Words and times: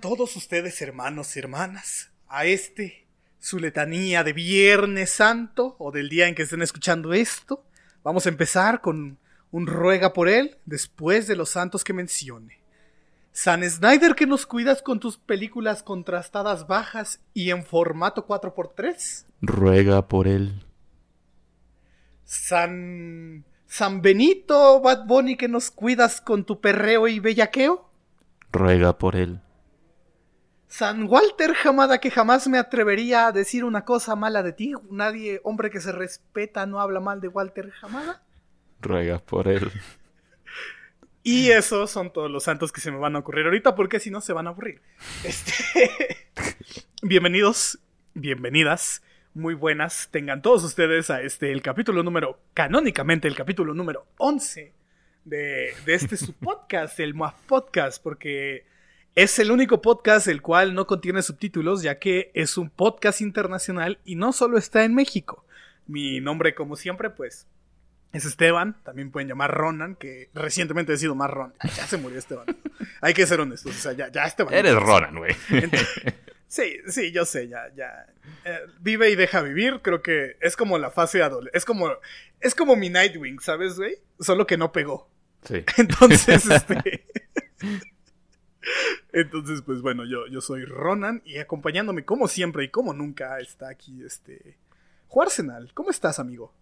Todos 0.00 0.36
ustedes, 0.36 0.80
hermanos 0.82 1.36
y 1.36 1.38
hermanas, 1.38 2.10
a 2.28 2.44
este, 2.44 3.06
su 3.38 3.58
letanía 3.58 4.24
de 4.24 4.32
Viernes 4.32 5.10
Santo, 5.10 5.76
o 5.78 5.92
del 5.92 6.08
día 6.08 6.28
en 6.28 6.34
que 6.34 6.42
estén 6.42 6.62
escuchando 6.62 7.12
esto. 7.12 7.64
Vamos 8.02 8.26
a 8.26 8.28
empezar 8.28 8.80
con 8.80 9.18
un 9.50 9.66
ruega 9.66 10.12
por 10.12 10.28
él, 10.28 10.58
después 10.64 11.26
de 11.26 11.36
los 11.36 11.50
santos 11.50 11.84
que 11.84 11.92
mencione. 11.92 12.60
San 13.32 13.68
Snyder, 13.68 14.14
que 14.14 14.26
nos 14.26 14.46
cuidas 14.46 14.82
con 14.82 14.98
tus 14.98 15.18
películas 15.18 15.82
contrastadas 15.82 16.66
bajas 16.66 17.20
y 17.34 17.50
en 17.50 17.64
formato 17.64 18.26
4x3. 18.26 19.24
Ruega 19.42 20.08
por 20.08 20.28
él. 20.28 20.64
San... 22.24 23.44
San 23.68 24.00
Benito, 24.00 24.80
Bad 24.80 25.06
Bunny, 25.06 25.36
que 25.36 25.48
nos 25.48 25.72
cuidas 25.72 26.20
con 26.20 26.44
tu 26.44 26.60
perreo 26.60 27.08
y 27.08 27.18
bellaqueo 27.18 27.86
ruega 28.56 28.98
por 28.98 29.16
él. 29.16 29.40
San 30.76 31.04
Walter 31.08 31.54
Jamada, 31.54 32.00
que 32.00 32.10
jamás 32.10 32.46
me 32.48 32.58
atrevería 32.58 33.28
a 33.28 33.32
decir 33.32 33.64
una 33.64 33.86
cosa 33.86 34.14
mala 34.14 34.42
de 34.42 34.52
ti. 34.52 34.74
Nadie, 34.90 35.40
hombre 35.42 35.70
que 35.70 35.80
se 35.80 35.90
respeta, 35.90 36.66
no 36.66 36.82
habla 36.82 37.00
mal 37.00 37.22
de 37.22 37.28
Walter 37.28 37.70
Jamada. 37.70 38.22
Ruega 38.82 39.18
por 39.18 39.48
él. 39.48 39.72
Y 41.22 41.48
esos 41.48 41.90
son 41.90 42.12
todos 42.12 42.30
los 42.30 42.44
santos 42.44 42.72
que 42.72 42.82
se 42.82 42.90
me 42.90 42.98
van 42.98 43.16
a 43.16 43.20
ocurrir 43.20 43.46
ahorita, 43.46 43.74
porque 43.74 44.00
si 44.00 44.10
no 44.10 44.20
se 44.20 44.34
van 44.34 44.48
a 44.48 44.50
aburrir. 44.50 44.82
Este... 45.24 45.80
Bienvenidos, 47.02 47.78
bienvenidas, 48.12 49.02
muy 49.32 49.54
buenas. 49.54 50.10
Tengan 50.10 50.42
todos 50.42 50.62
ustedes 50.62 51.08
a 51.08 51.22
este, 51.22 51.52
el 51.52 51.62
capítulo 51.62 52.02
número, 52.02 52.38
canónicamente, 52.52 53.28
el 53.28 53.34
capítulo 53.34 53.72
número 53.72 54.08
11 54.18 54.74
de, 55.24 55.74
este 55.86 56.18
su 56.18 56.34
podcast, 56.38 57.00
el 57.00 57.14
MAF 57.14 57.34
Podcast, 57.46 58.02
porque 58.02 58.75
es 59.16 59.38
el 59.38 59.50
único 59.50 59.80
podcast 59.80 60.28
el 60.28 60.42
cual 60.42 60.74
no 60.74 60.86
contiene 60.86 61.22
subtítulos, 61.22 61.82
ya 61.82 61.98
que 61.98 62.30
es 62.34 62.58
un 62.58 62.68
podcast 62.68 63.22
internacional 63.22 63.98
y 64.04 64.14
no 64.14 64.32
solo 64.32 64.58
está 64.58 64.84
en 64.84 64.94
México. 64.94 65.46
Mi 65.86 66.20
nombre, 66.20 66.54
como 66.54 66.76
siempre, 66.76 67.08
pues, 67.08 67.46
es 68.12 68.26
Esteban. 68.26 68.76
También 68.84 69.10
pueden 69.10 69.28
llamar 69.28 69.52
Ronan, 69.52 69.96
que 69.96 70.28
recientemente 70.34 70.92
he 70.92 70.98
sido 70.98 71.14
más 71.14 71.30
Ron. 71.30 71.54
Ya 71.62 71.86
se 71.86 71.96
murió 71.96 72.18
Esteban. 72.18 72.44
Hay 73.00 73.14
que 73.14 73.26
ser 73.26 73.40
honestos. 73.40 73.74
O 73.74 73.78
sea, 73.78 73.92
ya, 73.92 74.12
ya 74.12 74.26
Esteban. 74.26 74.52
Eres 74.52 74.74
Ronan, 74.74 75.16
güey. 75.16 75.34
Sí, 76.46 76.76
sí, 76.86 77.10
yo 77.10 77.24
sé, 77.24 77.48
ya, 77.48 77.72
ya. 77.74 78.06
Eh, 78.44 78.60
vive 78.80 79.10
y 79.10 79.16
deja 79.16 79.40
vivir, 79.40 79.80
creo 79.82 80.02
que 80.02 80.36
es 80.40 80.56
como 80.56 80.78
la 80.78 80.90
fase 80.90 81.22
adolescente. 81.22 81.56
Es 81.56 81.64
como, 81.64 81.90
es 82.40 82.54
como 82.54 82.76
mi 82.76 82.90
Nightwing, 82.90 83.40
¿sabes, 83.40 83.76
güey? 83.76 83.96
Solo 84.20 84.46
que 84.46 84.58
no 84.58 84.72
pegó. 84.72 85.08
Entonces, 85.78 86.46
este. 86.50 87.06
Entonces, 89.12 89.62
pues 89.62 89.82
bueno, 89.82 90.04
yo, 90.04 90.26
yo 90.26 90.40
soy 90.40 90.64
Ronan 90.64 91.22
y 91.24 91.38
acompañándome 91.38 92.04
como 92.04 92.28
siempre 92.28 92.64
y 92.64 92.68
como 92.68 92.92
nunca 92.92 93.38
está 93.40 93.68
aquí 93.68 94.02
este. 94.04 94.56
Juarsenal. 95.08 95.70
¿Cómo 95.74 95.90
estás, 95.90 96.18
amigo? 96.18 96.52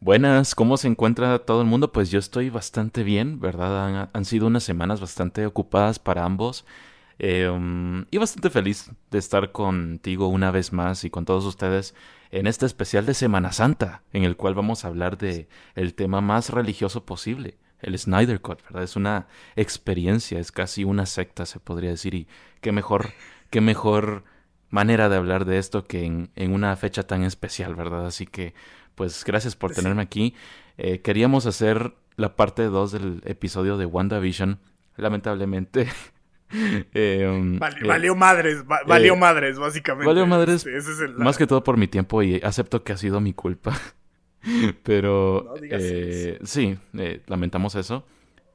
Buenas, 0.00 0.54
¿cómo 0.54 0.76
se 0.76 0.88
encuentra 0.88 1.38
todo 1.38 1.62
el 1.62 1.66
mundo? 1.66 1.90
Pues 1.90 2.10
yo 2.10 2.18
estoy 2.18 2.50
bastante 2.50 3.02
bien, 3.02 3.40
¿verdad? 3.40 4.10
Han, 4.12 4.24
sido 4.24 4.46
unas 4.46 4.62
semanas 4.62 5.00
bastante 5.00 5.46
ocupadas 5.46 5.98
para 5.98 6.24
ambos. 6.24 6.66
Em, 7.18 8.04
y 8.10 8.18
bastante 8.18 8.50
feliz 8.50 8.90
de 9.10 9.18
estar 9.18 9.52
contigo 9.52 10.28
una 10.28 10.50
vez 10.50 10.72
más 10.72 11.04
y 11.04 11.10
con 11.10 11.24
todos 11.24 11.44
ustedes 11.46 11.94
en 12.30 12.46
este 12.46 12.66
especial 12.66 13.06
de 13.06 13.14
Semana 13.14 13.52
Santa, 13.52 14.02
en 14.12 14.24
el 14.24 14.36
cual 14.36 14.54
vamos 14.54 14.84
a 14.84 14.88
hablar 14.88 15.16
de 15.16 15.48
el 15.74 15.94
tema 15.94 16.20
más 16.20 16.50
religioso 16.50 17.06
posible, 17.06 17.56
el 17.80 17.98
Snyder 17.98 18.40
Cut, 18.40 18.62
¿verdad? 18.64 18.82
Es 18.82 18.96
una 18.96 19.26
experiencia, 19.56 20.38
es 20.38 20.52
casi 20.52 20.84
una 20.84 21.06
secta, 21.06 21.46
se 21.46 21.60
podría 21.60 21.90
decir, 21.90 22.14
y 22.14 22.28
qué 22.60 22.72
mejor, 22.72 23.12
qué 23.50 23.60
mejor 23.60 24.24
manera 24.70 25.08
de 25.08 25.16
hablar 25.16 25.44
de 25.44 25.58
esto 25.58 25.86
que 25.86 26.04
en, 26.04 26.52
una 26.52 26.74
fecha 26.76 27.04
tan 27.04 27.22
especial, 27.22 27.74
¿verdad? 27.74 28.06
Así 28.06 28.26
que, 28.26 28.54
pues, 28.94 29.24
gracias 29.24 29.56
por 29.56 29.72
tenerme 29.72 30.02
aquí. 30.02 30.34
Eh, 30.78 31.00
queríamos 31.00 31.46
hacer 31.46 31.94
la 32.16 32.34
parte 32.34 32.64
2 32.64 32.92
del 32.92 33.22
episodio 33.24 33.76
de 33.76 33.86
WandaVision. 33.86 34.58
Lamentablemente. 34.96 35.88
eh, 36.94 37.26
um, 37.28 37.56
eh, 37.56 37.86
valió 37.86 38.14
madres, 38.14 38.64
valió 38.86 39.14
eh, 39.14 39.16
madres, 39.16 39.58
básicamente. 39.58 40.06
Valió 40.06 40.26
madres. 40.26 40.66
Más 41.16 41.36
que 41.36 41.46
todo 41.46 41.62
por 41.62 41.76
mi 41.76 41.88
tiempo 41.88 42.22
y 42.22 42.40
acepto 42.42 42.82
que 42.82 42.92
ha 42.92 42.96
sido 42.96 43.20
mi 43.20 43.32
culpa. 43.32 43.78
Pero 44.82 45.54
eh, 45.62 46.38
sí, 46.44 46.78
eh, 46.96 47.22
lamentamos 47.26 47.74
eso. 47.74 48.04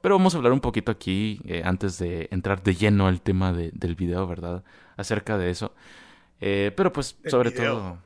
Pero 0.01 0.17
vamos 0.17 0.33
a 0.33 0.37
hablar 0.37 0.51
un 0.51 0.61
poquito 0.61 0.91
aquí, 0.91 1.39
eh, 1.45 1.61
antes 1.63 1.99
de 1.99 2.27
entrar 2.31 2.63
de 2.63 2.73
lleno 2.73 3.07
al 3.07 3.21
tema 3.21 3.53
del 3.53 3.95
video, 3.95 4.25
¿verdad? 4.25 4.63
Acerca 4.97 5.37
de 5.37 5.51
eso. 5.51 5.73
pero 6.39 6.91
pues, 6.91 7.17
sobre 7.27 7.51
todo... 7.51 7.99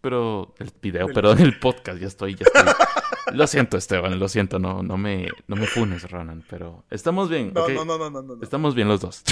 pero 0.00 0.54
el 0.58 0.70
video, 0.80 1.08
pero 1.12 1.32
el 1.32 1.58
podcast, 1.58 2.00
ya 2.00 2.06
estoy, 2.06 2.36
ya 2.36 2.46
estoy. 2.46 2.72
lo 3.34 3.46
siento, 3.46 3.76
Esteban, 3.76 4.18
lo 4.18 4.28
siento, 4.28 4.58
no, 4.58 4.82
no, 4.82 4.96
me, 4.96 5.28
no 5.46 5.56
me 5.56 5.66
funes, 5.66 6.10
Ronan, 6.10 6.42
pero 6.48 6.84
estamos 6.90 7.28
bien. 7.28 7.52
No, 7.52 7.68
no, 7.68 7.84
no, 7.84 8.10
no, 8.10 8.22
no, 8.22 8.42
Estamos 8.42 8.74
bien 8.74 8.88
los 8.88 9.00
dos. 9.00 9.22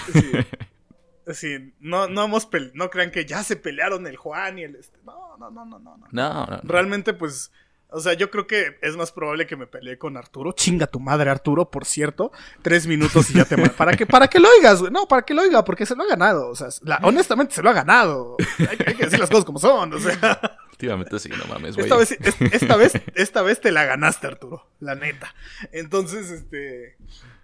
Sí. 1.32 1.72
no, 1.80 2.08
no 2.08 2.24
hemos 2.24 2.48
no 2.74 2.90
crean 2.90 3.10
que 3.10 3.24
ya 3.24 3.42
se 3.42 3.56
pelearon 3.56 4.06
el 4.06 4.16
Juan 4.16 4.58
y 4.58 4.64
el 4.64 4.76
este. 4.76 4.98
No, 5.04 5.36
no, 5.38 5.50
no, 5.50 5.64
no, 5.64 5.78
no. 5.78 5.96
No, 6.10 6.46
no. 6.46 6.60
Realmente, 6.64 7.14
pues, 7.14 7.50
o 7.94 8.00
sea, 8.00 8.14
yo 8.14 8.30
creo 8.30 8.46
que 8.46 8.76
es 8.82 8.96
más 8.96 9.12
probable 9.12 9.46
que 9.46 9.56
me 9.56 9.66
pelee 9.66 9.96
con 9.96 10.16
Arturo. 10.16 10.52
Chinga 10.52 10.86
tu 10.88 10.98
madre, 10.98 11.30
Arturo, 11.30 11.70
por 11.70 11.84
cierto. 11.84 12.32
Tres 12.60 12.86
minutos 12.88 13.30
y 13.30 13.34
ya 13.34 13.44
te... 13.44 13.56
para 13.70 13.92
que, 13.92 14.04
para 14.04 14.26
que 14.26 14.40
lo 14.40 14.48
oigas, 14.50 14.80
güey. 14.80 14.92
No, 14.92 15.06
para 15.06 15.22
que 15.22 15.32
lo 15.32 15.42
oiga, 15.42 15.64
porque 15.64 15.86
se 15.86 15.94
lo 15.94 16.02
ha 16.02 16.06
ganado. 16.06 16.48
O 16.48 16.56
sea, 16.56 16.68
honestamente 17.02 17.54
se 17.54 17.62
lo 17.62 17.70
ha 17.70 17.72
ganado. 17.72 18.36
Hay, 18.68 18.76
que 18.76 19.04
decir 19.04 19.20
las 19.20 19.30
cosas 19.30 19.44
como 19.44 19.60
son, 19.60 19.92
o 19.92 19.98
sea... 20.00 20.58
Efectivamente 20.66 21.20
sí, 21.20 21.28
no 21.28 21.44
mames, 21.46 21.76
güey. 21.76 21.84
Esta 21.84 21.96
vez, 21.96 22.18
esta, 22.52 22.76
vez, 22.76 22.92
esta 23.14 23.42
vez 23.42 23.60
te 23.60 23.70
la 23.70 23.84
ganaste, 23.84 24.26
Arturo. 24.26 24.68
La 24.80 24.96
neta. 24.96 25.32
Entonces, 25.70 26.30
este... 26.30 26.96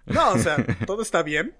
No, 0.05 0.33
o 0.33 0.37
sea, 0.37 0.57
todo 0.85 1.01
está 1.01 1.23
bien. 1.23 1.55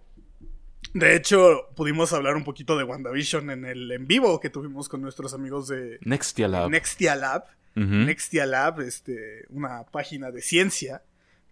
De 0.93 1.15
hecho, 1.15 1.69
pudimos 1.75 2.11
hablar 2.11 2.35
un 2.35 2.43
poquito 2.43 2.77
de 2.77 2.83
WandaVision 2.83 3.51
en 3.51 3.65
el 3.65 3.89
en 3.91 4.07
vivo 4.07 4.41
que 4.41 4.49
tuvimos 4.49 4.89
con 4.89 5.01
nuestros 5.01 5.33
amigos 5.33 5.69
de 5.69 5.97
Nextia 6.01 6.49
Lab. 6.49 6.69
Nextia 6.69 7.15
Lab. 7.15 7.45
Nextia 7.75 8.45
Lab, 8.45 8.81
este, 8.81 9.45
una 9.49 9.83
página 9.85 10.31
de 10.31 10.41
ciencia 10.41 11.03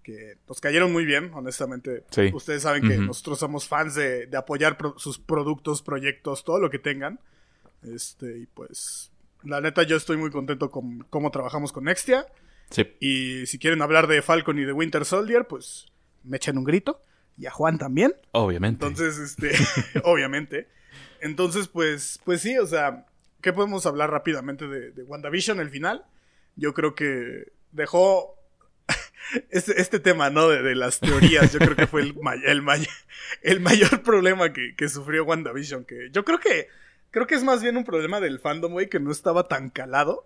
que 0.03 0.37
nos 0.47 0.59
cayeron 0.59 0.91
muy 0.91 1.05
bien, 1.05 1.31
honestamente. 1.33 2.03
Ustedes 2.33 2.63
saben 2.63 2.87
que 2.87 2.97
nosotros 2.97 3.39
somos 3.39 3.67
fans 3.67 3.95
de, 3.95 4.29
apoyar 4.35 4.77
sus 4.97 5.19
productos, 5.19 5.81
proyectos, 5.81 6.43
todo 6.43 6.59
lo 6.59 6.69
que 6.69 6.79
tengan. 6.79 7.19
Este, 7.83 8.39
y 8.39 8.45
pues, 8.47 9.11
la 9.43 9.61
neta, 9.61 9.83
yo 9.83 9.95
estoy 9.95 10.17
muy 10.17 10.31
contento 10.31 10.69
con 10.69 10.99
cómo 11.09 11.31
trabajamos 11.31 11.71
con 11.71 11.85
Nextia. 11.85 12.25
Y 12.99 13.45
si 13.45 13.57
quieren 13.57 13.81
hablar 13.81 14.07
de 14.07 14.21
Falcon 14.21 14.59
y 14.59 14.65
de 14.65 14.73
Winter 14.73 15.05
Soldier, 15.05 15.47
pues 15.47 15.87
me 16.23 16.37
echen 16.37 16.57
un 16.57 16.63
grito. 16.63 17.01
Y 17.37 17.45
a 17.45 17.51
Juan 17.51 17.77
también. 17.77 18.13
Obviamente. 18.31 18.85
Entonces, 18.85 19.17
este, 19.17 19.51
obviamente. 20.03 20.67
Entonces, 21.21 21.69
pues, 21.69 22.19
pues 22.25 22.41
sí, 22.41 22.57
o 22.57 22.67
sea, 22.67 23.05
¿Qué 23.41 23.53
podemos 23.53 23.85
hablar 23.85 24.11
rápidamente 24.11 24.67
de, 24.67 25.03
WandaVision, 25.03 25.59
el 25.59 25.69
final? 25.69 26.05
Yo 26.55 26.73
creo 26.73 26.95
que 26.95 27.51
dejó 27.71 28.35
este, 29.49 29.79
este, 29.81 29.99
tema, 29.99 30.29
¿no? 30.29 30.49
De, 30.49 30.75
las 30.75 30.99
teorías, 30.99 31.53
yo 31.53 31.59
creo 31.59 31.75
que 31.75 31.87
fue 31.87 32.01
el, 32.01 32.15
el, 32.45 32.63
el 33.41 33.59
mayor 33.59 34.01
problema 34.03 34.51
que, 34.53 34.75
que, 34.75 34.89
sufrió 34.89 35.23
WandaVision. 35.25 35.85
Que 35.85 36.09
yo 36.11 36.23
creo 36.25 36.39
que, 36.39 36.67
creo 37.11 37.27
que 37.27 37.35
es 37.35 37.43
más 37.43 37.61
bien 37.61 37.77
un 37.77 37.83
problema 37.83 38.19
del 38.19 38.39
fandom, 38.39 38.71
güey, 38.73 38.89
que 38.89 38.99
no 38.99 39.11
estaba 39.11 39.47
tan 39.47 39.69
calado 39.69 40.25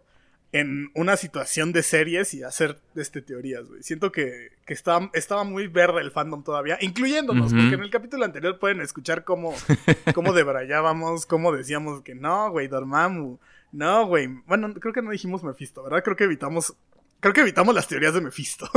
en 0.54 0.92
una 0.94 1.18
situación 1.18 1.74
de 1.74 1.82
series 1.82 2.36
y 2.36 2.44
hacer 2.44 2.80
este, 2.96 3.24
teorías, 3.24 3.68
güey. 3.68 3.82
Siento 3.82 4.12
que, 4.12 4.52
que 4.68 4.76
estaba, 4.76 5.10
estaba, 5.14 5.44
muy 5.44 5.66
verde 5.66 6.00
el 6.02 6.12
fandom 6.12 6.44
todavía, 6.44 6.78
incluyéndonos, 6.80 7.52
porque 7.52 7.74
en 7.74 7.82
el 7.82 7.90
capítulo 7.90 8.24
anterior 8.24 8.60
pueden 8.60 8.80
escuchar 8.80 9.24
cómo, 9.24 9.56
cómo 10.14 10.32
debrayábamos, 10.34 11.26
cómo 11.26 11.52
decíamos 11.52 12.04
que 12.04 12.14
no, 12.14 12.52
güey, 12.52 12.68
Dormammu. 12.68 13.40
No, 13.74 14.06
güey. 14.06 14.28
Bueno, 14.46 14.74
creo 14.76 14.94
que 14.94 15.02
no 15.02 15.12
dijimos 15.12 15.44
Mephisto, 15.44 15.84
¿verdad? 15.84 16.04
Creo 16.04 16.16
que 16.16 16.24
evitamos, 16.26 16.76
creo 17.20 17.34
que 17.34 17.42
evitamos 17.42 17.74
las 17.74 17.88
teorías 17.88 18.14
de 18.14 18.22
Mephisto. 18.22 18.70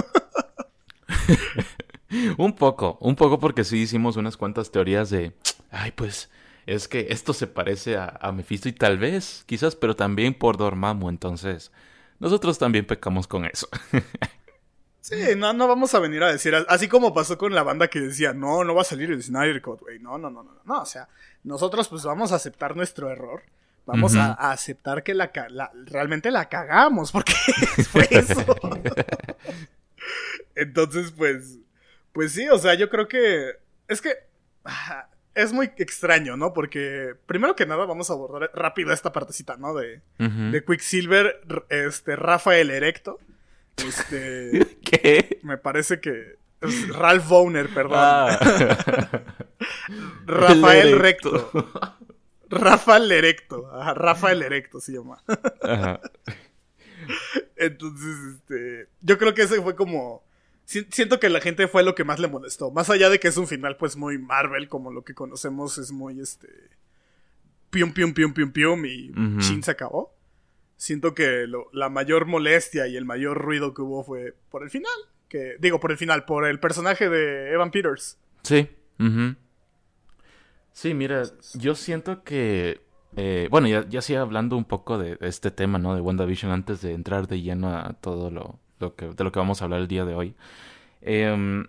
un 2.39 2.57
poco, 2.57 2.97
un 3.01 3.15
poco 3.15 3.39
porque 3.39 3.63
sí 3.63 3.79
hicimos 3.79 4.17
unas 4.17 4.39
cuantas 4.39 4.73
teorías 4.73 5.11
de, 5.11 5.37
ay, 5.71 5.93
pues 5.93 6.31
es 6.65 6.89
que 6.89 7.09
esto 7.11 7.35
se 7.35 7.47
parece 7.47 7.99
a, 7.99 8.19
a 8.21 8.33
Mephisto 8.33 8.71
y 8.71 8.73
tal 8.73 8.99
vez, 8.99 9.45
quizás, 9.47 9.77
pero 9.77 9.95
también 9.95 10.33
por 10.33 10.57
Dormammu, 10.57 11.11
entonces 11.11 11.71
nosotros 12.19 12.59
también 12.59 12.87
pecamos 12.87 13.27
con 13.27 13.45
eso. 13.45 13.69
sí, 15.03 15.17
no, 15.37 15.53
no 15.53 15.69
vamos 15.69 15.95
a 15.95 16.01
venir 16.01 16.23
a 16.23 16.33
decir, 16.33 16.55
así 16.55 16.89
como 16.89 17.13
pasó 17.13 17.37
con 17.37 17.55
la 17.55 17.63
banda 17.63 17.89
que 17.89 18.01
decía, 18.01 18.33
no, 18.33 18.65
no 18.65 18.75
va 18.75 18.81
a 18.81 18.85
salir 18.85 19.11
el 19.11 19.23
Snyder 19.23 19.61
Cut, 19.61 19.81
güey, 19.81 19.99
no, 19.99 20.17
no, 20.17 20.31
no, 20.31 20.43
no, 20.43 20.53
no, 20.65 20.81
o 20.81 20.87
sea, 20.87 21.09
nosotros 21.45 21.87
pues 21.89 22.03
vamos 22.03 22.33
a 22.33 22.37
aceptar 22.37 22.75
nuestro 22.75 23.11
error, 23.11 23.43
vamos 23.87 24.17
a, 24.17 24.33
aceptar 24.33 25.03
que 25.03 25.15
la, 25.15 25.31
realmente 25.87 26.31
la 26.31 26.49
cagamos, 26.49 27.13
porque 27.13 27.33
fue 27.91 28.07
eso. 28.11 28.45
Entonces, 30.55 31.13
pues, 31.13 31.59
pues 32.13 32.33
sí, 32.33 32.49
o 32.49 32.59
sea, 32.59 32.75
yo 32.75 32.91
creo 32.91 33.09
que, 33.09 33.53
es 33.89 34.01
que... 34.01 34.11
es 35.35 35.53
muy 35.53 35.71
extraño, 35.77 36.37
¿no? 36.37 36.53
Porque 36.53 37.15
primero 37.27 37.57
que 37.57 37.67
nada 37.67 37.87
vamos 37.87 38.11
a 38.11 38.15
abordar 38.15 38.51
rápido 38.55 38.93
esta 38.93 39.13
partecita, 39.13 39.57
¿no? 39.57 39.75
De, 39.75 40.03
de 40.19 40.65
Quicksilver, 40.65 41.41
este, 41.71 42.17
Rafael 42.17 42.71
Erecto. 42.71 43.19
Este. 43.77 44.79
¿Qué? 44.85 45.41
Me 45.43 45.59
parece 45.59 46.01
que. 46.01 46.37
Es 46.61 46.89
Ralph 46.89 47.29
Bowner, 47.29 47.69
perdón. 47.69 47.99
Ah. 47.99 48.39
Rafael 50.27 50.99
Recto. 50.99 51.51
Rafael 52.51 53.11
Erecto. 53.11 53.69
Rafael 53.95 54.43
Erecto 54.43 54.81
se 54.81 54.93
llama. 54.93 55.23
Entonces, 57.57 58.17
este. 58.35 58.89
Yo 59.01 59.19
creo 59.19 59.35
que 59.35 59.43
ese 59.43 59.61
fue 59.63 59.75
como 59.77 60.27
siento 60.67 61.21
que 61.21 61.31
la 61.31 61.41
gente 61.41 61.69
fue 61.69 61.83
lo 61.83 61.95
que 61.95 62.05
más 62.05 62.19
le 62.19 62.29
molestó. 62.29 62.71
Más 62.71 62.91
allá 62.91 63.09
de 63.09 63.21
que 63.21 63.29
es 63.29 63.37
un 63.37 63.47
final, 63.47 63.77
pues 63.77 63.97
muy 63.97 64.19
Marvel, 64.19 64.69
como 64.69 64.93
lo 64.93 65.05
que 65.05 65.15
conocemos, 65.15 65.79
es 65.79 65.93
muy 65.93 66.21
este. 66.21 66.49
Pium, 67.71 67.93
pium, 67.93 68.13
pium, 68.13 68.33
pium, 68.33 68.53
pium, 68.53 68.85
y 68.85 69.13
chin 69.39 69.63
se 69.63 69.71
acabó. 69.71 70.15
Siento 70.77 71.15
que 71.15 71.47
la 71.73 71.89
mayor 71.89 72.27
molestia 72.27 72.87
y 72.87 72.97
el 72.97 73.05
mayor 73.05 73.39
ruido 73.39 73.75
que 73.75 73.83
hubo 73.83 74.05
fue 74.05 74.35
por 74.51 74.63
el 74.63 74.71
final. 74.71 74.93
Que, 75.29 75.57
digo, 75.59 75.81
por 75.81 75.91
el 75.91 75.97
final, 75.97 76.25
por 76.25 76.47
el 76.47 76.61
personaje 76.61 77.09
de 77.09 77.53
Evan 77.53 77.71
Peters. 77.71 78.19
Sí. 78.43 78.69
Sí, 80.77 80.93
mira, 80.93 81.23
yo 81.55 81.75
siento 81.75 82.23
que. 82.23 82.83
Eh, 83.17 83.49
bueno, 83.51 83.67
ya, 83.67 83.89
ya 83.89 84.03
sigue 84.03 84.19
hablando 84.19 84.59
un 84.59 84.67
poco 84.67 84.99
de 84.99 85.17
este 85.23 85.51
tema, 85.51 85.79
¿no? 85.79 85.95
De 85.95 86.03
WandaVision 86.03 86.53
antes 86.53 86.83
de 86.83 86.93
entrar 86.93 87.29
de 87.29 87.41
lleno 87.41 87.75
a 87.75 87.95
todo 87.95 88.31
lo, 88.31 88.95
que, 88.95 89.07
de 89.09 89.25
lo 89.25 89.33
que 89.33 89.39
vamos 89.39 89.63
a 89.63 89.65
hablar 89.65 89.81
el 89.81 89.89
día 89.89 90.05
de 90.05 90.15
hoy. 90.15 90.35
Em, 91.01 91.69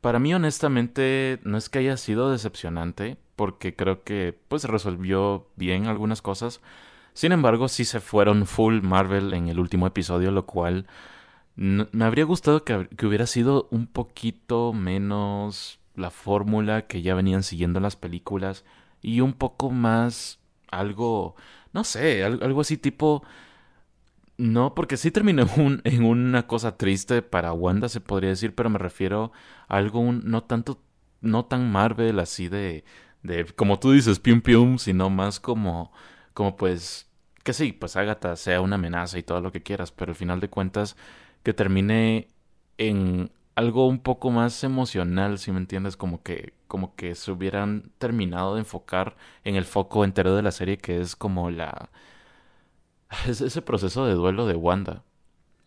para 0.00 0.18
mí, 0.18 0.32
honestamente, 0.34 1.40
no 1.44 1.58
es 1.58 1.68
que 1.68 1.80
haya 1.80 1.98
sido 1.98 2.30
decepcionante, 2.30 3.18
porque 3.36 3.76
creo 3.76 4.02
que 4.02 4.38
pues 4.48 4.64
resolvió 4.64 5.46
bien 5.56 5.86
algunas 5.86 6.22
cosas. 6.22 6.62
Sin 7.12 7.32
embargo, 7.32 7.68
sí 7.68 7.84
se 7.84 8.00
fueron 8.00 8.46
full 8.46 8.80
Marvel 8.80 9.34
en 9.34 9.48
el 9.48 9.60
último 9.60 9.86
episodio, 9.86 10.30
lo 10.30 10.46
cual 10.46 10.86
me 11.54 12.04
habría 12.04 12.24
gustado 12.24 12.64
que, 12.64 12.88
que, 12.96 13.06
hubiera 13.06 13.26
sido 13.26 13.68
un 13.70 13.86
poquito 13.86 14.72
menos 14.72 15.80
la 15.98 16.10
fórmula 16.10 16.86
que 16.86 17.02
ya 17.02 17.14
venían 17.14 17.42
siguiendo 17.42 17.80
las 17.80 17.96
películas 17.96 18.64
y 19.02 19.20
un 19.20 19.32
poco 19.32 19.70
más 19.70 20.40
algo, 20.70 21.36
no 21.72 21.84
sé, 21.84 22.24
algo 22.24 22.60
así 22.60 22.76
tipo 22.76 23.22
no, 24.38 24.74
porque 24.74 24.96
sí 24.96 25.10
terminó 25.10 25.42
en, 25.42 25.60
un, 25.60 25.80
en 25.84 26.04
una 26.04 26.46
cosa 26.46 26.76
triste 26.76 27.22
para 27.22 27.52
Wanda, 27.52 27.88
se 27.88 28.00
podría 28.00 28.30
decir, 28.30 28.54
pero 28.54 28.70
me 28.70 28.78
refiero 28.78 29.32
a 29.68 29.76
algo 29.76 30.12
no 30.12 30.44
tanto, 30.44 30.80
no 31.20 31.44
tan 31.46 31.70
Marvel 31.70 32.20
así 32.20 32.48
de, 32.48 32.84
de, 33.22 33.44
como 33.46 33.78
tú 33.80 33.92
dices, 33.92 34.20
pium 34.20 34.40
pium, 34.40 34.78
sino 34.78 35.10
más 35.10 35.40
como, 35.40 35.92
como 36.34 36.56
pues, 36.56 37.10
que 37.42 37.52
sí, 37.52 37.72
pues 37.72 37.96
Agatha 37.96 38.36
sea 38.36 38.60
una 38.60 38.76
amenaza 38.76 39.18
y 39.18 39.24
todo 39.24 39.40
lo 39.40 39.52
que 39.52 39.62
quieras, 39.62 39.90
pero 39.92 40.12
al 40.12 40.16
final 40.16 40.40
de 40.40 40.50
cuentas 40.50 40.96
que 41.42 41.52
termine 41.52 42.28
en 42.78 43.32
algo 43.58 43.88
un 43.88 43.98
poco 43.98 44.30
más 44.30 44.62
emocional, 44.62 45.36
si 45.40 45.50
me 45.50 45.58
entiendes, 45.58 45.96
como 45.96 46.22
que, 46.22 46.52
como 46.68 46.94
que 46.94 47.16
se 47.16 47.32
hubieran 47.32 47.90
terminado 47.98 48.54
de 48.54 48.60
enfocar 48.60 49.16
en 49.42 49.56
el 49.56 49.64
foco 49.64 50.04
entero 50.04 50.36
de 50.36 50.42
la 50.42 50.52
serie, 50.52 50.78
que 50.78 51.00
es 51.00 51.16
como 51.16 51.50
la 51.50 51.90
es 53.26 53.40
ese 53.40 53.60
proceso 53.60 54.06
de 54.06 54.14
duelo 54.14 54.46
de 54.46 54.54
Wanda. 54.54 55.02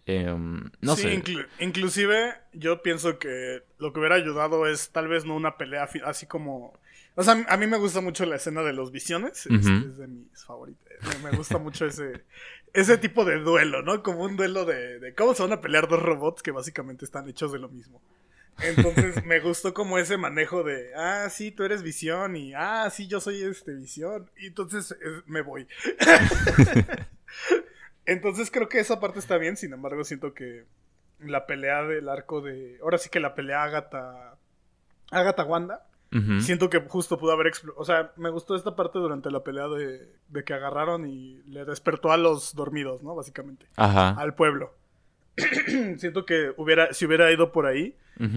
Em, 0.06 0.72
no 0.80 0.96
sé. 0.96 1.22
inclusive 1.60 2.34
yo 2.54 2.82
pienso 2.82 3.20
que 3.20 3.62
lo 3.78 3.92
que 3.92 4.00
hubiera 4.00 4.16
ayudado 4.16 4.68
es 4.68 4.92
tal 4.92 5.10
vez 5.10 5.26
no 5.26 5.36
una 5.36 5.58
pelea 5.58 5.90
así 6.06 6.26
como... 6.26 6.80
O 7.16 7.24
sea, 7.24 7.46
a 7.50 7.58
mí 7.58 7.68
me 7.68 7.78
gusta 7.78 8.00
mucho 8.00 8.26
la 8.26 8.38
escena 8.38 8.62
de 8.62 8.72
los 8.72 8.94
visiones. 8.94 9.46
es, 9.48 9.98
de 9.98 10.08
mis 10.08 10.46
favoritos. 10.46 10.88
Me, 11.22 11.32
gusta 11.32 11.58
mucho 11.58 11.86
ese, 11.86 12.24
ese 12.74 12.98
tipo 12.98 13.26
de 13.26 13.40
duelo, 13.40 13.82
¿no? 13.82 14.04
Como 14.04 14.24
un 14.24 14.38
duelo 14.38 14.66
de, 14.66 15.00
de 15.00 15.14
cómo 15.14 15.34
se 15.34 15.44
van 15.44 15.54
a 15.54 15.62
pelear 15.62 15.88
dos 15.88 16.02
robots 16.02 16.42
que 16.42 16.52
básicamente 16.52 17.06
están 17.06 17.28
hechos 17.28 17.52
de 17.52 17.60
lo 17.60 17.70
mismo. 17.70 18.02
Entonces 18.60 19.26
me 19.26 19.40
gustó 19.40 19.74
como 19.74 19.98
ese 19.98 20.18
manejo 20.18 20.64
de, 20.64 20.94
ah, 20.96 21.28
sí, 21.30 21.52
tú 21.52 21.64
eres 21.64 21.84
visión 21.84 22.36
y, 22.36 22.54
ah, 22.54 22.90
sí, 22.92 23.08
yo 23.08 23.20
soy 23.20 23.42
este 23.42 23.74
visión. 23.74 24.30
Y 24.38 24.48
entonces 24.48 24.96
me 25.26 25.42
voy. 25.42 25.68
entonces 28.06 28.52
creo 28.52 28.70
que 28.70 28.80
esa 28.80 29.00
parte 29.00 29.20
está 29.20 29.38
bien, 29.38 29.58
sin 29.58 29.74
embargo 29.74 30.04
siento 30.04 30.34
que 30.34 30.66
la 31.20 31.46
pelea 31.46 31.84
del 31.84 32.10
arco 32.10 32.42
de... 32.42 32.78
Ahora 32.82 32.98
sí 32.98 33.10
que 33.10 33.20
la 33.20 33.36
pelea 33.36 33.64
Agatha... 33.64 34.38
Agatha 35.12 35.44
Wanda. 35.44 35.86
Siento 36.42 36.70
que 36.70 36.82
justo 36.82 37.18
pudo 37.18 37.32
haber... 37.32 37.54
O 37.78 37.86
sea, 37.86 38.12
me 38.18 38.30
gustó 38.30 38.56
esta 38.56 38.76
parte 38.76 39.00
durante 39.00 39.32
la 39.32 39.44
pelea 39.44 39.68
de, 39.70 40.12
de 40.28 40.44
que 40.44 40.54
agarraron 40.54 41.08
y 41.08 41.42
le 41.44 41.64
despertó 41.64 42.12
a 42.12 42.18
los 42.18 42.54
dormidos, 42.54 43.02
¿no? 43.02 43.16
Básicamente. 43.16 43.68
Ajá. 43.78 44.10
Al 44.12 44.36
pueblo. 44.36 44.76
siento 45.98 46.26
que 46.26 46.54
hubiera, 46.58 46.94
si 46.94 47.06
hubiera 47.06 47.32
ido 47.32 47.52
por 47.52 47.66
ahí, 47.66 47.96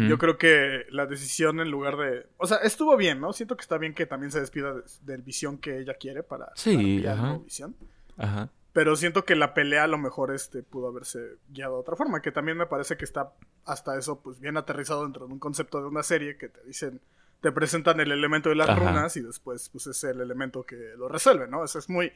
yo 0.09 0.17
creo 0.17 0.38
que 0.38 0.87
la 0.91 1.05
decisión 1.05 1.61
en 1.61 1.71
lugar 1.71 1.99
de... 1.99 2.26
O 2.38 2.47
sea, 2.47 2.59
estuvo 2.59 2.97
bien, 2.97 3.21
¿no? 3.21 3.35
Siento 3.35 3.55
que 3.55 3.61
está 3.62 3.77
bien 3.77 3.93
que 3.93 4.06
también 4.06 4.31
se 4.31 4.41
despida 4.41 4.73
del 5.03 5.20
visión 5.20 5.59
que 5.59 5.79
ella 5.79 5.94
quiere 5.94 6.23
para... 6.23 6.53
Sí, 6.55 7.05
ajá. 7.06 7.38
visión. 7.44 7.77
Ajá. 8.17 8.49
Pero 8.73 8.97
siento 8.97 9.25
que 9.25 9.37
la 9.37 9.53
pelea 9.53 9.85
a 9.85 9.88
lo 9.88 9.99
mejor 9.99 10.35
este 10.35 10.62
pudo 10.62 10.88
haberse 10.88 11.37
guiado 11.50 11.75
de 11.75 11.81
otra 11.81 11.97
forma, 11.97 12.23
que 12.23 12.32
también 12.32 12.56
me 12.56 12.67
parece 12.67 12.97
que 12.97 13.05
está 13.05 13.32
hasta 13.67 13.99
eso 13.99 14.20
pues 14.20 14.41
bien 14.41 14.56
aterrizado 14.56 15.03
dentro 15.03 15.27
de 15.27 15.32
un 15.32 15.38
concepto 15.38 15.81
de 15.81 15.87
una 15.87 16.03
serie 16.03 16.37
que 16.37 16.49
te 16.49 16.62
dicen 16.65 17.00
te 17.44 17.52
presentan 17.52 18.00
el 18.00 18.11
elemento 18.11 18.49
de 18.49 18.55
las 18.55 18.75
runas 18.75 19.19
y 19.19 19.20
después 19.20 19.69
pues 19.69 19.87
es 19.87 20.02
el 20.05 20.19
elemento 20.23 20.62
que 20.62 20.94
lo 20.96 21.11
resuelve, 21.11 21.46
¿no? 21.46 21.62
Eso 21.62 21.79
es 21.79 21.91
muy 21.91 22.11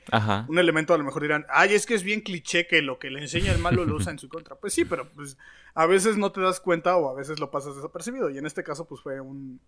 un 0.49 0.59
elemento 0.59 0.95
a 0.95 0.97
lo 0.97 1.05
mejor 1.05 1.21
dirán, 1.21 1.45
"Ay, 1.51 1.75
es 1.75 1.85
que 1.85 1.93
es 1.93 2.03
bien 2.03 2.23
cliché 2.23 2.67
que 2.67 2.81
lo 2.81 2.99
que 2.99 3.11
le 3.11 3.21
enseña 3.21 3.53
el 3.53 3.59
malo 3.59 3.85
lo 3.85 3.97
usa 3.97 4.11
en 4.11 4.19
su 4.19 4.31
contra." 4.31 4.57
Pues 4.57 4.73
sí, 4.73 4.87
pero 4.87 5.07
pues 5.11 5.37
a 5.75 5.85
veces 5.85 6.17
no 6.17 6.33
te 6.33 6.41
das 6.41 6.61
cuenta 6.61 6.97
o 6.97 7.11
a 7.11 7.15
veces 7.15 7.41
lo 7.41 7.51
pasas 7.51 7.77
desapercibido 7.77 8.31
y 8.31 8.39
en 8.39 8.47
este 8.47 8.65
caso 8.65 8.87
pues 8.87 9.03
fue 9.03 9.21
un 9.21 9.61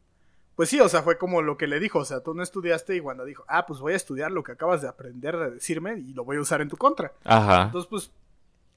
pues 0.56 0.70
sí, 0.70 0.80
o 0.80 0.88
sea, 0.88 1.02
fue 1.02 1.18
como 1.18 1.42
lo 1.42 1.58
que 1.58 1.66
le 1.66 1.78
dijo, 1.78 1.98
o 1.98 2.04
sea, 2.06 2.20
tú 2.20 2.32
no 2.32 2.42
estudiaste 2.42 2.96
y 2.96 3.00
Wanda 3.00 3.26
dijo, 3.26 3.44
"Ah, 3.46 3.66
pues 3.66 3.80
voy 3.80 3.92
a 3.92 3.96
estudiar 3.96 4.30
lo 4.30 4.42
que 4.42 4.52
acabas 4.52 4.80
de 4.80 4.88
aprender 4.88 5.36
de 5.36 5.50
decirme 5.50 5.98
y 5.98 6.14
lo 6.14 6.24
voy 6.24 6.38
a 6.38 6.40
usar 6.40 6.62
en 6.62 6.70
tu 6.70 6.78
contra." 6.78 7.12
Ajá. 7.24 7.64
Entonces, 7.64 7.86
pues 7.90 8.10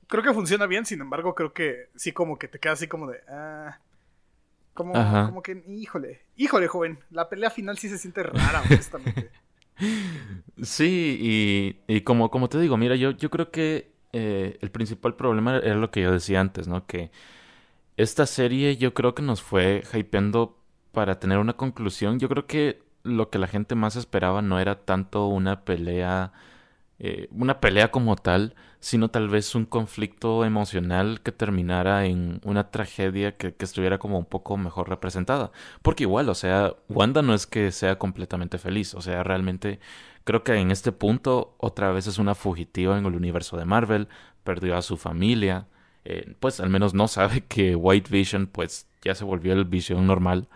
creo 0.08 0.22
que 0.22 0.34
funciona 0.34 0.66
bien, 0.66 0.86
sin 0.86 1.00
embargo, 1.00 1.34
creo 1.34 1.54
que 1.54 1.88
sí 1.96 2.12
como 2.12 2.38
que 2.38 2.50
te 2.50 2.60
queda 2.60 2.74
así 2.74 2.90
como 2.90 3.10
de, 3.10 3.22
ah, 3.30 3.80
como, 4.74 4.94
como 4.94 5.42
que, 5.42 5.64
híjole, 5.68 6.22
híjole, 6.36 6.68
joven, 6.68 7.00
la 7.12 7.30
pelea 7.30 7.50
final 7.50 7.78
sí 7.78 7.90
se 7.90 7.98
siente 7.98 8.24
rara, 8.24 8.62
honestamente. 8.66 9.30
sí, 10.62 11.78
y, 11.88 12.02
como, 12.02 12.30
como 12.32 12.50
te 12.50 12.60
digo, 12.60 12.78
mira, 12.78 12.96
yo, 12.96 13.12
yo 13.12 13.30
creo 13.30 13.52
que 13.52 13.92
eh, 14.14 14.58
el 14.62 14.72
principal 14.72 15.16
problema 15.16 15.58
era 15.58 15.76
lo 15.76 15.92
que 15.92 16.02
yo 16.02 16.12
decía 16.12 16.40
antes, 16.42 16.68
¿no? 16.68 16.86
Que 16.86 17.12
esta 17.98 18.26
serie 18.26 18.78
yo 18.78 18.94
creo 18.94 19.14
que 19.14 19.22
nos 19.22 19.42
fue 19.42 19.84
hypeando 19.94 20.58
para 20.92 21.20
tener 21.20 21.38
una 21.38 21.54
conclusión. 21.54 22.20
Yo 22.20 22.30
creo 22.30 22.48
que 22.48 22.82
lo 23.04 23.30
que 23.30 23.40
la 23.40 23.48
gente 23.48 23.76
más 23.76 23.96
esperaba 23.96 24.42
no 24.42 24.60
era 24.60 24.86
tanto 24.86 25.28
una 25.28 25.66
pelea 25.66 26.34
eh, 27.00 27.28
una 27.32 27.60
pelea 27.60 27.92
como 27.92 28.16
tal, 28.16 28.56
sino 28.84 29.08
tal 29.10 29.30
vez 29.30 29.56
un 29.56 29.66
conflicto 29.66 30.44
emocional 30.44 31.22
que 31.22 31.32
terminara 31.32 32.06
en 32.06 32.42
una 32.44 32.70
tragedia 32.70 33.38
que, 33.38 33.56
estuviera 33.60 33.98
como 33.98 34.20
un 34.20 34.26
poco 34.26 34.58
mejor 34.58 34.90
representada. 34.90 35.54
Porque 35.82 36.04
igual, 36.04 36.28
o 36.28 36.36
sea, 36.36 36.74
Wanda 36.90 37.22
no 37.22 37.34
es 37.34 37.48
que 37.48 37.72
sea 37.72 37.98
completamente 37.98 38.58
feliz, 38.58 38.94
o 38.94 39.02
sea, 39.02 39.24
realmente 39.24 39.80
creo 40.26 40.44
que 40.44 40.56
en 40.56 40.70
este 40.70 40.92
punto 40.92 41.56
otra 41.60 41.94
vez 41.94 42.08
es 42.08 42.18
una 42.18 42.36
fugitiva 42.36 42.98
en 42.98 43.06
el 43.06 43.16
universo 43.16 43.56
de 43.56 43.64
Marvel, 43.64 44.10
perdió 44.44 44.76
a 44.76 44.82
su 44.82 44.98
familia, 44.98 45.68
eh, 46.04 46.36
pues 46.42 46.60
al 46.60 46.70
menos 46.70 46.94
no 46.94 47.08
sabe 47.08 47.42
que 47.48 47.78
White 47.78 48.10
Vision 48.12 48.48
pues 48.48 48.90
ya 49.02 49.16
se 49.16 49.24
volvió 49.24 49.54
el 49.54 49.64
Vision 49.64 50.06
normal, 50.06 50.50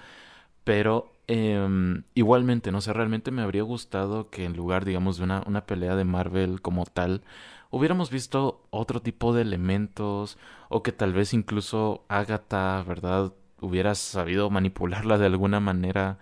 pero 0.65 1.13
Em, 1.27 2.03
igualmente, 2.15 2.72
no 2.72 2.79
sé, 2.79 2.93
realmente 2.93 3.31
me 3.31 3.41
habría 3.41 3.63
gustado 3.63 4.29
que 4.29 4.46
en 4.46 4.55
lugar, 4.55 4.86
digamos, 4.86 5.17
de 5.17 5.25
una, 5.25 5.43
una 5.46 5.65
pelea 5.65 5.96
de 5.98 6.05
Marvel 6.05 6.62
como 6.62 6.86
tal, 6.86 7.22
hubiéramos 7.69 8.09
visto 8.09 8.67
otro 8.69 9.01
tipo 9.01 9.33
de 9.33 9.41
elementos 9.43 10.38
o 10.69 10.83
que 10.83 10.91
tal 10.91 11.13
vez 11.13 11.33
incluso 11.33 12.05
Agatha, 12.09 12.83
¿verdad? 12.83 13.33
Hubiera 13.59 13.95
sabido 13.95 14.50
manipularla 14.50 15.17
de 15.17 15.25
alguna 15.25 15.59
manera 15.59 16.19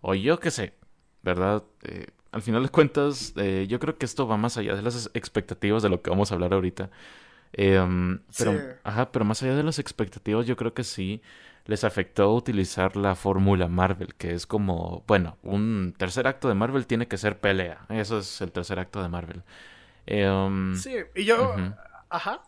o 0.00 0.14
yo 0.14 0.40
qué 0.40 0.50
sé, 0.50 0.74
¿verdad? 1.22 1.64
Eh, 1.84 2.08
al 2.32 2.42
final 2.42 2.62
de 2.62 2.68
cuentas, 2.70 3.34
eh, 3.36 3.66
yo 3.68 3.78
creo 3.78 3.98
que 3.98 4.06
esto 4.06 4.26
va 4.26 4.36
más 4.36 4.56
allá 4.58 4.74
de 4.74 4.82
las 4.82 5.10
expectativas 5.14 5.82
de 5.82 5.90
lo 5.90 6.02
que 6.02 6.10
vamos 6.10 6.30
a 6.32 6.34
hablar 6.34 6.54
ahorita. 6.54 6.90
Em, 7.52 8.20
pero, 8.38 8.58
ajá, 8.84 9.12
pero 9.12 9.24
más 9.24 9.42
allá 9.42 9.54
de 9.54 9.62
las 9.62 9.78
expectativas, 9.78 10.46
yo 10.46 10.56
creo 10.56 10.74
que 10.74 10.84
sí 10.84 11.22
les 11.66 11.84
afectó 11.84 12.34
utilizar 12.34 12.96
la 12.96 13.14
fórmula 13.14 13.68
Marvel, 13.68 14.14
que 14.14 14.32
es 14.32 14.46
como, 14.46 15.04
bueno, 15.06 15.36
un 15.42 15.94
tercer 15.96 16.26
acto 16.26 16.48
de 16.48 16.54
Marvel 16.54 16.86
tiene 16.86 17.06
que 17.08 17.18
ser 17.18 17.38
pelea. 17.40 17.86
Eso 17.90 18.18
es 18.18 18.40
el 18.40 18.52
tercer 18.52 18.78
acto 18.78 19.02
de 19.02 19.08
Marvel. 19.08 19.42
Em, 20.06 20.76
sí, 20.76 20.96
y 21.14 21.24
yo, 21.24 21.54
ajá. 22.08 22.42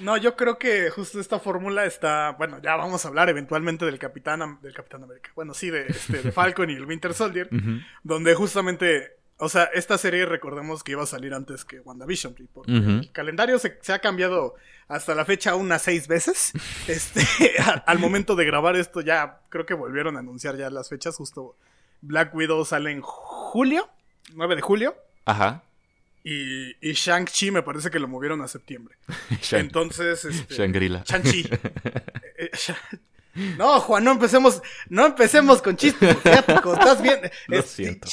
No, 0.00 0.16
yo 0.16 0.36
creo 0.36 0.58
que 0.58 0.90
justo 0.90 1.18
esta 1.18 1.38
fórmula 1.40 1.84
está. 1.84 2.32
Bueno, 2.38 2.60
ya 2.62 2.76
vamos 2.76 3.04
a 3.04 3.08
hablar 3.08 3.28
eventualmente 3.28 3.84
del 3.84 3.98
Capitán, 3.98 4.58
del 4.62 4.72
Capitán 4.72 5.02
América. 5.02 5.30
Bueno, 5.34 5.54
sí, 5.54 5.70
de, 5.70 5.86
este, 5.86 6.22
de 6.22 6.32
Falcon 6.32 6.70
y 6.70 6.74
el 6.74 6.84
Winter 6.84 7.14
Soldier. 7.14 7.48
Donde 8.02 8.34
justamente. 8.34 9.16
O 9.40 9.48
sea, 9.48 9.64
esta 9.72 9.96
serie 9.98 10.26
recordemos 10.26 10.82
que 10.82 10.92
iba 10.92 11.04
a 11.04 11.06
salir 11.06 11.32
antes 11.32 11.64
que 11.64 11.78
WandaVision. 11.80 12.34
Porque 12.52 12.72
el 12.72 13.12
calendario 13.12 13.56
se, 13.60 13.78
ha 13.92 14.00
cambiado 14.00 14.56
hasta 14.88 15.14
la 15.14 15.24
fecha 15.24 15.54
unas 15.54 15.82
seis 15.82 16.08
veces. 16.08 16.52
Este, 16.88 17.22
al 17.86 17.98
momento 17.98 18.34
de 18.34 18.44
grabar 18.44 18.74
esto 18.76 19.00
ya 19.00 19.40
creo 19.48 19.66
que 19.66 19.74
volvieron 19.74 20.16
a 20.16 20.20
anunciar 20.20 20.56
ya 20.56 20.70
las 20.70 20.88
fechas. 20.88 21.16
Justo 21.16 21.56
Black 22.00 22.34
Widow 22.34 22.64
sale 22.64 22.90
en 22.90 23.00
julio, 23.00 23.88
9 24.34 24.56
de 24.56 24.62
julio. 24.62 24.96
Ajá. 25.24 25.62
Y, 26.24 26.70
y 26.80 26.92
Shang-Chi 26.92 27.50
me 27.50 27.62
parece 27.62 27.90
que 27.90 27.98
lo 27.98 28.08
movieron 28.08 28.42
a 28.42 28.48
septiembre. 28.48 28.96
Entonces, 29.52 30.24
este, 30.24 30.54
Shangri-La. 30.54 31.04
Shang-Chi. 31.04 31.48
Eh, 32.40 32.50
eh, 32.68 32.98
no, 33.56 33.80
Juan, 33.80 34.04
no 34.04 34.12
empecemos, 34.12 34.62
no 34.88 35.06
empecemos 35.06 35.62
con 35.62 35.76
chistes 35.76 36.16
Estás 36.24 37.02
viendo. 37.02 37.28
Lo 37.46 37.62
siento. 37.62 38.08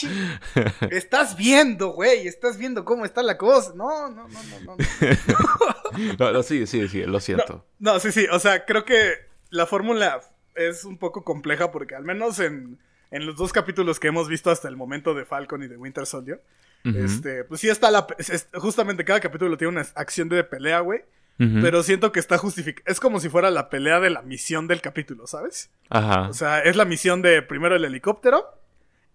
Estás 0.92 1.38
viendo, 1.38 1.90
güey. 1.90 2.28
Estás 2.28 2.58
viendo 2.58 2.86
cómo 2.86 3.06
está 3.06 3.24
la 3.24 3.38
cosa. 3.38 3.74
No, 3.76 4.10
no, 4.10 4.28
no, 4.28 4.44
no, 4.44 4.60
no. 4.60 4.78
No, 6.20 6.32
no, 6.32 6.44
sí, 6.44 6.68
sí, 6.68 6.88
sí, 6.88 7.04
lo 7.04 7.20
siento. 7.20 7.66
No, 7.80 7.94
no, 7.94 8.00
sí, 8.00 8.12
sí. 8.12 8.28
O 8.32 8.40
sea, 8.40 8.66
creo 8.66 8.84
que 8.84 9.14
la 9.50 9.66
fórmula 9.66 10.22
es 10.56 10.86
un 10.86 10.98
poco 10.98 11.24
compleja 11.24 11.72
porque 11.72 11.96
al 11.96 12.04
menos 12.04 12.40
en, 12.40 12.80
en 13.12 13.26
los 13.26 13.36
dos 13.38 13.54
capítulos 13.54 14.00
que 14.00 14.08
hemos 14.08 14.28
visto 14.28 14.52
hasta 14.52 14.68
el 14.68 14.76
momento 14.76 15.14
de 15.14 15.26
Falcon 15.26 15.64
y 15.64 15.68
de 15.68 15.78
Winter 15.78 16.06
Soldier, 16.06 16.44
este, 16.86 17.44
pues 17.46 17.62
sí 17.62 17.70
está 17.70 17.89
la... 17.89 18.06
justamente 18.54 19.04
cada 19.04 19.20
capítulo 19.20 19.58
tiene 19.58 19.74
una 19.74 19.88
acción 19.96 20.30
de 20.30 20.44
pelea, 20.44 20.82
güey. 20.82 21.01
Pero 21.38 21.84
siento 21.84 22.12
que 22.12 22.20
está 22.20 22.38
justificado. 22.38 22.89
Es 22.89 23.00
como 23.00 23.20
si 23.20 23.27
fuera 23.27 23.51
la 23.51 23.70
pelea 23.70 24.00
de 24.00 24.10
la 24.10 24.22
misión 24.22 24.68
del 24.68 24.82
capítulo, 24.82 25.27
¿sabes? 25.27 25.70
Ajá. 25.89 26.30
O 26.30 26.34
sea, 26.34 26.60
es 26.60 26.77
la 26.77 26.86
misión 26.86 27.22
de 27.22 27.42
primero 27.42 27.75
el 27.75 27.84
helicóptero. 27.84 28.46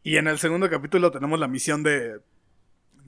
Y 0.03 0.17
en 0.17 0.29
el 0.29 0.39
segundo 0.39 0.69
capítulo 0.69 1.11
tenemos 1.11 1.41
la 1.41 1.49
misión 1.49 1.83
de. 1.83 2.21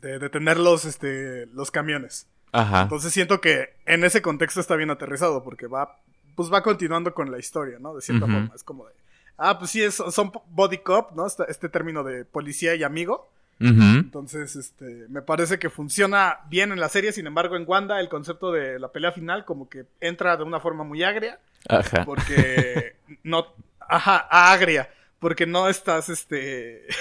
de 0.00 0.18
detener 0.18 0.58
los, 0.58 0.86
este, 0.86 1.46
los 1.46 1.70
camiones. 1.70 2.26
Ajá. 2.52 2.82
Entonces 2.82 3.12
siento 3.12 3.40
que 3.42 3.74
en 3.84 4.02
ese 4.04 4.22
contexto 4.22 4.60
está 4.60 4.76
bien 4.76 4.90
aterrizado. 4.90 5.44
Porque 5.44 5.66
va. 5.66 5.98
Pues 6.34 6.50
va 6.50 6.62
continuando 6.62 7.12
con 7.12 7.30
la 7.30 7.38
historia, 7.38 7.78
¿no? 7.78 7.94
De 7.94 8.00
cierta 8.00 8.24
forma. 8.24 8.50
Es 8.54 8.64
como 8.64 8.86
de. 8.86 8.94
Ah, 9.36 9.58
pues 9.58 9.72
sí, 9.72 9.82
es, 9.82 9.94
son 9.94 10.32
body 10.48 10.78
cop, 10.78 11.12
¿no? 11.14 11.26
Este, 11.26 11.44
este 11.48 11.68
término 11.68 12.02
de 12.02 12.24
policía 12.24 12.74
y 12.74 12.82
amigo. 12.82 13.30
Entonces, 13.68 14.56
este, 14.56 15.06
me 15.08 15.22
parece 15.22 15.58
que 15.58 15.70
funciona 15.70 16.40
bien 16.48 16.72
en 16.72 16.80
la 16.80 16.88
serie. 16.88 17.12
Sin 17.12 17.26
embargo, 17.26 17.56
en 17.56 17.64
Wanda, 17.66 18.00
el 18.00 18.08
concepto 18.08 18.50
de 18.50 18.78
la 18.78 18.90
pelea 18.90 19.12
final, 19.12 19.44
como 19.44 19.68
que 19.68 19.86
entra 20.00 20.36
de 20.36 20.44
una 20.44 20.60
forma 20.60 20.84
muy 20.84 21.02
agria. 21.02 21.40
Ajá. 21.68 22.04
Porque 22.04 22.96
no. 23.22 23.46
Ajá, 23.80 24.26
agria. 24.30 24.90
Porque 25.18 25.46
no 25.46 25.68
estás, 25.68 26.08
este. 26.08 26.86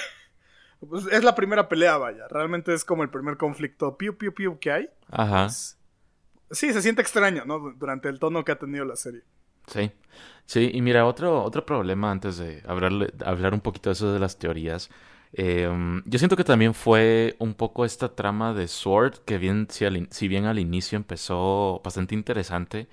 Pues 0.89 1.05
es 1.11 1.23
la 1.23 1.35
primera 1.35 1.69
pelea, 1.69 1.97
vaya. 1.97 2.27
Realmente 2.27 2.73
es 2.73 2.83
como 2.83 3.03
el 3.03 3.09
primer 3.11 3.37
conflicto 3.37 3.95
piu, 3.99 4.17
piu, 4.17 4.33
piu 4.33 4.57
que 4.57 4.71
hay. 4.71 4.89
Ajá. 5.11 5.47
sí, 5.47 5.77
se 6.49 6.81
siente 6.81 7.03
extraño, 7.03 7.45
¿no? 7.45 7.59
Durante 7.77 8.09
el 8.09 8.17
tono 8.17 8.43
que 8.43 8.51
ha 8.51 8.57
tenido 8.57 8.83
la 8.83 8.95
serie. 8.95 9.21
Sí. 9.67 9.91
Sí, 10.47 10.71
y 10.73 10.81
mira, 10.81 11.05
otro, 11.05 11.43
otro 11.43 11.65
problema 11.67 12.09
antes 12.09 12.37
de 12.37 12.63
hablarle, 12.65 13.13
hablar 13.23 13.53
un 13.53 13.61
poquito 13.61 13.89
de 13.89 13.93
eso 13.93 14.11
de 14.11 14.19
las 14.19 14.39
teorías 14.39 14.89
Em, 15.33 16.03
yo 16.05 16.19
siento 16.19 16.35
que 16.35 16.43
también 16.43 16.73
fue 16.73 17.35
un 17.39 17.53
poco 17.53 17.85
esta 17.85 18.15
trama 18.15 18.53
de 18.53 18.67
Sword, 18.67 19.19
que 19.25 19.37
bien, 19.37 19.67
si, 19.69 20.27
bien 20.27 20.45
al 20.45 20.59
inicio 20.59 20.97
empezó 20.97 21.81
bastante 21.83 22.15
interesante, 22.15 22.89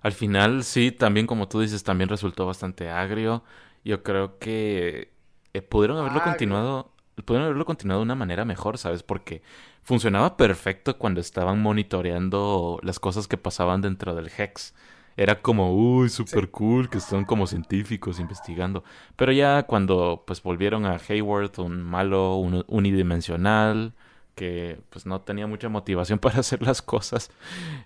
al 0.00 0.12
final 0.12 0.64
sí, 0.64 0.90
también 0.90 1.26
como 1.26 1.48
tú 1.48 1.60
dices, 1.60 1.84
también 1.84 2.08
resultó 2.08 2.46
bastante 2.46 2.90
agrio. 2.90 3.44
Yo 3.84 4.02
creo 4.02 4.38
que 4.38 5.12
eh, 5.54 5.62
pudieron 5.62 5.98
haberlo 5.98 6.22
continuado, 6.22 6.92
pudieron 7.24 7.46
haberlo 7.46 7.64
continuado 7.66 8.00
de 8.00 8.04
una 8.04 8.14
manera 8.14 8.44
mejor, 8.44 8.78
¿sabes? 8.78 9.02
Porque 9.02 9.42
funcionaba 9.82 10.36
perfecto 10.36 10.98
cuando 10.98 11.20
estaban 11.20 11.60
monitoreando 11.62 12.80
las 12.82 12.98
cosas 13.00 13.28
que 13.28 13.36
pasaban 13.36 13.82
dentro 13.82 14.14
del 14.14 14.30
Hex 14.36 14.74
era 15.16 15.40
como, 15.42 15.74
uy, 15.74 16.08
súper 16.08 16.50
cool, 16.50 16.88
que 16.88 17.00
son 17.00 17.24
como 17.24 17.46
científicos 17.46 18.18
investigando. 18.20 18.84
Pero 19.16 19.32
ya 19.32 19.64
cuando 19.64 20.24
pues 20.26 20.42
volvieron 20.42 20.86
a 20.86 20.98
Hayward, 21.08 21.58
un 21.60 21.82
malo 21.82 22.36
unidimensional, 22.36 23.94
que 24.34 24.80
pues 24.90 25.06
no 25.06 25.20
tenía 25.20 25.46
mucha 25.46 25.68
motivación 25.68 26.18
para 26.20 26.40
hacer 26.40 26.62
las 26.62 26.82
cosas, 26.82 27.30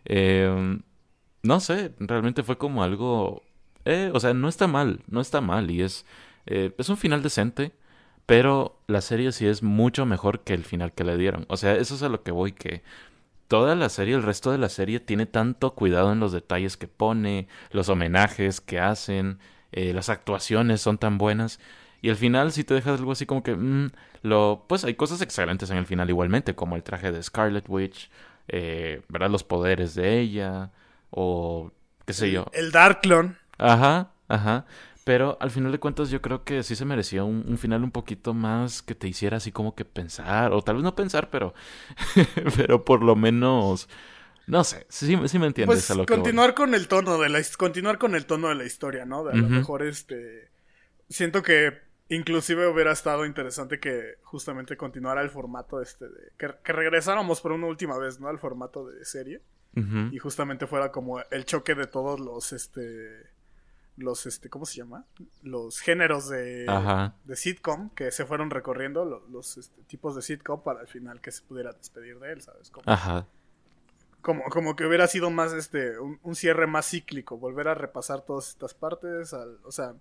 em, 0.05 0.83
no 1.43 1.61
sé, 1.61 1.95
realmente 1.99 2.43
fue 2.43 2.59
como 2.59 2.83
algo, 2.83 3.43
eh, 3.85 4.11
o 4.15 4.21
sea, 4.21 4.35
no 4.35 4.49
está 4.49 4.67
mal, 4.67 5.01
no 5.09 5.21
está 5.21 5.41
mal 5.41 5.71
y 5.71 5.83
es, 5.83 6.07
eh, 6.47 6.73
es 6.79 6.89
un 6.89 6.97
final 6.97 7.23
decente. 7.23 7.73
Pero 8.27 8.81
la 8.89 9.01
serie 9.03 9.31
sí 9.33 9.47
es 9.47 9.63
mucho 9.63 10.05
mejor 10.05 10.41
que 10.41 10.55
el 10.55 10.65
final 10.65 10.93
que 10.93 11.05
le 11.05 11.17
dieron. 11.17 11.47
O 11.49 11.57
sea, 11.57 11.77
eso 11.77 11.95
es 11.95 12.03
a 12.03 12.09
lo 12.09 12.23
que 12.25 12.33
voy, 12.33 12.53
que 12.53 12.83
toda 13.49 13.75
la 13.75 13.89
serie, 13.89 14.15
el 14.15 14.23
resto 14.23 14.53
de 14.53 14.59
la 14.59 14.69
serie 14.69 15.01
tiene 15.01 15.27
tanto 15.27 15.75
cuidado 15.75 16.13
en 16.13 16.21
los 16.21 16.33
detalles 16.33 16.77
que 16.77 16.89
pone, 16.89 17.49
los 17.71 17.89
homenajes 17.89 18.61
que 18.61 18.81
hacen, 18.81 19.39
eh, 19.73 19.93
las 19.93 20.09
actuaciones 20.09 20.81
son 20.81 20.99
tan 20.99 21.19
buenas. 21.19 21.61
Y 22.03 22.11
al 22.11 22.17
final, 22.17 22.53
si 22.53 22.65
te 22.65 22.75
dejas 22.75 22.99
algo 22.99 23.13
así 23.13 23.27
como 23.27 23.43
que, 23.43 23.55
mm, 23.55 23.91
lo, 24.23 24.65
pues 24.69 24.85
hay 24.85 24.95
cosas 24.95 25.23
excelentes 25.23 25.71
en 25.71 25.77
el 25.79 25.87
final 25.87 26.09
igualmente, 26.09 26.55
como 26.55 26.77
el 26.77 26.83
traje 26.83 27.13
de 27.13 27.23
Scarlet 27.23 27.65
Witch, 27.69 28.11
eh, 28.49 29.03
¿verdad? 29.09 29.31
Los 29.31 29.45
poderes 29.45 29.95
de 29.95 30.21
ella, 30.21 30.71
o 31.11 31.73
qué 32.05 32.13
sé 32.13 32.31
yo. 32.31 32.47
El 32.53 32.73
Dark 32.73 33.01
Clone. 33.01 33.37
Ajá, 33.59 34.11
ajá. 34.29 34.67
Pero 35.07 35.39
al 35.41 35.53
final 35.53 35.71
de 35.71 35.79
cuentas 35.79 36.11
yo 36.11 36.21
creo 36.21 36.43
que 36.43 36.65
sí 36.65 36.75
se 36.75 36.85
merecía 36.85 37.23
un, 37.23 37.59
final 37.59 37.85
un 37.85 37.93
poquito 37.93 38.35
más 38.35 38.83
que 38.83 38.97
te 38.97 39.07
hiciera 39.07 39.37
así 39.37 39.53
como 39.53 39.77
que 39.77 39.85
pensar, 39.85 40.53
o 40.53 40.63
tal 40.63 40.75
vez 40.75 40.83
no 40.83 40.97
pensar, 40.97 41.31
pero, 41.31 41.55
pero 42.57 42.85
por 42.85 43.05
lo 43.05 43.15
menos, 43.15 43.89
no 44.49 44.65
sé, 44.65 44.85
sí, 44.89 45.17
sí 45.29 45.39
me 45.39 45.47
entiendes 45.47 45.77
pues 45.77 45.91
a 45.93 45.95
lo 45.95 46.07
continuar 46.07 46.55
con 46.55 46.75
el 46.75 46.89
tono 46.89 47.19
de 47.19 47.29
la, 47.29 47.41
continuar 47.57 47.99
con 47.99 48.17
el 48.17 48.27
tono 48.27 48.49
de 48.49 48.57
la 48.57 48.65
historia, 48.65 49.05
¿no? 49.05 49.23
De 49.23 49.35
a 49.35 49.37
lo 49.37 49.49
mejor 49.49 49.85
este, 49.85 50.51
siento 51.09 51.41
que 51.41 51.83
inclusive 52.09 52.67
hubiera 52.67 52.91
estado 52.91 53.27
interesante 53.27 53.79
que 53.79 54.17
justamente 54.25 54.77
continuara 54.77 55.23
el 55.23 55.31
formato 55.31 55.81
este, 55.81 56.07
de, 56.07 56.33
que, 56.37 56.73
regresáramos 56.73 57.41
por 57.41 57.53
una 57.53 57.69
última 57.69 57.97
vez, 57.97 58.19
¿no? 58.19 58.27
Al 58.27 58.41
formato 58.41 58.89
de 58.89 59.05
serie. 59.05 59.41
Y 60.11 60.19
justamente 60.19 60.67
fuera 60.67 60.91
como 60.91 61.21
el 61.31 61.45
choque 61.45 61.75
de 61.75 61.87
todos 61.87 62.19
los, 62.19 62.53
este 62.53 63.36
los, 63.97 64.27
este, 64.27 64.51
¿cómo 64.51 64.67
se 64.67 64.77
llama? 64.77 65.05
Los 65.43 65.81
géneros 65.81 66.29
de, 66.29 66.67
de 67.25 67.37
sitcom 67.37 67.91
que 67.91 68.11
se 68.11 68.27
fueron 68.27 68.51
recorriendo, 68.51 69.05
los, 69.05 69.57
este, 69.57 69.83
tipos 69.85 70.15
de 70.15 70.23
sitcom 70.23 70.63
para 70.63 70.81
al 70.81 70.89
final 70.89 71.21
que 71.21 71.33
se 71.33 71.43
pudiera 71.43 71.73
despedir 71.73 72.19
de 72.19 72.33
él, 72.33 72.43
¿sabes? 72.43 72.71
Como, 72.71 72.85
Ajá. 72.91 73.27
Como, 74.21 74.45
como 74.45 74.77
que 74.77 74.85
hubiera 74.85 75.07
sido 75.07 75.31
más, 75.31 75.53
este, 75.53 75.99
un, 75.99 76.35
cierre 76.35 76.67
más 76.67 76.91
cíclico, 76.91 77.39
volver 77.39 77.69
a 77.69 77.75
repasar 77.75 78.23
todas 78.23 78.49
estas 78.49 78.75
partes, 78.75 79.33
o 79.33 79.73
sea, 79.73 79.95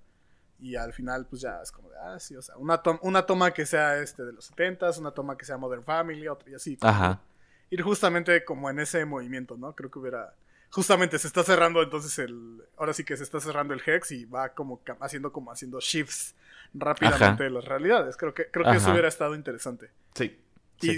y 0.59 0.75
al 0.75 0.93
final 0.93 1.25
pues 1.27 1.41
ya 1.41 1.61
es 1.61 1.71
como 1.71 1.89
de, 1.89 1.95
ah, 1.97 2.19
sí, 2.19 2.35
o 2.35 2.41
sea, 2.41 2.57
una, 2.57 2.81
una 3.01 3.25
toma 3.25 3.53
que 3.53 3.65
sea, 3.65 3.97
este, 3.99 4.23
de 4.23 4.33
los 4.33 4.45
70 4.45 4.89
una 4.99 5.11
toma 5.11 5.37
que 5.37 5.45
sea 5.45 5.57
Modern 5.57 5.83
Family, 5.83 6.27
otra 6.27 6.49
y 6.49 6.55
así. 6.55 6.77
Ajá. 6.81 7.21
Ir 7.69 7.81
justamente 7.81 8.43
como 8.45 8.69
en 8.69 8.79
ese 8.79 9.05
movimiento, 9.05 9.57
¿no? 9.57 9.75
Creo 9.75 9.89
que 9.89 9.99
hubiera 9.99 10.33
justamente 10.75 11.17
se 11.19 11.27
está 11.27 11.41
cerrando 11.41 11.81
entonces 11.81 12.19
el. 12.19 12.61
Ahora 12.75 12.91
sí 12.91 13.05
que 13.05 13.15
se 13.15 13.23
está 13.23 13.39
cerrando 13.39 13.73
el 13.73 13.81
Hex 13.85 14.11
y 14.11 14.25
va 14.25 14.49
como 14.49 14.81
haciendo 14.99 15.31
como 15.31 15.49
haciendo 15.49 15.79
shifts 15.79 16.35
rápidamente 16.73 17.45
de 17.45 17.49
las 17.49 17.63
realidades. 17.63 18.17
Creo 18.17 18.33
que, 18.33 18.51
creo 18.51 18.69
que 18.69 18.77
eso 18.77 18.91
hubiera 18.91 19.07
estado 19.07 19.35
interesante. 19.35 19.89
Sí. 20.13 20.37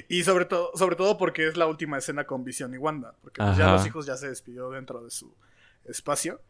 Y, 0.10 0.24
sobre 0.24 0.46
todo, 0.46 0.72
sobre 0.74 0.96
todo 0.96 1.20
porque 1.20 1.48
es 1.48 1.58
la 1.58 1.68
última 1.68 2.00
escena 2.00 2.24
con 2.24 2.44
Vision 2.44 2.74
y 2.74 2.80
Wanda. 2.80 3.14
Porque 3.22 3.40
pues, 3.44 3.56
ya 3.56 3.72
los 3.72 3.86
hijos 3.86 4.08
ya 4.08 4.18
se 4.18 4.28
despidió 4.28 4.72
dentro 4.72 5.04
de 5.04 5.12
su 5.12 5.32
espacio. 5.86 6.42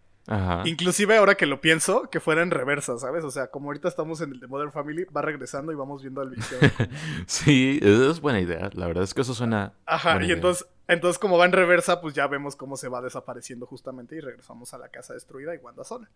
Inclusive 0.64 1.18
ahora 1.18 1.36
que 1.36 1.46
lo 1.46 1.60
pienso, 1.60 2.10
que 2.10 2.22
fuera 2.22 2.42
en 2.44 2.52
reversa, 2.52 2.98
¿sabes? 2.98 3.26
O 3.26 3.32
sea, 3.32 3.48
como 3.48 3.68
ahorita 3.68 3.90
estamos 3.90 4.22
en 4.22 4.32
el 4.32 4.40
de 4.40 4.48
Modern 4.48 4.72
Family, 4.72 5.04
va 5.06 5.22
regresando 5.22 5.74
y 5.74 5.76
vamos 5.76 6.02
viendo 6.02 6.22
al 6.22 6.30
Vision. 6.30 6.62
sí, 7.28 7.80
es 7.82 8.22
buena 8.22 8.40
idea. 8.40 8.70
La 8.74 8.88
verdad 8.88 9.04
es 9.04 9.14
que 9.14 9.22
eso 9.22 9.34
suena. 9.34 9.74
Ajá, 9.86 10.24
y 10.24 10.32
entonces, 10.32 10.66
entonces 10.88 11.20
como 11.20 11.38
va 11.38 11.46
en 11.46 11.52
reversa, 11.52 12.02
pues 12.02 12.14
ya 12.14 12.28
vemos 12.28 12.56
cómo 12.56 12.78
se 12.78 12.88
va 12.88 13.02
desapareciendo 13.02 13.66
justamente 13.66 14.16
y 14.16 14.20
regresamos 14.20 14.74
a 14.74 14.78
la 14.78 14.90
casa 14.90 15.14
destruida 15.14 15.54
y 15.54 15.58
Wanda 15.58 15.84
sola. 15.84 16.10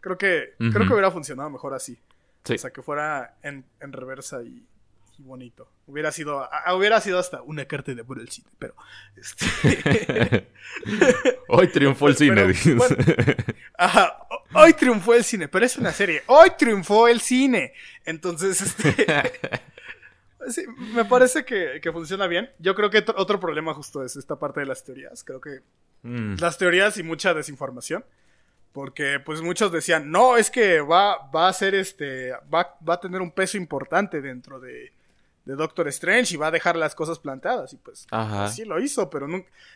Creo 0.00 0.18
que, 0.18 0.54
creo 0.58 0.86
que 0.86 0.92
hubiera 0.92 1.10
funcionado 1.10 1.48
mejor 1.50 1.74
así. 1.74 1.98
O 2.50 2.58
sea, 2.58 2.70
que 2.70 2.82
fuera 2.82 3.36
en, 3.42 3.64
en 3.80 3.92
reversa 3.92 4.42
y, 4.42 4.66
bonito. 5.18 5.68
Hubiera 5.86 6.12
sido, 6.12 6.48
hubiera 6.74 7.00
sido 7.00 7.18
hasta 7.18 7.42
una 7.42 7.64
carta 7.64 7.94
de 7.94 8.04
por 8.04 8.18
el 8.18 8.28
cine, 8.28 8.48
pero. 8.58 8.74
Este... 9.16 10.48
hoy 11.48 11.68
triunfó 11.68 12.08
el 12.08 12.16
cine. 12.16 12.52
ajá, 13.78 14.26
hoy 14.54 14.72
triunfó 14.74 15.14
el 15.14 15.24
cine, 15.24 15.48
pero 15.48 15.66
es 15.66 15.76
una 15.76 15.92
serie. 15.92 16.22
Hoy 16.26 16.50
triunfó 16.58 17.08
el 17.08 17.20
cine. 17.20 17.72
Entonces, 18.04 18.60
este. 18.60 19.06
sí, 20.48 20.64
me 20.94 21.04
parece 21.04 21.44
que, 21.44 21.80
que, 21.82 21.92
funciona 21.92 22.26
bien. 22.26 22.50
Yo 22.58 22.74
creo 22.74 22.90
que 22.90 23.04
otro 23.16 23.40
problema 23.40 23.74
justo 23.74 24.04
es 24.04 24.16
esta 24.16 24.36
parte 24.36 24.60
de 24.60 24.66
las 24.66 24.84
teorías. 24.84 25.24
Creo 25.24 25.40
que 25.40 25.60
mm. 26.02 26.36
las 26.38 26.58
teorías 26.58 26.96
y 26.98 27.02
mucha 27.02 27.34
desinformación. 27.34 28.04
Porque 28.72 29.20
pues 29.20 29.42
muchos 29.42 29.70
decían, 29.70 30.10
no, 30.10 30.36
es 30.38 30.50
que 30.50 30.80
va, 30.80 31.30
va 31.30 31.48
a 31.48 31.52
ser 31.52 31.74
este, 31.74 32.32
va, 32.52 32.76
va 32.88 32.94
a 32.94 33.00
tener 33.00 33.20
un 33.20 33.30
peso 33.30 33.58
importante 33.58 34.22
dentro 34.22 34.58
de, 34.60 34.92
de 35.44 35.54
Doctor 35.54 35.88
Strange 35.88 36.34
y 36.34 36.36
va 36.36 36.46
a 36.46 36.50
dejar 36.50 36.76
las 36.76 36.94
cosas 36.94 37.18
planteadas. 37.18 37.72
Y 37.72 37.76
pues 37.76 38.06
así 38.10 38.64
lo 38.64 38.80
hizo, 38.80 39.10
pero 39.10 39.26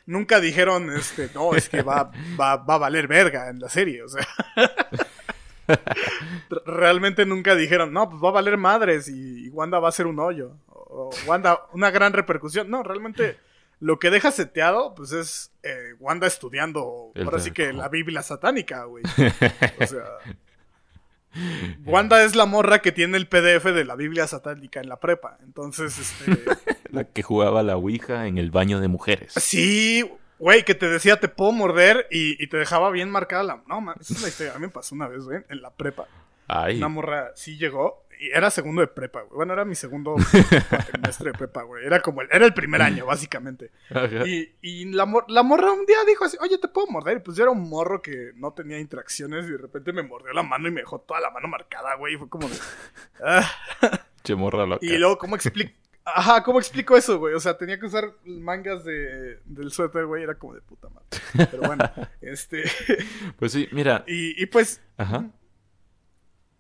nunca 0.07 0.41
dijeron, 0.41 0.91
este, 0.97 1.31
no, 1.35 1.55
es 1.55 1.69
que 1.69 1.83
va, 1.83 2.11
va, 2.41 2.57
va 2.57 2.75
a 2.75 2.79
valer 2.79 3.07
verga 3.07 3.51
en 3.51 3.59
la 3.59 3.69
serie, 3.69 4.03
o 4.03 4.09
sea. 4.09 4.27
Realmente 6.67 7.27
nunca 7.27 7.55
dijeron, 7.55 7.93
no, 7.93 8.09
pues 8.09 8.23
va 8.23 8.29
a 8.29 8.33
valer 8.33 8.57
madres 8.57 9.09
y, 9.09 9.49
Wanda 9.51 9.79
va 9.79 9.89
a 9.89 9.93
ser 9.93 10.07
un 10.07 10.19
hoyo. 10.19 10.57
O, 10.69 11.11
Wanda, 11.27 11.61
una 11.73 11.91
gran 11.91 12.13
repercusión. 12.13 12.71
No, 12.71 12.83
realmente 12.83 13.39
lo 13.81 13.99
que 13.99 14.11
deja 14.11 14.31
seteado, 14.31 14.95
pues 14.95 15.13
es 15.13 15.53
eh, 15.63 15.95
Wanda 16.01 16.27
estudiando, 16.27 17.13
ahora 17.23 17.39
sí 17.39 17.51
que 17.51 17.73
la 17.73 17.89
Biblia 17.89 18.23
satánica, 18.23 18.85
güey. 18.85 19.05
O 19.81 19.87
sea. 19.87 20.05
Wanda 21.85 22.25
es 22.25 22.35
la 22.35 22.47
morra 22.47 22.81
que 22.81 22.93
tiene 22.93 23.19
el 23.19 23.29
PDF 23.29 23.65
de 23.65 23.85
la 23.85 23.95
Biblia 23.95 24.27
satánica 24.27 24.81
en 24.81 24.89
la 24.89 24.99
prepa. 24.99 25.37
Entonces, 25.43 25.99
este. 25.99 26.43
la 26.91 27.05
que 27.05 27.23
jugaba 27.23 27.63
la 27.63 27.77
Ouija 27.77 28.27
en 28.27 28.39
el 28.39 28.51
baño 28.51 28.81
de 28.81 28.89
mujeres. 28.89 29.35
Sí, 29.37 30.11
güey, 30.39 30.65
que 30.65 30.75
te 30.75 30.89
decía 30.89 31.19
te 31.21 31.29
puedo 31.29 31.53
morder 31.53 32.07
y, 32.11 32.47
te 32.49 32.57
dejaba 32.57 32.91
bien 32.91 33.11
marcada 33.11 33.43
la. 33.43 33.63
No, 33.67 33.81
man, 33.81 33.97
esa 34.01 34.15
es 34.15 34.23
la 34.23 34.29
historia. 34.29 34.53
A 34.55 34.59
mí 34.59 34.67
me 34.67 34.73
pasó 34.73 34.95
una 34.95 35.09
vez, 35.09 35.25
güey, 35.25 35.43
en 35.49 35.63
la 35.63 35.71
prepa. 35.71 36.07
Ay. 36.49 36.77
Una 36.77 36.89
morra 36.89 37.33
sí 37.35 37.57
llegó 37.57 38.07
y 38.19 38.31
era 38.31 38.51
segundo 38.51 38.81
de 38.81 38.87
prepa, 38.87 39.23
güey. 39.23 39.37
Bueno, 39.37 39.53
era 39.53 39.65
mi 39.65 39.75
segundo 39.75 40.15
trimestre 40.91 41.33
de 41.33 41.39
prepa, 41.39 41.63
güey. 41.63 41.85
Era 41.85 42.01
como 42.01 42.23
el, 42.23 42.29
era 42.31 42.47
el 42.47 42.55
primer 42.55 42.83
año, 42.83 43.07
básicamente. 43.07 43.71
Y, 44.25 44.51
y 44.63 44.85
la, 44.87 45.07
la, 45.29 45.43
morra 45.43 45.73
un 45.73 45.85
día 45.87 45.99
dijo 46.07 46.25
así, 46.25 46.37
oye, 46.41 46.59
¿te 46.59 46.69
puedo 46.69 46.87
morder? 46.87 47.19
Y 47.19 47.21
pues 47.21 47.37
yo 47.37 47.45
era 47.45 47.53
un 47.53 47.69
morro 47.69 48.01
que 48.01 48.33
no 48.37 48.53
tenía 48.53 48.79
interacciones 48.79 49.47
y 49.47 49.53
de 49.53 49.59
repente 49.59 49.93
me 49.93 50.03
mordió 50.03 50.33
la 50.33 50.43
mano 50.43 50.69
y 50.69 50.71
me 50.71 50.81
dejó 50.81 51.01
toda 51.01 51.21
la 51.21 51.31
mano 51.31 51.49
marcada, 51.49 51.97
güey. 51.97 52.15
Y 52.15 52.19
fue 52.19 52.29
como 52.29 52.49
de... 52.49 52.57
Ah". 53.23 53.49
Che 54.23 54.35
morra 54.35 54.67
loca. 54.67 54.85
Y 54.85 54.97
luego, 54.99 55.19
¿cómo 55.19 55.37
explico? 55.37 55.73
Ajá, 56.09 56.45
¿cómo 56.45 56.61
explico 56.61 56.97
eso, 56.97 57.19
güey? 57.19 57.35
O 57.35 57.41
sea, 57.41 57.59
tenía 57.59 57.81
que 57.81 57.87
usar 57.87 58.15
mangas 58.25 58.85
de, 58.85 59.41
del 59.45 59.73
suéter, 59.73 60.07
güey. 60.07 60.23
Era 60.23 60.39
como 60.39 60.55
de 60.55 60.61
puta 60.61 60.89
madre. 60.89 61.07
Pero 61.51 61.65
bueno, 61.65 61.85
este... 62.21 62.63
Pues 63.39 63.51
sí, 63.51 63.69
mira. 63.73 64.05
Y, 64.07 64.41
y 64.41 64.47
pues... 64.47 64.81
Ajá. 64.97 65.29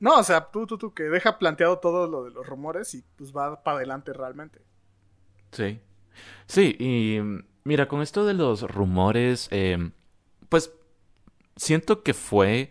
No, 0.00 0.18
o 0.18 0.22
sea, 0.24 0.50
tú, 0.50 0.66
tú, 0.66 0.76
tú, 0.76 0.92
que 0.92 1.04
deja 1.04 1.38
planteado 1.38 1.78
todo 1.78 2.08
lo 2.08 2.24
de 2.24 2.32
los 2.32 2.44
rumores 2.44 2.92
y 2.94 3.04
pues 3.16 3.32
va 3.32 3.62
para 3.62 3.78
adelante 3.78 4.12
realmente. 4.12 4.60
Sí. 5.52 5.80
Sí, 6.46 6.76
y 6.80 7.20
mira, 7.62 7.86
con 7.86 8.02
esto 8.02 8.26
de 8.26 8.34
los 8.34 8.62
rumores, 8.62 9.48
eh, 9.52 9.92
pues 10.48 10.72
siento 11.54 12.02
que 12.02 12.14
fue 12.14 12.70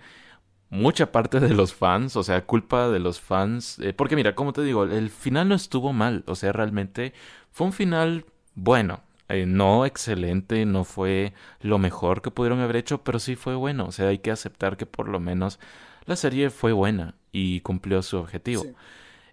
mucha 0.75 1.11
parte 1.11 1.39
de 1.39 1.49
los 1.49 1.73
fans, 1.73 2.15
o 2.15 2.23
sea, 2.23 2.45
culpa 2.45 2.89
de 2.89 2.99
los 2.99 3.19
fans, 3.19 3.79
eh, 3.79 3.93
porque 3.93 4.15
mira, 4.15 4.35
como 4.35 4.53
te 4.53 4.63
digo, 4.63 4.83
el 4.83 5.09
final 5.09 5.49
no 5.49 5.55
estuvo 5.55 5.93
mal, 5.93 6.23
o 6.27 6.35
sea, 6.35 6.51
realmente 6.51 7.13
fue 7.51 7.67
un 7.67 7.73
final 7.73 8.25
bueno, 8.53 9.01
eh, 9.29 9.45
no 9.45 9.85
excelente, 9.85 10.65
no 10.65 10.83
fue 10.83 11.33
lo 11.61 11.79
mejor 11.79 12.21
que 12.21 12.31
pudieron 12.31 12.59
haber 12.59 12.75
hecho, 12.75 13.03
pero 13.03 13.19
sí 13.19 13.35
fue 13.35 13.55
bueno, 13.55 13.87
o 13.87 13.91
sea, 13.91 14.09
hay 14.09 14.19
que 14.19 14.31
aceptar 14.31 14.77
que 14.77 14.85
por 14.85 15.09
lo 15.09 15.19
menos 15.19 15.59
la 16.05 16.15
serie 16.15 16.49
fue 16.49 16.73
buena 16.73 17.15
y 17.31 17.61
cumplió 17.61 18.01
su 18.01 18.17
objetivo. 18.17 18.63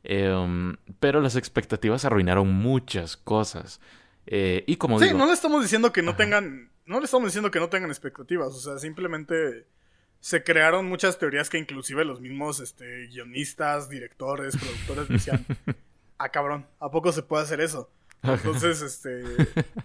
Em, 0.04 0.76
pero 0.98 1.20
las 1.20 1.36
expectativas 1.36 2.04
arruinaron 2.04 2.52
muchas 2.52 3.16
cosas. 3.16 3.80
Eh, 4.26 4.64
y 4.66 4.76
como 4.76 4.98
sí, 4.98 5.12
no 5.14 5.26
le 5.26 5.32
estamos 5.32 5.62
diciendo 5.62 5.92
que 5.92 6.02
no 6.02 6.16
tengan. 6.16 6.70
No 6.86 6.98
le 6.98 7.04
estamos 7.04 7.28
diciendo 7.28 7.50
que 7.50 7.60
no 7.60 7.68
tengan 7.68 7.90
expectativas. 7.90 8.48
O 8.48 8.60
sea, 8.60 8.78
simplemente 8.78 9.66
se 10.22 10.44
crearon 10.44 10.86
muchas 10.86 11.18
teorías 11.18 11.50
que 11.50 11.58
inclusive 11.58 12.04
los 12.04 12.20
mismos 12.20 12.60
este, 12.60 13.08
guionistas, 13.08 13.88
directores, 13.88 14.56
productores 14.56 15.08
decían. 15.08 15.44
ah, 16.18 16.28
cabrón, 16.28 16.64
¿a 16.78 16.92
poco 16.92 17.10
se 17.10 17.24
puede 17.24 17.42
hacer 17.42 17.60
eso? 17.60 17.90
Entonces, 18.22 18.82
este. 18.82 19.24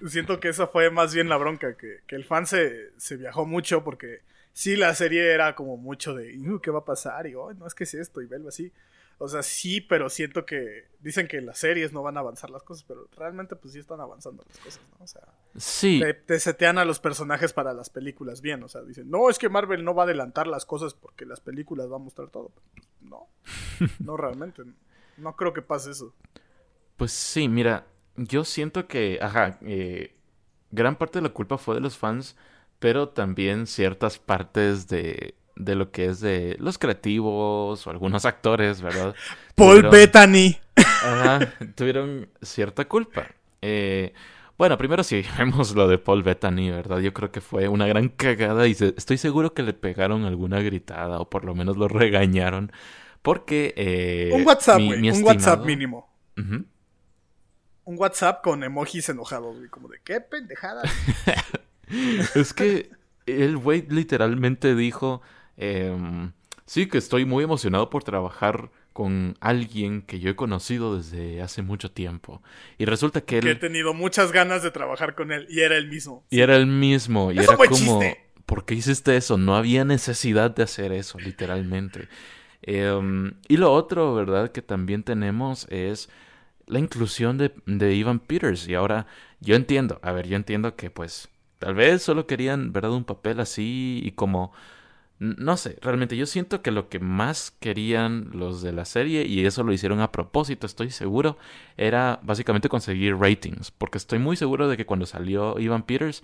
siento 0.07 0.39
que 0.39 0.49
esa 0.49 0.67
fue 0.67 0.91
más 0.91 1.11
bien 1.11 1.27
la 1.27 1.37
bronca. 1.37 1.75
Que, 1.75 2.01
que 2.05 2.15
el 2.15 2.23
fan 2.23 2.45
se, 2.45 2.91
se 2.97 3.17
viajó 3.17 3.47
mucho 3.47 3.83
porque 3.83 4.21
sí, 4.53 4.75
la 4.75 4.93
serie 4.93 5.33
era 5.33 5.55
como 5.55 5.75
mucho 5.75 6.13
de, 6.13 6.37
¿qué 6.61 6.69
va 6.69 6.79
a 6.79 6.85
pasar? 6.85 7.25
Y, 7.25 7.33
oh, 7.33 7.51
no 7.55 7.65
es 7.65 7.73
que 7.73 7.85
es 7.85 7.95
esto, 7.95 8.21
y 8.21 8.27
verlo 8.27 8.49
así. 8.49 8.71
O 9.19 9.27
sea, 9.27 9.41
sí, 9.41 9.81
pero 9.81 10.09
siento 10.09 10.45
que 10.45 10.85
dicen 10.99 11.27
que 11.27 11.41
las 11.41 11.57
series 11.57 11.91
no 11.91 12.03
van 12.03 12.17
a 12.17 12.19
avanzar 12.19 12.49
las 12.51 12.61
cosas, 12.61 12.83
pero 12.83 13.07
realmente 13.17 13.55
pues 13.55 13.73
sí 13.73 13.79
están 13.79 13.99
avanzando 13.99 14.43
las 14.47 14.59
cosas, 14.59 14.81
¿no? 14.91 15.03
O 15.03 15.07
sea, 15.07 15.23
sí. 15.55 16.01
Te, 16.25 16.39
setean 16.39 16.77
a 16.77 16.85
los 16.85 16.99
personajes 16.99 17.51
para 17.51 17.73
las 17.73 17.89
películas 17.89 18.41
bien, 18.41 18.61
o 18.63 18.67
sea, 18.67 18.81
dicen, 18.83 19.09
no, 19.09 19.29
es 19.29 19.39
que 19.39 19.49
Marvel 19.49 19.83
no 19.83 19.95
va 19.95 20.03
a 20.03 20.05
adelantar 20.05 20.45
las 20.45 20.65
cosas 20.65 20.93
porque 20.93 21.25
las 21.25 21.39
películas 21.39 21.91
va 21.91 21.95
a 21.95 21.99
mostrar 21.99 22.29
todo. 22.29 22.51
No, 23.01 23.27
no 23.99 24.17
realmente, 24.17 24.63
no, 25.17 25.35
creo 25.35 25.53
que 25.53 25.63
pase 25.63 25.91
eso. 25.91 26.13
Pues 26.95 27.11
sí, 27.11 27.49
mira, 27.49 27.87
yo 28.15 28.43
siento 28.43 28.87
que, 28.87 29.17
ajá, 29.19 29.57
eh, 29.61 30.15
gran 30.69 30.95
parte 30.95 31.19
de 31.19 31.23
la 31.23 31.33
culpa 31.33 31.57
fue 31.57 31.75
de 31.75 31.81
los 31.81 31.97
fans 31.97 32.35
pero 32.79 33.09
también 33.09 33.67
ciertas 33.67 34.19
partes 34.19 34.87
de, 34.87 35.35
de 35.57 35.75
lo 35.75 35.91
que 35.91 36.05
es 36.05 36.19
de 36.19 36.55
los 36.59 36.77
creativos 36.77 37.85
o 37.85 37.89
algunos 37.89 38.25
actores, 38.25 38.81
¿verdad? 38.81 39.15
Paul 39.55 39.89
Bettany. 39.89 40.57
tuvieron 41.75 42.29
cierta 42.41 42.85
culpa. 42.85 43.27
Eh, 43.61 44.13
bueno, 44.57 44.77
primero 44.77 45.03
sí, 45.03 45.23
vemos 45.37 45.75
lo 45.75 45.87
de 45.87 45.97
Paul 45.97 46.23
Bettany, 46.23 46.71
¿verdad? 46.71 46.99
Yo 46.99 47.13
creo 47.13 47.31
que 47.31 47.41
fue 47.41 47.67
una 47.67 47.87
gran 47.87 48.09
cagada 48.09 48.67
y 48.67 48.71
estoy 48.71 49.17
seguro 49.17 49.53
que 49.53 49.63
le 49.63 49.73
pegaron 49.73 50.25
alguna 50.25 50.61
gritada 50.61 51.19
o 51.19 51.29
por 51.29 51.45
lo 51.45 51.55
menos 51.55 51.77
lo 51.77 51.87
regañaron. 51.87 52.71
Porque... 53.21 53.73
Eh, 53.75 54.31
un 54.33 54.45
WhatsApp, 54.45 54.81
güey. 54.81 55.09
Un 55.09 55.23
WhatsApp 55.23 55.65
mínimo. 55.65 56.09
Un 56.35 57.97
WhatsApp 57.97 58.43
con 58.43 58.63
emojis 58.63 59.09
enojados, 59.09 59.57
güey. 59.57 59.69
Como 59.69 59.87
de, 59.87 59.99
¿qué 60.03 60.21
pendejada? 60.21 60.83
es 62.35 62.53
que 62.53 62.89
el 63.25 63.57
güey 63.57 63.85
literalmente 63.89 64.75
dijo, 64.75 65.21
em, 65.57 66.31
sí 66.65 66.87
que 66.87 66.97
estoy 66.97 67.25
muy 67.25 67.43
emocionado 67.43 67.89
por 67.89 68.03
trabajar 68.03 68.69
con 68.93 69.37
alguien 69.41 70.01
que 70.01 70.19
yo 70.19 70.31
he 70.31 70.35
conocido 70.35 70.97
desde 70.97 71.41
hace 71.41 71.61
mucho 71.61 71.91
tiempo. 71.91 72.41
Y 72.77 72.85
resulta 72.85 73.21
que 73.21 73.37
él... 73.37 73.43
Que 73.43 73.51
he 73.51 73.55
tenido 73.55 73.93
muchas 73.93 74.31
ganas 74.31 74.63
de 74.63 74.71
trabajar 74.71 75.13
con 75.13 75.31
él 75.31 75.45
y 75.49 75.59
era 75.59 75.77
el 75.77 75.87
mismo. 75.87 76.23
Y 76.29 76.39
era 76.39 76.55
el 76.55 76.65
mismo. 76.65 77.31
Y 77.31 77.39
era 77.39 77.55
como... 77.55 78.01
¿Por 78.45 78.65
qué 78.65 78.75
hiciste 78.75 79.17
eso? 79.17 79.37
No 79.37 79.57
había 79.57 79.83
necesidad 79.83 80.51
de 80.51 80.63
hacer 80.63 80.93
eso, 80.93 81.19
literalmente. 81.19 82.07
Em, 82.61 83.33
y 83.49 83.57
lo 83.57 83.73
otro, 83.73 84.15
¿verdad? 84.15 84.51
Que 84.51 84.61
también 84.61 85.03
tenemos 85.03 85.67
es 85.69 86.09
la 86.65 86.79
inclusión 86.79 87.37
de, 87.37 87.53
de 87.65 87.93
Ivan 87.93 88.19
Peters. 88.19 88.67
Y 88.67 88.73
ahora 88.73 89.05
yo 89.41 89.55
entiendo, 89.55 89.99
a 90.01 90.13
ver, 90.13 90.27
yo 90.27 90.37
entiendo 90.37 90.75
que 90.77 90.89
pues 90.89 91.29
Tal 91.59 91.73
vez 91.73 92.03
solo 92.03 92.27
querían, 92.27 92.71
¿verdad? 92.71 92.91
Un 92.91 93.05
papel 93.05 93.39
así 93.39 94.01
y 94.03 94.11
como... 94.11 94.53
No 95.19 95.57
sé, 95.57 95.79
realmente 95.81 96.15
yo 96.15 96.27
siento 96.27 96.61
que 96.61 96.69
lo 96.69 96.89
que 96.89 96.99
más 96.99 97.51
querían 97.59 98.29
los 98.33 98.61
de 98.61 98.71
la 98.71 98.85
serie, 98.85 99.25
y 99.25 99.45
eso 99.45 99.63
lo 99.63 99.73
hicieron 99.73 99.99
a 99.99 100.11
propósito, 100.11 100.67
estoy 100.67 100.91
seguro, 100.91 101.37
era 101.75 102.19
básicamente 102.21 102.69
conseguir 102.69 103.15
ratings, 103.15 103.71
porque 103.71 103.97
estoy 103.97 104.19
muy 104.19 104.37
seguro 104.37 104.67
de 104.67 104.77
que 104.77 104.85
cuando 104.85 105.07
salió 105.07 105.57
Ivan 105.59 105.83
Peters, 105.83 106.23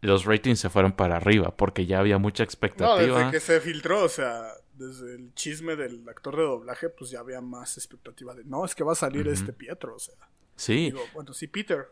los 0.00 0.24
ratings 0.24 0.60
se 0.60 0.70
fueron 0.70 0.92
para 0.92 1.16
arriba, 1.16 1.54
porque 1.56 1.84
ya 1.84 2.00
había 2.00 2.16
mucha 2.18 2.42
expectativa. 2.42 3.06
No, 3.06 3.18
desde 3.18 3.30
que 3.30 3.40
se 3.40 3.60
filtró, 3.60 4.02
o 4.04 4.08
sea, 4.08 4.48
desde 4.74 5.14
el 5.14 5.34
chisme 5.34 5.76
del 5.76 6.08
actor 6.08 6.36
de 6.36 6.42
doblaje, 6.42 6.88
pues 6.88 7.10
ya 7.10 7.20
había 7.20 7.40
más 7.40 7.76
expectativa 7.76 8.34
de, 8.34 8.44
no, 8.44 8.64
es 8.64 8.74
que 8.74 8.82
va 8.82 8.92
a 8.92 8.96
salir 8.96 9.28
este 9.28 9.52
Pietro, 9.52 9.94
o 9.94 9.98
sea. 9.98 10.14
Sí. 10.56 10.86
Digo, 10.86 11.02
bueno, 11.14 11.32
sí, 11.34 11.46
Peter. 11.46 11.88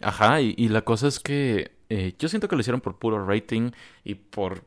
Ajá, 0.00 0.40
y, 0.40 0.68
la 0.68 0.82
cosa 0.82 1.08
es 1.08 1.20
que 1.20 1.72
eh, 1.88 2.14
yo 2.18 2.28
siento 2.28 2.48
que 2.48 2.56
lo 2.56 2.60
hicieron 2.60 2.80
por 2.80 2.98
puro 2.98 3.24
rating 3.24 3.70
y 4.02 4.14
por 4.14 4.64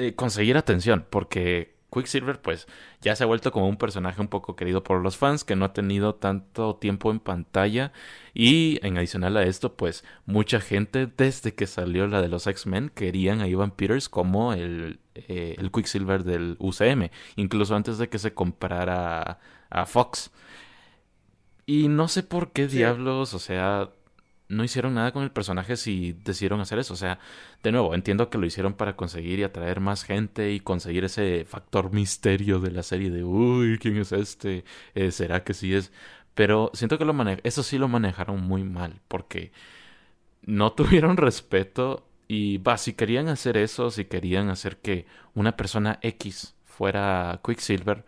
eh, 0.00 0.14
conseguir 0.14 0.56
atención, 0.56 1.06
porque 1.10 1.74
Quicksilver 1.92 2.40
pues 2.40 2.66
ya 3.00 3.14
se 3.16 3.24
ha 3.24 3.26
vuelto 3.26 3.52
como 3.52 3.68
un 3.68 3.76
personaje 3.76 4.20
un 4.20 4.28
poco 4.28 4.56
querido 4.56 4.82
por 4.82 5.02
los 5.02 5.16
fans, 5.16 5.44
que 5.44 5.56
no 5.56 5.64
ha 5.64 5.72
tenido 5.72 6.14
tanto 6.14 6.76
tiempo 6.76 7.10
en 7.10 7.20
pantalla 7.20 7.92
y 8.32 8.78
en 8.86 8.96
adicional 8.96 9.36
a 9.36 9.42
esto 9.42 9.76
pues 9.76 10.04
mucha 10.26 10.60
gente 10.60 11.06
desde 11.06 11.54
que 11.54 11.66
salió 11.66 12.06
la 12.06 12.22
de 12.22 12.28
los 12.28 12.46
X-Men 12.46 12.90
querían 12.94 13.40
a 13.40 13.48
Ivan 13.48 13.72
Peters 13.72 14.08
como 14.08 14.52
el, 14.54 15.00
eh, 15.14 15.56
el 15.58 15.70
Quicksilver 15.70 16.24
del 16.24 16.56
UCM, 16.58 17.10
incluso 17.36 17.74
antes 17.74 17.98
de 17.98 18.08
que 18.08 18.18
se 18.18 18.32
comprara 18.34 19.38
a 19.68 19.86
Fox. 19.86 20.30
Y 21.66 21.88
no 21.88 22.08
sé 22.08 22.22
por 22.22 22.52
qué 22.52 22.66
diablos, 22.66 23.34
o 23.34 23.38
sea, 23.38 23.90
no 24.50 24.64
hicieron 24.64 24.94
nada 24.94 25.12
con 25.12 25.22
el 25.22 25.30
personaje 25.30 25.76
si 25.76 26.12
decidieron 26.24 26.60
hacer 26.60 26.78
eso. 26.78 26.94
O 26.94 26.96
sea, 26.96 27.18
de 27.62 27.72
nuevo, 27.72 27.94
entiendo 27.94 28.30
que 28.30 28.38
lo 28.38 28.46
hicieron 28.46 28.74
para 28.74 28.96
conseguir 28.96 29.38
y 29.38 29.44
atraer 29.44 29.80
más 29.80 30.04
gente 30.04 30.52
y 30.52 30.60
conseguir 30.60 31.04
ese 31.04 31.44
factor 31.46 31.92
misterio 31.92 32.60
de 32.60 32.72
la 32.72 32.82
serie 32.82 33.10
de, 33.10 33.24
uy, 33.24 33.78
¿quién 33.80 33.96
es 33.98 34.12
este? 34.12 34.64
Eh, 34.94 35.12
¿Será 35.12 35.44
que 35.44 35.54
sí 35.54 35.74
es? 35.74 35.92
Pero 36.34 36.70
siento 36.74 36.98
que 36.98 37.04
lo 37.04 37.14
eso 37.44 37.62
sí 37.62 37.78
lo 37.78 37.88
manejaron 37.88 38.42
muy 38.42 38.64
mal 38.64 39.00
porque 39.08 39.52
no 40.42 40.72
tuvieron 40.74 41.16
respeto 41.16 42.06
Y 42.28 42.58
va, 42.58 42.78
si 42.78 42.94
querían 42.94 43.28
hacer 43.28 43.56
eso, 43.56 43.90
si 43.90 44.04
querían 44.06 44.50
hacer 44.50 44.78
que 44.78 45.06
una 45.34 45.56
persona 45.56 45.98
X 46.02 46.54
fuera 46.64 47.40
Quicksilver, 47.44 48.04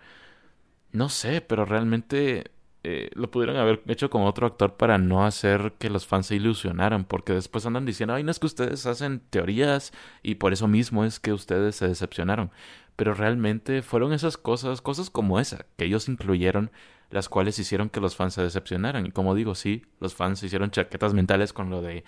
no 0.92 1.09
sé, 1.09 1.40
pero 1.40 1.64
realmente 1.64 2.51
eh, 2.84 3.10
lo 3.14 3.30
pudieron 3.30 3.56
haber 3.56 3.82
hecho 3.86 4.10
con 4.10 4.22
otro 4.22 4.46
actor 4.46 4.76
para 4.76 4.98
no 4.98 5.24
hacer 5.24 5.74
que 5.78 5.88
los 5.88 6.06
fans 6.06 6.26
se 6.26 6.36
ilusionaran, 6.36 7.04
porque 7.04 7.32
después 7.32 7.64
andan 7.64 7.86
diciendo, 7.86 8.14
ay, 8.14 8.24
no 8.24 8.30
es 8.32 8.40
que 8.40 8.46
ustedes 8.46 8.86
hacen 8.86 9.20
teorías 9.30 9.92
y 10.22 10.36
por 10.36 10.52
eso 10.52 10.66
mismo 10.66 11.04
es 11.04 11.20
que 11.20 11.32
ustedes 11.32 11.76
se 11.76 11.86
decepcionaron. 11.86 12.50
Pero 12.96 13.14
realmente 13.14 13.82
fueron 13.82 14.12
esas 14.12 14.36
cosas, 14.36 14.82
cosas 14.82 15.10
como 15.10 15.38
esa, 15.38 15.66
que 15.76 15.84
ellos 15.84 16.08
incluyeron, 16.08 16.70
las 17.10 17.28
cuales 17.28 17.58
hicieron 17.58 17.88
que 17.88 18.00
los 18.00 18.16
fans 18.16 18.34
se 18.34 18.42
decepcionaran. 18.42 19.06
Y 19.06 19.12
como 19.12 19.34
digo, 19.34 19.54
sí, 19.54 19.84
los 20.00 20.14
fans 20.14 20.42
hicieron 20.42 20.70
chaquetas 20.70 21.14
mentales 21.14 21.52
con 21.52 21.70
lo 21.70 21.82
de 21.82 22.04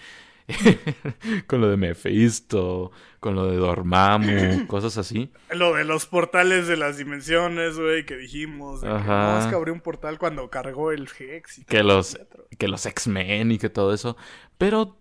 con 1.46 1.60
lo 1.60 1.68
de 1.68 1.76
Mephisto, 1.76 2.90
con 3.20 3.34
lo 3.34 3.46
de 3.46 3.56
Dormammu, 3.56 4.66
cosas 4.68 4.98
así. 4.98 5.30
Lo 5.50 5.74
de 5.74 5.84
los 5.84 6.06
portales 6.06 6.66
de 6.66 6.76
las 6.76 6.98
dimensiones, 6.98 7.78
güey, 7.78 8.04
que 8.04 8.16
dijimos. 8.16 8.82
Que 8.82 8.88
no, 8.88 9.38
es 9.38 9.46
que 9.46 9.54
abrió 9.54 9.72
un 9.72 9.80
portal 9.80 10.18
cuando 10.18 10.50
cargó 10.50 10.92
el 10.92 11.08
Hex. 11.18 11.60
Y 11.60 11.64
que, 11.64 11.82
los, 11.82 12.18
que 12.58 12.68
los 12.68 12.84
X-Men 12.84 13.52
y 13.52 13.58
que 13.58 13.70
todo 13.70 13.94
eso. 13.94 14.16
Pero 14.58 14.98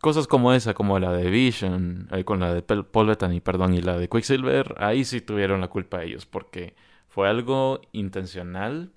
cosas 0.00 0.26
como 0.26 0.52
esa, 0.52 0.74
como 0.74 0.98
la 0.98 1.12
de 1.12 1.30
Vision, 1.30 2.08
ahí 2.10 2.24
con 2.24 2.40
la 2.40 2.52
de 2.52 2.62
Paul 2.62 3.06
Bettany, 3.06 3.40
perdón, 3.40 3.72
y 3.72 3.80
la 3.80 3.96
de 3.96 4.08
Quicksilver, 4.08 4.74
ahí 4.78 5.04
sí 5.04 5.20
tuvieron 5.20 5.60
la 5.60 5.68
culpa 5.68 6.02
ellos, 6.02 6.26
porque 6.26 6.74
fue 7.08 7.28
algo 7.28 7.80
intencional 7.92 8.92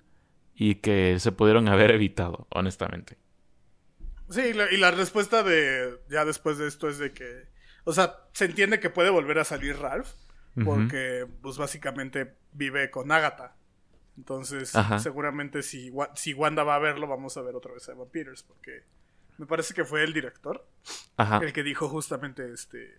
y 0.54 0.76
que 0.76 1.18
se 1.20 1.32
pudieron 1.32 1.68
haber 1.68 1.92
evitado, 1.92 2.46
honestamente. 2.50 3.18
Sí, 4.28 4.40
y 4.40 4.76
la, 4.76 4.90
respuesta 4.90 5.42
de 5.42 6.00
ya 6.08 6.24
después 6.24 6.58
de 6.58 6.66
esto 6.66 6.88
es 6.88 6.98
de 6.98 7.12
que, 7.12 7.46
o 7.84 7.92
sea, 7.92 8.16
se 8.32 8.46
entiende 8.46 8.80
que 8.80 8.90
puede 8.90 9.10
volver 9.10 9.38
a 9.38 9.44
salir 9.44 9.78
Ralph, 9.78 10.10
porque 10.64 11.26
pues 11.42 11.58
básicamente 11.58 12.34
vive 12.52 12.90
con 12.90 13.12
Agatha. 13.12 13.56
Entonces, 14.16 14.72
seguramente 14.98 15.62
si, 15.62 15.92
si 16.14 16.32
Wanda 16.32 16.64
va 16.64 16.76
a 16.76 16.78
verlo, 16.78 17.06
vamos 17.06 17.36
a 17.36 17.42
ver 17.42 17.54
otra 17.54 17.72
vez 17.72 17.88
a 17.88 17.92
Evan 17.92 18.08
Peters, 18.08 18.42
porque 18.42 18.84
me 19.38 19.46
parece 19.46 19.74
que 19.74 19.84
fue 19.84 20.02
el 20.02 20.12
director 20.12 20.66
el 21.42 21.52
que 21.52 21.62
dijo 21.62 21.88
justamente 21.88 22.52
este... 22.52 22.98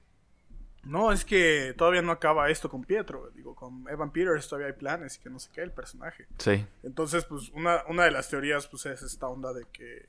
No, 0.83 1.11
es 1.11 1.25
que 1.25 1.73
todavía 1.75 2.01
no 2.01 2.13
acaba 2.13 2.49
esto 2.49 2.69
con 2.69 2.85
Pietro. 2.85 3.29
Digo, 3.31 3.55
con 3.55 3.85
Evan 3.89 4.11
Peters 4.11 4.47
todavía 4.47 4.67
hay 4.67 4.73
planes 4.73 5.17
y 5.17 5.19
que 5.19 5.29
no 5.29 5.37
sé 5.37 5.49
qué, 5.51 5.61
el 5.61 5.71
personaje. 5.71 6.27
Sí. 6.37 6.65
Entonces, 6.83 7.25
pues, 7.25 7.49
una, 7.49 7.83
una 7.89 8.05
de 8.05 8.11
las 8.11 8.29
teorías, 8.29 8.67
pues, 8.67 8.85
es 8.85 9.01
esta 9.01 9.27
onda 9.27 9.51
de 9.51 9.65
que 9.73 10.05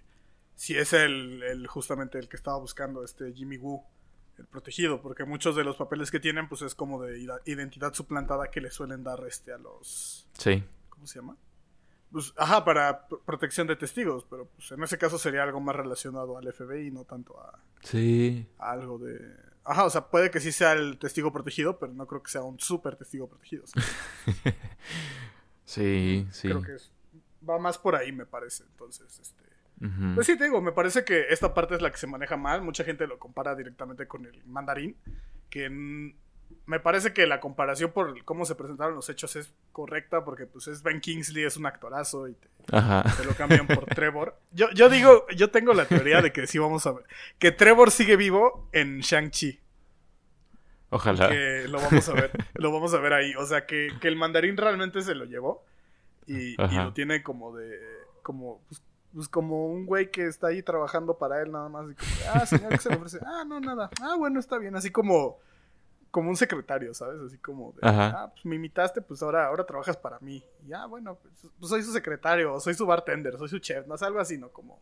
si 0.58 0.76
es 0.76 0.92
el, 0.92 1.40
el, 1.44 1.68
justamente 1.68 2.18
el 2.18 2.28
que 2.28 2.34
estaba 2.36 2.58
buscando 2.58 3.04
este 3.04 3.32
Jimmy 3.32 3.58
Woo, 3.58 3.84
el 4.38 4.46
protegido, 4.46 5.00
porque 5.00 5.24
muchos 5.24 5.54
de 5.54 5.62
los 5.62 5.76
papeles 5.76 6.10
que 6.10 6.18
tienen 6.18 6.48
pues 6.48 6.62
es 6.62 6.74
como 6.74 7.00
de 7.00 7.20
identidad 7.46 7.94
suplantada 7.94 8.50
que 8.50 8.60
le 8.60 8.70
suelen 8.72 9.04
dar 9.04 9.24
este 9.28 9.52
a 9.52 9.58
los 9.58 10.28
Sí. 10.32 10.64
¿Cómo 10.88 11.06
se 11.06 11.20
llama? 11.20 11.36
Pues, 12.10 12.32
ajá, 12.36 12.64
para 12.64 13.06
protección 13.06 13.68
de 13.68 13.76
testigos, 13.76 14.26
pero 14.28 14.46
pues 14.46 14.72
en 14.72 14.82
ese 14.82 14.98
caso 14.98 15.16
sería 15.16 15.44
algo 15.44 15.60
más 15.60 15.76
relacionado 15.76 16.36
al 16.36 16.52
FBI, 16.52 16.90
no 16.90 17.04
tanto 17.04 17.38
a 17.40 17.60
Sí. 17.82 18.44
algo 18.58 18.98
de 18.98 19.20
Ajá, 19.64 19.84
o 19.84 19.90
sea, 19.90 20.08
puede 20.08 20.30
que 20.32 20.40
sí 20.40 20.50
sea 20.50 20.72
el 20.72 20.98
testigo 20.98 21.30
protegido, 21.32 21.78
pero 21.78 21.92
no 21.92 22.06
creo 22.08 22.22
que 22.22 22.30
sea 22.32 22.42
un 22.42 22.58
súper 22.58 22.96
testigo 22.96 23.28
protegido. 23.28 23.64
sí, 25.64 26.26
sí. 26.32 26.48
Creo 26.48 26.62
que 26.62 26.76
va 27.48 27.58
más 27.58 27.78
por 27.78 27.94
ahí, 27.94 28.10
me 28.12 28.26
parece. 28.26 28.64
Entonces, 28.64 29.18
este 29.20 29.44
pues 30.14 30.26
sí, 30.26 30.36
te 30.36 30.44
digo, 30.44 30.60
me 30.60 30.72
parece 30.72 31.04
que 31.04 31.26
esta 31.30 31.54
parte 31.54 31.76
es 31.76 31.82
la 31.82 31.90
que 31.90 31.98
se 31.98 32.06
maneja 32.06 32.36
mal. 32.36 32.62
Mucha 32.62 32.84
gente 32.84 33.06
lo 33.06 33.18
compara 33.18 33.54
directamente 33.54 34.06
con 34.08 34.26
el 34.26 34.44
mandarín. 34.44 34.96
Que 35.50 35.70
me 35.70 36.80
parece 36.80 37.12
que 37.12 37.26
la 37.26 37.40
comparación 37.40 37.92
por 37.92 38.24
cómo 38.24 38.44
se 38.44 38.54
presentaron 38.54 38.94
los 38.94 39.08
hechos 39.08 39.36
es 39.36 39.52
correcta. 39.72 40.24
Porque 40.24 40.46
pues 40.46 40.66
es 40.66 40.82
Ben 40.82 41.00
Kingsley, 41.00 41.44
es 41.44 41.56
un 41.56 41.66
actorazo 41.66 42.28
y 42.28 42.34
te, 42.34 43.24
lo 43.24 43.34
cambian 43.36 43.66
por 43.66 43.84
Trevor. 43.94 44.38
Yo, 44.50 44.70
yo 44.72 44.88
digo, 44.88 45.26
yo 45.36 45.50
tengo 45.50 45.72
la 45.74 45.86
teoría 45.86 46.22
de 46.22 46.32
que 46.32 46.46
sí 46.46 46.58
vamos 46.58 46.86
a 46.86 46.92
ver. 46.92 47.04
Que 47.38 47.52
Trevor 47.52 47.90
sigue 47.90 48.16
vivo 48.16 48.68
en 48.72 49.00
Shang-Chi. 49.00 49.60
Ojalá. 50.90 51.28
Que 51.28 51.66
lo 51.68 51.80
vamos 51.80 52.08
a 52.08 52.14
ver. 52.14 52.32
lo 52.54 52.72
vamos 52.72 52.94
a 52.94 52.98
ver 52.98 53.12
ahí. 53.12 53.34
O 53.36 53.46
sea, 53.46 53.66
que, 53.66 53.90
el 54.02 54.16
mandarín 54.16 54.56
realmente 54.56 55.02
se 55.02 55.14
lo 55.14 55.24
llevó. 55.24 55.64
Y, 56.26 56.60
y 56.60 56.74
lo 56.74 56.92
tiene 56.92 57.22
como 57.22 57.56
de. 57.56 57.78
Como, 58.22 58.62
pues, 58.68 58.82
pues 59.14 59.28
como 59.28 59.66
un 59.66 59.86
güey 59.86 60.10
que 60.10 60.26
está 60.26 60.48
ahí 60.48 60.62
trabajando 60.62 61.16
para 61.16 61.42
él 61.42 61.50
nada 61.50 61.68
más. 61.68 61.90
Y 61.90 61.94
como, 61.94 62.10
ah, 62.34 62.46
señor, 62.46 62.70
¿qué 62.70 62.78
se 62.78 62.90
le 62.90 62.96
ofrece? 62.96 63.18
Ah, 63.24 63.44
no, 63.46 63.60
nada. 63.60 63.90
Ah, 64.00 64.16
bueno, 64.16 64.38
está 64.38 64.58
bien. 64.58 64.76
Así 64.76 64.90
como, 64.90 65.38
como 66.10 66.30
un 66.30 66.36
secretario, 66.36 66.94
¿sabes? 66.94 67.20
Así 67.20 67.38
como, 67.38 67.72
de, 67.72 67.80
ah, 67.82 68.30
pues 68.32 68.44
me 68.44 68.56
imitaste, 68.56 69.00
pues 69.00 69.22
ahora, 69.22 69.46
ahora 69.46 69.64
trabajas 69.64 69.96
para 69.96 70.18
mí. 70.20 70.42
Y 70.66 70.72
ah, 70.72 70.86
bueno, 70.86 71.16
pues, 71.16 71.50
pues 71.58 71.70
soy 71.70 71.82
su 71.82 71.92
secretario, 71.92 72.58
soy 72.60 72.74
su 72.74 72.86
bartender, 72.86 73.36
soy 73.38 73.48
su 73.48 73.58
chef, 73.58 73.86
no 73.86 73.94
es 73.94 74.02
algo 74.02 74.20
así, 74.20 74.38
¿no? 74.38 74.50
Como, 74.50 74.80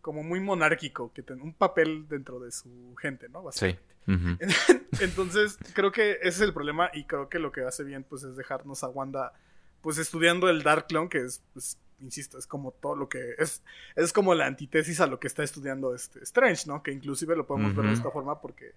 como 0.00 0.22
muy 0.22 0.40
monárquico, 0.40 1.12
que 1.12 1.22
tiene 1.22 1.42
un 1.42 1.54
papel 1.54 2.06
dentro 2.08 2.40
de 2.40 2.50
su 2.50 2.94
gente, 3.00 3.28
¿no? 3.28 3.42
Básicamente. 3.42 3.94
Sí. 4.06 4.80
Entonces, 5.00 5.58
creo 5.74 5.92
que 5.92 6.12
ese 6.12 6.28
es 6.28 6.40
el 6.40 6.52
problema 6.52 6.90
y 6.92 7.04
creo 7.04 7.28
que 7.28 7.38
lo 7.38 7.52
que 7.52 7.62
hace 7.62 7.84
bien, 7.84 8.04
pues, 8.04 8.22
es 8.22 8.36
dejarnos 8.36 8.82
a 8.84 8.88
Wanda, 8.88 9.32
pues, 9.80 9.98
estudiando 9.98 10.48
el 10.48 10.62
Dark 10.62 10.86
Clone, 10.86 11.08
que 11.08 11.18
es, 11.18 11.42
pues, 11.52 11.78
insisto, 12.00 12.38
es 12.38 12.46
como 12.46 12.72
todo 12.72 12.96
lo 12.96 13.08
que 13.08 13.34
es, 13.38 13.62
es 13.96 14.12
como 14.12 14.34
la 14.34 14.46
antítesis 14.46 15.00
a 15.00 15.06
lo 15.06 15.20
que 15.20 15.26
está 15.26 15.42
estudiando 15.42 15.94
este 15.94 16.20
Strange, 16.22 16.64
¿no? 16.66 16.82
Que 16.82 16.92
inclusive 16.92 17.36
lo 17.36 17.46
podemos 17.46 17.74
ver 17.74 17.86
de 17.86 17.92
esta 17.92 18.10
forma 18.10 18.40
porque 18.40 18.72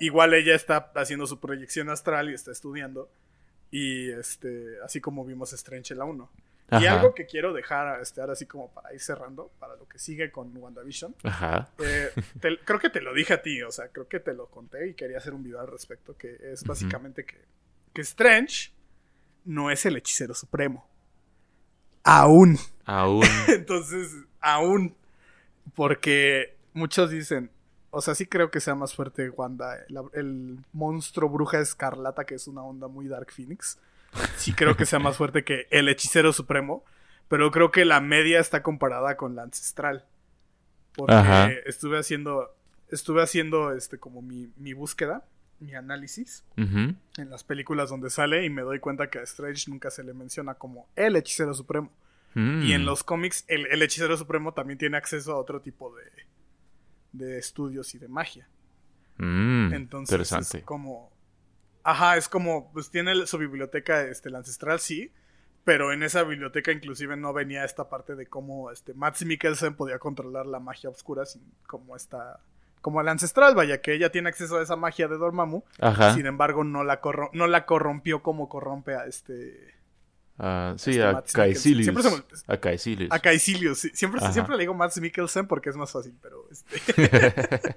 igual 0.00 0.34
ella 0.34 0.54
está 0.54 0.90
haciendo 0.94 1.26
su 1.26 1.40
proyección 1.40 1.90
astral 1.90 2.30
y 2.30 2.34
está 2.34 2.52
estudiando 2.52 3.10
y 3.70 4.10
este, 4.10 4.76
así 4.84 5.00
como 5.00 5.24
vimos 5.24 5.52
Strange 5.52 5.94
en 5.94 5.98
la 5.98 6.04
1. 6.04 6.30
Y 6.80 6.86
algo 6.86 7.14
que 7.14 7.26
quiero 7.26 7.52
dejar 7.52 8.00
este, 8.00 8.20
ahora 8.20 8.34
así 8.34 8.46
como 8.46 8.72
para 8.72 8.94
ir 8.94 9.00
cerrando, 9.00 9.50
para 9.58 9.74
lo 9.74 9.88
que 9.88 9.98
sigue 9.98 10.30
con 10.30 10.56
WandaVision. 10.56 11.16
Ajá. 11.24 11.68
Eh, 11.78 12.10
creo 12.64 12.78
que 12.78 12.90
te 12.90 13.00
lo 13.00 13.12
dije 13.12 13.34
a 13.34 13.42
ti, 13.42 13.60
o 13.62 13.72
sea, 13.72 13.88
creo 13.88 14.06
que 14.06 14.20
te 14.20 14.34
lo 14.34 14.46
conté 14.46 14.88
y 14.88 14.94
quería 14.94 15.18
hacer 15.18 15.34
un 15.34 15.42
video 15.42 15.60
al 15.60 15.66
respecto, 15.66 16.16
que 16.16 16.36
es 16.40 16.62
básicamente 16.62 17.24
que, 17.24 17.38
que 17.92 18.02
Strange 18.02 18.70
no 19.44 19.70
es 19.70 19.84
el 19.84 19.96
hechicero 19.96 20.32
supremo. 20.32 20.88
Aún. 22.04 22.58
Aún. 22.84 23.24
Entonces, 23.48 24.14
aún. 24.40 24.94
Porque 25.74 26.56
muchos 26.72 27.10
dicen, 27.10 27.50
o 27.90 28.00
sea, 28.00 28.14
sí 28.14 28.26
creo 28.26 28.50
que 28.50 28.60
sea 28.60 28.74
más 28.74 28.94
fuerte 28.94 29.30
Wanda, 29.30 29.78
el, 30.12 30.58
monstruo 30.72 31.28
bruja 31.28 31.60
escarlata, 31.60 32.24
que 32.24 32.34
es 32.34 32.46
una 32.48 32.62
onda 32.62 32.88
muy 32.88 33.08
Dark 33.08 33.30
Phoenix. 33.32 33.78
Sí 34.36 34.52
creo 34.52 34.76
que 34.76 34.86
sea 34.86 34.98
más 34.98 35.16
fuerte 35.16 35.44
que 35.44 35.66
el 35.70 35.88
hechicero 35.88 36.32
supremo. 36.32 36.84
Pero 37.28 37.52
creo 37.52 37.70
que 37.70 37.84
la 37.84 38.00
media 38.00 38.40
está 38.40 38.62
comparada 38.62 39.16
con 39.16 39.36
la 39.36 39.42
ancestral. 39.42 40.04
Porque 40.96 41.62
estuve 41.66 41.98
haciendo. 41.98 42.52
Estuve 42.88 43.22
haciendo 43.22 43.72
este 43.72 43.98
como 43.98 44.20
mi, 44.20 44.50
mi 44.56 44.72
búsqueda 44.72 45.22
mi 45.60 45.74
análisis 45.74 46.44
en 46.56 46.96
las 47.30 47.44
películas 47.44 47.90
donde 47.90 48.10
sale 48.10 48.44
y 48.44 48.50
me 48.50 48.62
doy 48.62 48.80
cuenta 48.80 49.10
que 49.10 49.18
a 49.18 49.22
Strange 49.22 49.70
nunca 49.70 49.90
se 49.90 50.02
le 50.02 50.14
menciona 50.14 50.54
como 50.54 50.88
el 50.96 51.16
hechicero 51.16 51.54
supremo. 51.54 51.92
Mm. 52.34 52.62
Y 52.62 52.72
en 52.72 52.84
los 52.86 53.04
cómics 53.04 53.44
el, 53.48 53.82
hechicero 53.82 54.16
supremo 54.16 54.52
también 54.54 54.78
tiene 54.78 54.96
acceso 54.96 55.32
a 55.32 55.36
otro 55.36 55.60
tipo 55.60 55.94
de, 55.94 56.04
de 57.12 57.38
estudios 57.38 57.94
y 57.94 57.98
de 57.98 58.08
magia. 58.08 58.48
Mm, 59.18 59.72
Entonces 59.74 60.12
interesante. 60.12 60.58
es 60.58 60.64
como... 60.64 61.12
Ajá, 61.82 62.16
es 62.16 62.28
como, 62.28 62.70
pues 62.72 62.90
tiene 62.90 63.26
su 63.26 63.38
biblioteca, 63.38 64.02
este, 64.02 64.28
la 64.28 64.38
ancestral, 64.38 64.80
sí, 64.80 65.12
pero 65.64 65.92
en 65.92 66.02
esa 66.02 66.22
biblioteca 66.24 66.72
inclusive 66.72 67.16
no 67.16 67.32
venía 67.32 67.64
esta 67.64 67.88
parte 67.88 68.16
de 68.16 68.26
cómo 68.26 68.70
este, 68.70 68.92
Mads 68.92 69.24
Mikkelsen 69.24 69.74
podía 69.74 69.98
controlar 69.98 70.46
la 70.46 70.60
magia 70.60 70.90
oscura 70.90 71.24
sin 71.24 71.42
como 71.66 71.96
esta 71.96 72.40
como 72.80 73.02
la 73.02 73.10
ancestral, 73.10 73.54
vaya, 73.54 73.80
que 73.80 73.94
ella 73.94 74.10
tiene 74.10 74.28
acceso 74.28 74.58
a 74.58 74.62
esa 74.62 74.76
magia 74.76 75.08
de 75.08 75.18
Dormammu. 75.18 75.62
Sin 76.14 76.26
embargo, 76.26 76.64
no 76.64 76.84
la, 76.84 77.00
no 77.32 77.46
la 77.46 77.66
corrompió 77.66 78.22
como 78.22 78.48
corrompe 78.48 78.94
a 78.94 79.06
este. 79.06 79.74
Uh, 80.38 80.78
sí, 80.78 80.92
este 80.92 81.02
a 81.02 81.22
Caecilius. 81.22 81.88
A 82.46 82.56
Caecilius. 82.56 83.12
A 83.12 83.18
Caecilius, 83.18 83.78
sí. 83.78 83.90
Siempre, 83.92 84.20
siempre 84.32 84.56
le 84.56 84.62
digo 84.62 84.72
Mads 84.72 84.98
Mikkelsen 85.00 85.46
porque 85.46 85.68
es 85.68 85.76
más 85.76 85.92
fácil, 85.92 86.14
pero 86.22 86.48
este. 86.50 87.76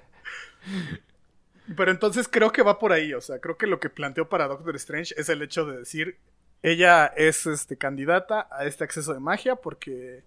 pero 1.76 1.90
entonces 1.90 2.26
creo 2.26 2.52
que 2.52 2.62
va 2.62 2.78
por 2.78 2.92
ahí. 2.92 3.12
O 3.12 3.20
sea, 3.20 3.38
creo 3.38 3.58
que 3.58 3.66
lo 3.66 3.80
que 3.80 3.90
planteó 3.90 4.30
para 4.30 4.48
Doctor 4.48 4.74
Strange 4.76 5.14
es 5.18 5.28
el 5.28 5.42
hecho 5.42 5.66
de 5.66 5.78
decir. 5.78 6.18
Ella 6.62 7.06
es 7.08 7.44
este, 7.44 7.76
candidata 7.76 8.48
a 8.50 8.64
este 8.64 8.84
acceso 8.84 9.12
de 9.12 9.20
magia 9.20 9.56
porque 9.56 10.24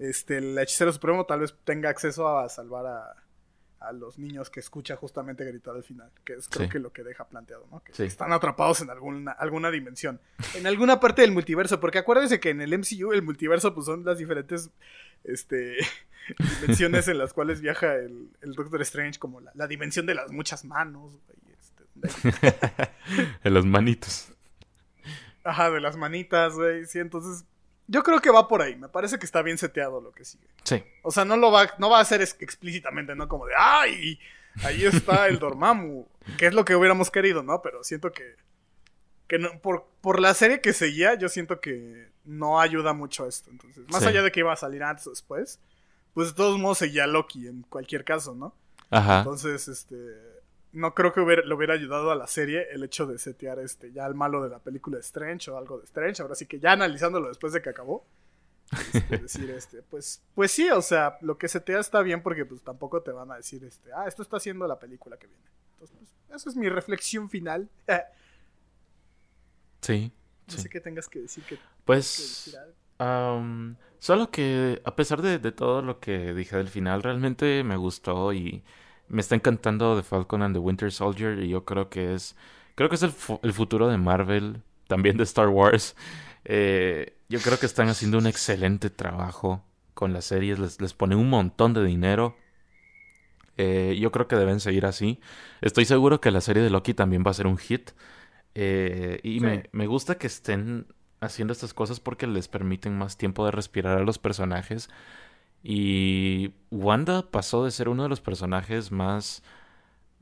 este, 0.00 0.38
el 0.38 0.58
hechicero 0.58 0.92
supremo 0.92 1.26
tal 1.26 1.40
vez 1.40 1.54
tenga 1.62 1.90
acceso 1.90 2.36
a 2.36 2.48
salvar 2.48 2.86
a, 2.86 3.14
a 3.80 3.92
los 3.92 4.18
niños 4.18 4.50
que 4.50 4.60
escucha 4.60 4.94
justamente 4.94 5.44
gritar 5.44 5.74
al 5.74 5.82
final, 5.82 6.10
que 6.24 6.34
es 6.34 6.48
creo 6.48 6.68
que 6.68 6.78
lo 6.78 6.92
que 6.92 7.02
deja 7.02 7.24
planteado, 7.24 7.66
¿no? 7.70 7.82
Que 7.82 8.04
están 8.04 8.32
atrapados 8.32 8.82
en 8.82 8.90
alguna, 8.90 9.32
alguna 9.32 9.70
dimensión, 9.70 10.20
en 10.54 10.66
alguna 10.66 11.00
parte 11.00 11.22
del 11.22 11.32
multiverso, 11.32 11.80
porque 11.80 11.98
acuérdense 11.98 12.40
que 12.40 12.50
en 12.50 12.60
el 12.60 12.78
MCU 12.78 13.12
el 13.12 13.22
multiverso 13.22 13.74
pues 13.74 13.86
son 13.86 14.04
las 14.04 14.18
diferentes 14.18 14.70
este, 15.24 15.78
dimensiones 16.60 17.08
en 17.08 17.18
las 17.18 17.32
cuales 17.32 17.60
viaja 17.60 17.94
el, 17.94 18.30
Doctor 18.42 18.82
Strange, 18.82 19.18
como 19.18 19.40
la, 19.40 19.66
dimensión 19.66 20.06
de 20.06 20.14
las 20.14 20.30
muchas 20.30 20.64
manos, 20.64 21.12
este, 21.58 22.50
en 23.42 23.54
los 23.54 23.64
manitos. 23.66 24.28
Ajá, 25.42 25.70
de 25.70 25.80
las 25.80 25.96
manitas, 25.96 26.54
güey. 26.54 26.84
Sí, 26.86 26.98
entonces. 26.98 27.44
Yo 27.90 28.04
creo 28.04 28.20
que 28.20 28.30
va 28.30 28.46
por 28.46 28.62
ahí. 28.62 28.76
Me 28.76 28.88
parece 28.88 29.18
que 29.18 29.26
está 29.26 29.42
bien 29.42 29.58
seteado 29.58 30.00
lo 30.00 30.12
que 30.12 30.24
sigue. 30.24 30.46
Sí. 30.62 30.80
O 31.02 31.10
sea, 31.10 31.24
no 31.24 31.36
lo 31.36 31.50
va, 31.50 31.74
no 31.78 31.90
va 31.90 31.98
a 31.98 32.04
ser 32.04 32.22
explícitamente, 32.22 33.16
¿no? 33.16 33.26
Como 33.26 33.46
de 33.46 33.52
¡ay! 33.58 34.20
Ahí 34.62 34.84
está 34.84 35.26
el 35.26 35.40
Dormammu. 35.40 36.06
que 36.38 36.46
es 36.46 36.54
lo 36.54 36.64
que 36.64 36.76
hubiéramos 36.76 37.10
querido, 37.10 37.42
¿no? 37.42 37.62
Pero 37.62 37.82
siento 37.82 38.12
que. 38.12 38.36
Que 39.26 39.40
no, 39.40 39.60
por, 39.60 39.88
por 40.00 40.20
la 40.20 40.34
serie 40.34 40.60
que 40.60 40.72
seguía, 40.72 41.14
yo 41.14 41.28
siento 41.28 41.60
que 41.60 42.10
no 42.24 42.60
ayuda 42.60 42.92
mucho 42.92 43.24
a 43.24 43.28
esto. 43.28 43.50
Entonces, 43.50 43.84
más 43.88 44.06
allá 44.06 44.22
de 44.22 44.30
que 44.30 44.40
iba 44.40 44.52
a 44.52 44.56
salir 44.56 44.84
antes 44.84 45.08
o 45.08 45.10
después, 45.10 45.58
pues 46.14 46.28
de 46.28 46.34
todos 46.34 46.60
modos 46.60 46.78
seguía 46.78 47.08
Loki 47.08 47.48
en 47.48 47.62
cualquier 47.62 48.04
caso, 48.04 48.36
¿no? 48.36 48.54
Ajá. 48.88 49.18
Entonces, 49.18 49.66
este 49.66 49.96
no 50.72 50.94
creo 50.94 51.12
que 51.12 51.20
hubiera, 51.20 51.42
le 51.42 51.54
hubiera 51.54 51.74
ayudado 51.74 52.10
a 52.10 52.14
la 52.14 52.26
serie 52.26 52.68
el 52.70 52.84
hecho 52.84 53.06
de 53.06 53.18
setear 53.18 53.58
este 53.58 53.92
ya 53.92 54.06
el 54.06 54.14
malo 54.14 54.42
de 54.42 54.50
la 54.50 54.60
película 54.60 54.96
de 54.96 55.00
Strange 55.00 55.50
o 55.50 55.56
algo 55.56 55.78
de 55.78 55.84
Strange. 55.84 56.22
Ahora 56.22 56.34
sí 56.34 56.46
que 56.46 56.60
ya 56.60 56.72
analizándolo 56.72 57.28
después 57.28 57.52
de 57.52 57.62
que 57.62 57.70
acabó. 57.70 58.06
Este, 58.92 59.18
decir, 59.18 59.50
este, 59.50 59.82
pues, 59.82 60.22
pues 60.34 60.52
sí, 60.52 60.70
o 60.70 60.80
sea, 60.80 61.18
lo 61.22 61.38
que 61.38 61.48
setea 61.48 61.80
está 61.80 62.02
bien 62.02 62.22
porque 62.22 62.44
pues 62.44 62.62
tampoco 62.62 63.02
te 63.02 63.10
van 63.10 63.32
a 63.32 63.36
decir, 63.36 63.64
este, 63.64 63.92
ah, 63.92 64.06
esto 64.06 64.22
está 64.22 64.36
haciendo 64.36 64.66
la 64.68 64.78
película 64.78 65.16
que 65.16 65.26
viene. 65.26 65.42
Entonces, 65.72 65.96
pues, 65.98 66.40
esa 66.40 66.50
es 66.50 66.56
mi 66.56 66.68
reflexión 66.68 67.28
final. 67.28 67.68
sí. 69.80 70.12
No 70.46 70.56
sé 70.56 70.68
qué 70.68 70.80
tengas 70.80 71.08
que 71.08 71.20
decir. 71.20 71.44
Que, 71.44 71.58
pues, 71.84 72.56
solo 73.98 74.30
que 74.30 74.80
a 74.84 74.96
pesar 74.96 75.22
de, 75.22 75.38
de 75.38 75.52
todo 75.52 75.82
lo 75.82 76.00
que 76.00 76.34
dije 76.34 76.56
del 76.56 76.68
final, 76.68 77.02
realmente 77.02 77.62
me 77.64 77.76
gustó 77.76 78.32
y 78.32 78.64
me 79.10 79.20
está 79.20 79.34
encantando 79.34 79.96
The 79.96 80.02
Falcon 80.02 80.42
and 80.42 80.54
the 80.54 80.60
Winter 80.60 80.90
Soldier 80.92 81.38
y 81.40 81.48
yo 81.48 81.64
creo 81.64 81.90
que 81.90 82.14
es 82.14 82.36
creo 82.74 82.88
que 82.88 82.94
es 82.96 83.02
el, 83.02 83.12
el 83.42 83.52
futuro 83.52 83.88
de 83.88 83.98
Marvel, 83.98 84.62
también 84.88 85.16
de 85.16 85.24
Star 85.24 85.48
Wars. 85.48 85.96
Eh, 86.44 87.14
yo 87.28 87.40
creo 87.40 87.58
que 87.58 87.66
están 87.66 87.88
haciendo 87.88 88.18
un 88.18 88.26
excelente 88.26 88.90
trabajo 88.90 89.62
con 89.94 90.12
las 90.12 90.24
series, 90.24 90.58
les, 90.58 90.80
les 90.80 90.94
ponen 90.94 91.18
un 91.18 91.28
montón 91.28 91.74
de 91.74 91.84
dinero. 91.84 92.36
Eh, 93.56 93.98
yo 94.00 94.10
creo 94.10 94.26
que 94.28 94.36
deben 94.36 94.60
seguir 94.60 94.86
así. 94.86 95.20
Estoy 95.60 95.84
seguro 95.84 96.20
que 96.20 96.30
la 96.30 96.40
serie 96.40 96.62
de 96.62 96.70
Loki 96.70 96.94
también 96.94 97.22
va 97.26 97.32
a 97.32 97.34
ser 97.34 97.46
un 97.46 97.58
hit. 97.58 97.90
Eh, 98.54 99.20
y 99.22 99.40
me, 99.40 99.68
me 99.72 99.86
gusta 99.86 100.16
que 100.16 100.26
estén 100.26 100.86
haciendo 101.20 101.52
estas 101.52 101.74
cosas 101.74 102.00
porque 102.00 102.26
les 102.26 102.48
permiten 102.48 102.96
más 102.96 103.18
tiempo 103.18 103.44
de 103.44 103.50
respirar 103.50 103.98
a 103.98 104.04
los 104.04 104.18
personajes 104.18 104.88
y 105.62 106.52
Wanda 106.70 107.30
pasó 107.30 107.64
de 107.64 107.70
ser 107.70 107.88
uno 107.88 108.04
de 108.04 108.08
los 108.08 108.20
personajes 108.20 108.90
más 108.92 109.42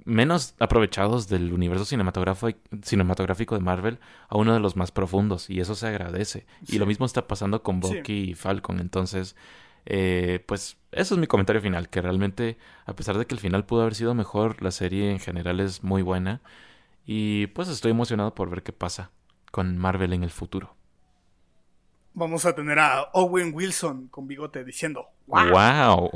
menos 0.05 0.55
aprovechados 0.59 1.29
del 1.29 1.53
universo 1.53 1.85
cinematográfico 1.85 3.55
de 3.55 3.61
Marvel 3.61 3.99
a 4.29 4.39
uno 4.39 4.55
de 4.55 4.61
los 4.61 4.77
más 4.77 4.91
profundos 4.91 5.51
y 5.51 5.61
eso 5.61 5.75
se 5.75 5.87
agradece. 5.87 6.47
Y 6.67 6.79
lo 6.79 6.87
mismo 6.87 7.05
está 7.05 7.27
pasando 7.27 7.63
con 7.63 7.81
Bucky 7.81 8.31
y 8.31 8.35
Falcon. 8.35 8.81
Entonces, 8.81 9.37
eh, 9.85 10.43
pues 10.47 10.79
eso 10.93 11.15
es 11.15 11.21
mi 11.21 11.27
comentario 11.27 11.61
final, 11.61 11.89
que 11.91 12.01
realmente 12.01 12.57
a 12.87 12.95
pesar 12.95 13.19
de 13.19 13.27
que 13.27 13.35
el 13.35 13.41
final 13.41 13.67
pudo 13.67 13.83
haber 13.83 13.95
sido 13.95 14.15
mejor, 14.15 14.63
la 14.63 14.71
serie 14.71 15.11
en 15.11 15.19
general 15.19 15.61
es 15.61 15.85
muy 15.85 16.03
buena 16.03 16.41
y 17.05 17.49
pues 17.49 17.69
estoy 17.69 17.91
emocionado 17.91 18.35
por 18.35 18.51
ver 18.51 18.63
qué 18.63 18.73
pasa 18.73 19.11
con 19.51 19.77
Marvel 19.77 20.13
en 20.13 20.23
el 20.23 20.31
futuro 20.31 20.78
vamos 22.19 22.45
a 22.45 22.55
tener 22.55 22.79
a 22.79 23.11
Owen 23.13 23.53
Wilson 23.55 24.09
con 24.09 24.27
bigote 24.27 24.65
diciendo 24.65 25.09
¡Wow! 25.27 26.11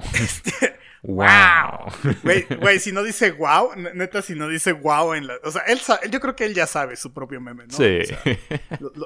¡Wow! 1.02 1.86
Güey, 2.60 2.78
si 2.78 2.92
no 2.92 3.02
dice 3.02 3.32
wow, 3.32 3.74
neta, 3.74 4.22
si 4.22 4.36
no 4.36 4.46
dice 4.46 4.72
wow 4.72 5.14
en 5.14 5.26
la. 5.26 5.34
O 5.42 5.50
sea, 5.50 5.62
él 5.62 5.80
yo 6.10 6.20
creo 6.20 6.36
que 6.36 6.44
él 6.44 6.54
ya 6.54 6.68
sabe 6.68 6.94
su 6.94 7.12
propio 7.12 7.40
meme, 7.40 7.66
¿no? 7.66 7.76
Sí. 7.76 8.02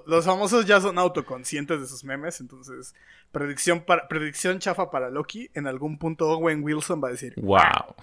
los 0.06 0.26
famosos 0.26 0.66
ya 0.66 0.78
son 0.78 0.98
autoconscientes 0.98 1.80
de 1.80 1.86
sus 1.86 2.04
memes, 2.04 2.40
entonces, 2.40 2.94
predicción, 3.32 3.80
para, 3.80 4.08
predicción 4.08 4.58
chafa 4.58 4.90
para 4.90 5.08
Loki, 5.08 5.50
en 5.54 5.66
algún 5.66 5.98
punto 5.98 6.28
Owen 6.28 6.62
Wilson 6.62 7.02
va 7.02 7.08
a 7.08 7.12
decir 7.12 7.32
¡Wow! 7.38 7.94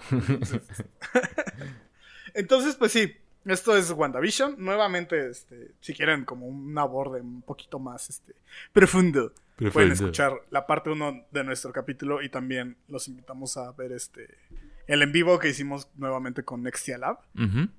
entonces 2.34 2.74
pues 2.74 2.90
sí, 2.90 3.16
esto 3.44 3.76
es 3.76 3.90
WandaVision. 3.90 4.56
Nuevamente, 4.58 5.28
este, 5.28 5.72
si 5.80 5.94
quieren 5.94 6.24
como 6.24 6.46
un 6.46 6.76
aborde 6.78 7.20
un 7.20 7.42
poquito 7.42 7.78
más 7.78 8.10
este, 8.10 8.34
profundo, 8.72 9.32
pueden 9.72 9.92
escuchar 9.92 10.32
la 10.50 10.66
parte 10.66 10.90
1 10.90 11.26
de 11.30 11.44
nuestro 11.44 11.72
capítulo 11.72 12.22
y 12.22 12.28
también 12.28 12.76
los 12.88 13.08
invitamos 13.08 13.56
a 13.56 13.72
ver 13.72 13.92
este 13.92 14.38
el 14.86 15.00
en 15.00 15.12
vivo 15.12 15.38
que 15.38 15.48
hicimos 15.48 15.88
nuevamente 15.96 16.42
con 16.42 16.62
Nextia 16.62 16.98
Lab, 16.98 17.18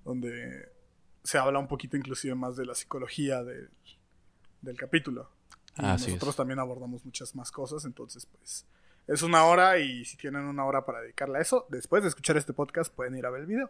donde 0.03 0.69
se 1.23 1.37
habla 1.37 1.59
un 1.59 1.67
poquito 1.67 1.97
inclusive 1.97 2.35
más 2.35 2.55
de 2.55 2.65
la 2.65 2.75
psicología 2.75 3.43
del 3.43 4.77
capítulo. 4.77 5.29
Y 5.77 5.81
nosotros 5.81 6.35
también 6.35 6.59
abordamos 6.59 7.03
muchas 7.05 7.35
más 7.35 7.51
cosas, 7.51 7.85
entonces 7.85 8.25
pues 8.25 8.65
es 9.07 9.21
una 9.21 9.43
hora 9.43 9.77
y 9.77 10.03
si 10.05 10.17
tienen 10.17 10.43
una 10.43 10.65
hora 10.65 10.85
para 10.85 11.01
dedicarle 11.01 11.37
a 11.37 11.41
eso, 11.41 11.67
después 11.69 12.01
de 12.01 12.09
escuchar 12.09 12.37
este 12.37 12.53
podcast 12.53 12.93
pueden 12.93 13.15
ir 13.15 13.25
a 13.25 13.29
ver 13.29 13.41
el 13.41 13.47
video. 13.47 13.69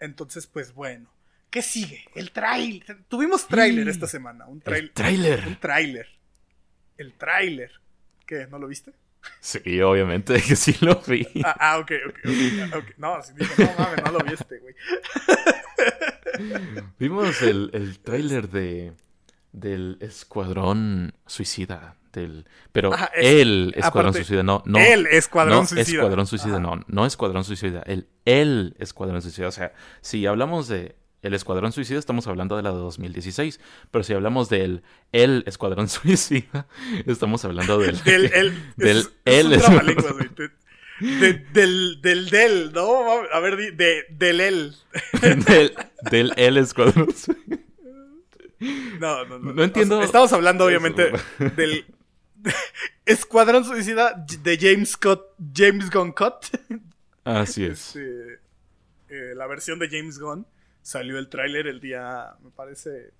Entonces, 0.00 0.46
pues 0.46 0.74
bueno. 0.74 1.08
¿Qué 1.50 1.62
sigue? 1.62 2.04
El 2.14 2.30
trailer. 2.30 3.04
Tuvimos 3.08 3.46
tráiler 3.48 3.88
esta 3.88 4.06
semana. 4.06 4.46
Un 4.46 4.60
tráiler. 4.60 5.46
Un 5.46 5.56
tráiler. 5.56 6.06
El 6.98 7.14
tráiler. 7.14 7.72
¿Qué? 8.26 8.46
¿No 8.48 8.58
lo 8.58 8.68
viste? 8.68 8.92
Sí, 9.40 9.80
obviamente 9.80 10.34
que 10.46 10.56
sí 10.56 10.76
lo 10.80 11.00
vi. 11.06 11.26
Ah, 11.44 11.56
ah 11.58 11.78
ok, 11.78 11.92
ok, 12.08 12.18
okay. 12.76 12.94
No, 12.98 13.22
si 13.22 13.32
dije, 13.34 13.64
no 13.64 13.84
mames, 13.84 14.04
no 14.04 14.12
lo 14.12 14.24
viste, 14.24 14.58
güey. 14.58 14.74
Vimos 16.98 17.42
el, 17.42 17.70
el 17.72 17.98
tráiler 18.00 18.48
de 18.48 18.92
del 19.52 19.98
Escuadrón 20.00 21.14
Suicida. 21.26 21.96
Del, 22.12 22.46
pero 22.72 22.90
el 23.14 23.74
Escuadrón 23.76 24.14
Suicida, 24.14 24.42
no, 24.42 24.62
no. 24.66 24.78
El 24.78 25.06
Escuadrón 25.06 25.60
no, 25.60 25.66
Suicida. 25.66 25.98
Escuadrón 25.98 26.26
Suicida, 26.26 26.58
no, 26.58 26.84
no 26.86 27.06
Escuadrón 27.06 27.44
Suicida. 27.44 27.82
El, 27.86 28.08
el 28.24 28.74
Escuadrón 28.78 29.22
Suicida. 29.22 29.48
O 29.48 29.52
sea, 29.52 29.72
si 30.00 30.26
hablamos 30.26 30.68
de 30.68 30.96
el 31.28 31.34
Escuadrón 31.34 31.72
Suicida 31.72 31.98
estamos 31.98 32.26
hablando 32.26 32.56
de 32.56 32.62
la 32.62 32.70
de 32.70 32.78
2016, 32.78 33.60
pero 33.90 34.02
si 34.02 34.14
hablamos 34.14 34.48
del 34.48 34.82
El 35.12 35.44
Escuadrón 35.46 35.88
Suicida, 35.88 36.66
estamos 37.06 37.44
hablando 37.44 37.78
del 37.78 38.02
del 38.04 38.32
el 38.32 38.54
del 38.76 39.08
el 39.26 39.50
del 41.20 42.00
del 42.00 42.30
del, 42.30 42.72
¿no? 42.72 43.10
A 43.32 43.40
ver, 43.40 43.74
de, 43.76 44.06
del 44.10 44.40
el 44.40 44.76
del, 45.46 45.74
del 46.10 46.32
el 46.36 46.56
Escuadrón 46.56 47.12
Suicida. 47.14 47.58
No, 48.98 49.24
no, 49.26 49.38
no. 49.38 49.52
No 49.52 49.62
entiendo. 49.62 50.02
estamos 50.02 50.32
hablando 50.32 50.64
obviamente 50.64 51.12
del 51.56 51.84
Escuadrón 53.04 53.64
Suicida 53.64 54.24
de 54.42 54.58
James 54.58 54.90
Scott, 54.92 55.34
James 55.54 55.90
Gunn 55.90 56.12
Cut. 56.12 56.46
Así 57.22 57.64
es. 57.64 57.94
Este, 57.94 58.40
eh, 59.10 59.34
la 59.36 59.46
versión 59.46 59.78
de 59.78 59.88
James 59.88 60.18
Gunn 60.18 60.46
Salió 60.82 61.18
el 61.18 61.28
tráiler 61.28 61.66
el 61.66 61.80
día, 61.80 62.34
me 62.42 62.50
parece... 62.50 63.12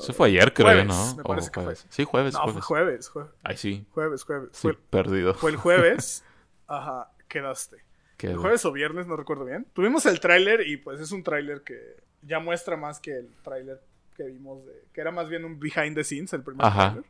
Se 0.00 0.12
fue 0.12 0.28
ayer, 0.28 0.52
creo, 0.52 0.84
¿no? 0.84 1.16
Me 1.16 1.22
parece 1.22 1.50
que 1.50 1.60
fue. 1.60 1.76
Sí, 1.76 2.04
jueves. 2.04 2.34
No, 2.34 2.48
fue 2.48 2.60
jueves. 2.60 3.08
jueves. 3.08 3.32
Ay, 3.44 3.56
sí. 3.56 3.86
Jueves, 3.92 4.24
jueves. 4.24 4.50
Sí, 4.52 4.68
perdido. 4.90 5.34
Fue 5.34 5.52
el 5.52 5.56
jueves. 5.56 6.24
Ajá, 6.66 7.12
quedaste. 7.28 7.84
El 8.18 8.36
jueves 8.36 8.64
o 8.64 8.72
viernes, 8.72 9.06
no 9.06 9.16
recuerdo 9.16 9.44
bien. 9.44 9.66
Tuvimos 9.72 10.06
el 10.06 10.20
tráiler 10.20 10.66
y 10.66 10.76
pues 10.76 11.00
es 11.00 11.12
un 11.12 11.22
tráiler 11.22 11.62
que 11.62 11.78
ya 12.22 12.38
muestra 12.38 12.76
más 12.76 13.00
que 13.00 13.16
el 13.16 13.34
tráiler 13.42 13.80
que 14.16 14.24
vimos 14.24 14.64
de... 14.66 14.84
Que 14.92 15.00
era 15.00 15.10
más 15.10 15.28
bien 15.28 15.44
un 15.44 15.58
behind 15.58 15.94
the 15.94 16.04
scenes, 16.04 16.32
el 16.32 16.42
primer 16.42 16.70
tráiler. 16.70 17.04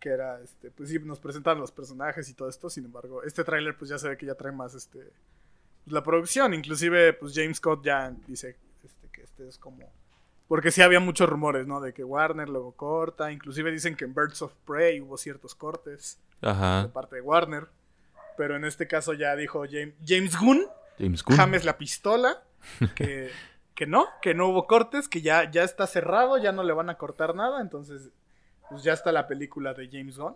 Que 0.00 0.08
era, 0.08 0.40
este, 0.40 0.70
pues 0.70 0.88
sí, 0.88 0.98
nos 0.98 1.20
presentaron 1.20 1.60
los 1.60 1.72
personajes 1.72 2.28
y 2.28 2.34
todo 2.34 2.48
esto. 2.48 2.68
Sin 2.68 2.86
embargo, 2.86 3.22
este 3.22 3.44
tráiler 3.44 3.76
pues 3.76 3.90
ya 3.90 3.98
se 3.98 4.08
ve 4.08 4.16
que 4.16 4.26
ya 4.26 4.34
trae 4.34 4.52
más, 4.52 4.74
este 4.74 5.12
la 5.86 6.02
producción. 6.02 6.54
Inclusive, 6.54 7.12
pues 7.14 7.32
James 7.34 7.58
Scott 7.58 7.84
ya 7.84 8.12
dice 8.26 8.56
este, 8.82 9.08
que 9.08 9.22
este 9.22 9.48
es 9.48 9.58
como... 9.58 9.78
Porque 10.48 10.70
sí 10.70 10.82
había 10.82 11.00
muchos 11.00 11.28
rumores, 11.28 11.66
¿no? 11.66 11.80
De 11.80 11.94
que 11.94 12.04
Warner 12.04 12.48
luego 12.48 12.72
corta. 12.72 13.32
Inclusive 13.32 13.70
dicen 13.70 13.96
que 13.96 14.04
en 14.04 14.14
Birds 14.14 14.42
of 14.42 14.52
Prey 14.66 15.00
hubo 15.00 15.16
ciertos 15.16 15.54
cortes. 15.54 16.20
Ajá. 16.42 16.82
De 16.82 16.88
parte 16.88 17.16
de 17.16 17.22
Warner. 17.22 17.68
Pero 18.36 18.56
en 18.56 18.64
este 18.64 18.86
caso 18.86 19.14
ya 19.14 19.34
dijo 19.36 19.64
James, 19.70 19.94
James 20.06 20.38
Gunn. 20.38 20.66
James 20.98 21.22
Gunn. 21.22 21.36
James 21.36 21.64
la 21.64 21.78
pistola. 21.78 22.42
Que, 22.94 23.30
que 23.74 23.86
no, 23.86 24.06
que 24.22 24.32
no 24.32 24.48
hubo 24.48 24.66
cortes, 24.66 25.06
que 25.06 25.20
ya, 25.20 25.50
ya 25.50 25.64
está 25.64 25.86
cerrado, 25.86 26.38
ya 26.38 26.50
no 26.50 26.62
le 26.62 26.72
van 26.72 26.88
a 26.88 26.96
cortar 26.96 27.34
nada. 27.34 27.60
Entonces, 27.60 28.10
pues 28.70 28.82
ya 28.82 28.94
está 28.94 29.12
la 29.12 29.26
película 29.26 29.74
de 29.74 29.88
James 29.90 30.16
Gunn. 30.16 30.34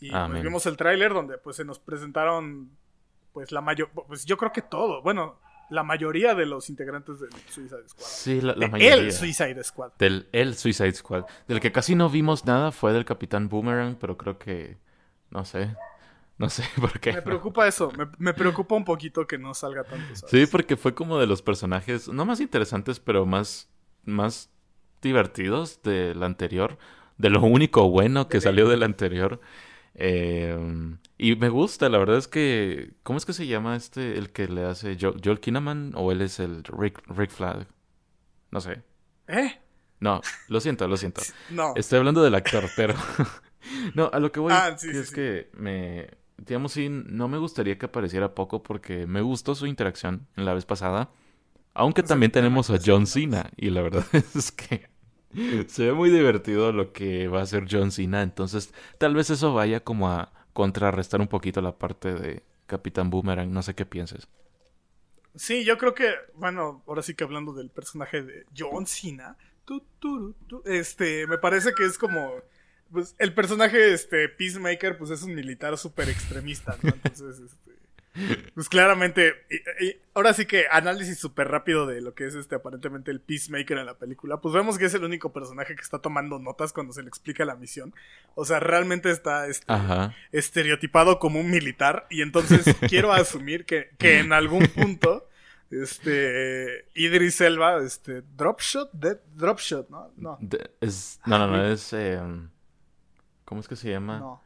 Y 0.00 0.10
pues, 0.10 0.42
vimos 0.42 0.66
el 0.66 0.76
tráiler 0.76 1.14
donde 1.14 1.38
pues 1.38 1.56
se 1.56 1.64
nos 1.64 1.78
presentaron 1.78 2.70
pues 3.36 3.52
la 3.52 3.60
mayor, 3.60 3.90
pues 3.90 4.24
yo 4.24 4.38
creo 4.38 4.50
que 4.50 4.62
todo, 4.62 5.02
bueno, 5.02 5.38
la 5.68 5.82
mayoría 5.82 6.34
de 6.34 6.46
los 6.46 6.70
integrantes 6.70 7.20
del 7.20 7.28
Suicide 7.50 7.86
Squad. 7.86 8.06
Sí, 8.06 8.40
la, 8.40 8.54
mayoría. 8.54 8.94
El 8.94 9.12
Suicide 9.12 9.62
Squad. 9.62 9.92
Del 9.98 10.26
el 10.32 10.54
Suicide 10.54 10.94
Squad. 10.94 11.26
Del 11.46 11.60
que 11.60 11.70
casi 11.70 11.94
no 11.94 12.08
vimos 12.08 12.46
nada 12.46 12.72
fue 12.72 12.94
del 12.94 13.04
Capitán 13.04 13.50
Boomerang, 13.50 13.96
pero 13.96 14.16
creo 14.16 14.38
que 14.38 14.78
No 15.28 15.44
sé. 15.44 15.76
No 16.38 16.48
sé 16.48 16.64
por 16.80 16.98
qué. 16.98 17.12
Me 17.12 17.20
preocupa 17.20 17.68
eso. 17.68 17.92
Me, 18.16 18.32
preocupa 18.32 18.74
un 18.74 18.86
poquito 18.86 19.26
que 19.26 19.36
no 19.36 19.52
salga 19.52 19.84
tanto. 19.84 20.14
Sí, 20.28 20.46
porque 20.46 20.78
fue 20.78 20.94
como 20.94 21.18
de 21.18 21.26
los 21.26 21.42
personajes, 21.42 22.08
no 22.08 22.24
más 22.24 22.40
interesantes, 22.40 23.00
pero 23.00 23.26
más, 23.26 23.68
más 24.06 24.48
divertidos 25.02 25.82
del 25.82 26.22
anterior. 26.22 26.78
De 27.18 27.28
lo 27.28 27.42
único 27.42 27.90
bueno 27.90 28.30
que 28.30 28.40
salió 28.40 28.66
del 28.66 28.82
anterior. 28.82 29.42
Eh, 29.98 30.56
y 31.18 31.36
me 31.36 31.48
gusta, 31.48 31.88
la 31.88 31.98
verdad 31.98 32.18
es 32.18 32.28
que. 32.28 32.92
¿Cómo 33.02 33.16
es 33.16 33.24
que 33.24 33.32
se 33.32 33.46
llama 33.46 33.76
este? 33.76 34.18
El 34.18 34.30
que 34.30 34.46
le 34.46 34.64
hace 34.64 34.96
Joel 35.00 35.40
Kinnaman 35.40 35.92
o 35.94 36.12
él 36.12 36.20
es 36.20 36.38
el 36.38 36.62
Rick, 36.64 37.02
Rick 37.08 37.30
Flag? 37.30 37.66
No 38.50 38.60
sé. 38.60 38.82
¿Eh? 39.26 39.58
No, 39.98 40.20
lo 40.48 40.60
siento, 40.60 40.86
lo 40.86 40.96
siento. 40.96 41.22
no. 41.50 41.72
Estoy 41.76 41.98
hablando 41.98 42.22
del 42.22 42.34
actor, 42.34 42.64
pero. 42.76 42.94
no, 43.94 44.10
a 44.12 44.20
lo 44.20 44.30
que 44.30 44.40
voy 44.40 44.52
ah, 44.54 44.76
es 44.80 45.10
que 45.10 45.50
me. 45.54 46.10
Digamos, 46.36 46.72
sí, 46.72 46.90
no 46.90 47.28
me 47.28 47.38
gustaría 47.38 47.78
que 47.78 47.86
apareciera 47.86 48.34
poco 48.34 48.62
porque 48.62 49.06
me 49.06 49.22
gustó 49.22 49.54
su 49.54 49.66
interacción 49.66 50.26
en 50.36 50.44
la 50.44 50.52
vez 50.52 50.66
pasada. 50.66 51.10
Aunque 51.72 52.02
también 52.02 52.30
tenemos 52.30 52.68
a 52.68 52.78
John 52.84 53.06
Cena. 53.06 53.50
Y 53.56 53.70
la 53.70 53.80
verdad 53.80 54.04
es 54.34 54.52
que 54.52 54.90
se 55.68 55.86
ve 55.86 55.92
muy 55.92 56.10
divertido 56.10 56.72
lo 56.72 56.92
que 56.92 57.28
va 57.28 57.40
a 57.40 57.42
hacer 57.42 57.66
John 57.70 57.90
Cena. 57.92 58.22
Entonces, 58.22 58.72
tal 58.98 59.14
vez 59.14 59.30
eso 59.30 59.54
vaya 59.54 59.80
como 59.80 60.10
a 60.10 60.32
contrarrestar 60.52 61.20
un 61.20 61.28
poquito 61.28 61.60
la 61.60 61.76
parte 61.76 62.14
de 62.14 62.42
Capitán 62.66 63.10
Boomerang. 63.10 63.52
No 63.52 63.62
sé 63.62 63.74
qué 63.74 63.86
pienses. 63.86 64.28
Sí, 65.34 65.64
yo 65.64 65.76
creo 65.76 65.94
que, 65.94 66.14
bueno, 66.34 66.82
ahora 66.86 67.02
sí 67.02 67.14
que 67.14 67.24
hablando 67.24 67.52
del 67.52 67.68
personaje 67.68 68.22
de 68.22 68.46
John 68.56 68.86
Cena, 68.86 69.36
este, 70.64 71.26
me 71.26 71.38
parece 71.38 71.74
que 71.74 71.84
es 71.84 71.98
como, 71.98 72.32
pues, 72.90 73.14
el 73.18 73.34
personaje, 73.34 73.92
este, 73.92 74.28
Peacemaker, 74.30 74.96
pues 74.96 75.10
es 75.10 75.22
un 75.22 75.34
militar 75.34 75.76
súper 75.76 76.08
extremista, 76.08 76.78
¿no? 76.82 76.90
Entonces, 76.90 77.38
este, 77.44 77.65
pues 78.54 78.68
claramente, 78.68 79.34
ahora 80.14 80.32
sí 80.32 80.46
que 80.46 80.64
análisis 80.70 81.18
súper 81.18 81.48
rápido 81.48 81.86
de 81.86 82.00
lo 82.00 82.14
que 82.14 82.26
es 82.26 82.34
este 82.34 82.54
aparentemente 82.54 83.10
el 83.10 83.20
Peacemaker 83.20 83.78
en 83.78 83.86
la 83.86 83.98
película, 83.98 84.40
pues 84.40 84.54
vemos 84.54 84.78
que 84.78 84.86
es 84.86 84.94
el 84.94 85.04
único 85.04 85.32
personaje 85.32 85.74
que 85.74 85.82
está 85.82 85.98
tomando 85.98 86.38
notas 86.38 86.72
cuando 86.72 86.92
se 86.92 87.02
le 87.02 87.08
explica 87.08 87.44
la 87.44 87.56
misión. 87.56 87.94
O 88.34 88.44
sea, 88.44 88.60
realmente 88.60 89.10
está 89.10 89.46
este, 89.46 89.66
estereotipado 90.32 91.18
como 91.18 91.40
un 91.40 91.50
militar 91.50 92.06
y 92.10 92.22
entonces 92.22 92.64
quiero 92.88 93.12
asumir 93.12 93.64
que, 93.64 93.90
que 93.98 94.20
en 94.20 94.32
algún 94.32 94.66
punto 94.68 95.28
este 95.70 96.86
Idris 96.94 97.40
Elba, 97.40 97.78
este 97.78 98.22
Dropshot, 98.22 98.92
Dead 98.92 99.18
Dropshot, 99.34 99.90
¿no? 99.90 100.12
No. 100.16 100.38
es, 100.80 101.20
no, 101.26 101.38
no, 101.38 101.48
no, 101.48 101.66
es 101.66 101.92
em, 101.92 102.48
¿cómo 103.44 103.60
es 103.60 103.68
que 103.68 103.76
se 103.76 103.90
llama? 103.90 104.20
No 104.20 104.45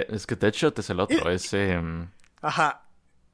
es 0.00 0.26
que 0.26 0.36
Deadshot 0.36 0.78
es 0.78 0.90
el 0.90 1.00
otro, 1.00 1.30
es... 1.30 1.52
Em, 1.52 2.08
Ajá. 2.40 2.82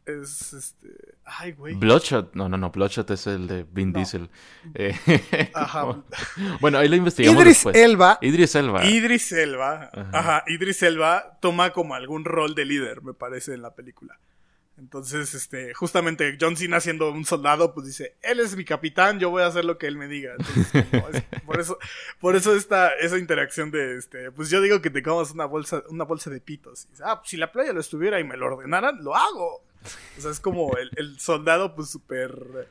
Es 0.07 0.53
este. 0.53 0.89
Ay, 1.25 1.53
güey. 1.53 1.75
Bloodshot. 1.75 2.35
No, 2.35 2.49
no, 2.49 2.57
no. 2.57 2.71
Bloodshot 2.71 3.11
es 3.11 3.27
el 3.27 3.47
de 3.47 3.65
Vin 3.71 3.93
Diesel. 3.93 4.29
Eh, 4.75 4.95
Ajá. 5.55 6.03
Bueno, 6.61 6.79
ahí 6.79 6.89
lo 6.89 6.97
investigamos 6.97 7.41
Idris 7.43 7.67
Elba. 7.67 8.19
Idris 8.21 8.55
Elba. 8.55 8.85
Idris 8.85 9.33
Elba. 9.33 9.91
Ajá. 10.13 10.45
Idris 10.47 10.83
Elba 10.83 11.39
toma 11.41 11.71
como 11.71 11.95
algún 11.95 12.25
rol 12.25 12.55
de 12.55 12.65
líder, 12.65 13.03
me 13.03 13.15
parece, 13.15 13.55
en 13.55 13.63
la 13.63 13.75
película. 13.75 14.19
Entonces, 14.81 15.35
este, 15.35 15.75
justamente 15.75 16.39
John 16.41 16.57
Cena 16.57 16.81
siendo 16.81 17.11
un 17.13 17.27
soldado, 17.27 17.75
pues 17.75 17.87
dice, 17.87 18.17
él 18.23 18.41
es 18.41 18.57
mi 18.57 18.65
capitán, 18.65 19.21
yo 19.21 19.29
voy 19.29 19.43
a 19.43 19.47
hacer 19.47 19.65
lo 19.65 19.77
que 19.77 19.87
él 19.87 19.97
me 19.97 20.09
diga. 20.09 20.35
por 21.47 21.61
eso, 21.61 21.79
por 22.19 22.35
eso 22.35 22.57
esta, 22.57 22.89
esa 22.95 23.19
interacción 23.19 23.71
de, 23.71 23.99
este, 23.99 24.33
pues 24.33 24.49
yo 24.49 24.63
digo 24.63 24.81
que 24.81 24.89
te 24.89 25.03
comas 25.03 25.33
una 25.33 25.45
bolsa, 25.45 25.85
una 25.91 26.05
bolsa 26.05 26.31
de 26.31 26.41
pitos. 26.41 26.87
Y 26.87 26.91
dice, 26.93 27.03
ah, 27.07 27.21
pues 27.21 27.31
si 27.31 27.37
la 27.37 27.53
playa 27.53 27.75
lo 27.75 27.81
estuviera 27.81 28.19
y 28.19 28.25
me 28.25 28.39
lo 28.39 28.47
ordenaran, 28.47 29.05
lo 29.05 29.15
hago. 29.15 29.63
O 30.17 30.21
sea, 30.21 30.31
es 30.31 30.41
como 30.41 30.75
el, 30.77 31.21
soldado, 31.21 31.75
pues 31.75 31.91
súper... 31.91 32.69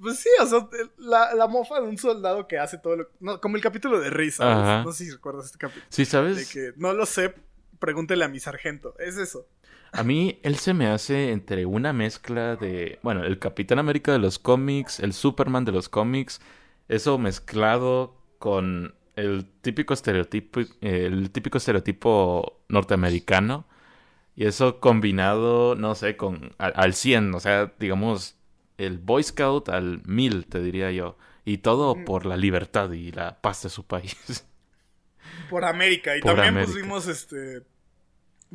Pues 0.00 0.18
sí, 0.18 0.30
o 0.40 0.46
sea, 0.46 0.66
la, 0.96 1.34
la, 1.34 1.46
mofa 1.46 1.80
de 1.80 1.88
un 1.88 1.98
soldado 1.98 2.48
que 2.48 2.58
hace 2.58 2.78
todo 2.78 2.96
lo... 2.96 3.10
No, 3.20 3.38
como 3.38 3.56
el 3.56 3.62
capítulo 3.62 4.00
de 4.00 4.08
Risa, 4.08 4.82
no 4.82 4.92
sé 4.92 5.04
si 5.04 5.10
recuerdas 5.10 5.44
este 5.44 5.58
capítulo. 5.58 5.84
Sí, 5.90 6.06
¿sabes? 6.06 6.36
De 6.36 6.46
que 6.46 6.72
no 6.78 6.94
lo 6.94 7.04
sé, 7.04 7.34
pregúntele 7.78 8.24
a 8.24 8.28
mi 8.28 8.40
sargento. 8.40 8.94
Es 8.98 9.18
eso. 9.18 9.46
A 9.92 10.02
mí 10.02 10.38
él 10.42 10.56
se 10.56 10.74
me 10.74 10.86
hace 10.86 11.32
entre 11.32 11.66
una 11.66 11.92
mezcla 11.92 12.56
de, 12.56 12.98
bueno, 13.02 13.24
el 13.24 13.38
Capitán 13.38 13.78
América 13.78 14.12
de 14.12 14.18
los 14.18 14.38
cómics, 14.38 15.00
el 15.00 15.12
Superman 15.12 15.64
de 15.64 15.72
los 15.72 15.88
cómics, 15.88 16.40
eso 16.88 17.18
mezclado 17.18 18.16
con 18.38 18.94
el 19.16 19.46
típico 19.62 19.94
estereotipo, 19.94 20.60
el 20.80 21.30
típico 21.30 21.58
estereotipo 21.58 22.60
norteamericano 22.68 23.66
y 24.36 24.46
eso 24.46 24.78
combinado, 24.78 25.74
no 25.74 25.94
sé, 25.94 26.16
con 26.16 26.54
al, 26.58 26.94
100, 26.94 27.34
o 27.34 27.40
sea, 27.40 27.72
digamos 27.78 28.36
el 28.76 28.98
Boy 28.98 29.24
Scout 29.24 29.68
al 29.68 30.02
1000, 30.04 30.46
te 30.46 30.60
diría 30.60 30.92
yo, 30.92 31.18
y 31.44 31.58
todo 31.58 31.96
por 32.04 32.26
la 32.26 32.36
libertad 32.36 32.92
y 32.92 33.10
la 33.10 33.40
paz 33.40 33.64
de 33.64 33.68
su 33.68 33.84
país. 33.84 34.46
Por 35.50 35.64
América 35.64 36.16
y 36.16 36.20
también 36.20 36.64
pusimos 36.64 37.08
este 37.08 37.62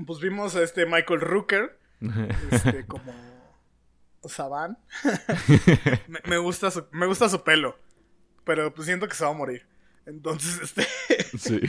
pues 0.06 0.20
vimos 0.20 0.56
a 0.56 0.64
este 0.64 0.86
Michael 0.86 1.22
Rooker, 1.22 1.78
este, 2.52 2.86
como 2.88 3.14
Saban. 4.26 4.78
me, 6.26 6.38
gusta 6.38 6.72
su, 6.72 6.86
me 6.92 7.06
gusta 7.06 7.30
su 7.30 7.44
pelo, 7.44 7.78
pero 8.44 8.74
pues 8.74 8.88
siento 8.88 9.08
que 9.08 9.16
se 9.16 9.24
va 9.24 9.32
a 9.32 9.34
morir. 9.34 9.66
Entonces, 10.06 10.60
este... 10.62 10.88
sí. 11.38 11.62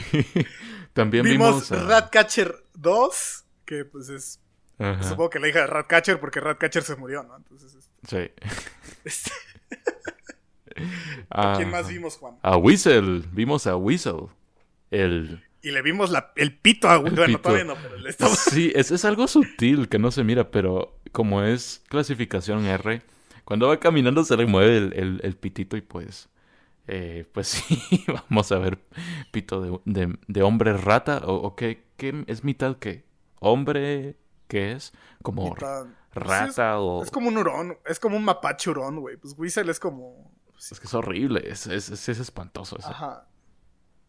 También 0.93 1.23
vimos, 1.23 1.69
Ratcatcher 1.69 2.63
2, 2.73 3.45
que 3.65 3.85
pues 3.85 4.09
es... 4.09 4.41
Supongo 5.01 5.29
que 5.29 5.39
la 5.39 5.47
hija 5.47 5.61
de 5.61 5.67
Ratcatcher 5.67 6.19
porque 6.19 6.41
Ratcatcher 6.41 6.83
se 6.83 6.97
murió, 6.97 7.23
¿no? 7.23 7.37
Entonces, 7.37 7.75
este... 7.75 8.33
Sí. 9.05 9.31
¿A 11.29 11.55
quién 11.55 11.71
más 11.71 11.87
vimos, 11.87 12.17
Juan? 12.17 12.37
A 12.41 12.57
Whistle. 12.57 13.23
Vimos 13.31 13.67
a 13.67 13.77
Whistle. 13.77 14.27
El 14.91 15.44
y 15.65 15.71
le 15.71 15.81
vimos 15.81 16.13
el 16.35 16.55
pito 16.55 16.87
a 16.87 16.97
Bueno, 16.97 17.39
todavía 17.39 17.63
no, 17.63 17.75
pero 17.75 17.97
le 17.97 18.11
estamos... 18.11 18.37
Sí, 18.37 18.71
es, 18.75 18.91
es 18.91 19.03
algo 19.03 19.27
sutil 19.27 19.89
que 19.89 19.97
no 19.97 20.11
se 20.11 20.23
mira, 20.23 20.51
pero 20.51 20.99
como 21.11 21.41
es 21.41 21.81
clasificación 21.89 22.65
R, 22.65 23.01
cuando 23.45 23.67
va 23.67 23.79
caminando 23.79 24.23
se 24.23 24.37
le 24.37 24.45
mueve 24.45 24.77
el, 24.77 25.19
el, 25.23 25.35
pitito 25.35 25.75
y 25.75 25.81
pues... 25.81 26.29
Eh, 26.87 27.25
pues 27.33 27.47
sí, 27.67 28.05
vamos 28.29 28.51
a 28.51 28.59
ver 28.59 28.77
pito 29.31 29.81
de, 29.85 30.15
de, 30.27 30.43
hombre 30.43 30.77
rata 30.77 31.23
o, 31.25 31.55
qué, 31.55 31.83
es 32.27 32.43
mitad 32.43 32.75
qué 32.75 33.05
hombre 33.39 34.17
qué 34.47 34.73
es 34.73 34.93
como 35.23 35.55
rata 36.13 36.79
o 36.79 37.01
es 37.01 37.09
como 37.09 37.29
un 37.29 37.37
hurón 37.37 37.75
es 37.87 37.99
como 37.99 38.17
un 38.17 38.23
mapache 38.23 38.69
hurón 38.69 38.99
güey. 38.99 39.17
Pues 39.17 39.33
Whistle 39.35 39.71
es 39.71 39.79
como 39.79 40.31
es 40.59 40.79
que 40.79 40.85
es 40.85 40.93
horrible 40.93 41.41
es, 41.49 41.65
es, 41.65 41.89
es, 41.89 42.07
espantoso 42.19 42.77
eso. 42.77 42.89
ajá 42.89 43.25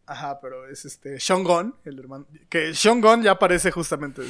Ajá, 0.06 0.40
pero 0.40 0.68
es 0.68 0.84
este 0.84 1.18
Sean 1.18 1.42
Gunn, 1.42 1.74
el 1.84 1.98
hermano. 1.98 2.26
Que 2.48 2.74
Sean 2.74 3.00
Gunn 3.00 3.22
ya 3.22 3.32
aparece 3.32 3.72
justamente 3.72 4.22
de 4.22 4.28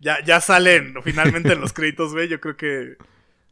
ya, 0.00 0.24
ya 0.24 0.40
salen 0.40 0.94
finalmente 1.02 1.52
en 1.52 1.60
los 1.60 1.72
créditos, 1.72 2.12
güey. 2.12 2.28
Yo 2.28 2.40
creo 2.40 2.56
que 2.56 2.96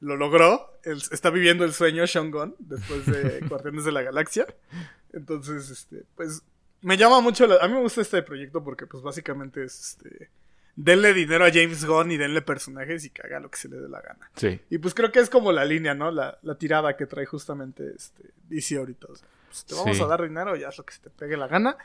lo 0.00 0.16
logró. 0.16 0.78
está 0.84 1.30
viviendo 1.30 1.64
el 1.64 1.72
sueño 1.72 2.06
Sean 2.06 2.30
Gunn 2.30 2.54
después 2.60 3.06
de 3.06 3.40
Guardianes 3.48 3.84
de 3.84 3.92
la 3.92 4.02
Galaxia. 4.02 4.46
Entonces, 5.12 5.68
este, 5.68 6.04
pues 6.14 6.42
me 6.82 6.96
llama 6.96 7.20
mucho. 7.20 7.44
a 7.60 7.66
mí 7.66 7.74
me 7.74 7.80
gusta 7.80 8.00
este 8.00 8.22
proyecto 8.22 8.62
porque, 8.62 8.86
pues 8.86 9.02
básicamente 9.02 9.64
es 9.64 9.80
este. 9.80 10.30
Denle 10.76 11.12
dinero 11.12 11.44
a 11.44 11.50
James 11.50 11.84
Gunn 11.84 12.12
y 12.12 12.16
denle 12.16 12.40
personajes 12.40 13.04
y 13.04 13.10
que 13.10 13.22
haga 13.22 13.40
lo 13.40 13.50
que 13.50 13.58
se 13.58 13.68
le 13.68 13.78
dé 13.78 13.88
la 13.88 14.00
gana. 14.00 14.30
Sí. 14.36 14.60
Y 14.70 14.78
pues 14.78 14.94
creo 14.94 15.10
que 15.10 15.18
es 15.18 15.28
como 15.28 15.50
la 15.50 15.64
línea, 15.64 15.92
¿no? 15.92 16.12
La, 16.12 16.38
la 16.42 16.56
tirada 16.56 16.96
que 16.96 17.06
trae 17.06 17.26
justamente 17.26 17.82
este 17.96 18.22
DC 18.48 18.76
ahorita. 18.76 19.08
O 19.10 19.16
sea. 19.16 19.26
Pues, 19.48 19.64
te 19.64 19.74
vamos 19.74 20.00
a 20.00 20.06
dar 20.06 20.22
dinero 20.22 20.56
y 20.56 20.64
haz 20.64 20.78
lo 20.78 20.84
que 20.84 20.94
se 20.94 21.00
te 21.00 21.10
pegue 21.10 21.36
la 21.36 21.48
gana. 21.48 21.76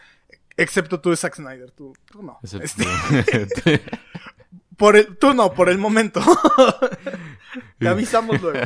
Excepto 0.56 1.00
tú, 1.00 1.16
Zack 1.16 1.36
Snyder. 1.36 1.72
Tú, 1.72 1.96
tú 2.06 2.22
no. 2.22 2.40
Este, 2.44 2.86
por 4.78 4.96
el, 4.96 5.18
tú 5.18 5.34
no, 5.34 5.54
por 5.54 5.70
el 5.70 5.78
momento. 5.78 6.22
te 7.80 7.88
avisamos 7.88 8.42
luego. 8.42 8.60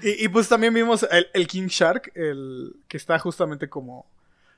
Y, 0.00 0.28
pues 0.28 0.48
también 0.48 0.72
vimos 0.72 1.06
el, 1.10 1.46
King 1.48 1.66
Shark, 1.66 2.12
el 2.14 2.76
que 2.86 2.96
está 2.96 3.18
justamente 3.18 3.68
como... 3.68 4.06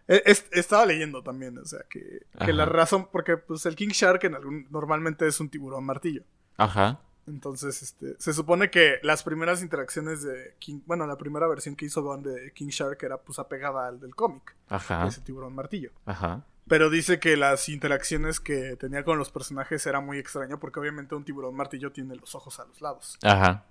E, 0.07 0.23
estaba 0.53 0.85
leyendo 0.85 1.23
también, 1.23 1.57
o 1.57 1.65
sea, 1.65 1.81
que, 1.89 2.27
que 2.45 2.53
la 2.53 2.67
razón, 2.67 3.09
porque 3.11 3.39
pues 3.39 3.65
el 3.65 3.75
King 3.75 3.89
Shark 3.89 4.23
en 4.25 4.35
algún, 4.35 4.67
normalmente 4.71 5.27
es 5.27 5.41
un 5.41 5.49
tiburón 5.49 5.85
martillo. 5.85 6.25
Ajá. 6.59 7.01
Entonces, 7.27 7.83
este, 7.83 8.17
se 8.19 8.33
supone 8.33 8.71
que 8.71 8.99
las 9.03 9.23
primeras 9.23 9.63
interacciones 9.63 10.23
de 10.23 10.55
King, 10.59 10.81
bueno, 10.87 11.07
la 11.07 11.17
primera 11.17 11.47
versión 11.47 11.77
que 11.77 11.87
hizo 11.87 12.03
Gon 12.03 12.23
de 12.23 12.53
King 12.53 12.69
Shark 12.69 12.99
era 13.03 13.19
pues 13.19 13.39
apegada 13.39 13.87
al 13.87 14.01
del 14.01 14.15
cómic. 14.15 14.55
Ajá. 14.69 15.07
Ese 15.07 15.21
tiburón 15.21 15.55
martillo. 15.55 15.91
Ajá. 16.07 16.45
Pero 16.71 16.89
dice 16.89 17.19
que 17.19 17.37
las 17.37 17.69
interacciones 17.69 18.39
que 18.39 18.77
tenía 18.77 19.03
con 19.03 19.19
los 19.19 19.31
personajes 19.31 19.85
era 19.87 20.01
muy 20.01 20.19
extraño 20.19 20.61
porque 20.61 20.79
obviamente 20.79 21.17
un 21.17 21.25
tiburón 21.25 21.55
martillo 21.55 21.91
tiene 21.91 22.15
los 22.15 22.35
ojos 22.37 22.61
a 22.61 22.65
los 22.65 22.81
lados. 22.81 23.19
Ajá. 23.23 23.67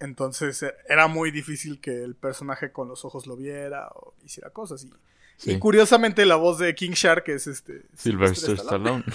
Entonces 0.00 0.62
e, 0.64 0.74
era 0.88 1.06
muy 1.06 1.30
difícil 1.30 1.80
que 1.80 2.02
el 2.02 2.16
personaje 2.16 2.72
con 2.72 2.88
los 2.88 3.04
ojos 3.04 3.28
lo 3.28 3.36
viera 3.36 3.88
o 3.94 4.14
hiciera 4.24 4.50
cosas. 4.50 4.84
Y 4.84 5.52
Y 5.52 5.58
curiosamente 5.60 6.26
la 6.26 6.34
voz 6.34 6.58
de 6.58 6.74
King 6.74 6.90
Shark 6.90 7.28
es 7.28 7.46
este... 7.46 7.86
Sylvester 7.94 8.54
Stallone. 8.56 9.04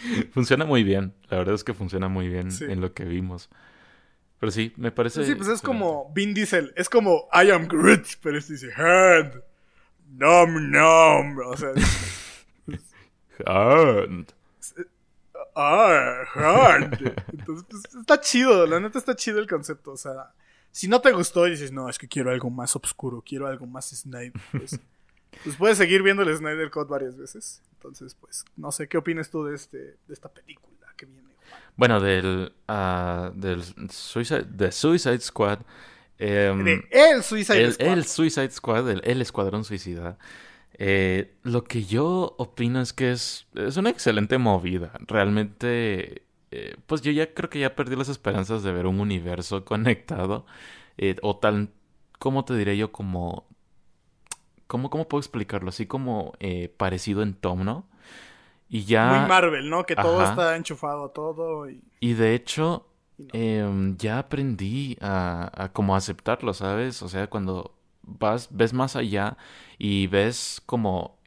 funciona 0.32 0.64
muy 0.64 0.84
bien, 0.84 1.14
la 1.28 1.38
verdad 1.38 1.54
es 1.54 1.64
que 1.64 1.74
funciona 1.74 2.08
muy 2.08 2.28
bien 2.28 2.48
en 2.60 2.80
lo 2.80 2.92
que 2.92 3.04
vimos. 3.04 3.48
Pero 4.38 4.52
sí, 4.52 4.72
me 4.76 4.92
parece... 4.92 5.24
Sí, 5.24 5.34
pues 5.34 5.48
es 5.48 5.60
como 5.60 6.12
Vin 6.14 6.32
Diesel, 6.32 6.72
es 6.76 6.88
como 6.88 7.28
I 7.32 7.50
am 7.50 7.66
Groot, 7.66 8.06
pero 8.22 8.38
este 8.38 8.52
dice 8.52 8.72
hand, 8.74 9.42
nom 10.10 10.70
nom, 10.70 11.38
o 11.38 11.56
sea... 11.56 11.70
hand. 13.46 14.32
Ah, 15.56 16.22
hand. 16.34 17.14
Entonces, 17.32 17.66
pues 17.68 17.82
está 18.00 18.20
chido, 18.20 18.64
la 18.66 18.78
neta 18.78 18.98
está 18.98 19.16
chido 19.16 19.40
el 19.40 19.48
concepto, 19.48 19.92
o 19.92 19.96
sea... 19.96 20.32
Si 20.70 20.86
no 20.86 21.00
te 21.00 21.10
gustó 21.12 21.46
y 21.46 21.52
dices, 21.52 21.72
no, 21.72 21.88
es 21.88 21.98
que 21.98 22.06
quiero 22.06 22.30
algo 22.30 22.50
más 22.50 22.76
oscuro, 22.76 23.24
quiero 23.26 23.48
algo 23.48 23.66
más 23.66 23.88
Snyder, 23.88 24.32
pues, 24.52 24.78
pues, 25.44 25.56
puedes 25.56 25.78
seguir 25.78 26.02
viendo 26.02 26.22
el 26.22 26.36
Snyder 26.36 26.70
Cut 26.70 26.88
varias 26.88 27.16
veces. 27.16 27.62
Entonces, 27.74 28.14
pues, 28.14 28.44
no 28.56 28.72
sé, 28.72 28.88
¿qué 28.88 28.98
opinas 28.98 29.30
tú 29.30 29.44
de, 29.44 29.54
este, 29.54 29.78
de 29.78 30.14
esta 30.14 30.28
película 30.28 30.86
que 30.96 31.06
viene? 31.06 31.28
Bueno, 31.76 32.00
del, 32.00 32.52
uh, 32.68 33.30
del 33.34 33.62
Suicide, 33.90 34.44
de 34.44 34.72
Suicide 34.72 35.20
Squad. 35.20 35.60
Em, 36.18 36.82
el 36.90 37.22
Suicide 37.22 37.72
Squad. 37.72 37.88
El 37.88 38.04
Suicide 38.04 38.50
Squad, 38.50 38.90
el, 38.90 39.22
Escuadrón 39.22 39.64
Suicida. 39.64 40.18
Eh, 40.74 41.36
lo 41.42 41.64
que 41.64 41.84
yo 41.84 42.34
opino 42.38 42.80
es 42.80 42.92
que 42.92 43.12
es, 43.12 43.46
es 43.54 43.76
una 43.76 43.90
excelente 43.90 44.38
movida. 44.38 44.92
Realmente 45.06 46.28
eh, 46.50 46.76
pues 46.86 47.02
yo 47.02 47.12
ya 47.12 47.34
creo 47.34 47.50
que 47.50 47.60
ya 47.60 47.74
perdí 47.76 47.96
las 47.96 48.08
esperanzas 48.08 48.62
de 48.62 48.72
ver 48.72 48.86
un 48.86 49.00
universo 49.00 49.64
conectado. 49.64 50.46
Eh, 50.96 51.16
o 51.22 51.36
tal, 51.36 51.70
¿cómo 52.18 52.44
te 52.44 52.56
diré 52.56 52.76
yo? 52.76 52.92
Como... 52.92 53.47
¿Cómo, 54.68 54.90
cómo 54.90 55.08
puedo 55.08 55.20
explicarlo? 55.20 55.70
Así 55.70 55.86
como 55.86 56.34
eh, 56.38 56.72
parecido 56.76 57.22
en 57.22 57.34
tono. 57.34 57.86
Y 58.68 58.84
ya... 58.84 59.12
Muy 59.18 59.28
Marvel, 59.28 59.68
¿no? 59.68 59.84
Que 59.84 59.96
todo 59.96 60.22
está 60.22 60.54
enchufado, 60.54 61.08
todo. 61.10 61.68
Y, 61.68 61.82
y 62.00 62.12
de 62.12 62.34
hecho, 62.34 62.86
em, 63.32 63.96
ya 63.96 64.18
aprendí 64.20 64.96
a, 65.00 65.50
a 65.64 65.72
como 65.72 65.96
aceptarlo, 65.96 66.52
¿sabes? 66.54 67.02
O 67.02 67.08
sea, 67.08 67.28
cuando 67.28 67.74
vas, 68.02 68.48
ves 68.50 68.72
más 68.72 68.94
allá 68.94 69.36
y 69.78 70.06
ves 70.06 70.62
como 70.66 71.17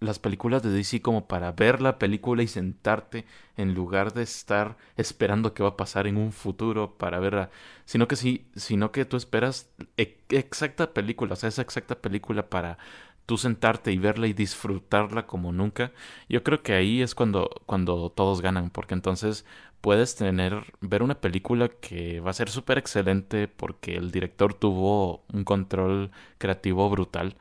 las 0.00 0.18
películas 0.18 0.62
de 0.62 0.70
DC 0.70 1.02
como 1.02 1.28
para 1.28 1.52
ver 1.52 1.80
la 1.82 1.98
película 1.98 2.42
y 2.42 2.48
sentarte 2.48 3.26
en 3.56 3.74
lugar 3.74 4.14
de 4.14 4.22
estar 4.22 4.76
esperando 4.96 5.54
qué 5.54 5.62
va 5.62 5.70
a 5.70 5.76
pasar 5.76 6.06
en 6.06 6.16
un 6.16 6.32
futuro 6.32 6.96
para 6.96 7.20
verla, 7.20 7.50
sino 7.84 8.08
que 8.08 8.16
sí, 8.16 8.46
sino 8.56 8.92
que 8.92 9.04
tú 9.04 9.16
esperas 9.16 9.70
e, 9.98 10.18
exacta 10.30 10.92
película, 10.94 11.34
o 11.34 11.36
sea, 11.36 11.48
esa 11.50 11.62
exacta 11.62 11.96
película 12.00 12.48
para 12.48 12.78
tú 13.26 13.38
sentarte 13.38 13.92
y 13.92 13.98
verla 13.98 14.26
y 14.26 14.32
disfrutarla 14.32 15.26
como 15.26 15.52
nunca. 15.52 15.92
Yo 16.28 16.42
creo 16.42 16.62
que 16.62 16.72
ahí 16.72 17.02
es 17.02 17.14
cuando 17.14 17.50
cuando 17.66 18.10
todos 18.10 18.40
ganan, 18.40 18.70
porque 18.70 18.94
entonces 18.94 19.44
puedes 19.80 20.16
tener 20.16 20.74
ver 20.80 21.02
una 21.02 21.20
película 21.20 21.68
que 21.68 22.20
va 22.20 22.30
a 22.30 22.34
ser 22.34 22.50
súper 22.50 22.78
excelente 22.78 23.48
porque 23.48 23.96
el 23.96 24.10
director 24.10 24.54
tuvo 24.54 25.24
un 25.32 25.44
control 25.44 26.10
creativo 26.38 26.88
brutal 26.90 27.36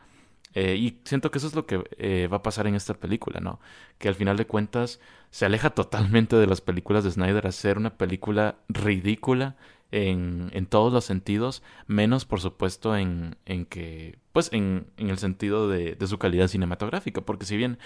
eh, 0.62 0.76
y 0.76 1.00
siento 1.06 1.32
que 1.32 1.38
eso 1.38 1.48
es 1.48 1.56
lo 1.56 1.66
que 1.66 1.82
eh, 2.00 2.28
va 2.30 2.38
a 2.38 2.44
pasar 2.44 2.68
en 2.68 2.76
esta 2.76 2.94
película, 2.94 3.40
¿no? 3.40 3.62
Que 3.98 4.10
al 4.10 4.16
final 4.16 4.36
de 4.36 4.46
cuentas 4.46 5.00
se 5.32 5.46
aleja 5.46 5.70
totalmente 5.74 6.36
de 6.36 6.48
las 6.48 6.60
películas 6.60 7.06
de 7.06 7.12
Snyder 7.12 7.48
a 7.48 7.54
ser 7.54 7.78
una 7.78 7.98
película 7.98 8.58
ridícula 8.68 9.56
en, 9.92 10.50
en 10.54 10.66
todos 10.66 10.92
los 10.92 11.06
sentidos, 11.06 11.64
menos 11.88 12.26
por 12.26 12.42
supuesto 12.42 12.98
en, 12.98 13.38
en 13.46 13.66
que, 13.66 14.20
pues 14.34 14.50
en, 14.52 14.88
en 14.98 15.10
el 15.10 15.18
sentido 15.18 15.70
de, 15.70 15.96
de, 15.96 16.08
su 16.08 16.20
calidad 16.20 16.50
cinematográfica, 16.50 17.22
porque 17.22 17.46
si 17.46 17.56
bien, 17.56 17.80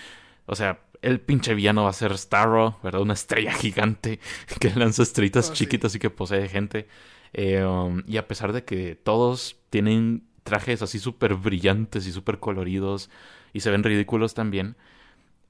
o 0.48 0.56
sea, 0.56 0.82
el 1.04 1.20
pinche 1.22 1.54
villano 1.54 1.84
va 1.84 1.92
a 1.92 1.94
ser 1.94 2.18
Starro, 2.18 2.80
¿verdad? 2.82 3.02
Una 3.02 3.14
estrella 3.14 3.54
gigante 3.54 4.20
que 4.60 4.72
lanza 4.72 5.04
estrellitas 5.04 5.52
oh, 5.52 5.54
chiquitas 5.54 5.94
y 5.94 6.00
que 6.00 6.10
posee 6.10 6.50
gente. 6.50 6.88
Eh, 7.34 7.64
um, 7.64 8.02
y 8.08 8.18
a 8.18 8.28
pesar 8.28 8.52
de 8.52 8.64
que 8.64 8.96
todos 8.96 9.58
tienen 9.70 10.24
trajes 10.44 10.82
así 10.82 11.00
súper 11.00 11.36
brillantes 11.36 12.08
y 12.08 12.12
súper 12.12 12.40
coloridos 12.40 13.10
y 13.54 13.62
se 13.62 13.72
ven 13.72 13.84
ridículos 13.84 14.34
también. 14.34 14.76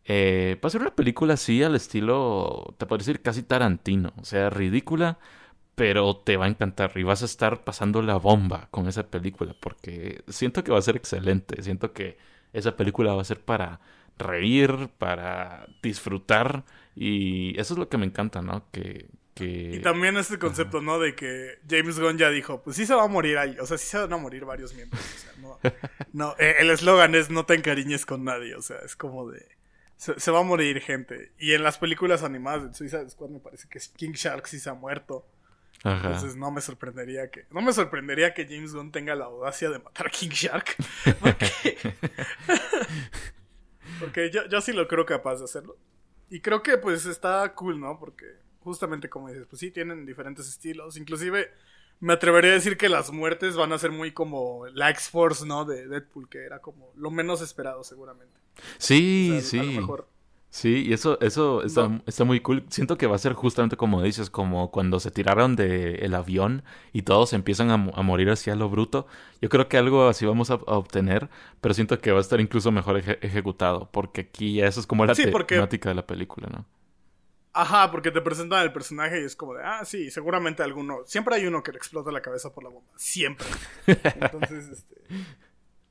Eh, 0.05 0.59
va 0.63 0.67
a 0.67 0.69
ser 0.71 0.81
una 0.81 0.95
película 0.95 1.35
así 1.35 1.63
al 1.63 1.75
estilo, 1.75 2.75
te 2.77 2.85
puedo 2.85 2.99
decir, 2.99 3.21
casi 3.21 3.43
Tarantino. 3.43 4.13
O 4.17 4.25
sea, 4.25 4.49
ridícula, 4.49 5.19
pero 5.75 6.17
te 6.17 6.37
va 6.37 6.45
a 6.45 6.49
encantar 6.49 6.91
y 6.95 7.03
vas 7.03 7.21
a 7.23 7.25
estar 7.25 7.63
pasando 7.63 8.01
la 8.01 8.17
bomba 8.17 8.67
con 8.71 8.87
esa 8.87 9.07
película 9.09 9.55
porque 9.59 10.23
siento 10.27 10.63
que 10.63 10.71
va 10.71 10.79
a 10.79 10.81
ser 10.81 10.95
excelente. 10.97 11.61
Siento 11.63 11.93
que 11.93 12.17
esa 12.53 12.77
película 12.77 13.13
va 13.15 13.21
a 13.21 13.25
ser 13.25 13.41
para 13.41 13.81
reír, 14.17 14.89
para 14.99 15.67
disfrutar 15.81 16.63
y 16.95 17.59
eso 17.59 17.73
es 17.73 17.79
lo 17.79 17.89
que 17.89 17.97
me 17.97 18.05
encanta, 18.05 18.41
¿no? 18.41 18.65
Que, 18.71 19.07
y 19.39 19.79
también 19.79 20.15
este 20.17 20.37
concepto, 20.37 20.81
¿no? 20.81 20.99
De 20.99 21.15
que 21.15 21.59
James 21.67 21.99
Gunn 21.99 22.17
ya 22.17 22.29
dijo, 22.29 22.61
pues 22.61 22.75
sí 22.75 22.85
se 22.85 22.93
va 22.93 23.03
a 23.03 23.07
morir 23.07 23.37
ahí, 23.37 23.57
o 23.59 23.65
sea, 23.65 23.77
sí 23.77 23.87
se 23.87 23.97
van 23.97 24.13
a 24.13 24.17
morir 24.17 24.45
varios 24.45 24.73
miembros. 24.75 25.01
O 25.01 25.19
sea, 25.19 25.31
no, 25.37 25.59
no 26.13 26.35
eh, 26.37 26.57
el 26.59 26.69
eslogan 26.69 27.15
es 27.15 27.29
no 27.29 27.45
te 27.45 27.55
encariñes 27.55 28.05
con 28.05 28.23
nadie, 28.23 28.55
o 28.55 28.61
sea, 28.61 28.77
es 28.85 28.95
como 28.95 29.29
de... 29.29 29.47
Se, 29.95 30.31
va 30.31 30.41
a 30.41 30.43
morir 30.43 30.81
gente. 30.81 31.31
Y 31.37 31.53
en 31.53 31.63
las 31.63 31.77
películas 31.77 32.23
animadas 32.23 32.67
de 32.67 32.73
Suicide 32.73 33.09
Squad 33.09 33.29
me 33.29 33.39
parece 33.39 33.69
que 33.69 33.79
King 33.95 34.11
Shark 34.11 34.47
sí 34.47 34.59
se 34.59 34.69
ha 34.69 34.73
muerto. 34.73 35.25
Entonces 35.81 36.35
no 36.35 36.51
me 36.51 36.59
sorprendería 36.59 37.29
que... 37.29 37.45
No 37.51 37.61
me 37.61 37.71
sorprendería 37.71 38.33
que 38.33 38.45
James 38.45 38.73
Gunn 38.73 38.91
tenga 38.91 39.15
la 39.15 39.25
audacia 39.25 39.69
de 39.69 39.79
matar 39.79 40.07
a 40.07 40.09
King 40.09 40.29
Shark. 40.29 40.75
Porque, 41.21 41.77
porque 43.99 44.29
yo, 44.29 44.45
yo 44.49 44.59
sí 44.59 44.73
lo 44.73 44.89
creo 44.89 45.05
capaz 45.05 45.37
de 45.37 45.45
hacerlo. 45.45 45.77
Y 46.29 46.41
creo 46.41 46.63
que 46.63 46.77
pues 46.77 47.05
está 47.05 47.53
cool, 47.53 47.79
¿no? 47.79 47.97
Porque 47.97 48.42
justamente 48.63 49.09
como 49.09 49.29
dices, 49.29 49.45
pues 49.49 49.59
sí, 49.59 49.71
tienen 49.71 50.05
diferentes 50.05 50.47
estilos. 50.47 50.97
Inclusive 50.97 51.51
me 51.99 52.13
atrevería 52.13 52.51
a 52.51 52.55
decir 52.55 52.77
que 52.77 52.89
las 52.89 53.11
muertes 53.11 53.55
van 53.55 53.71
a 53.71 53.77
ser 53.77 53.91
muy 53.91 54.11
como 54.11 54.67
la 54.73 54.89
X-Force, 54.89 55.45
¿no? 55.45 55.65
De 55.65 55.87
Deadpool, 55.87 56.27
que 56.29 56.39
era 56.39 56.59
como 56.59 56.91
lo 56.95 57.11
menos 57.11 57.41
esperado 57.41 57.83
seguramente. 57.83 58.33
Sí, 58.77 59.39
sí. 59.41 59.59
A 59.59 59.63
lo 59.63 59.71
mejor... 59.71 60.07
Sí, 60.49 60.83
y 60.85 60.93
eso, 60.93 61.19
eso 61.19 61.63
está, 61.63 61.99
está, 62.05 62.25
muy 62.25 62.39
cool. 62.39 62.63
Siento 62.69 62.95
que 62.95 63.07
va 63.07 63.15
a 63.15 63.17
ser 63.19 63.33
justamente 63.33 63.75
como 63.75 64.03
dices, 64.03 64.29
como 64.29 64.69
cuando 64.69 64.99
se 64.99 65.09
tiraron 65.09 65.55
del 65.55 66.13
avión 66.13 66.63
y 66.91 67.01
todos 67.01 67.33
empiezan 67.33 67.71
a, 67.71 67.77
morir 67.77 68.29
hacia 68.29 68.53
lo 68.55 68.69
bruto. 68.69 69.07
Yo 69.41 69.49
creo 69.49 69.67
que 69.67 69.77
algo 69.77 70.07
así 70.07 70.27
vamos 70.27 70.51
a, 70.51 70.55
obtener, 70.55 71.27
pero 71.59 71.73
siento 71.73 71.97
que 71.99 72.11
va 72.11 72.19
a 72.19 72.21
estar 72.21 72.39
incluso 72.39 72.71
mejor 72.71 72.97
ejecutado, 73.21 73.89
porque 73.91 74.21
aquí 74.21 74.53
ya 74.57 74.67
eso 74.67 74.79
es 74.79 74.85
como 74.85 75.07
la 75.07 75.15
temática 75.15 75.89
de 75.89 75.95
la 75.95 76.05
película, 76.05 76.47
¿no? 76.51 76.65
Ajá, 77.53 77.91
porque 77.91 78.09
te 78.09 78.21
presentan 78.21 78.63
el 78.63 78.73
personaje 78.73 79.21
y 79.21 79.25
es 79.25 79.35
como 79.35 79.53
de, 79.53 79.63
ah, 79.63 79.85
sí, 79.85 80.09
seguramente 80.09 80.63
alguno. 80.63 81.01
Siempre 81.05 81.35
hay 81.35 81.45
uno 81.45 81.61
que 81.61 81.71
le 81.71 81.77
explota 81.77 82.11
la 82.11 82.21
cabeza 82.21 82.51
por 82.51 82.63
la 82.63 82.71
bomba. 82.71 82.89
Siempre. 82.97 83.47
Entonces, 83.85 84.69
este. 84.69 84.95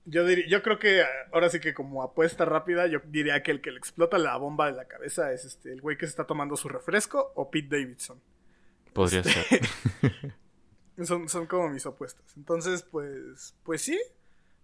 Yo, 0.05 0.27
diría, 0.27 0.47
yo 0.49 0.63
creo 0.65 0.81
que 0.81 1.05
ahora 1.33 1.49
sí 1.49 1.61
que 1.61 1.73
como 1.75 2.03
apuesta 2.03 2.45
rápida, 2.45 2.89
yo 2.89 3.01
diría 3.07 3.45
que 3.45 3.53
el 3.53 3.61
que 3.61 3.71
le 3.71 3.79
explota 3.79 4.19
la 4.19 4.37
bomba 4.37 4.67
de 4.67 4.73
la 4.73 4.87
cabeza 4.87 5.33
es 5.33 5.45
este 5.45 5.73
el 5.73 5.81
güey 5.81 5.97
que 5.97 6.07
se 6.07 6.11
está 6.11 6.27
tomando 6.27 6.57
su 6.57 6.69
refresco 6.69 7.33
o 7.37 7.49
Pete 7.49 7.77
Davidson. 7.77 8.21
Podría 8.93 9.21
este, 9.21 9.33
ser. 9.33 10.35
son, 11.07 11.29
son 11.29 11.47
como 11.47 11.69
mis 11.69 11.87
apuestas. 11.87 12.37
Entonces, 12.37 12.83
pues, 12.83 13.55
pues 13.63 13.83
sí, 13.83 14.01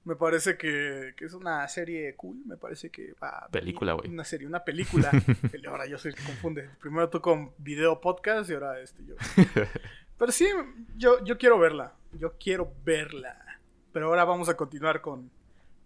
me 0.08 0.16
parece 0.16 0.56
que, 0.56 1.14
es 1.18 1.34
una 1.34 1.68
serie 1.68 2.14
cool. 2.16 2.38
Me 2.46 2.56
parece 2.56 2.88
que 2.88 3.12
va. 3.22 3.46
Película, 3.52 3.92
güey. 3.92 4.08
Una 4.08 4.24
serie, 4.24 4.46
una 4.46 4.64
película. 4.64 5.10
ahora 5.68 5.86
yo 5.86 5.98
soy 5.98 6.14
confunde. 6.14 6.70
Primero 6.80 7.10
tú 7.10 7.20
con 7.20 7.52
video 7.58 8.00
podcast 8.00 8.48
y 8.48 8.54
ahora 8.54 8.80
este 8.80 9.04
yo. 9.04 9.16
Pero 10.18 10.32
sí, 10.32 10.48
yo, 10.96 11.22
yo 11.24 11.36
quiero 11.36 11.58
verla. 11.58 11.92
Yo 12.12 12.32
quiero 12.38 12.72
verla. 12.86 13.60
Pero 13.92 14.06
ahora 14.06 14.24
vamos 14.24 14.48
a 14.48 14.56
continuar 14.56 15.02
con, 15.02 15.30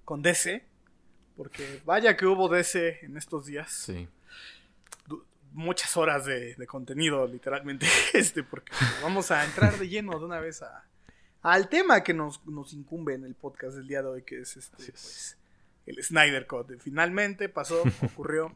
con 0.04 0.22
DC. 0.22 0.64
Porque 1.36 1.82
vaya 1.84 2.16
que 2.16 2.24
hubo 2.24 2.48
DC 2.48 3.00
en 3.02 3.16
estos 3.16 3.46
días. 3.46 3.72
Sí. 3.72 4.08
muchas 5.50 5.96
horas 5.96 6.26
de, 6.26 6.54
de 6.54 6.66
contenido, 6.68 7.26
literalmente. 7.26 7.88
Este, 8.14 8.44
porque 8.44 8.72
vamos 9.02 9.32
a 9.32 9.44
entrar 9.44 9.76
de 9.78 9.88
lleno 9.88 10.16
de 10.16 10.24
una 10.24 10.38
vez 10.38 10.62
a 10.62 10.84
al 11.42 11.68
tema 11.68 12.02
que 12.04 12.14
nos, 12.14 12.40
incumbe 12.72 13.14
en 13.14 13.24
el 13.24 13.34
podcast 13.34 13.76
del 13.76 13.88
día 13.88 14.02
de 14.02 14.08
hoy, 14.08 14.22
que 14.22 14.40
es 14.40 14.56
este, 14.56 14.76
pues, 14.76 15.36
el 15.86 16.02
Snyder 16.02 16.46
Code. 16.46 16.78
Finalmente 16.78 17.48
pasó, 17.48 17.82
ocurrió. 18.02 18.54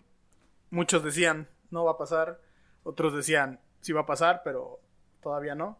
Muchos 0.70 1.02
decían, 1.02 1.48
no 1.70 1.84
va 1.84 1.92
a 1.92 1.98
pasar. 1.98 2.40
Otros 2.84 3.14
decían, 3.14 3.60
sí 3.80 3.92
va 3.92 4.02
a 4.02 4.06
pasar, 4.06 4.42
pero 4.44 4.80
todavía 5.20 5.56
no. 5.56 5.78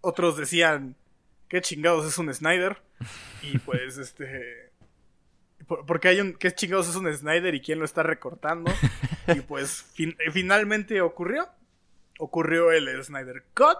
Otros 0.00 0.36
decían, 0.36 0.96
qué 1.48 1.60
chingados 1.60 2.06
es 2.06 2.18
un 2.18 2.32
Snyder. 2.32 2.80
Y 3.42 3.58
pues, 3.58 3.98
este. 3.98 4.72
Porque 5.66 6.08
hay 6.08 6.20
un. 6.20 6.34
¿Qué 6.34 6.52
chingados 6.52 6.88
es 6.88 6.94
un 6.94 7.12
Snyder 7.12 7.54
y 7.54 7.60
quién 7.60 7.80
lo 7.80 7.84
está 7.84 8.04
recortando? 8.04 8.70
Y 9.26 9.40
pues, 9.40 9.92
finalmente 10.32 11.00
ocurrió. 11.00 11.48
Ocurrió 12.20 12.70
el 12.70 13.02
Snyder 13.02 13.44
Cut 13.54 13.78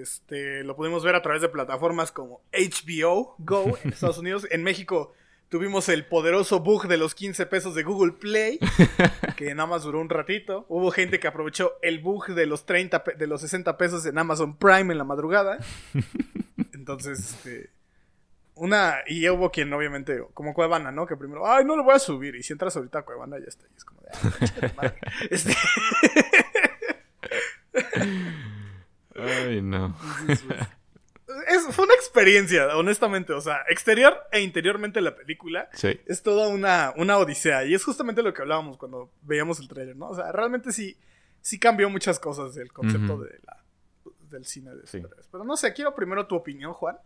este, 0.00 0.64
lo 0.64 0.76
pudimos 0.76 1.04
ver 1.04 1.14
a 1.14 1.22
través 1.22 1.42
de 1.42 1.48
plataformas 1.48 2.12
como 2.12 2.40
HBO 2.52 3.34
Go 3.38 3.78
en 3.82 3.92
Estados 3.92 4.18
Unidos. 4.18 4.46
En 4.50 4.62
México 4.62 5.12
Tuvimos 5.52 5.90
el 5.90 6.06
poderoso 6.06 6.60
bug 6.60 6.88
de 6.88 6.96
los 6.96 7.14
15 7.14 7.44
pesos 7.44 7.74
de 7.74 7.82
Google 7.82 8.12
Play, 8.12 8.58
que 9.36 9.54
nada 9.54 9.66
más 9.66 9.82
duró 9.82 10.00
un 10.00 10.08
ratito. 10.08 10.64
Hubo 10.70 10.90
gente 10.90 11.20
que 11.20 11.28
aprovechó 11.28 11.74
el 11.82 11.98
bug 12.00 12.28
de 12.28 12.46
los 12.46 12.64
30 12.64 13.04
de 13.18 13.26
los 13.26 13.42
60 13.42 13.76
pesos 13.76 14.06
en 14.06 14.16
Amazon 14.16 14.56
Prime 14.56 14.90
en 14.90 14.96
la 14.96 15.04
madrugada. 15.04 15.58
Entonces, 16.72 17.18
este 17.18 17.68
una 18.54 19.00
y 19.06 19.28
hubo 19.28 19.50
quien 19.50 19.70
obviamente 19.74 20.24
como 20.32 20.54
Cuevana, 20.54 20.90
¿no? 20.90 21.04
Que 21.04 21.18
primero, 21.18 21.46
ay, 21.46 21.66
no 21.66 21.76
lo 21.76 21.84
voy 21.84 21.96
a 21.96 21.98
subir 21.98 22.34
y 22.34 22.42
si 22.42 22.54
entras 22.54 22.74
ahorita 22.74 23.00
a 23.00 23.02
Cuevana 23.02 23.38
ya 23.38 23.48
está, 23.48 23.66
y 23.70 23.76
es 23.76 23.84
como 23.84 24.00
de, 24.00 24.72
madre. 24.74 24.98
este 25.30 25.54
Ay, 29.14 29.60
no. 29.88 29.96
Es, 31.48 31.62
fue 31.74 31.86
una 31.86 31.94
experiencia, 31.94 32.76
honestamente. 32.76 33.32
O 33.32 33.40
sea, 33.40 33.60
exterior 33.70 34.14
e 34.32 34.40
interiormente 34.42 35.00
la 35.00 35.16
película 35.16 35.68
Sí. 35.72 35.98
es 36.06 36.22
toda 36.22 36.48
una, 36.48 36.92
una 36.96 37.16
odisea. 37.16 37.64
Y 37.64 37.74
es 37.74 37.84
justamente 37.84 38.22
lo 38.22 38.34
que 38.34 38.42
hablábamos 38.42 38.76
cuando 38.76 39.10
veíamos 39.22 39.58
el 39.58 39.68
trailer, 39.68 39.96
¿no? 39.96 40.10
O 40.10 40.14
sea, 40.14 40.30
realmente 40.32 40.72
sí, 40.72 40.96
sí 41.40 41.58
cambió 41.58 41.88
muchas 41.88 42.18
cosas 42.18 42.54
del 42.54 42.70
concepto 42.72 43.18
de 43.18 43.40
la, 43.46 43.64
del 44.28 44.44
cine 44.44 44.74
de 44.74 44.86
Sí. 44.86 45.02
Pero 45.30 45.44
no 45.44 45.56
sé, 45.56 45.72
quiero 45.72 45.94
primero 45.94 46.26
tu 46.26 46.34
opinión, 46.34 46.74
Juan. 46.74 46.96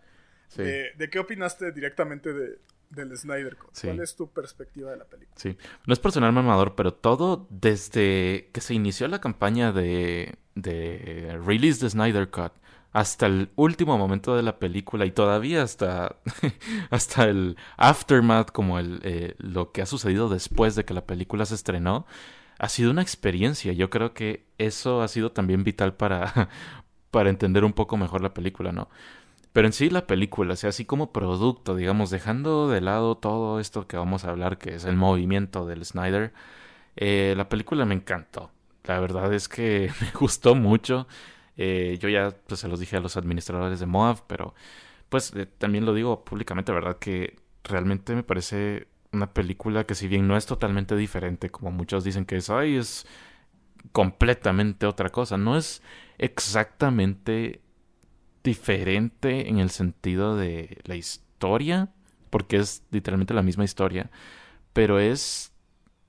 Sí. 0.48 0.62
De, 0.62 0.92
de 0.96 1.10
qué 1.10 1.20
opinaste 1.20 1.70
directamente 1.70 2.32
de, 2.32 2.58
del 2.90 3.16
Snyder 3.16 3.56
Cut. 3.56 3.78
¿Cuál 3.80 4.00
es 4.00 4.16
tu 4.16 4.28
perspectiva 4.32 4.90
de 4.90 4.96
la 4.96 5.04
película? 5.04 5.36
Sí, 5.38 5.56
no 5.86 5.92
es 5.92 6.00
personal 6.00 6.32
mamador, 6.32 6.74
pero 6.74 6.92
todo 6.94 7.46
desde 7.50 8.48
que 8.52 8.60
se 8.60 8.74
inició 8.74 9.06
la 9.06 9.20
campaña 9.20 9.70
de, 9.72 10.34
de 10.56 11.38
release 11.44 11.80
de 11.84 11.90
Snyder 11.90 12.28
Cut 12.30 12.52
hasta 12.96 13.26
el 13.26 13.50
último 13.56 13.98
momento 13.98 14.36
de 14.36 14.42
la 14.42 14.58
película 14.58 15.04
y 15.04 15.10
todavía 15.10 15.62
hasta, 15.62 16.16
hasta 16.90 17.24
el 17.24 17.58
aftermath, 17.76 18.50
como 18.52 18.78
el, 18.78 19.00
eh, 19.02 19.34
lo 19.36 19.70
que 19.70 19.82
ha 19.82 19.86
sucedido 19.86 20.30
después 20.30 20.74
de 20.76 20.86
que 20.86 20.94
la 20.94 21.04
película 21.04 21.44
se 21.44 21.56
estrenó, 21.56 22.06
ha 22.58 22.70
sido 22.70 22.90
una 22.90 23.02
experiencia. 23.02 23.74
Yo 23.74 23.90
creo 23.90 24.14
que 24.14 24.46
eso 24.56 25.02
ha 25.02 25.08
sido 25.08 25.30
también 25.30 25.62
vital 25.62 25.92
para, 25.94 26.48
para 27.10 27.28
entender 27.28 27.66
un 27.66 27.74
poco 27.74 27.98
mejor 27.98 28.22
la 28.22 28.32
película, 28.32 28.72
¿no? 28.72 28.88
Pero 29.52 29.66
en 29.66 29.74
sí 29.74 29.90
la 29.90 30.06
película, 30.06 30.54
o 30.54 30.56
sea, 30.56 30.70
así 30.70 30.86
como 30.86 31.12
producto, 31.12 31.76
digamos, 31.76 32.08
dejando 32.08 32.70
de 32.70 32.80
lado 32.80 33.18
todo 33.18 33.60
esto 33.60 33.86
que 33.86 33.98
vamos 33.98 34.24
a 34.24 34.30
hablar, 34.30 34.56
que 34.56 34.74
es 34.74 34.86
el 34.86 34.96
movimiento 34.96 35.66
del 35.66 35.84
Snyder, 35.84 36.32
eh, 36.96 37.34
la 37.36 37.50
película 37.50 37.84
me 37.84 37.94
encantó. 37.94 38.50
La 38.84 39.00
verdad 39.00 39.34
es 39.34 39.48
que 39.50 39.90
me 40.00 40.10
gustó 40.18 40.54
mucho. 40.54 41.06
Eh, 41.56 41.98
yo 42.00 42.08
ya 42.08 42.34
pues, 42.46 42.60
se 42.60 42.68
los 42.68 42.80
dije 42.80 42.96
a 42.96 43.00
los 43.00 43.16
administradores 43.16 43.80
de 43.80 43.86
Moab, 43.86 44.26
pero 44.26 44.54
pues 45.08 45.32
eh, 45.34 45.46
también 45.46 45.86
lo 45.86 45.94
digo 45.94 46.24
públicamente, 46.24 46.72
¿verdad? 46.72 46.98
Que 46.98 47.38
realmente 47.64 48.14
me 48.14 48.22
parece 48.22 48.88
una 49.12 49.32
película 49.32 49.84
que 49.84 49.94
si 49.94 50.08
bien 50.08 50.28
no 50.28 50.36
es 50.36 50.46
totalmente 50.46 50.96
diferente, 50.96 51.50
como 51.50 51.70
muchos 51.70 52.04
dicen 52.04 52.26
que 52.26 52.36
es, 52.36 52.50
ay, 52.50 52.76
es 52.76 53.06
completamente 53.92 54.86
otra 54.86 55.10
cosa, 55.10 55.38
no 55.38 55.56
es 55.56 55.82
exactamente 56.18 57.60
diferente 58.44 59.48
en 59.48 59.58
el 59.58 59.70
sentido 59.70 60.36
de 60.36 60.78
la 60.84 60.96
historia, 60.96 61.90
porque 62.30 62.56
es 62.56 62.84
literalmente 62.90 63.34
la 63.34 63.42
misma 63.42 63.64
historia, 63.64 64.10
pero 64.72 64.98
es 64.98 65.52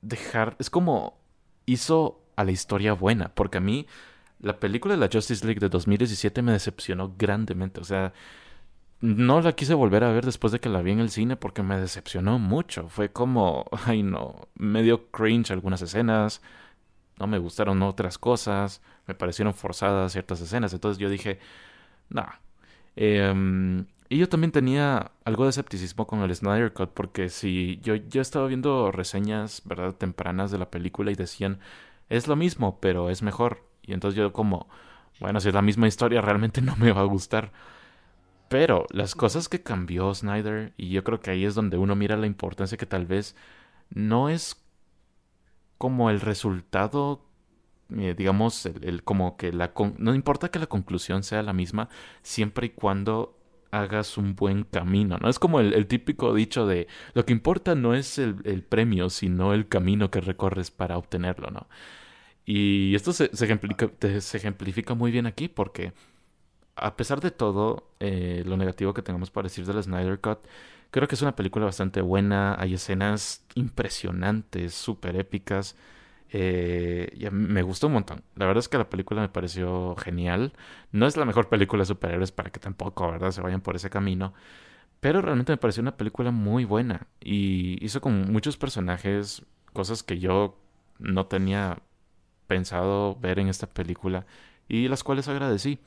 dejar, 0.02 0.56
es 0.60 0.70
como 0.70 1.20
hizo 1.66 2.24
a 2.36 2.44
la 2.44 2.52
historia 2.52 2.94
buena, 2.94 3.34
porque 3.34 3.58
a 3.58 3.62
mí 3.62 3.88
la 4.40 4.60
película 4.60 4.94
de 4.96 5.00
la 5.00 5.10
Justice 5.12 5.46
League 5.46 5.60
de 5.60 5.70
2017 5.70 6.42
me 6.42 6.52
decepcionó 6.52 7.14
grandemente, 7.18 7.82
o 7.82 7.84
sea, 7.84 8.14
no 9.02 9.42
la 9.42 9.54
quise 9.54 9.74
volver 9.74 10.04
a 10.04 10.12
ver 10.12 10.26
después 10.26 10.52
de 10.52 10.60
que 10.60 10.70
la 10.70 10.82
vi 10.82 10.92
en 10.92 11.00
el 11.00 11.10
cine 11.12 11.36
porque 11.36 11.64
me 11.64 11.80
decepcionó 11.80 12.40
mucho, 12.40 12.90
fue 12.90 13.12
como, 13.12 13.66
ay 13.86 14.04
no, 14.04 14.48
medio 14.56 15.10
cringe 15.12 15.52
algunas 15.52 15.82
escenas, 15.82 16.42
no 17.20 17.28
me 17.28 17.40
gustaron 17.40 17.82
otras 17.84 18.18
cosas, 18.18 18.82
me 19.08 19.16
parecieron 19.16 19.54
forzadas 19.54 20.12
ciertas 20.14 20.42
escenas, 20.42 20.74
entonces 20.74 21.00
yo 21.00 21.10
dije, 21.10 21.40
no. 22.10 22.26
Em, 22.96 23.86
y 24.10 24.18
yo 24.18 24.30
también 24.30 24.52
tenía 24.52 25.12
algo 25.26 25.44
de 25.44 25.50
escepticismo 25.52 26.08
con 26.08 26.22
el 26.22 26.34
Snyder 26.36 26.74
Cut 26.74 26.92
porque 26.94 27.30
si 27.30 27.80
yo, 27.84 27.96
yo 27.96 28.22
estaba 28.22 28.48
viendo 28.48 28.92
reseñas, 28.92 29.62
¿verdad?, 29.66 29.94
tempranas 29.96 30.52
de 30.52 30.58
la 30.60 30.72
película 30.72 31.12
y 31.12 31.16
decían, 31.16 31.60
es 32.10 32.28
lo 32.28 32.36
mismo, 32.36 32.80
pero 32.80 33.10
es 33.10 33.22
mejor. 33.22 33.67
Y 33.88 33.94
entonces 33.94 34.18
yo 34.18 34.34
como, 34.34 34.68
bueno, 35.20 35.40
si 35.42 35.50
es 35.50 35.56
la 35.56 35.64
misma 35.64 35.88
historia, 35.88 36.22
realmente 36.22 36.62
no 36.64 36.76
me 36.78 36.92
va 36.94 37.02
a 37.02 37.06
gustar. 37.06 37.52
Pero 38.50 38.86
las 38.92 39.16
cosas 39.16 39.50
que 39.50 39.64
cambió 39.64 40.14
Snyder, 40.14 40.74
y 40.78 40.90
yo 40.92 41.04
creo 41.04 41.20
que 41.20 41.32
ahí 41.32 41.46
es 41.46 41.56
donde 41.56 41.78
uno 41.78 41.96
mira 41.96 42.18
la 42.18 42.28
importancia 42.28 42.78
que 42.78 42.86
tal 42.86 43.06
vez 43.06 43.36
no 43.92 44.30
es 44.30 44.64
como 45.78 46.10
el 46.10 46.22
resultado 46.22 47.24
eh, 47.98 48.16
digamos, 48.18 48.66
el, 48.68 48.84
el 48.86 49.04
como 49.04 49.38
que 49.38 49.52
la... 49.54 49.74
con- 49.74 49.96
no 50.00 50.16
importa 50.16 50.50
que 50.52 50.60
la 50.60 50.68
conclusión 50.68 51.24
sea 51.24 51.44
la 51.44 51.54
misma, 51.54 51.90
siempre 52.24 52.68
y 52.68 52.70
cuando 52.72 53.38
hagas 53.72 54.18
un 54.18 54.36
buen 54.36 54.64
camino, 54.66 55.18
¿no? 55.22 55.30
Es 55.30 55.40
como 55.40 55.60
el, 55.60 55.74
el 55.74 55.88
típico 55.88 56.34
dicho 56.34 56.68
de 56.68 56.88
lo 57.16 57.26
que 57.26 57.34
importa 57.34 57.76
no 57.76 57.96
es 57.96 58.20
el, 58.20 58.38
el 58.46 58.64
premio, 58.64 59.10
sino 59.12 59.54
el 59.54 59.68
camino 59.70 60.12
que 60.12 60.22
recorres 60.22 60.72
para 60.72 60.98
obtenerlo, 60.98 61.52
¿no? 61.52 61.68
Y 62.48 62.96
esto 62.96 63.12
se, 63.14 63.30
se 63.36 63.46
ejemplifica, 64.38 64.96
muy 64.96 65.12
bien 65.12 65.28
aquí 65.28 65.50
porque 65.50 65.94
a 66.76 66.96
pesar 66.96 67.20
de 67.22 67.32
todo 67.32 67.92
eh, 68.00 68.44
lo 68.46 68.56
negativo 68.58 68.94
que 68.94 69.02
tengamos 69.02 69.32
para 69.32 69.48
decir 69.48 69.66
del 69.66 69.84
Snyder 69.84 70.22
Cut, 70.22 70.40
creo 70.92 71.08
que 71.10 71.16
es 71.16 71.22
una 71.22 71.36
película 71.36 71.66
bastante 71.66 72.02
buena, 72.02 72.56
hay 72.60 72.76
escenas 72.76 73.46
impresionantes, 73.56 74.74
súper 74.74 75.18
épicas. 75.18 75.76
Eh, 76.30 77.30
me 77.32 77.64
gustó 77.64 77.88
un 77.88 77.94
montón. 77.94 78.24
La 78.36 78.46
verdad 78.46 78.60
es 78.62 78.70
que 78.70 78.78
la 78.78 78.90
película 78.90 79.22
me 79.22 79.30
pareció 79.30 79.96
genial. 79.98 80.54
No 80.94 81.06
es 81.08 81.18
la 81.18 81.26
mejor 81.26 81.50
película 81.50 81.82
de 81.82 81.88
superhéroes 81.88 82.32
para 82.32 82.50
que 82.52 82.60
tampoco, 82.62 83.12
¿verdad? 83.12 83.32
Se 83.32 83.42
vayan 83.42 83.62
por 83.62 83.76
ese 83.76 83.90
camino. 83.90 84.34
Pero 85.02 85.22
realmente 85.22 85.52
me 85.54 85.58
pareció 85.58 85.82
una 85.82 85.98
película 85.98 86.32
muy 86.32 86.66
buena. 86.66 87.08
Y 87.22 87.84
hizo 87.86 88.02
con 88.02 88.32
muchos 88.32 88.58
personajes 88.58 89.44
cosas 89.74 90.04
que 90.04 90.20
yo 90.20 90.58
no 91.00 91.28
tenía 91.28 91.80
pensado 92.48 93.16
ver 93.16 93.40
en 93.40 93.48
esta 93.50 93.68
película. 93.68 94.26
Y 94.68 94.88
las 94.88 95.04
cuales 95.04 95.28
agradecí. 95.28 95.80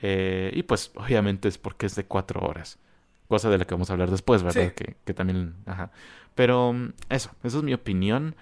Eh, 0.00 0.52
y 0.54 0.62
pues 0.62 0.92
obviamente 0.94 1.48
es 1.48 1.58
porque 1.58 1.86
es 1.86 1.94
de 1.94 2.04
cuatro 2.04 2.40
horas. 2.40 2.78
Cosa 3.26 3.50
de 3.50 3.58
la 3.58 3.66
que 3.66 3.74
vamos 3.74 3.90
a 3.90 3.94
hablar 3.94 4.10
después, 4.10 4.42
¿verdad? 4.42 4.68
Sí. 4.68 4.74
Que, 4.74 4.96
que 5.04 5.14
también... 5.14 5.56
Ajá. 5.66 5.90
Pero 6.34 6.72
mm, 6.72 6.92
eso, 7.10 7.30
esa 7.42 7.58
es 7.58 7.62
mi 7.62 7.74
opinión. 7.74 8.36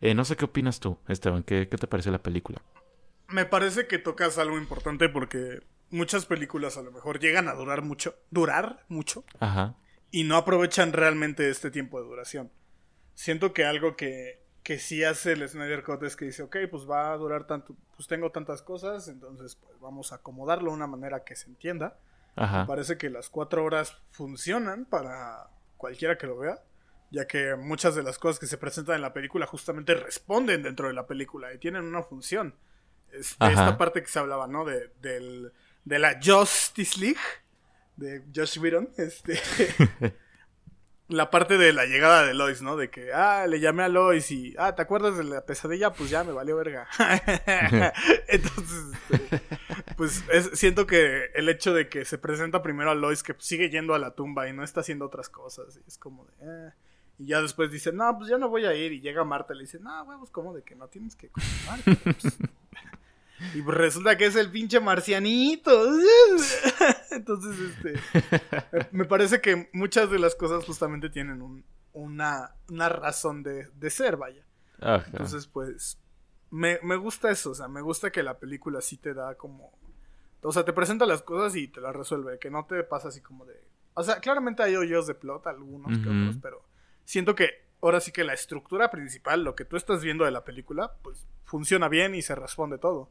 Eh, 0.00 0.14
no 0.14 0.24
sé 0.24 0.36
qué 0.36 0.44
opinas 0.44 0.80
tú, 0.80 0.98
Esteban. 1.08 1.42
¿Qué, 1.42 1.68
qué 1.68 1.76
te 1.76 1.86
parece 1.86 2.10
la 2.10 2.22
película? 2.22 2.62
Me 3.28 3.44
parece 3.44 3.86
que 3.86 3.98
tocas 3.98 4.38
algo 4.38 4.58
importante 4.58 5.08
porque 5.08 5.60
muchas 5.90 6.26
películas 6.26 6.76
a 6.76 6.82
lo 6.82 6.92
mejor 6.92 7.18
llegan 7.18 7.48
a 7.48 7.54
durar 7.54 7.82
mucho, 7.82 8.14
durar 8.30 8.84
mucho, 8.88 9.24
Ajá. 9.40 9.76
y 10.10 10.24
no 10.24 10.36
aprovechan 10.36 10.92
realmente 10.92 11.50
este 11.50 11.70
tiempo 11.70 12.00
de 12.00 12.06
duración. 12.06 12.50
Siento 13.14 13.52
que 13.52 13.64
algo 13.64 13.96
que, 13.96 14.40
que 14.68 14.78
sí 14.78 15.02
hace 15.02 15.32
el 15.32 15.48
Snyder 15.48 15.82
Cut 15.82 16.02
es 16.02 16.14
que 16.14 16.26
dice, 16.26 16.42
ok, 16.42 16.58
pues 16.70 16.86
va 16.86 17.10
a 17.10 17.16
durar 17.16 17.46
tanto, 17.46 17.74
pues 17.96 18.06
tengo 18.06 18.30
tantas 18.30 18.60
cosas, 18.60 19.08
entonces 19.08 19.54
pues 19.56 19.80
vamos 19.80 20.12
a 20.12 20.16
acomodarlo 20.16 20.70
de 20.70 20.76
una 20.76 20.86
manera 20.86 21.24
que 21.24 21.36
se 21.36 21.46
entienda. 21.46 21.96
Ajá. 22.36 22.66
Parece 22.66 22.98
que 22.98 23.08
las 23.08 23.30
cuatro 23.30 23.64
horas 23.64 23.96
funcionan 24.10 24.84
para 24.84 25.48
cualquiera 25.78 26.18
que 26.18 26.26
lo 26.26 26.36
vea, 26.36 26.60
ya 27.10 27.26
que 27.26 27.56
muchas 27.56 27.94
de 27.94 28.02
las 28.02 28.18
cosas 28.18 28.38
que 28.38 28.46
se 28.46 28.58
presentan 28.58 28.96
en 28.96 29.00
la 29.00 29.14
película 29.14 29.46
justamente 29.46 29.94
responden 29.94 30.62
dentro 30.62 30.88
de 30.88 30.92
la 30.92 31.06
película 31.06 31.50
y 31.54 31.56
tienen 31.56 31.84
una 31.84 32.02
función. 32.02 32.54
Esta 33.10 33.78
parte 33.78 34.02
que 34.02 34.08
se 34.08 34.18
hablaba, 34.18 34.48
¿no? 34.48 34.66
De, 34.66 34.92
del- 35.00 35.50
de 35.86 35.98
la 35.98 36.20
Justice 36.22 37.00
League, 37.00 37.16
de 37.96 38.22
Josh 38.36 38.58
Whedon, 38.58 38.90
este... 38.98 39.38
la 41.08 41.30
parte 41.30 41.56
de 41.58 41.72
la 41.72 41.86
llegada 41.86 42.24
de 42.26 42.34
Lois, 42.34 42.60
¿no? 42.62 42.76
De 42.76 42.90
que, 42.90 43.12
ah, 43.12 43.46
le 43.46 43.60
llamé 43.60 43.82
a 43.82 43.88
Lois 43.88 44.30
y, 44.30 44.54
ah, 44.58 44.74
¿te 44.74 44.82
acuerdas 44.82 45.16
de 45.16 45.24
la 45.24 45.44
pesadilla? 45.46 45.92
Pues 45.92 46.10
ya 46.10 46.22
me 46.24 46.32
valió 46.32 46.56
verga. 46.56 46.86
Entonces, 48.28 48.84
este, 49.10 49.40
pues 49.96 50.24
es- 50.32 50.50
siento 50.58 50.86
que 50.86 51.26
el 51.34 51.48
hecho 51.48 51.72
de 51.74 51.88
que 51.88 52.04
se 52.04 52.18
presenta 52.18 52.62
primero 52.62 52.90
a 52.90 52.94
Lois 52.94 53.22
que 53.22 53.34
sigue 53.38 53.70
yendo 53.70 53.94
a 53.94 53.98
la 53.98 54.14
tumba 54.14 54.48
y 54.48 54.52
no 54.52 54.62
está 54.64 54.80
haciendo 54.80 55.06
otras 55.06 55.28
cosas, 55.28 55.76
y 55.76 55.88
es 55.88 55.98
como 55.98 56.24
de, 56.26 56.32
eh. 56.42 56.72
Y 57.20 57.26
ya 57.26 57.42
después 57.42 57.72
dice, 57.72 57.90
no, 57.92 58.16
pues 58.16 58.30
ya 58.30 58.38
no 58.38 58.48
voy 58.48 58.64
a 58.64 58.74
ir. 58.74 58.92
Y 58.92 59.00
llega 59.00 59.24
Marta 59.24 59.52
y 59.52 59.56
le 59.56 59.62
dice, 59.64 59.80
no, 59.80 60.04
huevos, 60.04 60.30
como 60.30 60.54
de 60.54 60.62
que 60.62 60.76
no 60.76 60.86
tienes 60.86 61.16
que 61.16 61.28
continuar. 61.30 61.80
pues". 62.04 62.38
Y 63.54 63.62
pues 63.62 63.76
resulta 63.76 64.16
que 64.16 64.26
es 64.26 64.36
el 64.36 64.50
pinche 64.50 64.80
marcianito. 64.80 65.70
Entonces, 67.10 67.56
este. 67.58 68.88
me- 68.92 69.04
parece 69.04 69.40
que 69.40 69.68
muchas 69.72 70.10
de 70.10 70.18
las 70.18 70.34
cosas 70.34 70.64
justamente 70.64 71.10
tienen 71.10 71.42
un- 71.42 71.64
una, 71.92 72.54
una 72.68 72.88
razón 72.88 73.42
de, 73.42 73.68
de 73.74 73.90
ser, 73.90 74.16
vaya. 74.16 74.44
Ajá. 74.80 75.04
Entonces, 75.06 75.46
pues, 75.46 75.98
me, 76.50 76.78
me 76.82 76.96
gusta 76.96 77.30
eso, 77.30 77.50
o 77.50 77.54
sea, 77.54 77.68
me 77.68 77.80
gusta 77.80 78.10
que 78.12 78.22
la 78.22 78.38
película 78.38 78.80
sí 78.80 78.96
te 78.96 79.14
da 79.14 79.34
como... 79.36 79.72
O 80.42 80.52
sea, 80.52 80.64
te 80.64 80.72
presenta 80.72 81.04
las 81.06 81.22
cosas 81.22 81.56
y 81.56 81.66
te 81.66 81.80
las 81.80 81.94
resuelve, 81.96 82.38
que 82.38 82.50
no 82.50 82.64
te 82.66 82.84
pasa 82.84 83.08
así 83.08 83.20
como 83.20 83.44
de... 83.44 83.54
O 83.94 84.02
sea, 84.04 84.20
claramente 84.20 84.62
hay 84.62 84.76
hoyos 84.76 85.08
de 85.08 85.14
plot, 85.16 85.48
algunos 85.48 85.98
que 85.98 86.08
otros, 86.08 86.36
pero 86.40 86.64
siento 87.04 87.34
que 87.34 87.66
ahora 87.82 87.98
sí 88.00 88.12
que 88.12 88.22
la 88.22 88.34
estructura 88.34 88.88
principal, 88.92 89.42
lo 89.42 89.56
que 89.56 89.64
tú 89.64 89.76
estás 89.76 90.04
viendo 90.04 90.24
de 90.24 90.30
la 90.30 90.44
película, 90.44 90.92
pues 91.02 91.26
funciona 91.44 91.88
bien 91.88 92.14
y 92.14 92.22
se 92.22 92.36
responde 92.36 92.78
todo. 92.78 93.10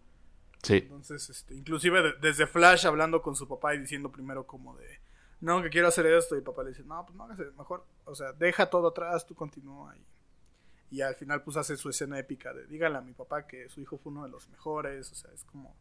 Sí. 0.63 0.75
Entonces, 0.77 1.29
este, 1.29 1.55
inclusive 1.55 2.13
desde 2.21 2.47
Flash 2.47 2.85
hablando 2.85 3.21
con 3.21 3.35
su 3.35 3.47
papá 3.47 3.75
y 3.75 3.79
diciendo 3.79 4.11
primero 4.11 4.45
como 4.45 4.75
de, 4.77 4.99
no, 5.39 5.61
que 5.61 5.69
quiero 5.69 5.87
hacer 5.87 6.05
esto, 6.07 6.35
y 6.35 6.41
papá 6.41 6.63
le 6.63 6.69
dice, 6.69 6.83
no, 6.83 7.05
pues 7.05 7.15
no 7.15 7.23
hagas 7.25 7.39
mejor, 7.57 7.85
o 8.05 8.15
sea, 8.15 8.33
deja 8.33 8.69
todo 8.69 8.87
atrás, 8.87 9.25
tú 9.25 9.35
continúa 9.35 9.91
ahí. 9.91 10.05
Y 10.89 11.01
al 11.01 11.15
final 11.15 11.43
pues 11.43 11.57
hace 11.57 11.75
su 11.75 11.89
escena 11.89 12.17
épica 12.17 12.53
de, 12.53 12.65
dígale 12.65 12.97
a 12.97 13.01
mi 13.01 13.13
papá 13.13 13.45
que 13.45 13.69
su 13.69 13.81
hijo 13.81 13.97
fue 13.97 14.11
uno 14.11 14.23
de 14.23 14.29
los 14.29 14.47
mejores, 14.49 15.11
o 15.11 15.15
sea, 15.15 15.31
es 15.33 15.43
como 15.43 15.75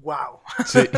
wow. 0.00 0.40
Sí. 0.66 0.80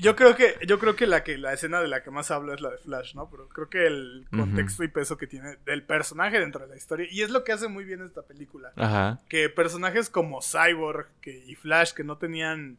yo 0.00 0.16
creo 0.16 0.34
que 0.36 0.56
yo 0.66 0.78
creo 0.78 0.96
que 0.96 1.06
la 1.06 1.24
que 1.24 1.38
la 1.38 1.52
escena 1.52 1.80
de 1.80 1.88
la 1.88 2.02
que 2.02 2.10
más 2.10 2.30
hablo 2.30 2.54
es 2.54 2.60
la 2.60 2.70
de 2.70 2.78
Flash, 2.78 3.14
¿no? 3.14 3.28
Pero 3.30 3.48
creo 3.48 3.68
que 3.68 3.86
el 3.86 4.26
contexto 4.30 4.84
y 4.84 4.88
peso 4.88 5.16
que 5.16 5.26
tiene 5.26 5.56
del 5.64 5.82
personaje 5.82 6.40
dentro 6.40 6.62
de 6.62 6.68
la 6.68 6.76
historia 6.76 7.06
y 7.10 7.22
es 7.22 7.30
lo 7.30 7.44
que 7.44 7.52
hace 7.52 7.68
muy 7.68 7.84
bien 7.84 8.02
esta 8.02 8.22
película. 8.22 8.72
Ajá. 8.76 9.20
Que 9.28 9.48
personajes 9.48 10.10
como 10.10 10.40
Cyborg 10.40 11.08
que, 11.20 11.44
y 11.46 11.54
Flash 11.54 11.92
que 11.92 12.04
no 12.04 12.18
tenían 12.18 12.78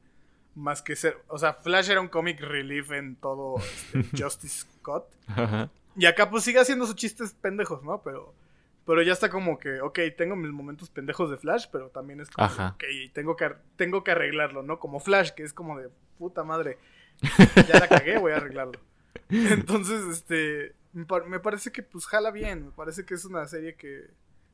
más 0.55 0.81
que 0.81 0.95
ser, 0.95 1.17
o 1.27 1.37
sea, 1.37 1.53
Flash 1.53 1.89
era 1.89 2.01
un 2.01 2.07
comic 2.07 2.39
relief 2.39 2.91
en 2.91 3.15
todo 3.15 3.55
este, 3.57 4.05
Justice 4.23 4.65
Scott. 4.79 5.05
Ajá. 5.27 5.69
Y 5.97 6.05
acá 6.05 6.29
pues 6.29 6.43
sigue 6.43 6.59
haciendo 6.59 6.85
sus 6.85 6.95
chistes 6.95 7.33
pendejos, 7.33 7.83
¿no? 7.83 8.01
Pero 8.03 8.33
pero 8.85 9.01
ya 9.01 9.13
está 9.13 9.29
como 9.29 9.57
que, 9.57 9.81
ok, 9.81 9.99
tengo 10.15 10.35
mis 10.35 10.51
momentos 10.51 10.89
pendejos 10.89 11.31
de 11.31 11.37
Flash, 11.37 11.65
pero 11.71 11.89
también 11.89 12.21
es 12.21 12.29
como, 12.29 12.47
ok, 12.47 12.83
tengo 13.13 13.35
que, 13.35 13.51
tengo 13.77 14.03
que 14.03 14.11
arreglarlo, 14.11 14.61
¿no? 14.61 14.79
Como 14.79 14.99
Flash, 14.99 15.31
que 15.31 15.41
es 15.43 15.53
como 15.53 15.79
de 15.79 15.89
puta 16.19 16.43
madre. 16.43 16.77
Ya 17.67 17.79
la 17.79 17.87
cagué, 17.87 18.17
voy 18.17 18.31
a 18.31 18.37
arreglarlo. 18.37 18.79
Entonces, 19.29 20.03
este, 20.11 20.75
me 20.93 21.39
parece 21.39 21.71
que 21.71 21.83
pues 21.83 22.05
jala 22.05 22.31
bien, 22.31 22.65
me 22.65 22.71
parece 22.71 23.05
que 23.05 23.13
es 23.13 23.25
una 23.25 23.47
serie 23.47 23.75
que... 23.75 24.07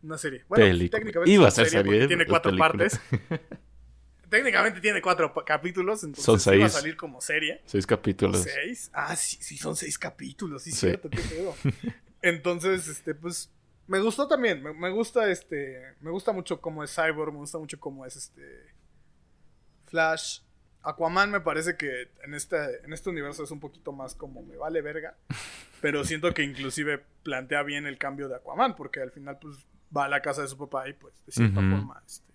Una 0.03 0.17
serie. 0.17 0.43
Bueno, 0.49 0.65
técnicamente 0.89 1.29
Iba 1.29 1.47
a 1.47 1.51
ser 1.51 1.69
serie, 1.69 2.07
tiene 2.07 2.25
cuatro 2.25 2.57
partes. 2.57 2.99
técnicamente 4.31 4.79
tiene 4.79 4.99
cuatro 4.99 5.31
capítulos, 5.45 6.03
entonces 6.03 6.25
son 6.25 6.39
seis. 6.39 6.57
iba 6.57 6.65
a 6.65 6.69
salir 6.69 6.95
como 6.97 7.21
serie. 7.21 7.61
Seis 7.65 7.85
capítulos. 7.85 8.41
¿Seis? 8.41 8.89
Ah, 8.93 9.15
sí, 9.15 9.37
sí, 9.41 9.57
son 9.57 9.75
seis 9.75 9.99
capítulos, 9.99 10.63
sí, 10.63 10.71
sí. 10.71 10.77
cierto, 10.77 11.09
qué 11.09 11.19
pedo. 11.19 11.53
Entonces, 12.23 12.87
este, 12.87 13.13
pues 13.13 13.51
me 13.87 13.99
gustó 13.99 14.27
también, 14.27 14.63
me, 14.63 14.89
gusta 14.89 15.29
este, 15.29 15.95
me 15.99 16.11
gusta 16.11 16.31
mucho 16.31 16.61
cómo 16.61 16.81
es 16.81 16.95
Cyborg, 16.95 17.33
me 17.33 17.39
gusta 17.39 17.57
mucho 17.57 17.77
cómo 17.77 18.05
es 18.05 18.15
este 18.15 18.73
Flash. 19.87 20.39
Aquaman 20.83 21.31
me 21.31 21.41
parece 21.41 21.77
que 21.77 22.09
en 22.23 22.33
este, 22.33 22.83
en 22.83 22.93
este 22.93 23.09
universo 23.09 23.43
es 23.43 23.51
un 23.51 23.59
poquito 23.59 23.91
más 23.91 24.15
como 24.15 24.41
me 24.41 24.57
vale 24.57 24.81
verga, 24.81 25.15
pero 25.81 26.03
siento 26.03 26.33
que 26.33 26.43
inclusive 26.43 27.03
plantea 27.23 27.63
bien 27.63 27.85
el 27.85 27.97
cambio 27.97 28.27
de 28.27 28.35
Aquaman, 28.35 28.75
porque 28.75 29.01
al 29.01 29.11
final 29.11 29.37
pues 29.39 29.57
va 29.95 30.05
a 30.05 30.09
la 30.09 30.21
casa 30.21 30.41
de 30.41 30.47
su 30.47 30.57
papá 30.57 30.87
y 30.87 30.93
pues 30.93 31.13
de 31.25 31.31
cierta 31.31 31.59
forma 31.59 32.01
este, 32.05 32.31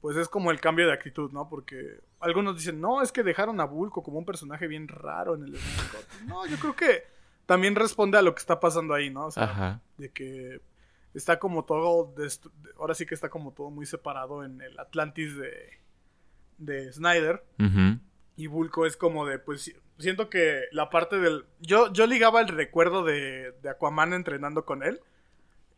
pues 0.00 0.16
es 0.16 0.28
como 0.28 0.50
el 0.50 0.60
cambio 0.60 0.86
de 0.86 0.92
actitud, 0.92 1.32
¿no? 1.32 1.48
Porque 1.48 2.00
algunos 2.20 2.56
dicen, 2.56 2.80
no, 2.80 3.02
es 3.02 3.10
que 3.10 3.22
dejaron 3.22 3.60
a 3.60 3.64
Bulko 3.64 4.02
como 4.02 4.18
un 4.18 4.24
personaje 4.24 4.68
bien 4.68 4.88
raro 4.88 5.34
en 5.34 5.44
el 5.44 5.58
No, 6.26 6.46
yo 6.46 6.56
creo 6.58 6.76
que 6.76 7.04
también 7.44 7.74
responde 7.74 8.16
a 8.16 8.22
lo 8.22 8.34
que 8.34 8.40
está 8.40 8.60
pasando 8.60 8.94
ahí, 8.94 9.10
¿no? 9.10 9.26
O 9.26 9.30
sea, 9.30 9.80
de 9.98 10.10
que 10.10 10.60
está 11.12 11.38
como 11.38 11.64
todo, 11.64 12.14
ahora 12.78 12.94
sí 12.94 13.04
que 13.04 13.14
está 13.14 13.28
como 13.30 13.52
todo 13.52 13.70
muy 13.70 13.84
separado 13.84 14.44
en 14.44 14.60
el 14.60 14.78
Atlantis 14.78 15.36
de, 15.36 15.78
de 16.58 16.92
Snyder. 16.92 17.44
Y 18.36 18.46
Bulko 18.48 18.86
es 18.86 18.96
como 18.96 19.26
de, 19.26 19.38
pues, 19.38 19.74
siento 19.98 20.28
que 20.28 20.64
la 20.72 20.90
parte 20.90 21.18
del... 21.18 21.46
Yo, 21.60 21.92
yo 21.92 22.06
ligaba 22.06 22.40
el 22.40 22.48
recuerdo 22.48 23.04
de, 23.04 23.52
de 23.62 23.70
Aquaman 23.70 24.12
entrenando 24.12 24.64
con 24.64 24.82
él. 24.82 25.00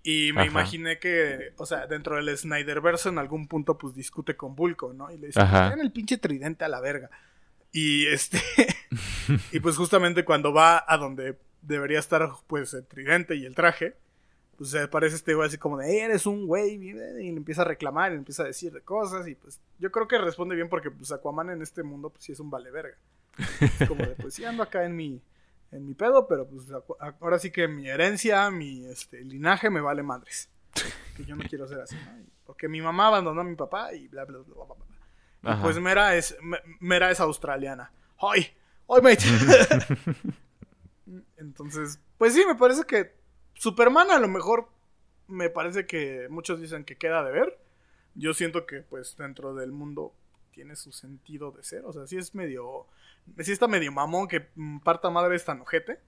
Y 0.02 0.32
me 0.32 0.46
imaginé 0.46 0.98
que, 0.98 1.52
o 1.56 1.66
sea, 1.66 1.86
dentro 1.86 2.16
del 2.16 2.36
Snyderverse 2.36 3.08
en 3.08 3.18
algún 3.18 3.46
punto 3.46 3.76
pues 3.76 3.94
discute 3.94 4.36
con 4.36 4.54
Bulko, 4.54 4.92
¿no? 4.94 5.10
Y 5.10 5.18
le 5.18 5.26
dice, 5.26 5.40
en 5.40 5.80
el 5.80 5.92
pinche 5.92 6.18
tridente 6.18 6.64
a 6.64 6.68
la 6.68 6.80
verga. 6.80 7.10
Y 7.72 8.06
este... 8.06 8.40
y 9.52 9.60
pues 9.60 9.76
justamente 9.76 10.24
cuando 10.24 10.52
va 10.52 10.84
a 10.86 10.96
donde 10.96 11.38
debería 11.62 11.98
estar 11.98 12.30
pues 12.46 12.72
el 12.74 12.86
tridente 12.86 13.34
y 13.36 13.44
el 13.44 13.54
traje, 13.54 13.96
pues 14.58 14.70
se 14.70 14.88
parece 14.88 15.14
este 15.14 15.34
güey 15.34 15.46
así 15.46 15.56
como 15.56 15.78
de, 15.78 16.00
eres 16.00 16.26
un 16.26 16.44
güey, 16.46 16.74
y 16.74 16.92
le 16.92 17.28
empieza 17.28 17.62
a 17.62 17.64
reclamar, 17.64 18.10
y 18.10 18.14
le 18.14 18.18
empieza 18.18 18.42
a 18.42 18.46
decir 18.46 18.72
de 18.72 18.80
cosas, 18.80 19.28
y 19.28 19.36
pues 19.36 19.60
yo 19.78 19.92
creo 19.92 20.08
que 20.08 20.18
responde 20.18 20.56
bien 20.56 20.68
porque 20.68 20.90
pues 20.90 21.12
Aquaman 21.12 21.50
en 21.50 21.62
este 21.62 21.84
mundo 21.84 22.10
pues 22.10 22.24
sí 22.24 22.32
es 22.32 22.40
un 22.40 22.50
vale 22.50 22.72
verga. 22.72 22.96
Es 23.60 23.88
como 23.88 24.04
de, 24.04 24.16
pues 24.16 24.34
sí 24.34 24.44
ando 24.44 24.64
acá 24.64 24.84
en 24.84 24.96
mi, 24.96 25.22
en 25.70 25.86
mi 25.86 25.94
pedo, 25.94 26.26
pero 26.26 26.48
pues 26.48 26.66
ahora 27.20 27.38
sí 27.38 27.52
que 27.52 27.68
mi 27.68 27.88
herencia, 27.88 28.50
mi 28.50 28.84
este, 28.86 29.24
linaje 29.24 29.70
me 29.70 29.80
vale 29.80 30.02
madres. 30.02 30.50
Que 31.16 31.24
yo 31.24 31.36
no 31.36 31.44
quiero 31.48 31.68
ser 31.68 31.80
así, 31.80 31.94
¿no? 31.94 32.24
Porque 32.44 32.66
mi 32.66 32.80
mamá 32.80 33.06
abandonó 33.06 33.42
a 33.42 33.44
mi 33.44 33.54
papá 33.54 33.94
y 33.94 34.08
bla, 34.08 34.24
bla, 34.24 34.38
bla, 34.38 34.54
bla, 34.54 34.74
bla. 35.42 35.54
Y 35.54 35.62
pues 35.62 35.78
Mera 35.78 36.16
es, 36.16 36.36
Mera 36.80 37.12
es 37.12 37.20
australiana. 37.20 37.92
¡Ay! 38.18 38.48
¡Ay, 38.88 39.02
mate! 39.02 39.24
Entonces, 41.36 42.00
pues 42.16 42.34
sí, 42.34 42.44
me 42.44 42.56
parece 42.56 42.82
que 42.84 43.17
Superman 43.58 44.10
a 44.10 44.18
lo 44.18 44.28
mejor 44.28 44.68
me 45.26 45.50
parece 45.50 45.86
que 45.86 46.28
muchos 46.30 46.60
dicen 46.60 46.84
que 46.84 46.96
queda 46.96 47.22
de 47.22 47.32
ver. 47.32 47.58
Yo 48.14 48.32
siento 48.34 48.66
que 48.66 48.82
pues 48.82 49.16
dentro 49.16 49.54
del 49.54 49.72
mundo 49.72 50.14
tiene 50.52 50.74
su 50.76 50.92
sentido 50.92 51.52
de 51.52 51.62
ser. 51.62 51.84
O 51.84 51.92
sea, 51.92 52.06
sí 52.06 52.16
es 52.16 52.34
medio... 52.34 52.86
Sí 53.40 53.52
está 53.52 53.68
medio 53.68 53.92
mamón 53.92 54.26
que 54.26 54.48
parta 54.82 55.10
madre 55.10 55.36
esta 55.36 55.54
nojete. 55.54 56.00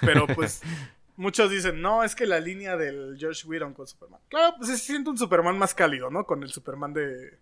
Pero 0.00 0.26
pues 0.26 0.62
muchos 1.16 1.50
dicen, 1.50 1.80
no, 1.80 2.02
es 2.02 2.14
que 2.14 2.26
la 2.26 2.40
línea 2.40 2.76
del 2.76 3.16
George 3.18 3.46
Whedon 3.46 3.72
con 3.72 3.86
Superman. 3.86 4.20
Claro, 4.28 4.56
pues 4.56 4.70
se 4.70 4.78
siente 4.78 5.10
un 5.10 5.18
Superman 5.18 5.56
más 5.56 5.74
cálido, 5.74 6.10
¿no? 6.10 6.26
Con 6.26 6.42
el 6.42 6.50
Superman 6.50 6.92
de, 6.92 7.38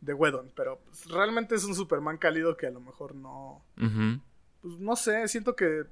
de 0.00 0.14
Whedon. 0.14 0.52
Pero 0.54 0.78
pues, 0.84 1.06
realmente 1.06 1.54
es 1.54 1.64
un 1.64 1.74
Superman 1.74 2.18
cálido 2.18 2.56
que 2.56 2.66
a 2.66 2.70
lo 2.70 2.80
mejor 2.80 3.14
no... 3.14 3.62
Pues 4.60 4.78
no 4.78 4.96
sé, 4.96 5.26
siento 5.28 5.56
que 5.56 5.84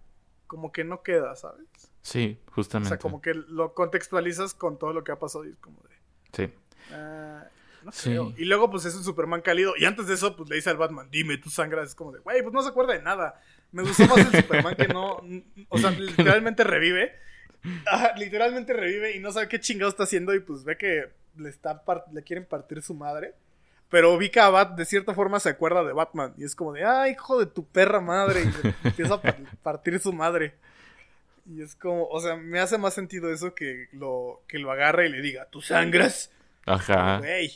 como 0.46 0.72
que 0.72 0.84
no 0.84 1.02
queda, 1.02 1.34
¿sabes? 1.36 1.66
Sí, 2.06 2.38
justamente. 2.52 2.86
O 2.86 2.90
sea, 2.90 2.98
como 2.98 3.20
que 3.20 3.34
lo 3.34 3.74
contextualizas 3.74 4.54
con 4.54 4.78
todo 4.78 4.92
lo 4.92 5.02
que 5.02 5.10
ha 5.10 5.18
pasado 5.18 5.44
y 5.44 5.48
es 5.48 5.56
como 5.56 5.82
de... 5.82 5.96
Sí. 6.32 6.54
Ah, 6.92 7.42
no 7.82 7.90
sé. 7.90 8.16
Y 8.36 8.44
luego, 8.44 8.70
pues 8.70 8.84
es 8.84 8.94
un 8.94 9.02
Superman 9.02 9.40
cálido. 9.40 9.74
Y 9.76 9.86
antes 9.86 10.06
de 10.06 10.14
eso, 10.14 10.36
pues 10.36 10.48
le 10.48 10.54
dice 10.54 10.70
al 10.70 10.76
Batman, 10.76 11.08
dime, 11.10 11.36
tú 11.36 11.50
sangras. 11.50 11.88
Es 11.88 11.94
como 11.96 12.12
de, 12.12 12.20
güey, 12.20 12.42
pues 12.42 12.54
no 12.54 12.62
se 12.62 12.68
acuerda 12.68 12.92
de 12.92 13.02
nada. 13.02 13.42
Me 13.72 13.82
gustó 13.82 14.06
más 14.06 14.18
el 14.18 14.40
Superman 14.40 14.76
que 14.76 14.86
no. 14.86 15.20
O 15.68 15.78
sea, 15.78 15.90
literalmente 15.98 16.62
revive. 16.62 17.12
literalmente 18.16 18.72
revive 18.72 19.16
y 19.16 19.18
no 19.18 19.32
sabe 19.32 19.48
qué 19.48 19.58
chingado 19.58 19.90
está 19.90 20.04
haciendo. 20.04 20.32
Y 20.32 20.38
pues 20.38 20.62
ve 20.62 20.78
que 20.78 21.10
le, 21.36 21.48
está 21.48 21.82
le 22.12 22.22
quieren 22.22 22.44
partir 22.44 22.82
su 22.82 22.94
madre. 22.94 23.34
Pero 23.88 24.16
vi 24.16 24.30
que 24.30 24.38
Bat 24.38 24.76
de 24.76 24.84
cierta 24.84 25.12
forma 25.12 25.40
se 25.40 25.48
acuerda 25.48 25.82
de 25.82 25.92
Batman. 25.92 26.34
Y 26.38 26.44
es 26.44 26.54
como 26.54 26.72
de, 26.72 26.84
ay, 26.84 27.14
hijo 27.14 27.40
de 27.40 27.46
tu 27.46 27.66
perra 27.66 28.00
madre. 28.00 28.44
Y 28.44 28.86
empieza 28.86 29.14
a 29.14 29.20
partir 29.64 29.98
su 29.98 30.12
madre. 30.12 30.54
Y 31.48 31.62
es 31.62 31.76
como, 31.76 32.06
o 32.08 32.20
sea, 32.20 32.36
me 32.36 32.58
hace 32.58 32.76
más 32.76 32.94
sentido 32.94 33.32
eso 33.32 33.54
que 33.54 33.88
lo, 33.92 34.42
que 34.48 34.58
lo 34.58 34.72
agarre 34.72 35.06
y 35.06 35.10
le 35.10 35.22
diga, 35.22 35.46
¿tú 35.46 35.60
sangras? 35.62 36.32
Ajá. 36.64 37.18
Güey, 37.18 37.52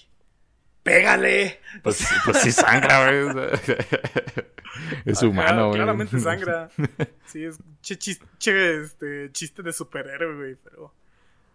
pégale. 0.83 1.61
Pues, 1.83 2.07
pues 2.25 2.39
sí 2.39 2.53
sangra, 2.53 3.33
güey. 3.33 3.49
es 5.05 5.23
humano, 5.23 5.69
güey. 5.69 5.79
Claramente 5.79 6.21
sangra. 6.21 6.71
Sí, 7.27 7.45
es 7.45 7.59
chiste, 7.81 8.25
este, 8.83 9.33
chiste 9.33 9.63
de 9.63 9.73
superhéroe, 9.73 10.37
güey. 10.37 10.57
Pero, 10.63 10.95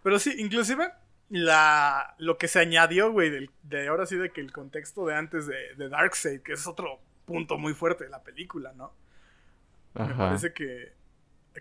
pero 0.02 0.18
sí, 0.18 0.34
inclusive 0.38 0.92
la 1.30 2.14
lo 2.18 2.38
que 2.38 2.48
se 2.48 2.60
añadió, 2.60 3.10
güey, 3.10 3.48
de, 3.62 3.88
ahora 3.88 4.06
sí 4.06 4.16
de 4.16 4.30
que 4.30 4.40
el 4.40 4.52
contexto 4.52 5.06
de 5.06 5.14
antes 5.14 5.46
de, 5.46 5.74
de 5.76 5.88
Darkseid, 5.88 6.42
que 6.42 6.52
es 6.52 6.66
otro 6.66 7.00
punto 7.24 7.58
muy 7.58 7.74
fuerte 7.74 8.04
de 8.04 8.10
la 8.10 8.22
película, 8.22 8.72
¿no? 8.74 8.92
Me 9.94 10.14
parece 10.14 10.52
que, 10.52 10.92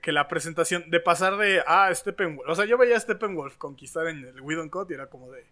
que 0.01 0.11
la 0.11 0.27
presentación, 0.27 0.89
de 0.89 0.99
pasar 0.99 1.37
de, 1.37 1.63
ah, 1.65 1.89
Steppenwolf, 1.93 2.49
o 2.49 2.55
sea, 2.55 2.65
yo 2.65 2.77
veía 2.77 2.97
a 2.97 2.99
Steppenwolf 2.99 3.57
conquistar 3.57 4.07
en 4.07 4.25
el 4.25 4.41
Widow 4.41 4.69
Cut 4.69 4.91
y 4.91 4.93
era 4.93 5.09
como 5.09 5.31
de, 5.31 5.45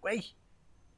güey, 0.00 0.34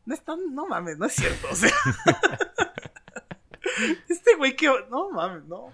no 0.05 0.15
es 0.15 0.23
tan, 0.23 0.55
no 0.55 0.67
mames, 0.67 0.99
no 0.99 1.07
es 1.07 1.15
cierto, 1.15 1.49
o 1.51 1.55
sea. 1.55 1.71
este 4.09 4.37
güey 4.37 4.57
que, 4.57 4.69
no 4.91 5.11
mames, 5.11 5.45
no. 5.45 5.73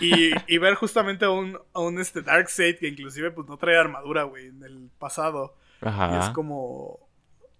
Y, 0.00 0.32
y 0.46 0.58
ver 0.58 0.74
justamente 0.74 1.24
a 1.24 1.30
un, 1.30 1.58
a 1.72 1.80
un 1.80 1.98
este 1.98 2.22
Darkseid 2.22 2.78
que 2.78 2.88
inclusive 2.88 3.30
pues 3.30 3.48
no 3.48 3.56
trae 3.56 3.78
armadura, 3.78 4.24
güey, 4.24 4.48
en 4.48 4.62
el 4.62 4.90
pasado. 4.98 5.56
Y 5.80 6.18
es 6.18 6.30
como. 6.30 6.98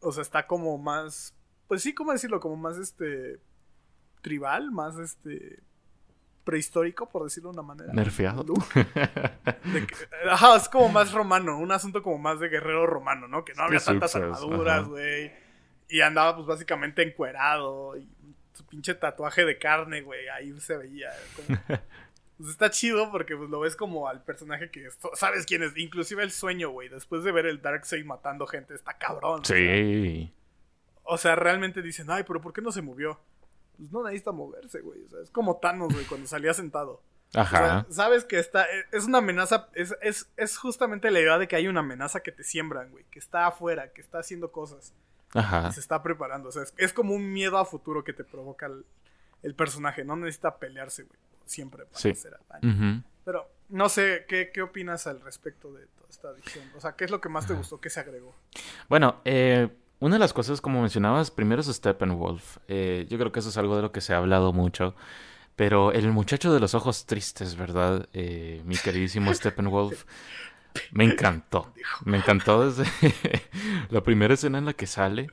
O 0.01 0.13
sea, 0.13 0.23
está 0.23 0.47
como 0.47 0.77
más. 0.79 1.35
Pues 1.67 1.83
sí, 1.83 1.95
¿cómo 1.95 2.13
decirlo? 2.13 2.41
Como 2.41 2.57
más 2.57 2.77
este. 2.77 3.41
Tribal, 4.21 4.71
más 4.71 4.99
este. 4.99 5.63
Prehistórico, 6.45 7.09
por 7.09 7.25
decirlo 7.25 7.51
de 7.51 7.59
una 7.59 7.67
manera. 7.67 7.93
Nerfeado. 7.93 8.55
ajá, 10.31 10.57
es 10.57 10.69
como 10.69 10.89
más 10.91 11.13
romano. 11.13 11.59
Un 11.59 11.73
asunto 11.73 12.03
como 12.03 12.19
más 12.19 12.39
de 12.39 12.49
guerrero 12.49 12.87
romano, 12.87 13.27
¿no? 13.29 13.45
Que 13.45 13.55
no 13.55 13.65
había 13.65 13.81
tantas 13.81 14.15
armaduras, 14.15 14.87
güey. 14.87 15.33
Y 15.89 16.01
andaba, 16.03 16.37
pues 16.37 16.47
básicamente 16.47 17.03
encuerado. 17.03 17.97
Y 17.97 18.07
su 18.53 18.67
pinche 18.67 18.95
tatuaje 18.95 19.45
de 19.45 19.59
carne, 19.59 20.03
güey. 20.03 20.29
Ahí 20.29 20.59
se 20.61 20.77
veía. 20.77 21.11
Pues 22.37 22.51
está 22.51 22.69
chido 22.69 23.13
porque 23.13 23.37
pues, 23.37 23.49
lo 23.49 23.61
ves 23.61 23.77
como 23.77 24.09
al 24.09 24.25
personaje 24.25 24.69
que 24.71 24.89
sabes 25.15 25.47
quién 25.47 25.63
es. 25.63 25.77
Inclusive 25.77 26.23
el 26.23 26.33
sueño, 26.33 26.71
güey. 26.71 26.89
Después 26.89 27.23
de 27.23 27.31
ver 27.31 27.47
el 27.47 27.63
Darkseid 27.63 28.05
matando 28.05 28.47
gente, 28.47 28.75
está 28.75 28.95
cabrón. 28.99 29.45
Sí. 29.45 30.35
O 31.05 31.17
sea, 31.17 31.37
realmente 31.37 31.81
dicen, 31.81 32.11
ay, 32.11 32.25
pero 32.27 32.41
¿por 32.41 32.53
qué 32.53 32.61
no 32.61 32.73
se 32.73 32.83
movió? 32.83 33.21
Pues 33.77 33.93
no 33.93 34.03
necesita 34.05 34.33
moverse, 34.33 34.81
güey. 34.81 35.03
O 35.05 35.09
sea, 35.09 35.21
es 35.21 35.31
como 35.31 35.57
Thanos, 35.57 35.93
güey, 35.93 36.05
cuando 36.07 36.27
salía 36.27 36.55
sentado. 36.55 37.03
Ajá. 37.35 37.85
sabes 37.91 38.25
que 38.25 38.39
está. 38.39 38.67
Es 38.93 39.07
una 39.07 39.19
amenaza. 39.19 39.69
Es, 39.75 39.97
es, 40.03 40.31
es, 40.37 40.57
justamente 40.57 41.11
la 41.11 41.21
idea 41.21 41.39
de 41.39 41.49
que 41.49 41.57
hay 41.57 41.67
una 41.67 41.81
amenaza 41.81 42.21
que 42.21 42.33
te 42.33 42.45
siembran, 42.45 42.91
güey. 42.91 43.05
Que 43.11 43.19
está 43.19 43.47
afuera, 43.47 43.93
que 43.93 44.01
está 44.01 44.19
haciendo 44.19 44.53
cosas. 44.53 44.95
Ajá. 45.33 45.69
Y 45.69 45.73
se 45.73 45.81
está 45.81 46.03
preparando. 46.03 46.49
O 46.49 46.53
sea, 46.53 46.63
es, 46.77 46.93
como 46.93 47.15
un 47.15 47.33
miedo 47.33 47.59
a 47.59 47.65
futuro 47.65 48.05
que 48.05 48.13
te 48.13 48.25
provoca 48.25 48.71
el, 49.43 49.55
personaje. 49.55 50.05
No 50.05 50.17
necesita 50.17 50.59
pelearse, 50.59 51.03
güey 51.03 51.19
siempre 51.47 51.85
para 51.85 52.11
hacer 52.11 52.39
daño. 52.49 53.05
Pero 53.25 53.51
no 53.69 53.89
sé, 53.89 54.25
¿qué, 54.29 54.51
¿qué, 54.53 54.63
opinas 54.63 55.07
al 55.07 55.21
respecto 55.21 55.73
de 55.73 55.87
toda 55.87 56.09
esta 56.11 56.29
adicción? 56.29 56.65
O 56.77 56.81
sea, 56.81 56.93
¿qué 56.93 57.05
es 57.05 57.11
lo 57.11 57.21
que 57.21 57.29
más 57.29 57.47
te 57.47 57.55
gustó? 57.55 57.81
¿Qué 57.81 57.91
se 57.91 58.01
agregó? 58.01 58.35
Bueno, 58.89 59.21
eh, 59.25 59.69
una 60.01 60.17
de 60.17 60.19
las 60.19 60.33
cosas, 60.33 60.61
como 60.61 60.81
mencionabas, 60.81 61.31
primero 61.31 61.61
es 61.61 61.69
Steppenwolf. 61.69 62.59
Eh, 62.69 63.07
yo 63.09 63.19
creo 63.19 63.33
que 63.33 63.41
eso 63.41 63.49
es 63.49 63.57
algo 63.57 63.77
de 63.77 63.83
lo 63.83 63.93
que 63.93 64.01
se 64.01 64.15
ha 64.15 64.19
hablado 64.19 64.53
mucho. 64.53 64.95
Pero 65.57 65.93
el 65.93 66.11
muchacho 66.11 66.53
de 66.53 66.61
los 66.61 66.75
ojos 66.75 67.07
tristes, 67.07 67.57
¿verdad? 67.57 68.09
Eh, 68.13 68.63
mi 68.65 68.77
queridísimo 68.77 69.33
Steppenwolf. 69.35 70.05
Me 70.91 71.05
encantó. 71.05 71.73
Me 72.05 72.19
encantó 72.19 72.69
desde 72.69 72.85
la 73.91 74.03
primera 74.03 74.35
escena 74.35 74.59
en 74.59 74.65
la 74.65 74.73
que 74.73 74.87
sale. 74.87 75.29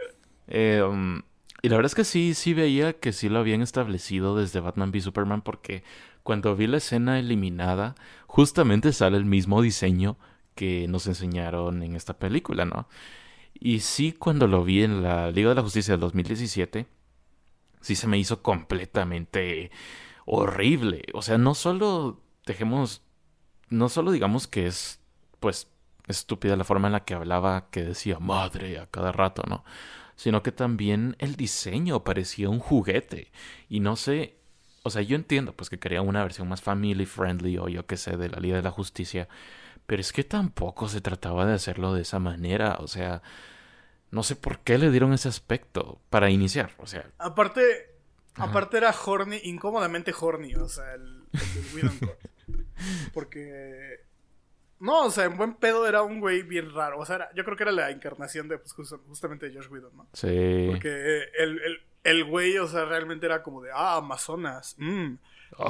Eh, 0.47 0.84
um, 0.88 1.22
y 1.64 1.70
la 1.70 1.76
verdad 1.76 1.91
es 1.91 1.95
que 1.95 2.03
sí, 2.03 2.34
sí 2.34 2.53
veía 2.53 2.93
que 2.93 3.14
sí 3.14 3.30
lo 3.30 3.39
habían 3.39 3.62
establecido 3.62 4.36
desde 4.36 4.59
Batman 4.59 4.89
v 4.89 5.01
Superman 5.01 5.41
porque 5.41 5.84
cuando 6.24 6.55
vi 6.55 6.68
la 6.68 6.78
escena 6.78 7.20
eliminada, 7.20 7.95
justamente 8.28 8.93
sale 8.93 9.18
el 9.18 9.26
mismo 9.26 9.62
diseño 9.62 10.18
que 10.55 10.88
nos 10.88 11.07
enseñaron 11.07 11.82
en 11.84 11.95
esta 11.95 12.18
película, 12.18 12.66
¿no? 12.66 12.88
Y 13.62 13.80
sí, 13.80 14.12
cuando 14.12 14.47
lo 14.47 14.66
vi 14.66 14.84
en 14.84 15.03
la 15.03 15.32
Liga 15.32 15.49
de 15.49 15.55
la 15.55 15.62
Justicia 15.62 15.93
del 15.93 16.01
2017, 16.01 16.88
sí 17.80 17.95
se 17.95 18.07
me 18.07 18.18
hizo 18.18 18.41
completamente 18.41 19.72
horrible. 20.26 21.03
O 21.14 21.22
sea, 21.22 21.38
no 21.38 21.53
solo 21.55 22.20
dejemos, 22.45 23.03
no 23.70 23.88
solo 23.88 24.12
digamos 24.12 24.47
que 24.47 24.68
es, 24.68 24.99
pues, 25.39 25.68
estúpida 26.07 26.57
la 26.57 26.66
forma 26.66 26.88
en 26.88 26.93
la 26.93 27.05
que 27.05 27.14
hablaba, 27.14 27.70
que 27.70 27.84
decía 27.84 28.20
madre 28.20 28.80
a 28.80 28.88
cada 28.88 29.14
rato, 29.14 29.43
¿no? 29.47 29.64
sino 30.22 30.43
que 30.43 30.51
también 30.51 31.16
el 31.18 31.36
diseño 31.36 32.03
parecía 32.03 32.47
un 32.47 32.59
juguete. 32.59 33.32
Y 33.70 33.80
no 33.80 33.95
sé, 33.95 34.36
o 34.84 34.91
sea, 34.91 35.01
yo 35.01 35.16
entiendo 35.16 35.53
pues 35.53 35.68
que 35.72 35.80
quería 35.80 36.03
una 36.03 36.22
versión 36.22 36.47
más 36.47 36.62
family 36.62 37.07
friendly 37.07 37.57
o 37.57 37.68
yo 37.70 37.88
qué 37.88 37.97
sé 37.97 38.18
de 38.18 38.30
la 38.30 38.39
Liga 38.39 38.57
de 38.57 38.62
la 38.62 38.70
Justicia, 38.70 39.28
pero 39.86 40.02
es 40.02 40.12
que 40.12 40.24
tampoco 40.24 40.88
se 40.88 41.02
trataba 41.02 41.46
de 41.46 41.54
hacerlo 41.54 41.94
de 41.94 42.02
esa 42.02 42.20
manera, 42.20 42.78
o 42.80 42.88
sea, 42.88 43.22
no 44.10 44.24
sé 44.24 44.36
por 44.36 44.60
qué 44.60 44.78
le 44.78 44.92
dieron 44.92 45.14
ese 45.14 45.30
aspecto 45.30 46.02
para 46.10 46.30
iniciar, 46.30 46.72
o 46.78 46.88
sea. 46.88 47.10
Aparte, 47.18 47.96
aparte 48.36 48.78
era 48.78 48.94
horny, 49.06 49.40
incómodamente 49.44 50.14
horny, 50.18 50.56
o 50.56 50.68
sea, 50.68 50.94
el, 50.94 51.24
el 51.34 52.10
Porque 53.14 54.00
no, 54.82 55.06
o 55.06 55.12
sea, 55.12 55.26
en 55.26 55.38
buen 55.38 55.54
pedo 55.54 55.88
era 55.88 56.02
un 56.02 56.20
güey 56.20 56.42
bien 56.42 56.74
raro. 56.74 56.98
O 56.98 57.06
sea, 57.06 57.30
yo 57.36 57.46
creo 57.46 57.56
que 57.56 57.64
era 57.64 57.72
la 57.72 57.92
encarnación 57.92 58.48
de, 58.48 58.58
pues, 58.58 58.74
justamente 59.08 59.48
de 59.48 59.56
Josh 59.56 59.70
Whedon, 59.70 59.96
¿no? 59.96 60.08
Sí. 60.14 60.68
Porque 60.72 60.90
el, 61.38 61.62
el, 61.62 61.82
güey, 62.28 62.58
o 62.58 62.68
sea, 62.68 62.86
realmente 62.86 63.26
era 63.26 63.43
como 63.43 63.62
de, 63.62 63.72
ah, 63.74 63.97
Amazonas, 63.97 64.76
mmm, 64.78 65.14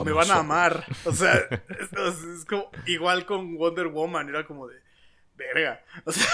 me 0.05 0.11
van 0.11 0.31
a 0.31 0.37
amar. 0.37 0.85
O 1.05 1.11
sea, 1.11 1.33
es, 1.35 2.45
como, 2.45 2.69
igual 2.85 3.25
con 3.25 3.55
Wonder 3.55 3.87
Woman, 3.87 4.29
era 4.29 4.45
como 4.45 4.67
de, 4.67 4.77
verga. 5.35 5.81
O 6.05 6.11
sea, 6.11 6.29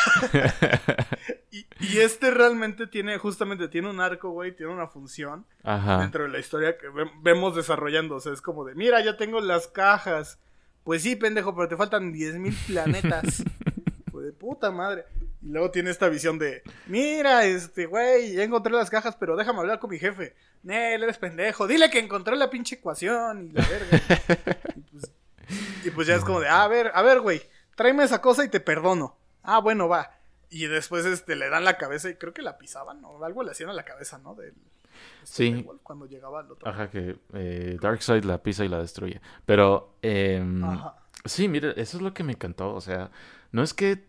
y, 1.51 1.65
y, 1.79 1.97
este 1.99 2.31
realmente 2.31 2.87
tiene, 2.87 3.17
justamente, 3.17 3.67
tiene 3.67 3.89
un 3.89 3.99
arco, 3.99 4.29
güey, 4.29 4.55
tiene 4.55 4.73
una 4.73 4.87
función 4.87 5.45
dentro 5.63 6.23
de 6.23 6.29
la 6.29 6.39
historia 6.39 6.77
que 6.77 6.87
vemos 7.21 7.55
desarrollando. 7.55 8.15
O 8.15 8.19
sea, 8.19 8.33
es 8.33 8.41
como 8.41 8.65
de, 8.65 8.75
mira, 8.75 9.01
ya 9.01 9.17
tengo 9.17 9.39
las 9.39 9.67
cajas 9.67 10.39
pues 10.87 11.03
sí, 11.03 11.17
pendejo, 11.17 11.53
pero 11.53 11.67
te 11.67 11.75
faltan 11.75 12.13
10.000 12.13 12.55
planetas. 12.65 13.43
pues 14.09 14.25
de 14.25 14.31
puta 14.31 14.71
madre. 14.71 15.03
Y 15.47 15.49
luego 15.49 15.71
tiene 15.71 15.91
esta 15.91 16.09
visión 16.09 16.37
de, 16.37 16.61
mira, 16.87 17.45
este, 17.45 17.85
güey, 17.85 18.33
ya 18.33 18.43
encontré 18.43 18.73
las 18.73 18.89
cajas, 18.89 19.15
pero 19.15 19.37
déjame 19.37 19.59
hablar 19.59 19.79
con 19.79 19.89
mi 19.89 19.97
jefe. 19.97 20.35
Nel, 20.63 21.01
eres 21.01 21.17
pendejo. 21.17 21.67
Dile 21.67 21.89
que 21.89 21.99
encontré 21.99 22.35
la 22.35 22.49
pinche 22.49 22.75
ecuación 22.75 23.47
y 23.47 23.51
la 23.51 23.65
verga. 23.65 24.01
Pues, 24.91 25.11
y, 25.85 25.91
pues, 25.91 26.07
ya 26.07 26.15
es 26.15 26.25
como 26.25 26.41
de, 26.41 26.49
a 26.49 26.67
ver, 26.67 26.91
a 26.93 27.01
ver, 27.01 27.21
güey, 27.21 27.41
tráeme 27.75 28.03
esa 28.03 28.19
cosa 28.19 28.43
y 28.43 28.49
te 28.49 28.59
perdono. 28.59 29.15
Ah, 29.43 29.59
bueno, 29.59 29.87
va. 29.87 30.11
Y 30.49 30.65
después 30.65 31.05
este, 31.05 31.37
le 31.37 31.49
dan 31.49 31.63
la 31.63 31.77
cabeza 31.77 32.09
y 32.09 32.15
creo 32.15 32.33
que 32.33 32.41
la 32.41 32.57
pisaban, 32.57 32.99
¿no? 32.99 33.23
Algo 33.23 33.43
le 33.43 33.51
hacían 33.51 33.69
a 33.69 33.73
la 33.73 33.85
cabeza, 33.85 34.17
¿no? 34.17 34.35
Del, 34.35 34.53
Sí. 35.23 35.65
Cuando 35.83 36.07
llegaba 36.07 36.41
al 36.41 36.51
otro. 36.51 36.69
Ajá, 36.69 36.89
que 36.89 37.17
eh, 37.33 37.77
Darkseid 37.81 38.23
la 38.23 38.41
pisa 38.41 38.65
y 38.65 38.67
la 38.67 38.79
destruye. 38.79 39.21
Pero, 39.45 39.93
eh, 40.01 40.43
sí, 41.25 41.47
mire, 41.47 41.73
eso 41.79 41.97
es 41.97 42.03
lo 42.03 42.13
que 42.13 42.23
me 42.23 42.33
encantó. 42.33 42.73
O 42.73 42.81
sea, 42.81 43.11
no 43.51 43.63
es 43.63 43.73
que. 43.73 44.05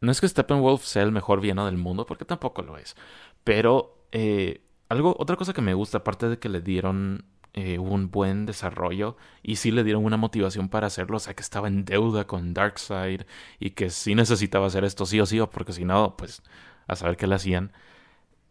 No 0.00 0.12
es 0.12 0.20
que 0.20 0.28
Steppenwolf 0.28 0.84
sea 0.84 1.02
el 1.02 1.12
mejor 1.12 1.40
villano 1.40 1.66
del 1.66 1.76
mundo, 1.76 2.06
porque 2.06 2.24
tampoco 2.24 2.62
lo 2.62 2.78
es. 2.78 2.96
Pero, 3.44 4.04
eh, 4.12 4.62
algo, 4.88 5.16
otra 5.18 5.36
cosa 5.36 5.52
que 5.52 5.60
me 5.62 5.74
gusta, 5.74 5.98
aparte 5.98 6.28
de 6.28 6.38
que 6.38 6.48
le 6.48 6.60
dieron 6.60 7.24
eh, 7.54 7.78
un 7.78 8.10
buen 8.10 8.46
desarrollo 8.46 9.16
y 9.42 9.56
sí 9.56 9.70
le 9.70 9.84
dieron 9.84 10.04
una 10.04 10.16
motivación 10.16 10.68
para 10.68 10.86
hacerlo, 10.86 11.16
o 11.16 11.20
sea, 11.20 11.34
que 11.34 11.42
estaba 11.42 11.68
en 11.68 11.84
deuda 11.84 12.26
con 12.26 12.54
Darkseid 12.54 13.22
y 13.58 13.70
que 13.70 13.90
sí 13.90 14.14
necesitaba 14.14 14.66
hacer 14.66 14.84
esto 14.84 15.06
sí 15.06 15.20
o 15.20 15.26
sí, 15.26 15.40
porque 15.52 15.72
si 15.72 15.84
no, 15.84 16.16
pues 16.16 16.42
a 16.86 16.96
saber 16.96 17.16
qué 17.16 17.26
le 17.26 17.34
hacían 17.34 17.72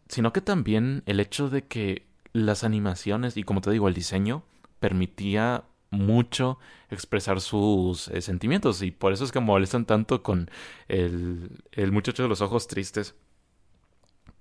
sino 0.08 0.32
que 0.32 0.40
también 0.40 1.02
el 1.06 1.20
hecho 1.20 1.48
de 1.50 1.66
que 1.66 2.06
las 2.32 2.64
animaciones 2.64 3.36
y 3.36 3.42
como 3.42 3.60
te 3.60 3.70
digo 3.70 3.88
el 3.88 3.94
diseño 3.94 4.42
permitía 4.80 5.64
mucho 5.90 6.58
expresar 6.90 7.40
sus 7.40 8.08
eh, 8.08 8.20
sentimientos 8.20 8.82
y 8.82 8.90
por 8.90 9.12
eso 9.12 9.24
es 9.24 9.32
que 9.32 9.40
molestan 9.40 9.86
tanto 9.86 10.22
con 10.22 10.50
el, 10.88 11.50
el 11.72 11.92
muchacho 11.92 12.22
de 12.22 12.28
los 12.28 12.40
ojos 12.40 12.66
tristes 12.68 13.14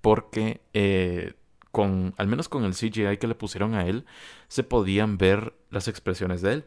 porque 0.02 0.62
eh, 0.74 1.34
con 1.72 2.14
al 2.18 2.28
menos 2.28 2.50
con 2.50 2.64
el 2.66 2.74
CGI 2.74 3.18
que 3.18 3.28
le 3.28 3.36
pusieron 3.36 3.76
a 3.76 3.86
él 3.86 4.06
se 4.48 4.64
podían 4.64 5.18
ver 5.18 5.54
las 5.70 5.88
expresiones 5.88 6.42
de 6.42 6.54
él 6.54 6.66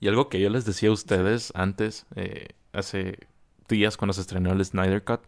y 0.00 0.08
algo 0.08 0.28
que 0.28 0.40
yo 0.40 0.50
les 0.50 0.64
decía 0.64 0.90
a 0.90 0.92
ustedes 0.92 1.52
antes 1.54 2.06
eh, 2.14 2.48
hace 2.72 3.18
días 3.68 3.96
cuando 3.96 4.12
se 4.12 4.20
estrenó 4.20 4.52
el 4.52 4.64
Snyder 4.64 5.04
Cut 5.04 5.22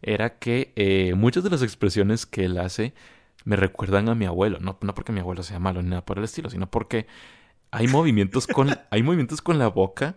era 0.00 0.38
que 0.38 1.12
muchas 1.16 1.42
de 1.42 1.50
las 1.50 1.62
expresiones 1.62 2.24
que 2.24 2.44
él 2.44 2.56
hace 2.58 2.94
me 3.44 3.56
recuerdan 3.56 4.08
a 4.08 4.14
mi 4.14 4.26
abuelo. 4.26 4.58
No, 4.60 4.78
no 4.80 4.94
porque 4.94 5.10
mi 5.10 5.20
abuelo 5.20 5.42
sea 5.42 5.58
malo 5.58 5.82
ni 5.82 5.88
nada 5.88 6.04
por 6.04 6.18
el 6.18 6.24
estilo, 6.24 6.50
sino 6.50 6.70
porque 6.70 7.06
hay 7.70 7.88
movimientos 7.88 8.46
con, 8.46 8.70
hay 8.90 9.02
movimientos 9.02 9.42
con 9.42 9.58
la 9.58 9.68
boca 9.68 10.16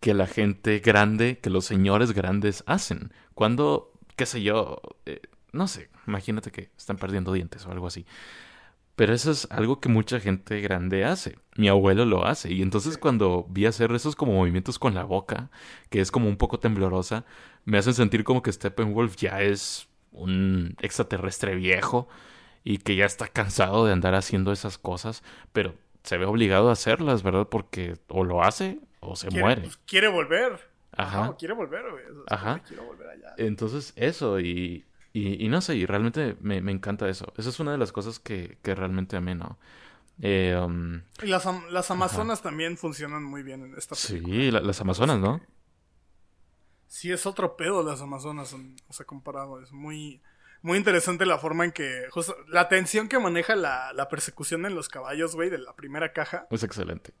que 0.00 0.14
la 0.14 0.26
gente 0.26 0.80
grande, 0.80 1.38
que 1.38 1.50
los 1.50 1.64
señores 1.64 2.12
grandes 2.12 2.64
hacen. 2.66 3.12
Cuando, 3.34 3.92
qué 4.16 4.26
sé 4.26 4.42
yo, 4.42 4.80
eh, 5.06 5.20
no 5.52 5.68
sé, 5.68 5.90
imagínate 6.06 6.50
que 6.50 6.70
están 6.76 6.96
perdiendo 6.96 7.32
dientes 7.32 7.64
o 7.66 7.70
algo 7.70 7.86
así. 7.86 8.04
Pero 8.96 9.14
eso 9.14 9.30
es 9.30 9.46
algo 9.50 9.80
que 9.80 9.88
mucha 9.88 10.20
gente 10.20 10.60
grande 10.60 11.04
hace. 11.04 11.38
Mi 11.56 11.68
abuelo 11.68 12.04
lo 12.04 12.26
hace. 12.26 12.52
Y 12.52 12.62
entonces 12.62 12.98
cuando 12.98 13.46
vi 13.48 13.66
hacer 13.66 13.92
esos 13.92 14.16
como 14.16 14.32
movimientos 14.32 14.78
con 14.78 14.94
la 14.94 15.04
boca, 15.04 15.50
que 15.88 16.00
es 16.00 16.10
como 16.10 16.28
un 16.28 16.36
poco 16.36 16.58
temblorosa, 16.58 17.24
me 17.64 17.78
hacen 17.78 17.94
sentir 17.94 18.24
como 18.24 18.42
que 18.42 18.52
Steppenwolf 18.52 19.16
ya 19.16 19.40
es 19.40 19.88
un 20.12 20.76
extraterrestre 20.80 21.54
viejo 21.54 22.08
y 22.64 22.78
que 22.78 22.96
ya 22.96 23.06
está 23.06 23.28
cansado 23.28 23.86
de 23.86 23.92
andar 23.92 24.14
haciendo 24.14 24.52
esas 24.52 24.78
cosas, 24.78 25.22
pero 25.52 25.74
se 26.02 26.18
ve 26.18 26.26
obligado 26.26 26.68
a 26.68 26.72
hacerlas, 26.72 27.22
¿verdad? 27.22 27.48
Porque 27.48 27.96
o 28.08 28.24
lo 28.24 28.42
hace 28.42 28.80
o 29.00 29.16
se 29.16 29.30
muere. 29.30 29.62
Pues, 29.62 29.76
quiere 29.86 30.08
volver. 30.08 30.72
Ajá. 30.92 31.34
quiere 31.38 31.54
volver, 31.54 31.84
Ajá. 32.28 32.60
Quiere 32.60 32.82
volver 32.82 33.08
allá. 33.08 33.34
Entonces, 33.38 33.94
eso, 33.96 34.40
y, 34.40 34.84
y, 35.14 35.48
no 35.48 35.60
sé, 35.60 35.76
y 35.76 35.86
realmente 35.86 36.36
me, 36.40 36.58
encanta 36.70 37.08
eso. 37.08 37.32
Esa 37.36 37.48
es 37.48 37.60
una 37.60 37.72
de 37.72 37.78
las 37.78 37.92
cosas 37.92 38.18
que, 38.18 38.58
que 38.62 38.74
realmente 38.74 39.16
amé, 39.16 39.34
¿no? 39.34 39.58
Eh, 40.20 40.54
um, 40.62 41.00
y 41.22 41.26
las, 41.26 41.46
las 41.70 41.90
Amazonas 41.90 42.42
también 42.42 42.76
funcionan 42.76 43.24
muy 43.24 43.42
bien 43.42 43.64
en 43.64 43.74
esta 43.76 43.96
película. 43.96 44.36
Sí, 44.36 44.50
las 44.50 44.80
Amazonas, 44.80 45.18
¿no? 45.18 45.40
Sí, 46.86 47.10
es 47.10 47.24
otro 47.24 47.56
pedo 47.56 47.82
las 47.82 48.02
Amazonas, 48.02 48.54
o 48.54 48.92
sea, 48.92 49.06
comparado. 49.06 49.62
Es 49.62 49.72
muy, 49.72 50.20
muy 50.62 50.78
interesante 50.78 51.26
la 51.26 51.38
forma 51.38 51.64
en 51.64 51.72
que. 51.72 52.06
la 52.48 52.68
tensión 52.68 53.08
que 53.08 53.18
maneja 53.18 53.56
la, 53.56 53.92
la 53.92 54.08
persecución 54.08 54.64
en 54.66 54.74
los 54.74 54.88
caballos, 54.88 55.34
güey, 55.34 55.50
de 55.50 55.58
la 55.58 55.74
primera 55.74 56.12
caja. 56.12 56.46
Es 56.50 56.62
excelente. 56.62 57.12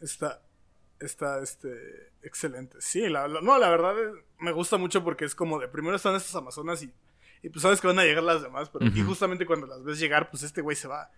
Está. 0.00 0.42
Está, 1.00 1.40
este. 1.42 2.12
Excelente. 2.22 2.76
Sí, 2.80 3.08
la, 3.08 3.28
no, 3.28 3.58
la 3.58 3.70
verdad 3.70 3.94
me 4.40 4.50
gusta 4.52 4.76
mucho 4.78 5.04
porque 5.04 5.24
es 5.24 5.34
como 5.34 5.58
de 5.60 5.68
primero 5.68 5.94
están 5.96 6.14
estas 6.16 6.34
Amazonas 6.34 6.82
y 6.82 6.92
y 7.40 7.50
pues 7.50 7.62
sabes 7.62 7.80
que 7.80 7.86
van 7.86 8.00
a 8.00 8.04
llegar 8.04 8.24
las 8.24 8.42
demás, 8.42 8.68
pero 8.68 8.84
y 8.86 9.00
justamente 9.02 9.46
cuando 9.46 9.68
las 9.68 9.84
ves 9.84 10.00
llegar, 10.00 10.28
pues 10.28 10.42
este 10.42 10.60
güey 10.60 10.74
se 10.74 10.88
va. 10.88 11.12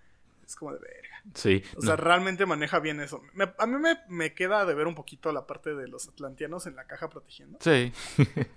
Es 0.45 0.55
como 0.55 0.73
de 0.75 0.79
verga. 0.81 1.23
Sí. 1.35 1.63
O 1.77 1.81
sea, 1.81 1.97
realmente 1.97 2.45
maneja 2.45 2.79
bien 2.79 3.01
eso. 3.01 3.23
Me- 3.33 3.55
a 3.57 3.67
mí 3.67 3.79
me, 3.79 4.01
me 4.09 4.35
queda 4.35 4.67
de 4.67 4.75
ver 4.75 4.87
un 4.87 4.95
poquito 4.95 5.33
la 5.33 5.47
parte 5.47 5.75
de 5.75 5.89
los 5.89 6.09
atlantianos 6.09 6.67
en 6.67 6.77
la 6.77 6.87
caja 6.87 7.09
protegiendo. 7.09 7.57
Sí. 7.63 7.91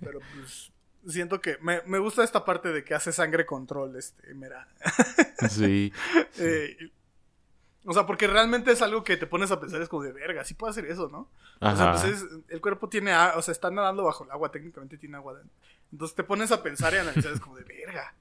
Pero 0.00 0.18
pues 0.34 0.72
siento 1.08 1.40
que 1.40 1.58
me, 1.60 1.82
me 1.86 1.98
gusta 1.98 2.24
esta 2.24 2.44
parte 2.44 2.70
de 2.72 2.84
que 2.84 2.94
hace 2.94 3.12
sangre 3.12 3.46
control, 3.46 3.96
este, 3.96 4.34
mira. 4.34 4.66
sí. 5.50 5.92
Eh, 6.38 6.76
o 7.86 7.92
sea, 7.92 8.06
porque 8.06 8.26
realmente 8.26 8.72
es 8.72 8.80
algo 8.80 9.04
que 9.04 9.16
te 9.18 9.26
pones 9.26 9.50
a 9.50 9.60
pensar, 9.60 9.80
es 9.82 9.88
como 9.90 10.02
de 10.02 10.12
verga, 10.12 10.42
sí 10.44 10.54
puede 10.54 10.70
hacer 10.70 10.86
eso, 10.86 11.08
¿no? 11.10 11.28
O 11.60 11.76
sea, 11.76 11.90
Ajá. 11.90 11.92
pues 11.92 12.04
es- 12.14 12.24
el 12.48 12.60
cuerpo 12.62 12.88
tiene, 12.88 13.14
o 13.14 13.42
sea, 13.42 13.52
está 13.52 13.70
nadando 13.70 14.04
bajo 14.04 14.24
el 14.24 14.30
agua, 14.30 14.50
técnicamente 14.50 14.96
tiene 14.96 15.16
agua 15.16 15.34
dentro. 15.34 15.52
Entonces 15.92 16.14
te 16.16 16.24
pones 16.24 16.50
a 16.50 16.62
pensar 16.62 16.94
y 16.94 16.96
analizar, 16.96 17.32
es 17.32 17.40
como 17.40 17.56
de 17.56 17.64
verga. 17.64 18.14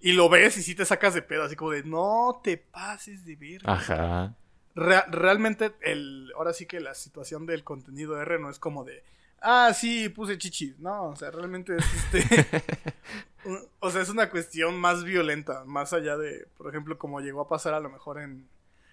Y 0.00 0.12
lo 0.12 0.28
ves 0.28 0.56
y 0.56 0.62
sí 0.62 0.74
te 0.76 0.84
sacas 0.86 1.12
de 1.12 1.22
pedo, 1.22 1.42
así 1.42 1.56
como 1.56 1.72
de 1.72 1.82
no 1.82 2.40
te 2.44 2.56
pases 2.56 3.24
de 3.26 3.34
verga. 3.36 3.72
Ajá. 3.72 4.34
Rea- 4.76 5.06
realmente, 5.10 5.72
el, 5.80 6.32
ahora 6.36 6.52
sí 6.52 6.66
que 6.66 6.78
la 6.80 6.94
situación 6.94 7.44
del 7.46 7.64
contenido 7.64 8.18
R 8.22 8.38
no 8.38 8.48
es 8.48 8.60
como 8.60 8.84
de, 8.84 9.02
ah, 9.40 9.72
sí, 9.74 10.08
puse 10.08 10.38
chichis. 10.38 10.78
No, 10.78 11.08
o 11.10 11.16
sea, 11.16 11.30
realmente 11.30 11.76
es 11.76 11.84
este. 11.94 12.46
un- 13.44 13.60
o 13.80 13.90
sea, 13.90 14.02
es 14.02 14.08
una 14.08 14.30
cuestión 14.30 14.78
más 14.78 15.04
violenta, 15.04 15.64
más 15.64 15.92
allá 15.92 16.16
de, 16.16 16.46
por 16.56 16.68
ejemplo, 16.68 16.98
como 16.98 17.20
llegó 17.20 17.40
a 17.42 17.48
pasar 17.48 17.74
a 17.74 17.80
lo 17.80 17.88
mejor 17.90 18.20
en, 18.20 18.46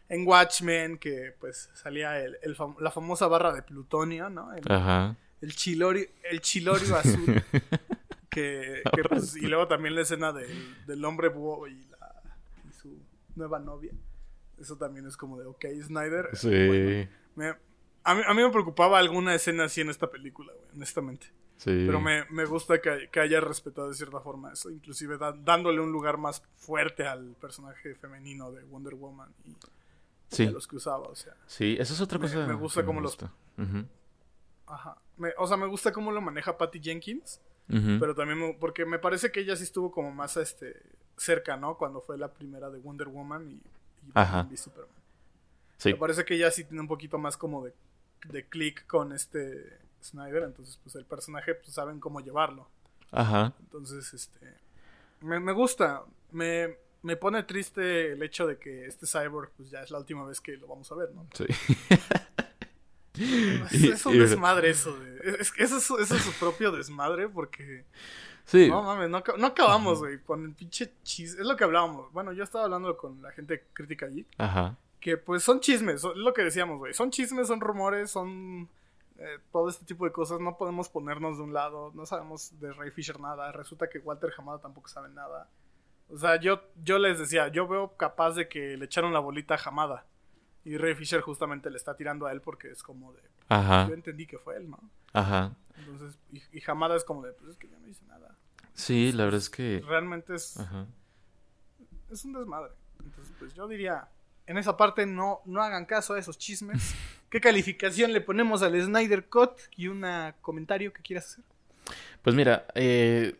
en 0.09 0.27
Watchmen, 0.27 0.97
que 0.97 1.33
pues 1.39 1.69
salía 1.73 2.19
el, 2.19 2.37
el 2.41 2.55
fam- 2.57 2.79
la 2.79 2.91
famosa 2.91 3.27
barra 3.27 3.53
de 3.53 3.61
plutonio, 3.63 4.29
¿no? 4.29 4.53
El, 4.53 4.63
Ajá. 4.71 5.15
el 5.41 5.55
chilorio, 5.55 6.07
el 6.29 6.41
chilorio 6.41 6.95
azul. 6.95 7.43
que, 8.29 8.83
que, 8.93 9.03
pues, 9.03 9.35
y 9.35 9.47
luego 9.47 9.67
también 9.67 9.95
la 9.95 10.01
escena 10.01 10.31
del, 10.31 10.85
del 10.85 11.03
hombre 11.05 11.29
búho 11.29 11.67
y, 11.67 11.75
la, 11.89 12.21
y 12.69 12.73
su 12.73 12.97
nueva 13.35 13.59
novia. 13.59 13.91
Eso 14.59 14.75
también 14.77 15.05
es 15.07 15.17
como 15.17 15.39
de, 15.39 15.45
ok, 15.45 15.65
Snyder. 15.83 16.29
Sí. 16.33 16.47
bueno, 16.67 17.07
me- 17.35 17.66
a, 18.11 18.15
mí, 18.15 18.21
a 18.25 18.33
mí 18.33 18.41
me 18.43 18.49
preocupaba 18.49 18.99
alguna 18.99 19.33
escena 19.35 19.65
así 19.65 19.81
en 19.81 19.89
esta 19.89 20.09
película, 20.09 20.53
güey, 20.53 20.67
honestamente. 20.75 21.27
Sí. 21.57 21.83
Pero 21.85 21.99
me, 21.99 22.25
me 22.29 22.45
gusta 22.45 22.79
que, 22.81 23.09
que 23.11 23.19
haya 23.19 23.39
respetado 23.41 23.89
de 23.89 23.95
cierta 23.95 24.19
forma 24.19 24.53
eso, 24.53 24.69
inclusive 24.69 25.17
da- 25.17 25.31
dándole 25.33 25.81
un 25.81 25.91
lugar 25.91 26.17
más 26.17 26.43
fuerte 26.55 27.07
al 27.07 27.35
personaje 27.41 27.95
femenino 27.95 28.51
de 28.51 28.63
Wonder 28.65 28.93
Woman 28.95 29.33
y, 29.45 29.49
y 29.51 29.55
Sí. 30.29 30.45
a 30.45 30.51
los 30.51 30.67
que 30.67 30.75
usaba, 30.75 31.07
o 31.07 31.15
sea. 31.15 31.35
Sí, 31.47 31.75
esa 31.79 31.93
es 31.93 32.01
otra 32.01 32.19
Me- 32.19 32.27
cosa. 32.27 32.45
me 32.45 32.53
gusta 32.53 32.81
que 32.81 32.85
cómo 32.85 33.01
los- 33.01 33.17
gusta. 33.17 33.33
Ajá. 34.67 34.97
Me- 35.17 35.33
o 35.37 35.47
sea, 35.47 35.57
me 35.57 35.65
gusta 35.67 35.91
cómo 35.91 36.11
lo 36.11 36.21
maneja 36.21 36.57
Patty 36.57 36.79
Jenkins. 36.81 37.41
Pero 37.69 38.15
también, 38.15 38.39
me- 38.39 38.53
porque 38.53 38.85
me 38.85 38.97
parece 38.97 39.29
que 39.31 39.41
ella 39.41 39.55
sí 39.57 39.63
estuvo 39.63 39.91
como 39.91 40.09
más 40.11 40.37
este 40.37 40.81
cerca, 41.17 41.57
¿no? 41.57 41.77
Cuando 41.77 41.99
fue 41.99 42.17
la 42.17 42.31
primera 42.33 42.69
de 42.69 42.79
Wonder 42.79 43.09
Woman 43.09 43.49
y, 43.49 43.55
y 43.55 43.61
Ajá. 44.13 44.47
Superman. 44.55 44.95
Sí. 45.77 45.89
Me 45.89 45.95
parece 45.95 46.23
que 46.23 46.35
ella 46.35 46.49
sí 46.51 46.63
tiene 46.63 46.79
un 46.81 46.87
poquito 46.87 47.17
más 47.17 47.35
como 47.35 47.65
de, 47.65 47.73
de 48.27 48.45
click 48.45 48.85
con 48.87 49.13
este 49.13 49.77
Snyder, 50.03 50.43
entonces 50.43 50.79
pues 50.83 50.95
el 50.95 51.05
personaje 51.05 51.55
pues 51.55 51.73
saben 51.73 51.99
cómo 51.99 52.19
llevarlo. 52.21 52.67
Ajá. 53.11 53.53
Entonces, 53.59 54.13
este 54.13 54.53
me, 55.21 55.39
me 55.39 55.51
gusta, 55.53 56.03
me, 56.31 56.77
me 57.01 57.15
pone 57.15 57.43
triste 57.43 58.11
el 58.13 58.21
hecho 58.23 58.45
de 58.47 58.57
que 58.57 58.85
este 58.85 59.05
Cyborg 59.07 59.49
pues 59.57 59.69
ya 59.69 59.81
es 59.81 59.91
la 59.91 59.97
última 59.99 60.25
vez 60.25 60.39
que 60.41 60.57
lo 60.57 60.67
vamos 60.67 60.91
a 60.91 60.95
ver, 60.95 61.09
¿no? 61.13 61.25
Sí. 61.33 61.45
Es, 63.71 64.05
un 64.05 64.19
desmadre 64.19 64.69
eso, 64.69 64.95
de, 64.99 65.17
es, 65.23 65.39
es- 65.39 65.53
eso, 65.57 65.77
es, 65.77 65.83
su- 65.83 65.97
eso 65.97 66.15
es 66.15 66.21
su 66.21 66.31
propio 66.33 66.71
desmadre 66.71 67.27
porque... 67.27 67.83
Sí. 68.45 68.69
No 68.69 68.83
mames, 68.83 69.09
no, 69.09 69.23
no 69.39 69.47
acabamos, 69.47 69.99
güey, 69.99 70.19
con 70.19 70.45
el 70.45 70.53
pinche 70.53 70.93
chis. 71.03 71.33
Es 71.33 71.45
lo 71.45 71.57
que 71.57 71.63
hablábamos. 71.65 72.13
Bueno, 72.13 72.31
yo 72.31 72.43
estaba 72.45 72.63
hablando 72.65 72.95
con 72.95 73.21
la 73.21 73.31
gente 73.31 73.65
crítica 73.73 74.05
allí. 74.05 74.25
Ajá. 74.37 74.77
Que 74.99 75.17
pues 75.17 75.43
son 75.43 75.59
chismes, 75.59 76.01
son- 76.01 76.11
es 76.13 76.17
lo 76.17 76.33
que 76.33 76.43
decíamos, 76.43 76.79
güey. 76.79 76.93
Son 76.93 77.11
chismes, 77.11 77.47
son 77.47 77.61
rumores, 77.61 78.09
son 78.11 78.67
eh, 79.19 79.39
todo 79.51 79.69
este 79.69 79.85
tipo 79.85 80.05
de 80.05 80.11
cosas. 80.11 80.39
No 80.39 80.57
podemos 80.57 80.89
ponernos 80.89 81.37
de 81.37 81.43
un 81.43 81.53
lado. 81.53 81.91
No 81.93 82.05
sabemos 82.05 82.59
de 82.59 82.73
Ray 82.73 82.91
Fisher 82.91 83.19
nada. 83.19 83.51
Resulta 83.51 83.89
que 83.89 83.99
Walter 83.99 84.31
Hamada 84.37 84.59
tampoco 84.59 84.87
sabe 84.87 85.09
nada. 85.09 85.49
O 86.09 86.17
sea, 86.17 86.39
yo, 86.39 86.61
yo 86.83 86.97
les 86.99 87.19
decía, 87.19 87.49
yo 87.49 87.67
veo 87.67 87.95
capaz 87.97 88.31
de 88.31 88.47
que 88.47 88.77
le 88.77 88.85
echaron 88.85 89.13
la 89.13 89.19
bolita 89.19 89.55
a 89.55 89.59
Hamada. 89.63 90.05
Y 90.65 90.77
Ray 90.77 90.95
Fisher 90.95 91.21
justamente 91.21 91.69
le 91.69 91.77
está 91.77 91.95
tirando 91.95 92.25
a 92.25 92.31
él 92.31 92.41
porque 92.41 92.69
es 92.71 92.81
como 92.83 93.13
de. 93.13 93.21
Ajá. 93.49 93.87
Yo 93.87 93.93
entendí 93.93 94.25
que 94.27 94.37
fue 94.37 94.57
él, 94.57 94.69
¿no? 94.69 94.79
Ajá. 95.13 95.55
Entonces, 95.77 96.17
y, 96.31 96.41
y 96.57 96.61
Hamada 96.67 96.95
es 96.95 97.03
como 97.05 97.21
de, 97.23 97.31
pues 97.33 97.51
es 97.51 97.57
que 97.57 97.69
yo 97.69 97.77
no 97.79 97.87
hice 97.87 98.03
nada. 98.05 98.35
Sí, 98.73 99.11
la 99.11 99.25
verdad 99.25 99.39
es 99.39 99.49
que. 99.49 99.81
Realmente 99.87 100.35
es. 100.35 100.59
Ajá. 100.59 100.85
es 102.09 102.25
un 102.25 102.33
desmadre. 102.33 102.71
Entonces, 103.03 103.33
pues 103.39 103.53
yo 103.53 103.67
diría, 103.67 104.07
en 104.47 104.57
esa 104.57 104.75
parte 104.77 105.05
no, 105.05 105.41
no 105.45 105.61
hagan 105.61 105.85
caso 105.85 106.13
a 106.13 106.19
esos 106.19 106.37
chismes. 106.37 106.95
¿Qué 107.29 107.41
calificación 107.41 108.13
le 108.13 108.21
ponemos 108.21 108.63
al 108.63 108.81
Snyder 108.81 109.25
Cut? 109.25 109.51
Y 109.75 109.87
un 109.87 110.05
comentario 110.41 110.93
que 110.93 111.01
quieras 111.01 111.25
hacer. 111.25 111.43
Pues 112.21 112.35
mira, 112.35 112.65
eh, 112.73 113.35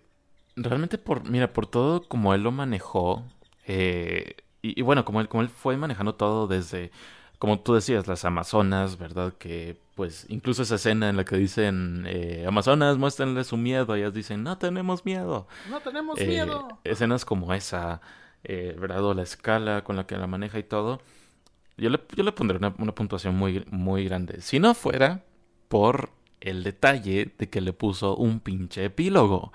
realmente 0.56 0.98
por, 0.98 1.30
mira, 1.30 1.52
por 1.54 1.68
todo 1.68 2.08
como 2.08 2.34
él 2.34 2.44
lo 2.44 2.52
manejó, 2.52 3.24
eh, 3.66 4.36
y, 4.62 4.80
y 4.80 4.84
bueno, 4.84 5.06
como 5.06 5.22
él, 5.22 5.28
como 5.28 5.42
él 5.42 5.50
fue 5.50 5.78
manejando 5.78 6.16
todo 6.16 6.48
desde, 6.48 6.92
como 7.40 7.60
tú 7.60 7.74
decías, 7.74 8.08
las 8.08 8.26
Amazonas, 8.26 8.98
¿verdad? 8.98 9.34
Que 9.38 9.78
pues 9.98 10.28
incluso 10.30 10.62
esa 10.62 10.76
escena 10.76 11.10
en 11.10 11.18
la 11.18 11.26
que 11.26 11.38
dicen, 11.38 12.06
eh, 12.08 12.46
Amazonas, 12.48 12.98
muéstrenle 12.98 13.44
su 13.44 13.58
miedo, 13.58 13.96
ellas 13.96 14.14
dicen, 14.14 14.44
no 14.44 14.58
tenemos 14.60 15.06
miedo. 15.06 15.48
No 15.72 15.80
tenemos 15.80 16.20
miedo. 16.20 16.80
escenas 16.84 17.26
como 17.26 17.52
esa, 17.54 18.00
eh, 18.44 18.76
¿verdad? 18.80 19.04
O 19.06 19.14
la 19.14 19.24
escala 19.24 19.84
con 19.84 19.96
la 19.96 20.08
que 20.08 20.18
la 20.18 20.28
maneja 20.28 20.60
y 20.60 20.64
todo. 20.64 21.02
Yo 21.78 21.90
le, 21.90 22.00
yo 22.16 22.24
le 22.24 22.32
pondré 22.34 22.58
una, 22.58 22.74
una 22.80 22.94
puntuación 22.96 23.36
muy, 23.36 23.66
muy 23.72 24.06
grande. 24.06 24.42
Si 24.42 24.60
no 24.60 24.74
fuera 24.76 25.24
por 25.70 26.12
el 26.42 26.64
detalle 26.64 27.34
de 27.38 27.50
que 27.50 27.62
le 27.62 27.74
puso 27.74 28.16
un 28.18 28.40
pinche 28.40 28.86
epílogo. 28.86 29.52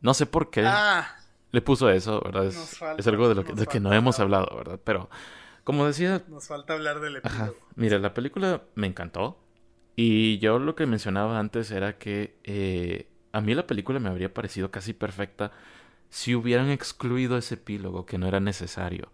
No 0.00 0.14
sé 0.14 0.26
por 0.26 0.50
qué 0.50 0.62
Ah, 0.66 1.16
le 1.52 1.62
puso 1.62 1.90
eso, 1.90 2.20
¿verdad? 2.24 2.46
Es, 2.46 2.56
falta, 2.78 3.00
es 3.00 3.06
algo 3.06 3.28
de 3.28 3.34
lo 3.36 3.44
que, 3.44 3.52
de 3.54 3.66
que 3.66 3.80
no 3.80 3.92
hemos 3.92 4.20
hablar. 4.20 4.42
hablado, 4.42 4.56
¿verdad? 4.58 4.80
Pero, 4.84 5.10
como 5.64 5.86
decía, 5.86 6.22
nos 6.28 6.46
falta 6.46 6.72
hablar 6.74 7.00
del 7.00 7.16
Ajá. 7.22 7.44
epílogo. 7.46 7.66
Mira, 7.76 7.98
la 7.98 8.14
película 8.14 8.62
me 8.74 8.86
encantó. 8.86 9.38
Y 9.96 10.38
yo 10.38 10.58
lo 10.58 10.74
que 10.74 10.86
mencionaba 10.86 11.38
antes 11.38 11.70
era 11.70 11.98
que 11.98 12.36
eh, 12.44 13.08
a 13.32 13.40
mí 13.40 13.54
la 13.54 13.66
película 13.66 13.98
me 14.00 14.08
habría 14.08 14.32
parecido 14.32 14.70
casi 14.70 14.92
perfecta 14.94 15.52
si 16.12 16.36
hubieran 16.36 16.70
excluido 16.70 17.38
ese 17.38 17.56
epílogo 17.56 18.06
que 18.06 18.18
no 18.18 18.28
era 18.28 18.38
necesario. 18.40 19.10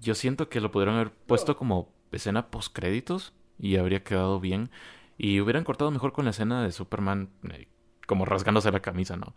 Yo 0.00 0.16
siento 0.16 0.48
que 0.50 0.60
lo 0.60 0.72
pudieron 0.72 0.96
haber 0.96 1.12
puesto 1.12 1.56
como 1.56 1.92
escena 2.12 2.50
post 2.50 2.74
créditos 2.74 3.32
y 3.58 3.76
habría 3.76 4.02
quedado 4.04 4.40
bien. 4.40 4.70
Y 5.18 5.40
hubieran 5.40 5.64
cortado 5.64 5.92
mejor 5.92 6.12
con 6.12 6.24
la 6.26 6.32
escena 6.32 6.62
de 6.64 6.72
Superman 6.72 7.30
eh, 7.52 7.68
como 8.06 8.24
rasgándose 8.26 8.72
la 8.72 8.80
camisa, 8.80 9.16
¿no? 9.16 9.34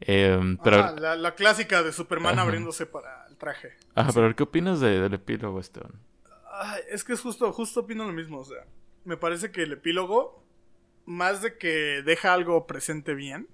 Em, 0.00 0.58
pero, 0.58 0.80
Ajá, 0.80 0.92
la, 1.00 1.16
la 1.16 1.34
clásica 1.36 1.82
de 1.82 1.92
Superman 1.92 2.38
Ajá. 2.38 2.42
abriéndose 2.42 2.86
para 2.86 3.26
el 3.28 3.36
traje. 3.36 3.74
ajá, 3.94 4.12
pero 4.12 4.34
¿qué 4.34 4.42
opinas 4.42 4.80
de- 4.80 5.00
del 5.00 5.14
epílogo, 5.14 5.60
Esteban? 5.60 5.92
Ay, 6.52 6.82
es 6.90 7.04
que 7.04 7.12
es 7.14 7.20
justo, 7.20 7.52
justo 7.52 7.80
opino 7.80 8.04
lo 8.04 8.12
mismo. 8.12 8.38
O 8.40 8.44
sea, 8.44 8.64
me 9.04 9.16
parece 9.16 9.50
que 9.50 9.62
el 9.62 9.72
epílogo, 9.72 10.44
más 11.06 11.42
de 11.42 11.58
que 11.58 12.02
deja 12.04 12.32
algo 12.34 12.66
presente 12.66 13.14
bien, 13.14 13.48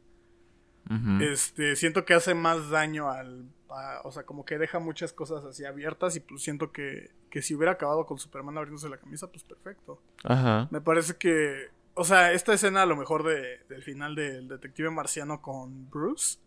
Este, 1.20 1.74
siento 1.76 2.05
que 2.05 2.14
hace 2.14 2.34
más 2.34 2.70
daño 2.70 3.11
al... 3.11 3.45
a- 3.70 4.01
o 4.05 4.12
sea, 4.12 4.22
como 4.24 4.45
que 4.45 4.59
deja 4.59 4.78
muchas 4.78 5.12
cosas 5.12 5.45
así 5.45 5.64
abiertas 5.64 6.14
y 6.16 6.20
pues 6.20 6.43
siento 6.43 6.70
que, 6.72 7.11
que 7.30 7.43
si 7.43 7.55
hubiera 7.55 7.72
acabado 7.72 8.07
con 8.07 8.18
Superman 8.18 8.57
abriéndose 8.57 8.89
la 8.89 8.99
camisa, 8.99 9.26
pues 9.28 9.43
perfecto. 9.43 10.01
Ajá. 10.24 10.68
Me 10.70 10.80
parece 10.80 11.16
que... 11.16 11.68
O 11.99 12.05
sea, 12.05 12.32
esta 12.32 12.53
escena 12.53 12.82
a 12.82 12.87
lo 12.87 12.95
mejor 12.95 13.22
de, 13.24 13.61
del 13.70 13.82
final 13.82 14.14
del 14.14 14.49
detective 14.49 14.91
marciano 14.91 15.41
con 15.41 15.89
Bruce 15.91 16.39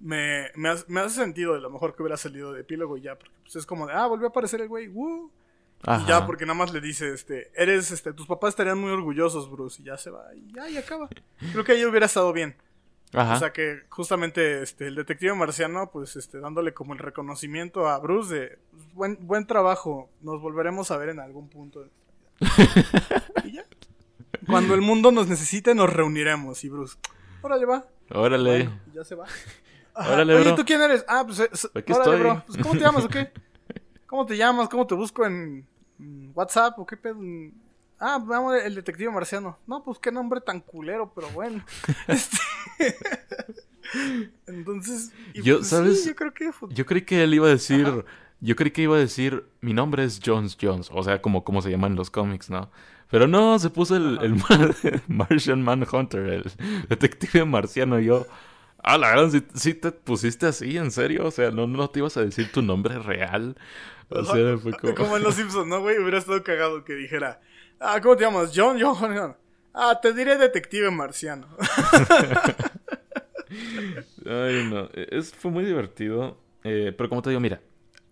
me, 0.00 0.50
me, 0.54 0.68
hace, 0.68 0.84
me 0.88 1.00
hace 1.00 1.16
sentido 1.20 1.54
de 1.54 1.60
lo 1.60 1.70
mejor 1.70 1.94
que 1.96 2.02
hubiera 2.02 2.16
salido 2.16 2.52
de 2.52 2.60
epílogo 2.62 2.96
y 2.96 3.02
ya, 3.02 3.16
porque 3.16 3.34
pues 3.42 3.56
es 3.56 3.64
como 3.66 3.86
de, 3.86 3.92
ah, 3.92 4.06
volvió 4.06 4.26
a 4.26 4.30
aparecer 4.30 4.60
el 4.60 4.68
güey, 4.68 4.88
¡woo! 4.88 5.30
Ajá. 5.84 6.02
Y 6.04 6.08
ya, 6.08 6.26
porque 6.26 6.46
nada 6.46 6.58
más 6.58 6.72
le 6.72 6.80
dice, 6.80 7.12
este, 7.12 7.50
eres, 7.60 7.90
este, 7.90 8.12
tus 8.12 8.26
papás 8.26 8.50
estarían 8.50 8.78
muy 8.78 8.90
orgullosos, 8.92 9.50
Bruce, 9.50 9.82
y 9.82 9.86
ya 9.86 9.96
se 9.96 10.10
va, 10.10 10.32
y 10.34 10.52
ya, 10.52 10.68
y 10.68 10.76
acaba. 10.76 11.08
Creo 11.52 11.64
que 11.64 11.72
ahí 11.72 11.84
hubiera 11.84 12.06
estado 12.06 12.32
bien. 12.32 12.54
Ajá. 13.14 13.34
O 13.34 13.38
sea 13.38 13.52
que 13.52 13.80
justamente 13.90 14.62
este 14.62 14.86
el 14.86 14.94
detective 14.94 15.34
marciano 15.34 15.90
pues 15.90 16.16
este 16.16 16.38
dándole 16.40 16.72
como 16.72 16.94
el 16.94 16.98
reconocimiento 16.98 17.86
a 17.88 17.98
Bruce 17.98 18.34
de 18.34 18.58
pues, 18.70 18.94
buen 18.94 19.18
buen 19.26 19.46
trabajo, 19.46 20.08
nos 20.22 20.40
volveremos 20.40 20.90
a 20.90 20.96
ver 20.96 21.10
en 21.10 21.20
algún 21.20 21.48
punto 21.48 21.84
y 23.44 23.52
ya. 23.52 23.64
Cuando 24.46 24.74
el 24.74 24.80
mundo 24.80 25.12
nos 25.12 25.28
necesite 25.28 25.74
nos 25.74 25.92
reuniremos 25.92 26.64
y 26.64 26.68
Bruce, 26.68 26.96
órale 27.42 27.66
va. 27.66 27.84
Órale. 28.10 28.50
Bueno, 28.64 28.80
ya 28.94 29.04
se 29.04 29.14
va. 29.14 29.24
Ajá. 29.94 30.12
Órale, 30.14 30.34
Oye, 30.34 30.44
bro. 30.44 30.54
¿tú 30.54 30.64
quién 30.64 30.80
eres? 30.80 31.04
Ah, 31.06 31.22
pues, 31.26 31.38
es- 31.40 31.70
Aquí 31.74 31.92
órale, 31.92 32.12
estoy. 32.14 32.20
bro. 32.20 32.42
Pues, 32.46 32.58
¿cómo 32.62 32.72
te 32.74 32.80
llamas 32.80 33.04
o 33.04 33.08
qué? 33.08 33.30
¿Cómo 34.06 34.26
te 34.26 34.36
llamas? 34.36 34.68
¿Cómo 34.68 34.86
te 34.86 34.94
busco 34.94 35.24
en 35.26 35.66
WhatsApp 36.34 36.78
o 36.78 36.86
qué 36.86 36.96
pedo? 36.96 37.18
Ah, 38.04 38.18
llamo 38.18 38.52
el 38.52 38.74
detective 38.74 39.12
marciano. 39.12 39.60
No, 39.64 39.84
pues 39.84 40.00
qué 40.00 40.10
nombre 40.10 40.40
tan 40.40 40.60
culero, 40.60 41.12
pero 41.14 41.28
bueno. 41.30 41.64
Este... 42.08 42.36
Entonces, 44.46 45.12
Yo, 45.34 45.58
pues, 45.58 45.68
¿sabes? 45.68 46.02
sí, 46.02 46.08
yo 46.08 46.16
creo 46.16 46.34
que 46.34 46.50
Yo 46.70 46.84
creí 46.84 47.02
que 47.02 47.22
él 47.22 47.34
iba 47.34 47.46
a 47.46 47.50
decir, 47.50 48.04
Yo 48.40 48.56
creí 48.56 48.72
que 48.72 48.82
iba 48.82 48.96
a 48.96 48.98
decir, 48.98 49.44
mi 49.60 49.72
nombre 49.72 50.02
es 50.02 50.20
Jones 50.24 50.58
Jones, 50.60 50.90
o 50.92 51.02
sea, 51.04 51.22
como, 51.22 51.44
como 51.44 51.62
se 51.62 51.70
llaman 51.70 51.94
los 51.94 52.10
cómics, 52.10 52.50
¿no? 52.50 52.70
Pero 53.08 53.28
no, 53.28 53.58
se 53.60 53.70
puso 53.70 53.94
el, 53.94 54.18
el 54.22 54.34
Martian 55.06 55.62
Manhunter, 55.62 56.26
el 56.26 56.44
detective 56.88 57.44
marciano. 57.44 58.00
Y 58.00 58.06
yo, 58.06 58.26
ah, 58.82 58.98
la 58.98 59.14
verdad, 59.14 59.42
si 59.54 59.74
te 59.74 59.92
pusiste 59.92 60.46
así, 60.46 60.76
en 60.76 60.90
serio. 60.90 61.26
O 61.26 61.30
sea, 61.30 61.50
no, 61.50 61.66
no 61.66 61.88
te 61.90 62.00
ibas 62.00 62.16
a 62.16 62.24
decir 62.24 62.50
tu 62.50 62.62
nombre 62.62 62.98
real. 62.98 63.54
O 64.08 64.24
sea, 64.24 64.56
fue 64.56 64.72
como. 64.72 64.94
Como 64.94 65.16
en 65.18 65.22
Los 65.22 65.34
Simpsons, 65.34 65.66
¿no, 65.66 65.80
güey? 65.80 65.98
Hubiera 65.98 66.18
estado 66.18 66.42
cagado 66.42 66.84
que 66.84 66.94
dijera, 66.94 67.42
ah, 67.82 68.00
¿cómo 68.00 68.16
te 68.16 68.24
llamas? 68.24 68.52
John, 68.54 68.78
John, 68.80 68.96
John. 69.16 69.36
Ah, 69.74 69.98
te 70.00 70.12
diré 70.12 70.36
detective 70.36 70.90
marciano. 70.90 71.48
Ay, 74.24 74.68
no. 74.70 74.88
Es, 74.94 75.32
fue 75.34 75.50
muy 75.50 75.64
divertido. 75.64 76.38
Eh, 76.64 76.94
pero 76.96 77.08
como 77.08 77.22
te 77.22 77.30
digo, 77.30 77.40
mira, 77.40 77.60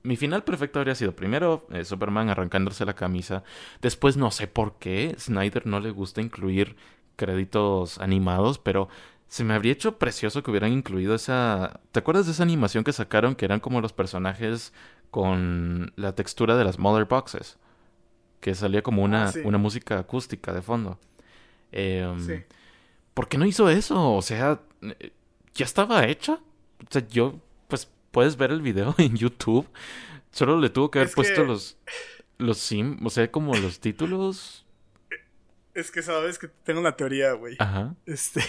mi 0.02 0.16
final 0.16 0.42
perfecto 0.44 0.78
habría 0.78 0.94
sido 0.94 1.14
primero 1.14 1.66
eh, 1.70 1.84
Superman 1.84 2.30
arrancándose 2.30 2.84
la 2.84 2.94
camisa. 2.94 3.44
Después 3.80 4.16
no 4.16 4.30
sé 4.30 4.46
por 4.46 4.78
qué 4.78 5.14
Snyder 5.18 5.66
no 5.66 5.80
le 5.80 5.90
gusta 5.90 6.20
incluir 6.20 6.76
créditos 7.16 7.98
animados, 7.98 8.58
pero 8.58 8.88
se 9.28 9.44
me 9.44 9.54
habría 9.54 9.72
hecho 9.72 9.98
precioso 9.98 10.42
que 10.42 10.50
hubieran 10.50 10.72
incluido 10.72 11.14
esa... 11.14 11.80
¿Te 11.92 12.00
acuerdas 12.00 12.26
de 12.26 12.32
esa 12.32 12.42
animación 12.42 12.82
que 12.82 12.92
sacaron 12.92 13.34
que 13.34 13.44
eran 13.44 13.60
como 13.60 13.80
los 13.80 13.92
personajes 13.92 14.72
con 15.10 15.92
la 15.96 16.14
textura 16.14 16.56
de 16.56 16.64
las 16.64 16.78
Mother 16.78 17.04
Boxes? 17.04 17.58
Que 18.40 18.54
salía 18.54 18.82
como 18.82 19.02
una, 19.02 19.28
ah, 19.28 19.32
una 19.44 19.58
música 19.58 19.98
acústica 19.98 20.52
de 20.52 20.62
fondo. 20.62 20.98
Em, 21.72 22.26
sí. 22.26 22.42
¿Por 23.14 23.28
qué 23.28 23.38
no 23.38 23.46
hizo 23.46 23.68
eso? 23.68 24.14
O 24.14 24.22
sea, 24.22 24.60
ya 25.54 25.64
estaba 25.64 26.06
hecha. 26.06 26.34
O 26.34 26.86
sea, 26.90 27.06
yo 27.08 27.38
puedes 28.10 28.36
ver 28.36 28.50
el 28.50 28.62
video 28.62 28.94
en 28.98 29.16
YouTube. 29.16 29.68
Solo 30.30 30.58
le 30.58 30.70
tuvo 30.70 30.90
que 30.90 31.00
haber 31.00 31.12
puesto 31.12 31.44
los 31.44 31.76
los 32.40 32.58
sim, 32.58 32.98
o 33.04 33.10
sea, 33.10 33.30
como 33.30 33.54
los 33.54 33.80
títulos. 33.80 34.64
Es 35.74 35.90
que 35.90 36.02
sabes 36.02 36.38
que 36.38 36.48
tengo 36.48 36.80
una 36.80 36.96
teoría, 36.96 37.32
güey. 37.32 37.56
Ajá. 37.58 37.94
Este 38.06 38.42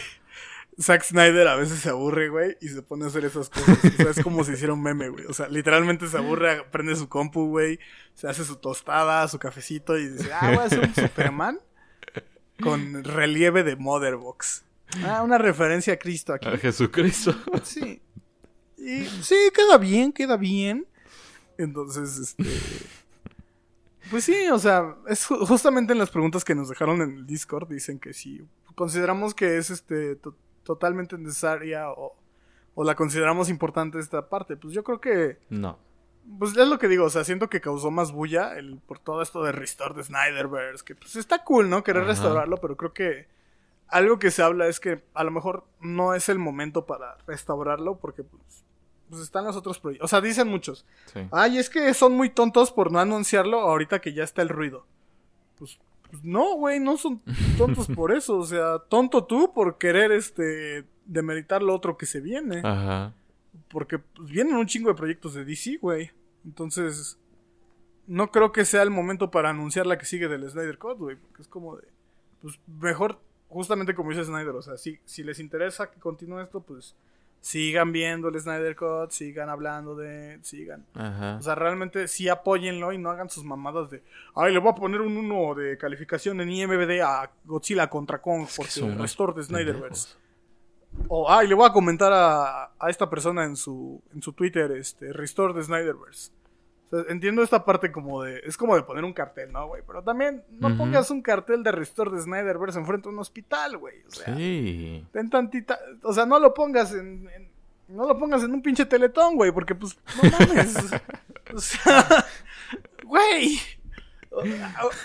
Zack 0.80 1.04
Snyder 1.04 1.48
a 1.48 1.56
veces 1.56 1.80
se 1.80 1.90
aburre, 1.90 2.30
güey, 2.30 2.58
y 2.62 2.70
se 2.70 2.82
pone 2.82 3.06
a 3.06 3.08
hacer 3.08 3.26
esas 3.26 3.50
cosas. 3.50 3.78
O 3.84 3.90
sea, 3.90 4.10
es 4.12 4.24
como 4.24 4.44
si 4.44 4.54
hiciera 4.54 4.74
un 4.74 4.82
meme, 4.82 5.10
güey. 5.10 5.26
O 5.26 5.34
sea, 5.34 5.48
literalmente 5.48 6.08
se 6.08 6.18
aburre, 6.18 6.64
prende 6.72 6.96
su 6.96 7.10
compu, 7.10 7.50
güey, 7.50 7.80
se 8.14 8.28
hace 8.28 8.46
su 8.46 8.56
tostada, 8.56 9.28
su 9.28 9.38
cafecito 9.38 9.98
y 9.98 10.08
dice, 10.08 10.32
ah, 10.34 10.50
voy 10.50 10.60
a 10.60 10.64
hacer 10.64 10.80
un 10.80 10.96
Superman 10.96 11.60
con 12.62 13.04
relieve 13.04 13.64
de 13.64 13.76
Motherbox. 13.76 14.64
Ah, 15.04 15.22
una 15.24 15.38
referencia 15.38 15.94
a 15.94 15.98
Cristo 15.98 16.34
aquí. 16.34 16.48
A 16.48 16.58
Jesucristo. 16.58 17.36
Sí. 17.64 18.02
Y 18.78 19.06
sí, 19.06 19.36
queda 19.54 19.78
bien, 19.78 20.12
queda 20.12 20.38
bien. 20.38 20.88
Entonces, 21.58 22.18
este. 22.18 22.44
Pues 24.10 24.26
sí, 24.26 24.36
o 24.52 24.60
sea, 24.60 24.96
es 25.08 25.26
justamente 25.26 25.94
en 25.94 26.00
las 26.00 26.10
preguntas 26.10 26.44
que 26.44 26.56
nos 26.56 26.68
dejaron 26.68 27.02
en 27.02 27.18
el 27.18 27.26
Discord 27.26 27.70
dicen 27.70 28.00
que 28.00 28.14
si 28.14 28.42
consideramos 28.76 29.34
que 29.34 29.58
es 29.58 29.70
este 29.70 30.18
totalmente 30.64 31.18
necesaria 31.18 31.90
o, 31.92 32.16
o 32.76 32.84
la 32.84 32.96
consideramos 32.96 33.50
importante 33.50 34.00
esta 34.00 34.30
parte. 34.30 34.58
Pues 34.58 34.74
yo 34.74 34.84
creo 34.84 35.02
que. 35.02 35.40
No. 35.50 35.78
Pues 36.38 36.56
es 36.56 36.68
lo 36.68 36.78
que 36.78 36.88
digo, 36.88 37.06
o 37.06 37.10
sea, 37.10 37.24
siento 37.24 37.50
que 37.50 37.62
causó 37.62 37.90
más 37.90 38.12
bulla 38.12 38.56
el, 38.56 38.78
por 38.78 39.00
todo 39.00 39.24
esto 39.24 39.44
de 39.44 39.52
restore 39.52 39.96
de 39.96 40.04
Snyderverse, 40.04 40.86
que 40.86 40.94
pues 40.94 41.16
está 41.16 41.44
cool, 41.44 41.68
¿no? 41.68 41.84
Querer 41.84 42.06
restaurarlo, 42.06 42.58
pero 42.58 42.78
creo 42.78 42.94
que 42.94 43.28
algo 43.88 44.20
que 44.20 44.30
se 44.30 44.44
habla 44.44 44.68
es 44.68 44.80
que 44.80 45.04
a 45.16 45.24
lo 45.24 45.32
mejor 45.32 45.66
no 45.80 46.14
es 46.14 46.30
el 46.30 46.38
momento 46.38 46.86
para 46.86 47.18
restaurarlo, 47.26 47.98
porque 47.98 48.24
pues 48.24 48.64
pues 49.12 49.24
están 49.24 49.44
los 49.44 49.58
otros 49.58 49.78
proyectos. 49.78 50.06
O 50.06 50.08
sea, 50.08 50.22
dicen 50.22 50.48
muchos. 50.48 50.86
Ay, 51.32 51.58
es 51.58 51.70
que 51.70 51.94
son 51.94 52.14
muy 52.14 52.30
tontos 52.30 52.72
por 52.72 52.92
no 52.92 53.00
anunciarlo 53.00 53.60
ahorita 53.60 54.00
que 54.00 54.14
ya 54.14 54.24
está 54.24 54.42
el 54.42 54.50
ruido. 54.50 54.86
Pues, 55.60 55.80
pues 56.12 56.24
no, 56.24 56.56
güey, 56.56 56.80
no 56.80 56.98
son 56.98 57.22
tontos 57.58 57.88
por 57.96 58.12
eso. 58.12 58.38
O 58.38 58.46
sea, 58.46 58.80
tonto 58.80 59.24
tú 59.24 59.54
por 59.54 59.78
querer 59.78 60.12
este 60.12 60.86
demeritar 61.06 61.64
lo 61.64 61.74
otro 61.74 61.98
que 61.98 62.06
se 62.06 62.20
viene. 62.20 62.62
Ajá. 62.64 63.14
Porque 63.70 64.00
pues, 64.00 64.30
vienen 64.30 64.58
un 64.58 64.68
chingo 64.68 64.90
de 64.90 64.96
proyectos 64.96 65.34
de 65.34 65.46
DC, 65.46 65.78
güey. 65.78 66.12
Entonces, 66.46 67.18
no 68.08 68.30
creo 68.32 68.52
que 68.52 68.66
sea 68.66 68.84
el 68.84 68.92
momento 68.92 69.32
para 69.32 69.50
anunciar 69.50 69.88
la 69.88 69.98
que 69.98 70.06
sigue 70.06 70.28
del 70.28 70.50
Snyder 70.50 70.78
Cut, 70.78 70.98
güey. 70.98 71.16
Porque 71.16 71.42
es 71.42 71.48
como 71.48 71.78
de. 71.78 71.88
Pues 72.42 72.60
mejor, 72.68 73.20
justamente 73.48 73.96
como 73.96 74.10
dice 74.10 74.26
Snyder, 74.26 74.56
o 74.56 74.62
sea, 74.62 74.78
si, 74.78 75.00
si 75.06 75.24
les 75.24 75.40
interesa 75.40 75.92
que 75.92 76.00
continúe 76.00 76.40
esto, 76.40 76.62
pues 76.62 76.96
sigan 77.42 77.92
viendo 77.92 78.30
el 78.30 78.40
Snyder 78.40 78.76
Cut, 78.76 79.10
sigan 79.10 79.50
hablando 79.50 79.96
de, 79.96 80.40
sigan. 80.44 80.86
O 80.96 81.42
sea, 81.42 81.56
realmente 81.56 82.08
sí 82.08 82.30
apóyenlo 82.30 82.94
y 82.94 82.98
no 82.98 83.10
hagan 83.10 83.30
sus 83.30 83.44
mamadas 83.44 83.90
de, 83.90 84.04
ay, 84.36 84.54
le 84.54 84.60
voy 84.60 84.72
a 84.72 84.76
poner 84.76 85.02
un 85.02 85.18
1 85.18 85.56
de 85.56 85.78
calificación 85.78 86.40
en 86.40 86.52
IMBD 86.52 87.02
a 87.02 87.30
Godzilla 87.44 87.90
contra 87.90 88.22
Kong 88.22 88.48
porque 88.56 88.80
el 88.80 88.98
restore 88.98 89.34
de 89.34 89.44
Snyderverse. 89.44 90.16
O, 91.08 91.30
ay, 91.30 91.48
le 91.48 91.56
voy 91.56 91.68
a 91.68 91.74
comentar 91.74 92.12
a, 92.14 92.72
a, 92.78 92.90
esta 92.90 93.10
persona 93.10 93.46
en 93.46 93.56
su, 93.56 94.02
en 94.14 94.22
su 94.22 94.34
Twitter, 94.34 94.72
este, 94.72 95.12
restore 95.12 95.54
de 95.54 95.64
Snyderverse 95.64 96.32
entiendo 97.10 97.44
esta 97.44 97.64
parte 97.66 97.92
como 97.92 98.24
de. 98.24 98.42
Es 98.46 98.58
como 98.58 98.76
de 98.76 98.84
poner 98.84 99.04
un 99.04 99.14
cartel, 99.14 99.52
¿no, 99.52 99.68
güey? 99.68 99.82
Pero 99.86 100.04
también 100.04 100.44
no 100.52 100.76
pongas 100.78 101.10
un 101.12 101.22
cartel 101.22 101.64
de 101.64 101.72
Restore 101.72 102.12
de 102.12 102.22
Snyderverse 102.22 102.80
enfrente 102.80 103.08
de 103.08 103.14
un 103.14 103.20
hospital, 103.20 103.78
güey. 103.78 104.02
O 104.08 104.12
sea, 104.12 104.36
sí. 104.36 105.06
Ten 105.12 105.30
tantita. 105.30 105.80
O 106.04 106.14
sea, 106.14 106.26
no 106.26 106.40
lo 106.40 106.54
pongas 106.54 106.94
en. 106.94 107.30
no 107.88 108.08
lo 108.08 108.18
pongas 108.18 108.44
en 108.44 108.52
un 108.52 108.62
pinche 108.62 108.86
teletón, 108.86 109.36
güey, 109.36 109.52
porque 109.52 109.76
pues. 109.76 109.98
No 110.22 110.30
mames. 110.30 110.76
o 111.54 111.60
sea. 111.60 112.26
Güey. 113.06 113.60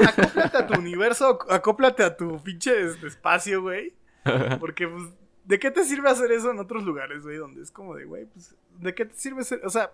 Acóplate 0.07 0.57
a 0.57 0.67
tu 0.67 0.79
universo, 0.79 1.39
acóplate 1.51 2.05
a 2.05 2.17
tu 2.17 2.43
pinche 2.43 2.85
este, 2.85 3.09
espacio, 3.09 3.61
güey. 3.63 3.93
Porque, 4.61 4.89
pues, 4.89 5.05
¿de 5.45 5.59
qué 5.59 5.71
te 5.71 5.85
sirve 5.85 6.11
hacer 6.11 6.33
eso 6.33 6.51
en 6.51 6.59
otros 6.59 6.85
lugares, 6.85 7.23
güey? 7.23 7.37
Donde 7.37 7.63
es 7.63 7.71
como 7.71 7.95
de, 7.95 8.05
güey, 8.05 8.27
pues, 8.27 8.55
¿de 8.79 8.95
qué 8.95 9.05
te 9.05 9.17
sirve 9.17 9.45
ser? 9.45 9.61
O 9.65 9.71
sea, 9.71 9.93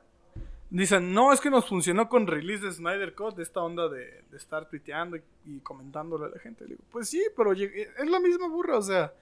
Dicen, 0.73 1.12
no, 1.12 1.35
es 1.35 1.41
que 1.43 1.51
nos 1.51 1.68
funcionó 1.68 2.09
con 2.09 2.27
release 2.27 2.64
de 2.64 2.73
Snyder 2.73 3.14
Cut, 3.14 3.37
de 3.37 3.43
esta 3.43 3.61
onda 3.61 3.91
de, 3.91 4.25
estar 4.33 4.66
tuiteando 4.70 5.18
y, 5.45 5.61
comentándole 5.61 6.25
a 6.25 6.29
la 6.31 6.39
gente. 6.39 6.64
digo, 6.64 6.81
pues 6.91 7.11
sí, 7.11 7.23
pero 7.37 7.53
es 7.53 8.09
la 8.09 8.18
misma 8.18 8.49
burra, 8.49 8.79
o 8.79 8.83
sea, 8.83 9.12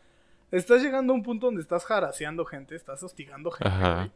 estás 0.53 0.81
llegando 0.81 1.13
a 1.13 1.17
un 1.17 1.25
punto 1.25 1.47
donde 1.47 1.61
estás 1.61 1.85
jaraseando 1.85 2.45
gente, 2.45 2.77
estás 2.77 3.03
hostigando 3.03 3.51
gente, 3.51 4.13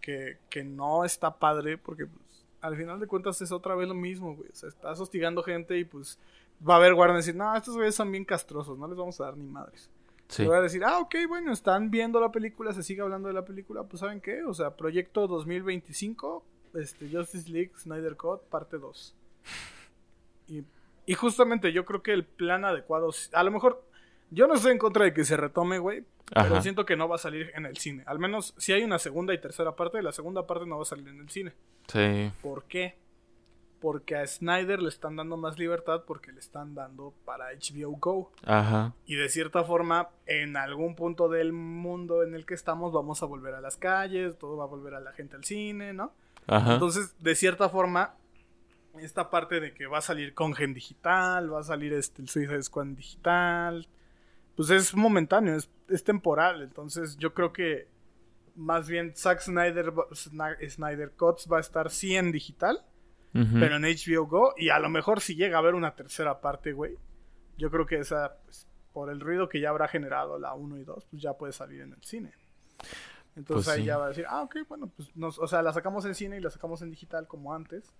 que, 0.00 0.38
que, 0.50 0.64
no 0.64 1.04
está 1.04 1.38
padre, 1.38 1.78
porque 1.78 2.06
pues, 2.06 2.44
al 2.60 2.76
final 2.76 2.98
de 2.98 3.06
cuentas 3.06 3.40
es 3.40 3.52
otra 3.52 3.76
vez 3.76 3.86
lo 3.86 3.94
mismo, 3.94 4.34
güey. 4.34 4.50
O 4.50 4.54
sea, 4.56 4.68
estás 4.68 4.98
hostigando 4.98 5.44
gente 5.44 5.78
y 5.78 5.84
pues 5.84 6.18
va 6.68 6.74
a 6.74 6.76
haber 6.78 6.94
guardia 6.94 7.14
y 7.14 7.18
decir, 7.18 7.36
no, 7.36 7.54
estos 7.54 7.76
güeyes 7.76 7.94
son 7.94 8.10
bien 8.10 8.24
castrosos, 8.24 8.76
no 8.76 8.88
les 8.88 8.98
vamos 8.98 9.20
a 9.20 9.26
dar 9.26 9.36
ni 9.36 9.46
madres. 9.46 9.88
Sí. 10.26 10.44
voy 10.44 10.56
a 10.56 10.60
decir, 10.60 10.82
ah, 10.82 10.98
ok, 10.98 11.14
bueno, 11.28 11.52
están 11.52 11.92
viendo 11.92 12.18
la 12.18 12.32
película, 12.32 12.72
se 12.72 12.82
sigue 12.82 13.02
hablando 13.02 13.28
de 13.28 13.34
la 13.34 13.44
película, 13.44 13.84
pues 13.84 14.00
¿saben 14.00 14.20
qué? 14.20 14.42
O 14.42 14.54
sea, 14.54 14.74
proyecto 14.74 15.28
2025 15.28 16.42
este, 16.74 17.08
Justice 17.10 17.50
League 17.50 17.72
Snyder 17.78 18.16
Cut, 18.16 18.42
parte 18.48 18.78
2. 18.78 19.14
Y, 21.06 21.14
justamente 21.14 21.72
yo 21.72 21.84
creo 21.84 22.02
que 22.02 22.12
el 22.12 22.24
plan 22.24 22.64
adecuado, 22.64 23.10
a 23.32 23.42
lo 23.42 23.50
mejor, 23.50 23.84
yo 24.30 24.46
no 24.46 24.54
estoy 24.54 24.72
en 24.72 24.78
contra 24.78 25.04
de 25.04 25.12
que 25.12 25.24
se 25.24 25.36
retome, 25.36 25.78
güey, 25.78 26.04
pero 26.32 26.60
siento 26.62 26.86
que 26.86 26.96
no 26.96 27.08
va 27.08 27.16
a 27.16 27.18
salir 27.18 27.52
en 27.54 27.66
el 27.66 27.76
cine. 27.76 28.02
Al 28.06 28.18
menos 28.18 28.54
si 28.56 28.72
hay 28.72 28.82
una 28.82 28.98
segunda 28.98 29.34
y 29.34 29.40
tercera 29.40 29.76
parte, 29.76 30.02
la 30.02 30.12
segunda 30.12 30.46
parte 30.46 30.66
no 30.66 30.76
va 30.76 30.82
a 30.82 30.86
salir 30.86 31.08
en 31.08 31.20
el 31.20 31.28
cine. 31.28 31.52
Sí. 31.88 32.32
¿Por 32.42 32.64
qué? 32.64 32.96
Porque 33.80 34.16
a 34.16 34.26
Snyder 34.26 34.80
le 34.80 34.88
están 34.88 35.16
dando 35.16 35.36
más 35.36 35.58
libertad 35.58 36.04
porque 36.06 36.32
le 36.32 36.40
están 36.40 36.74
dando 36.74 37.12
para 37.26 37.52
HBO 37.52 37.90
Go. 37.98 38.32
Ajá. 38.44 38.94
Y 39.04 39.16
de 39.16 39.28
cierta 39.28 39.62
forma, 39.62 40.08
en 40.24 40.56
algún 40.56 40.96
punto 40.96 41.28
del 41.28 41.52
mundo 41.52 42.22
en 42.22 42.34
el 42.34 42.46
que 42.46 42.54
estamos, 42.54 42.94
vamos 42.94 43.22
a 43.22 43.26
volver 43.26 43.54
a 43.54 43.60
las 43.60 43.76
calles, 43.76 44.38
todo 44.38 44.56
va 44.56 44.64
a 44.64 44.68
volver 44.68 44.94
a 44.94 45.00
la 45.00 45.12
gente 45.12 45.36
al 45.36 45.44
cine, 45.44 45.92
¿no? 45.92 46.12
Entonces, 46.46 47.14
de 47.18 47.34
cierta 47.34 47.68
forma, 47.68 48.14
esta 49.00 49.30
parte 49.30 49.60
de 49.60 49.72
que 49.72 49.86
va 49.86 49.98
a 49.98 50.02
salir 50.02 50.34
Congen 50.34 50.74
digital, 50.74 51.52
va 51.52 51.60
a 51.60 51.64
salir 51.64 51.92
este, 51.92 52.22
el 52.22 52.28
Suicide 52.28 52.62
Squad 52.62 52.86
digital, 52.86 53.88
pues 54.56 54.70
es 54.70 54.94
momentáneo, 54.94 55.56
es, 55.88 56.04
temporal. 56.04 56.62
Entonces, 56.62 57.16
yo 57.16 57.34
creo 57.34 57.52
que 57.52 57.88
más 58.54 58.88
bien 58.88 59.14
Zack 59.16 59.40
Snyder, 59.40 59.92
Snyder 60.12 61.12
Cuts 61.12 61.48
va 61.50 61.58
a 61.58 61.60
estar 61.60 61.90
sí 61.90 62.16
en 62.16 62.30
digital, 62.30 62.84
pero 63.32 63.76
en 63.76 63.82
HBO 63.82 64.26
Go. 64.26 64.54
Y 64.56 64.68
a 64.68 64.78
lo 64.78 64.88
mejor 64.88 65.20
si 65.20 65.34
llega 65.34 65.56
a 65.56 65.58
haber 65.58 65.74
una 65.74 65.96
tercera 65.96 66.40
parte, 66.40 66.72
güey, 66.72 66.96
yo 67.58 67.68
creo 67.70 67.84
que 67.84 67.98
esa, 67.98 68.36
pues, 68.44 68.68
por 68.92 69.10
el 69.10 69.20
ruido 69.20 69.48
que 69.48 69.60
ya 69.60 69.70
habrá 69.70 69.88
generado 69.88 70.38
la 70.38 70.54
1 70.54 70.78
y 70.78 70.84
2, 70.84 71.06
pues 71.10 71.20
ya 71.20 71.32
puede 71.32 71.52
salir 71.52 71.80
en 71.80 71.92
el 71.94 72.02
cine. 72.04 72.32
Entonces 73.36 73.66
pues 73.66 73.78
ahí 73.78 73.84
ya 73.84 73.98
va 73.98 74.06
a 74.06 74.08
decir, 74.08 74.26
ah, 74.28 74.42
ok, 74.42 74.56
bueno, 74.68 74.90
pues 74.96 75.14
nos, 75.16 75.38
o 75.38 75.46
sea, 75.46 75.62
la 75.62 75.72
sacamos 75.72 76.04
en 76.04 76.14
cine 76.14 76.36
y 76.36 76.40
la 76.40 76.50
sacamos 76.50 76.82
en 76.82 76.90
digital 76.90 77.26
como 77.26 77.52
antes. 77.52 77.92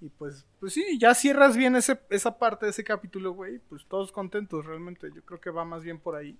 Y 0.00 0.10
pues, 0.10 0.46
pues 0.60 0.74
sí, 0.74 0.98
ya 0.98 1.14
cierras 1.14 1.56
bien 1.56 1.76
ese, 1.76 1.98
esa 2.10 2.38
parte 2.38 2.66
de 2.66 2.70
ese 2.70 2.84
capítulo, 2.84 3.32
güey. 3.32 3.58
Pues 3.58 3.86
todos 3.86 4.12
contentos, 4.12 4.66
realmente. 4.66 5.08
Yo 5.14 5.22
creo 5.24 5.40
que 5.40 5.50
va 5.50 5.64
más 5.64 5.82
bien 5.82 5.98
por 5.98 6.16
ahí. 6.16 6.38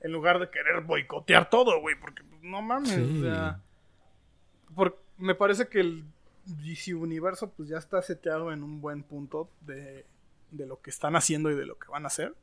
En 0.00 0.12
lugar 0.12 0.38
de 0.38 0.48
querer 0.48 0.82
boicotear 0.82 1.50
todo, 1.50 1.80
güey. 1.80 1.96
Porque, 2.00 2.22
pues, 2.24 2.42
no 2.42 2.62
mames, 2.62 2.98
o 2.98 3.20
sea. 3.20 3.60
me 5.18 5.34
parece 5.34 5.68
que 5.68 5.80
el 5.80 6.04
DC 6.46 6.94
Universo 6.94 7.50
pues 7.50 7.68
ya 7.68 7.78
está 7.78 8.02
seteado 8.02 8.52
en 8.52 8.62
un 8.62 8.80
buen 8.80 9.02
punto 9.02 9.50
de, 9.62 10.06
de 10.50 10.66
lo 10.66 10.80
que 10.80 10.90
están 10.90 11.16
haciendo 11.16 11.50
y 11.50 11.54
de 11.54 11.66
lo 11.66 11.78
que 11.78 11.88
van 11.88 12.04
a 12.04 12.08
hacer. 12.08 12.34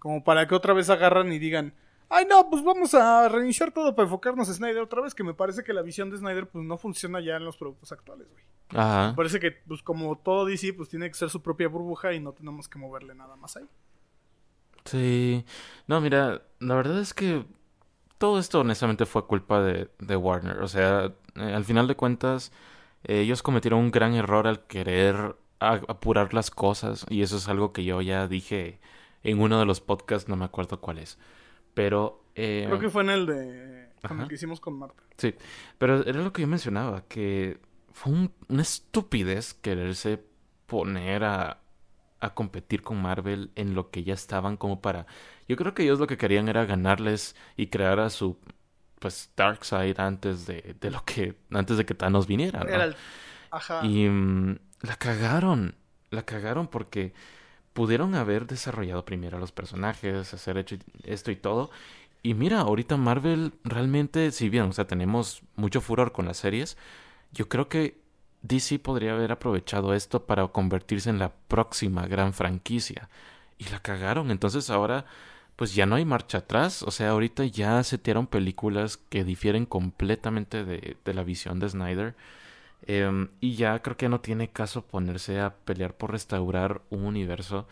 Como 0.00 0.24
para 0.24 0.48
que 0.48 0.56
otra 0.56 0.74
vez 0.74 0.90
agarran 0.90 1.32
y 1.32 1.38
digan, 1.38 1.74
ay 2.14 2.26
no, 2.28 2.48
pues 2.48 2.62
vamos 2.62 2.94
a 2.94 3.28
reiniciar 3.28 3.72
todo 3.72 3.94
para 3.94 4.06
enfocarnos 4.06 4.48
a 4.48 4.54
Snyder 4.54 4.82
otra 4.82 5.02
vez, 5.02 5.14
que 5.14 5.24
me 5.24 5.34
parece 5.34 5.62
que 5.64 5.72
la 5.72 5.82
visión 5.82 6.10
de 6.10 6.18
Snyder 6.18 6.48
pues 6.48 6.64
no 6.64 6.78
funciona 6.78 7.20
ya 7.20 7.36
en 7.36 7.44
los 7.44 7.56
productos 7.56 7.92
actuales, 7.92 8.28
güey. 8.30 8.44
Ajá. 8.70 9.10
Me 9.10 9.14
parece 9.14 9.40
que 9.40 9.50
pues 9.50 9.82
como 9.82 10.16
todo 10.16 10.46
DC 10.46 10.72
pues 10.74 10.88
tiene 10.88 11.08
que 11.08 11.14
ser 11.14 11.30
su 11.30 11.42
propia 11.42 11.68
burbuja 11.68 12.12
y 12.12 12.20
no 12.20 12.32
tenemos 12.32 12.68
que 12.68 12.78
moverle 12.78 13.14
nada 13.14 13.36
más 13.36 13.56
ahí. 13.56 13.68
Sí. 14.84 15.44
No, 15.86 16.00
mira, 16.00 16.42
la 16.60 16.74
verdad 16.74 16.98
es 16.98 17.14
que 17.14 17.44
todo 18.18 18.38
esto 18.38 18.60
honestamente 18.60 19.06
fue 19.06 19.26
culpa 19.26 19.60
de, 19.60 19.90
de 19.98 20.16
Warner. 20.16 20.58
O 20.62 20.68
sea, 20.68 21.12
eh, 21.36 21.54
al 21.54 21.64
final 21.64 21.88
de 21.88 21.96
cuentas, 21.96 22.52
ellos 23.04 23.42
cometieron 23.42 23.80
un 23.80 23.90
gran 23.90 24.14
error 24.14 24.46
al 24.46 24.66
querer 24.66 25.36
apurar 25.58 26.34
las 26.34 26.50
cosas. 26.50 27.06
Y 27.08 27.22
eso 27.22 27.36
es 27.36 27.48
algo 27.48 27.72
que 27.72 27.84
yo 27.84 28.00
ya 28.02 28.28
dije 28.28 28.80
en 29.22 29.40
uno 29.40 29.58
de 29.58 29.66
los 29.66 29.80
podcasts, 29.80 30.28
no 30.28 30.36
me 30.36 30.44
acuerdo 30.44 30.80
cuál 30.80 30.98
es. 30.98 31.18
Pero... 31.74 32.24
Eh, 32.34 32.64
Creo 32.66 32.80
que 32.80 32.90
fue 32.90 33.02
en 33.02 33.10
el 33.10 33.26
de... 33.26 33.90
el 34.02 34.28
que 34.28 34.34
hicimos 34.34 34.60
con 34.60 34.78
Marta. 34.78 35.02
Sí, 35.16 35.34
pero 35.78 36.04
era 36.06 36.20
lo 36.20 36.32
que 36.32 36.42
yo 36.42 36.48
mencionaba, 36.48 37.04
que 37.06 37.58
fue 37.92 38.12
una 38.48 38.62
estupidez 38.62 39.54
quererse 39.54 40.24
poner 40.66 41.24
a, 41.24 41.60
a 42.20 42.34
competir 42.34 42.82
con 42.82 43.00
Marvel 43.00 43.52
en 43.54 43.74
lo 43.74 43.90
que 43.90 44.02
ya 44.02 44.14
estaban 44.14 44.56
como 44.56 44.80
para... 44.80 45.06
Yo 45.48 45.56
creo 45.56 45.74
que 45.74 45.82
ellos 45.84 46.00
lo 46.00 46.06
que 46.06 46.16
querían 46.16 46.48
era 46.48 46.64
ganarles 46.64 47.36
y 47.56 47.66
crear 47.68 48.00
a 48.00 48.10
su 48.10 48.38
pues 48.98 49.30
Darkseid 49.36 50.00
antes 50.00 50.46
de, 50.46 50.76
de 50.80 50.90
lo 50.90 51.04
que 51.04 51.36
antes 51.50 51.76
de 51.76 51.84
que 51.84 51.94
Thanos 51.94 52.26
viniera, 52.26 52.60
¿no? 52.60 52.94
Ajá. 53.50 53.84
Y 53.84 54.08
mm, 54.08 54.58
la 54.80 54.96
cagaron, 54.96 55.74
la 56.08 56.24
cagaron 56.24 56.68
porque 56.68 57.12
pudieron 57.74 58.14
haber 58.14 58.46
desarrollado 58.46 59.04
primero 59.04 59.36
a 59.36 59.40
los 59.40 59.52
personajes, 59.52 60.32
hacer 60.32 60.56
hecho 60.56 60.76
esto 61.04 61.30
y 61.30 61.36
todo. 61.36 61.70
Y 62.22 62.32
mira, 62.34 62.60
ahorita 62.60 62.96
Marvel 62.96 63.52
realmente, 63.64 64.30
si 64.30 64.48
bien, 64.48 64.64
o 64.64 64.72
sea, 64.72 64.86
tenemos 64.86 65.42
mucho 65.56 65.82
furor 65.82 66.12
con 66.12 66.24
las 66.26 66.38
series, 66.38 66.78
yo 67.32 67.48
creo 67.48 67.68
que 67.68 67.98
DC 68.42 68.78
podría 68.78 69.12
haber 69.12 69.32
aprovechado 69.32 69.92
esto 69.94 70.24
para 70.24 70.46
convertirse 70.48 71.10
en 71.10 71.18
la 71.18 71.32
próxima 71.48 72.06
gran 72.06 72.32
franquicia. 72.32 73.10
Y 73.58 73.64
la 73.68 73.80
cagaron. 73.80 74.30
Entonces 74.30 74.70
ahora, 74.70 75.04
pues 75.56 75.74
ya 75.74 75.86
no 75.86 75.96
hay 75.96 76.04
marcha 76.04 76.38
atrás. 76.38 76.82
O 76.82 76.90
sea, 76.90 77.10
ahorita 77.10 77.44
ya 77.44 77.82
setearon 77.82 78.26
películas 78.26 78.96
que 78.96 79.24
difieren 79.24 79.66
completamente 79.66 80.64
de, 80.64 80.96
de 81.04 81.14
la 81.14 81.24
visión 81.24 81.60
de 81.60 81.68
Snyder. 81.68 82.14
Em, 82.86 83.28
y 83.40 83.56
ya 83.56 83.80
creo 83.82 83.96
que 83.96 84.08
no 84.08 84.20
tiene 84.20 84.50
caso 84.52 84.86
ponerse 84.86 85.40
a 85.40 85.54
pelear 85.56 85.96
por 85.96 86.12
restaurar 86.12 86.82
un 86.90 87.04
universo 87.06 87.66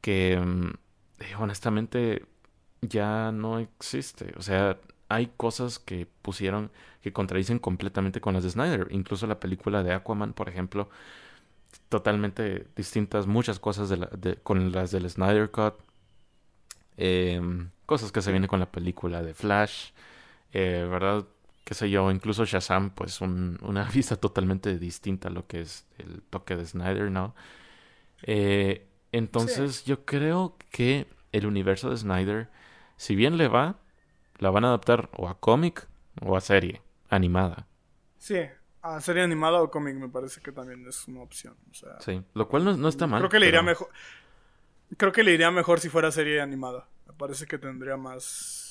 que 0.00 0.34
em, 0.34 0.72
eh, 1.20 1.34
honestamente 1.38 2.26
ya 2.82 3.32
no 3.32 3.58
existe. 3.58 4.34
O 4.38 4.42
sea, 4.42 4.78
hay 5.08 5.28
cosas 5.36 5.78
que 5.78 6.06
pusieron 6.22 6.70
que 7.02 7.12
contradicen 7.12 7.58
completamente 7.58 8.20
con 8.20 8.34
las 8.34 8.44
de 8.44 8.50
Snyder. 8.50 8.88
Incluso 8.90 9.26
la 9.26 9.40
película 9.40 9.82
de 9.82 9.92
Aquaman, 9.94 10.32
por 10.34 10.48
ejemplo, 10.48 10.88
totalmente 11.88 12.66
distintas, 12.76 13.26
muchas 13.26 13.58
cosas 13.60 13.88
de 13.88 14.36
con 14.42 14.72
las 14.72 14.90
del 14.90 15.08
Snyder 15.10 15.50
Cut. 15.50 15.74
Em, 16.96 17.70
cosas 17.86 18.12
que 18.12 18.22
se 18.22 18.30
vienen 18.30 18.48
con 18.48 18.60
la 18.60 18.70
película 18.70 19.22
de 19.22 19.34
Flash. 19.34 19.90
Eh, 20.52 20.86
¿Verdad? 20.90 21.26
Qué 21.64 21.74
sé 21.74 21.90
yo, 21.90 22.10
incluso 22.10 22.44
Shazam, 22.44 22.90
pues 22.90 23.20
una 23.20 23.84
vista 23.94 24.16
totalmente 24.16 24.78
distinta 24.78 25.28
a 25.28 25.30
lo 25.30 25.46
que 25.46 25.60
es 25.60 25.86
el 25.98 26.22
toque 26.22 26.56
de 26.56 26.66
Snyder, 26.66 27.10
¿no? 27.10 27.34
Eh, 28.22 28.88
entonces 29.12 29.84
yo 29.84 30.04
creo 30.04 30.56
que 30.70 31.06
el 31.32 31.46
universo 31.46 31.90
de 31.90 31.96
Snyder, 31.96 32.48
si 32.96 33.14
bien 33.14 33.36
le 33.36 33.48
va, 33.48 33.78
la 34.38 34.50
van 34.50 34.64
a 34.64 34.68
adaptar 34.68 35.10
o 35.16 35.28
a 35.28 35.38
cómic 35.38 35.88
o 36.20 36.36
a 36.36 36.40
serie 36.40 36.82
animada. 37.08 37.66
Sí, 38.18 38.38
a 38.82 39.00
serie 39.00 39.22
animada 39.22 39.62
o 39.62 39.70
cómic 39.70 39.96
me 39.96 40.08
parece 40.08 40.40
que 40.40 40.52
también 40.52 40.86
es 40.86 41.06
una 41.08 41.22
opción. 41.22 41.56
sí, 42.00 42.22
lo 42.34 42.48
cual 42.48 42.80
no, 42.80 42.88
está 42.88 43.06
mal. 43.06 43.20
Creo 43.20 43.30
que 43.30 43.40
le 43.40 43.48
iría 43.48 43.62
mejor. 43.62 43.88
Creo 44.96 45.12
que 45.12 45.22
le 45.22 45.32
iría 45.32 45.50
mejor 45.50 45.80
si 45.80 45.88
fuera 45.88 46.10
serie 46.10 46.40
animada. 46.40 46.88
Me 47.06 47.12
parece 47.14 47.46
que 47.46 47.58
tendría 47.58 47.96
más 47.96 48.61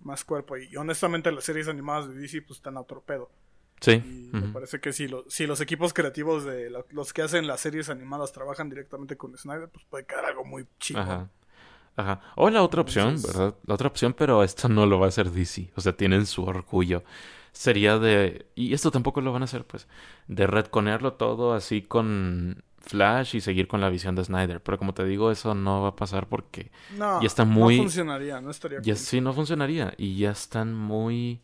más 0.00 0.24
cuerpo. 0.24 0.56
Y 0.56 0.76
honestamente 0.76 1.32
las 1.32 1.44
series 1.44 1.68
animadas 1.68 2.08
de 2.08 2.14
DC 2.14 2.42
pues 2.42 2.58
están 2.58 2.76
a 2.76 2.80
otro 2.80 3.02
pedo. 3.02 3.30
Sí. 3.80 4.02
Me 4.32 4.48
parece 4.48 4.80
que 4.80 4.92
si, 4.92 5.08
si 5.28 5.46
los 5.46 5.60
equipos 5.60 5.92
creativos 5.92 6.44
de 6.44 6.70
los 6.90 7.12
que 7.12 7.22
hacen 7.22 7.46
las 7.46 7.60
series 7.60 7.90
animadas 7.90 8.32
trabajan 8.32 8.70
directamente 8.70 9.16
con 9.16 9.36
Snyder, 9.36 9.68
pues 9.68 9.84
puede 9.84 10.06
quedar 10.06 10.24
algo 10.24 10.44
muy 10.44 10.66
chido. 10.78 11.00
Ajá. 11.00 11.30
Ajá. 11.96 12.20
O 12.36 12.50
la 12.50 12.62
otra 12.62 12.82
opción, 12.82 13.20
¿verdad? 13.22 13.54
La 13.64 13.74
otra 13.74 13.88
opción, 13.88 14.12
pero 14.12 14.42
esto 14.42 14.68
no 14.68 14.86
lo 14.86 14.98
va 14.98 15.06
a 15.06 15.08
hacer 15.08 15.30
DC. 15.30 15.72
O 15.76 15.80
sea, 15.80 15.96
tienen 15.96 16.26
su 16.26 16.44
orgullo. 16.44 17.04
Sería 17.52 17.98
de... 17.98 18.46
Y 18.54 18.74
esto 18.74 18.90
tampoco 18.90 19.22
lo 19.22 19.32
van 19.32 19.42
a 19.42 19.46
hacer, 19.46 19.66
pues. 19.66 19.88
De 20.26 20.46
redconearlo 20.46 21.14
todo 21.14 21.54
así 21.54 21.80
con 21.80 22.62
Flash 22.86 23.36
y 23.36 23.40
seguir 23.40 23.66
con 23.66 23.80
la 23.80 23.88
visión 23.90 24.14
de 24.14 24.24
Snyder. 24.24 24.62
Pero 24.62 24.78
como 24.78 24.94
te 24.94 25.04
digo, 25.04 25.30
eso 25.30 25.54
no 25.54 25.82
va 25.82 25.88
a 25.88 25.96
pasar 25.96 26.28
porque 26.28 26.70
ya 26.96 27.18
está 27.22 27.44
muy... 27.44 27.76
No 27.76 27.82
funcionaría, 27.82 28.40
no 28.40 28.50
estaría... 28.50 28.80
Ya, 28.80 28.94
Sí, 28.94 29.20
no 29.20 29.32
funcionaría. 29.32 29.92
Y 29.98 30.16
ya 30.16 30.30
están 30.30 30.74
muy... 30.74 31.40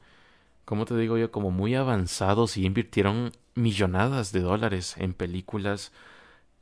¿Cómo 0.65 0.85
te 0.87 0.97
digo 0.97 1.19
yo? 1.19 1.31
Como 1.33 1.51
muy 1.51 1.75
avanzados 1.75 2.57
y 2.57 2.65
invirtieron 2.65 3.33
millonadas 3.55 4.33
de 4.33 4.41
dólares 4.41 4.95
en 4.99 5.13
películas 5.15 5.93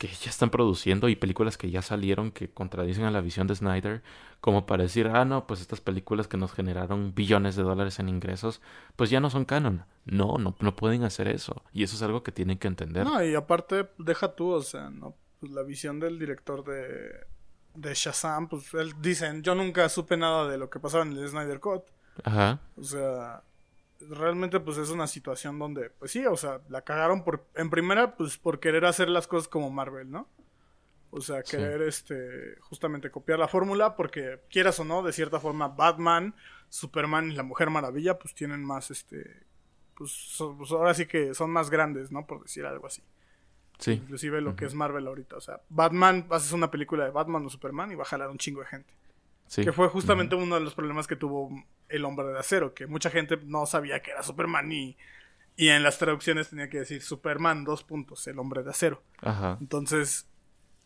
que 0.01 0.09
ya 0.09 0.31
están 0.31 0.49
produciendo 0.49 1.11
y 1.11 1.15
películas 1.15 1.59
que 1.59 1.71
ya 1.71 1.83
salieron 1.83 2.31
que 2.31 2.49
contradicen 2.49 3.05
a 3.05 3.11
la 3.11 3.21
visión 3.21 3.47
de 3.47 3.55
Snyder, 3.55 4.03
como 4.41 4.65
para 4.65 4.85
decir, 4.85 5.09
ah, 5.09 5.27
no, 5.27 5.47
pues 5.47 5.61
estas 5.61 5.83
películas 5.83 6.27
que 6.27 6.39
nos 6.39 6.55
generaron 6.55 7.15
billones 7.15 7.55
de 7.55 7.65
dólares 7.65 7.99
en 7.99 8.09
ingresos, 8.09 8.63
pues 8.97 9.11
ya 9.11 9.21
no 9.21 9.29
son 9.29 9.45
canon. 9.45 9.85
No, 10.07 10.39
no, 10.39 10.57
no 10.59 10.75
pueden 10.75 11.05
hacer 11.05 11.29
eso. 11.29 11.63
Y 11.75 11.83
eso 11.83 11.97
es 11.97 12.03
algo 12.03 12.23
que 12.23 12.33
tienen 12.33 12.57
que 12.57 12.69
entender. 12.69 13.05
No, 13.05 13.23
y 13.23 13.35
aparte, 13.35 13.91
deja 13.99 14.35
tú, 14.35 14.53
o 14.53 14.63
sea, 14.63 14.89
no, 14.89 15.17
pues 15.39 15.53
la 15.53 15.63
visión 15.65 16.01
del 16.01 16.19
director 16.19 16.65
de, 16.65 17.27
de 17.75 17.93
Shazam, 17.93 18.49
pues 18.49 18.73
él 18.73 18.95
dicen, 19.03 19.43
yo 19.43 19.55
nunca 19.55 19.87
supe 19.91 20.17
nada 20.17 20.49
de 20.49 20.57
lo 20.57 20.71
que 20.71 20.81
pasaba 20.81 21.05
en 21.05 21.13
el 21.13 21.29
Snyder 21.29 21.61
Cut. 21.61 21.83
Ajá. 22.25 22.59
O 22.79 22.85
sea, 22.85 23.43
realmente 24.09 24.61
pues 24.61 24.79
es 24.79 24.91
una 24.91 25.07
situación 25.07 25.59
donde, 25.59 25.91
pues 25.91 26.11
sí, 26.11 26.25
o 26.27 26.37
sea, 26.37 26.61
la 26.69 26.83
cagaron 26.83 27.25
por, 27.25 27.47
en 27.55 27.71
primera, 27.71 28.17
pues 28.17 28.39
por 28.39 28.61
querer 28.61 28.85
hacer 28.85 29.09
las 29.09 29.27
cosas 29.27 29.49
como 29.49 29.71
Marvel, 29.71 30.11
¿no? 30.11 30.29
O 31.11 31.21
sea, 31.21 31.43
querer, 31.43 31.83
este, 31.83 32.57
justamente 32.61 33.11
copiar 33.11 33.39
la 33.39 33.49
fórmula 33.49 33.97
porque, 33.97 34.41
quieras 34.49 34.79
o 34.79 34.85
no, 34.85 35.03
de 35.03 35.13
cierta 35.13 35.41
forma, 35.41 35.69
Batman, 35.69 36.35
Superman 36.69 37.33
y 37.33 37.35
la 37.35 37.43
Mujer 37.43 37.69
Maravilla, 37.69 38.19
pues 38.19 38.35
tienen 38.35 38.65
más, 38.65 38.93
este, 38.93 39.45
pues, 39.97 40.37
pues 40.57 40.71
ahora 40.71 40.95
sí 40.95 41.07
que 41.07 41.35
son 41.35 41.51
más 41.51 41.69
grandes, 41.69 42.13
¿no? 42.13 42.27
Por 42.27 42.43
decir 42.43 42.65
algo 42.65 42.87
así. 42.87 43.03
Sí. 43.79 43.93
Inclusive 43.93 44.41
lo 44.41 44.55
que 44.55 44.67
es 44.67 44.75
Marvel 44.75 45.07
ahorita. 45.07 45.37
O 45.37 45.41
sea, 45.41 45.63
Batman, 45.69 46.27
haces 46.31 46.53
una 46.53 46.71
película 46.71 47.05
de 47.05 47.11
Batman 47.11 47.45
o 47.45 47.51
Superman 47.51 47.91
y 47.91 47.97
va 47.97 48.03
a 48.03 48.07
jalar 48.07 48.31
un 48.31 48.39
chingo 48.39 48.61
de 48.61 48.67
gente. 48.67 48.93
Que 49.57 49.73
fue 49.73 49.89
justamente 49.89 50.37
uno 50.37 50.55
de 50.55 50.61
los 50.61 50.75
problemas 50.75 51.07
que 51.07 51.17
tuvo 51.17 51.51
el 51.89 52.05
hombre 52.05 52.29
de 52.29 52.39
acero, 52.39 52.73
que 52.73 52.87
mucha 52.87 53.11
gente 53.11 53.37
no 53.45 53.67
sabía 53.67 54.01
que 54.01 54.13
era 54.13 54.23
Superman 54.23 54.71
y, 54.71 54.97
y 55.57 55.69
en 55.69 55.83
las 55.83 55.99
traducciones 55.99 56.51
tenía 56.51 56.71
que 56.71 56.79
decir 56.79 57.03
Superman, 57.03 57.65
dos 57.65 57.83
puntos, 57.83 58.27
el 58.29 58.39
hombre 58.39 58.63
de 58.63 58.71
acero. 58.71 59.03
Ajá. 59.21 59.59
Entonces, 59.61 60.29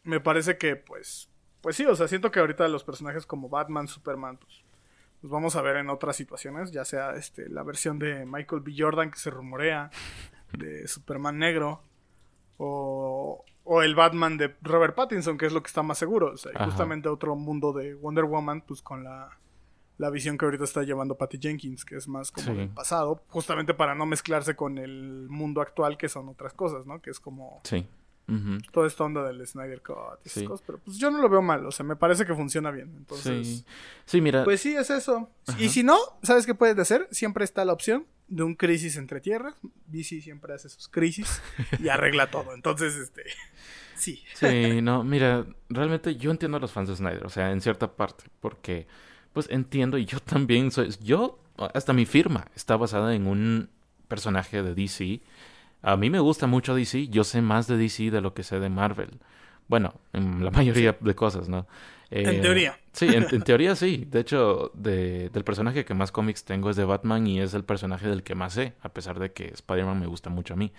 me 0.02 0.18
parece 0.18 0.56
que, 0.56 0.76
pues, 0.76 1.28
pues 1.60 1.76
sí, 1.76 1.84
o 1.84 1.94
sea, 1.94 2.08
siento 2.08 2.30
que 2.30 2.40
ahorita 2.40 2.66
los 2.68 2.84
personajes 2.84 3.26
como 3.26 3.50
Batman, 3.50 3.86
Superman, 3.86 4.38
pues, 4.38 4.64
los 5.20 5.30
vamos 5.30 5.56
a 5.56 5.62
ver 5.62 5.76
en 5.76 5.90
otras 5.90 6.16
situaciones, 6.16 6.72
ya 6.72 6.84
sea 6.84 7.16
este, 7.16 7.48
la 7.48 7.62
versión 7.62 7.98
de 7.98 8.24
Michael 8.26 8.62
B. 8.62 8.74
Jordan 8.76 9.10
que 9.10 9.18
se 9.18 9.30
rumorea, 9.30 9.90
de 10.52 10.86
Superman 10.88 11.38
negro, 11.38 11.82
o, 12.58 13.44
o 13.64 13.82
el 13.82 13.94
Batman 13.94 14.36
de 14.36 14.54
Robert 14.62 14.94
Pattinson, 14.94 15.38
que 15.38 15.46
es 15.46 15.52
lo 15.52 15.62
que 15.62 15.68
está 15.68 15.82
más 15.82 15.98
seguro. 15.98 16.32
O 16.32 16.36
sea, 16.36 16.52
justamente 16.64 17.08
otro 17.08 17.34
mundo 17.34 17.72
de 17.72 17.94
Wonder 17.94 18.24
Woman, 18.24 18.60
pues 18.60 18.82
con 18.82 19.02
la, 19.02 19.38
la 19.96 20.10
visión 20.10 20.36
que 20.36 20.44
ahorita 20.44 20.64
está 20.64 20.82
llevando 20.82 21.16
Patty 21.16 21.38
Jenkins, 21.40 21.84
que 21.84 21.96
es 21.96 22.06
más 22.06 22.30
como 22.30 22.52
el 22.52 22.68
pasado, 22.68 23.22
justamente 23.28 23.74
para 23.74 23.94
no 23.94 24.06
mezclarse 24.06 24.54
con 24.54 24.78
el 24.78 25.28
mundo 25.28 25.60
actual, 25.60 25.96
que 25.96 26.08
son 26.08 26.28
otras 26.28 26.52
cosas, 26.52 26.86
¿no? 26.86 27.00
Que 27.00 27.10
es 27.10 27.20
como 27.20 27.60
sí. 27.64 27.86
Toda 28.72 28.86
esta 28.86 29.04
onda 29.04 29.22
del 29.22 29.46
Snyder 29.46 29.82
Cut 29.82 30.20
y 30.24 30.28
esas 30.28 30.44
cosas. 30.44 30.64
Pero 30.66 30.78
pues 30.78 30.96
yo 30.96 31.10
no 31.10 31.18
lo 31.18 31.28
veo 31.28 31.42
mal, 31.42 31.64
o 31.66 31.70
sea, 31.70 31.84
me 31.84 31.96
parece 31.96 32.24
que 32.24 32.34
funciona 32.34 32.70
bien. 32.70 32.92
Entonces, 32.96 33.64
sí, 34.06 34.20
mira. 34.20 34.44
Pues 34.44 34.60
sí, 34.60 34.74
es 34.74 34.90
eso. 34.90 35.30
Y 35.58 35.68
si 35.68 35.82
no, 35.82 35.98
¿sabes 36.22 36.46
qué 36.46 36.54
puedes 36.54 36.78
hacer? 36.78 37.08
Siempre 37.10 37.44
está 37.44 37.64
la 37.64 37.72
opción 37.72 38.06
de 38.28 38.42
un 38.42 38.54
crisis 38.54 38.96
entre 38.96 39.20
tierras. 39.20 39.54
DC 39.86 40.20
siempre 40.20 40.54
hace 40.54 40.68
sus 40.68 40.88
crisis 40.88 41.42
y 41.78 41.88
arregla 41.88 42.30
todo. 42.30 42.54
Entonces, 42.54 42.96
este. 42.96 43.24
Sí. 43.96 44.22
Sí, 44.34 44.80
no, 44.82 45.04
mira, 45.04 45.46
realmente 45.68 46.16
yo 46.16 46.30
entiendo 46.30 46.56
a 46.56 46.60
los 46.60 46.72
fans 46.72 46.88
de 46.88 46.96
Snyder, 46.96 47.24
o 47.24 47.28
sea, 47.28 47.52
en 47.52 47.60
cierta 47.60 47.94
parte, 47.94 48.24
porque, 48.40 48.86
pues 49.32 49.48
entiendo, 49.50 49.98
y 49.98 50.04
yo 50.04 50.20
también 50.20 50.70
soy. 50.70 50.90
Yo, 51.02 51.38
hasta 51.74 51.92
mi 51.92 52.06
firma 52.06 52.46
está 52.56 52.76
basada 52.76 53.14
en 53.14 53.26
un 53.26 53.70
personaje 54.08 54.62
de 54.62 54.74
DC. 54.74 55.20
A 55.84 55.96
mí 55.96 56.08
me 56.08 56.18
gusta 56.18 56.46
mucho 56.46 56.74
DC, 56.74 57.08
yo 57.08 57.24
sé 57.24 57.42
más 57.42 57.66
de 57.66 57.76
DC 57.76 58.10
de 58.10 58.20
lo 58.20 58.32
que 58.32 58.42
sé 58.42 58.58
de 58.58 58.70
Marvel. 58.70 59.20
Bueno, 59.68 59.94
en 60.12 60.44
la 60.44 60.50
mayoría 60.50 60.96
de 60.98 61.14
cosas, 61.14 61.48
¿no? 61.48 61.66
en 62.10 62.28
eh, 62.28 62.40
teoría. 62.40 62.78
Sí, 62.92 63.08
en, 63.08 63.42
teoría 63.42 63.74
sí. 63.74 64.06
De 64.08 64.20
hecho, 64.20 64.70
de, 64.74 65.28
del 65.30 65.44
personaje 65.44 65.84
que 65.84 65.94
más 65.94 66.12
cómics 66.12 66.44
tengo 66.44 66.70
es 66.70 66.76
de 66.76 66.84
Batman 66.84 67.26
y 67.26 67.40
es 67.40 67.54
el 67.54 67.64
personaje 67.64 68.08
del 68.08 68.22
que 68.22 68.34
más 68.34 68.54
sé, 68.54 68.74
a 68.82 68.90
pesar 68.90 69.18
de 69.18 69.32
que 69.32 69.46
Spider-Man 69.46 70.00
me 70.00 70.06
gusta 70.06 70.30
mucho 70.30 70.54
a 70.54 70.56
mí. 70.56 70.72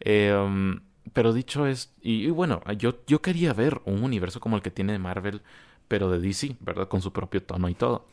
Em, 0.00 0.80
pero 1.12 1.32
dicho 1.32 1.66
es, 1.66 1.94
y, 2.02 2.28
bueno, 2.30 2.60
yo, 2.78 3.04
yo 3.06 3.22
quería 3.22 3.52
ver 3.52 3.80
un 3.84 4.02
universo 4.02 4.40
como 4.40 4.56
el 4.56 4.62
que 4.62 4.70
tiene 4.70 4.98
Marvel, 4.98 5.42
pero 5.88 6.10
de 6.10 6.18
DC, 6.18 6.56
¿verdad? 6.60 6.88
Con 6.88 7.00
su 7.00 7.12
propio 7.12 7.42
tono 7.42 7.68
y 7.68 7.74
todo. 7.74 8.06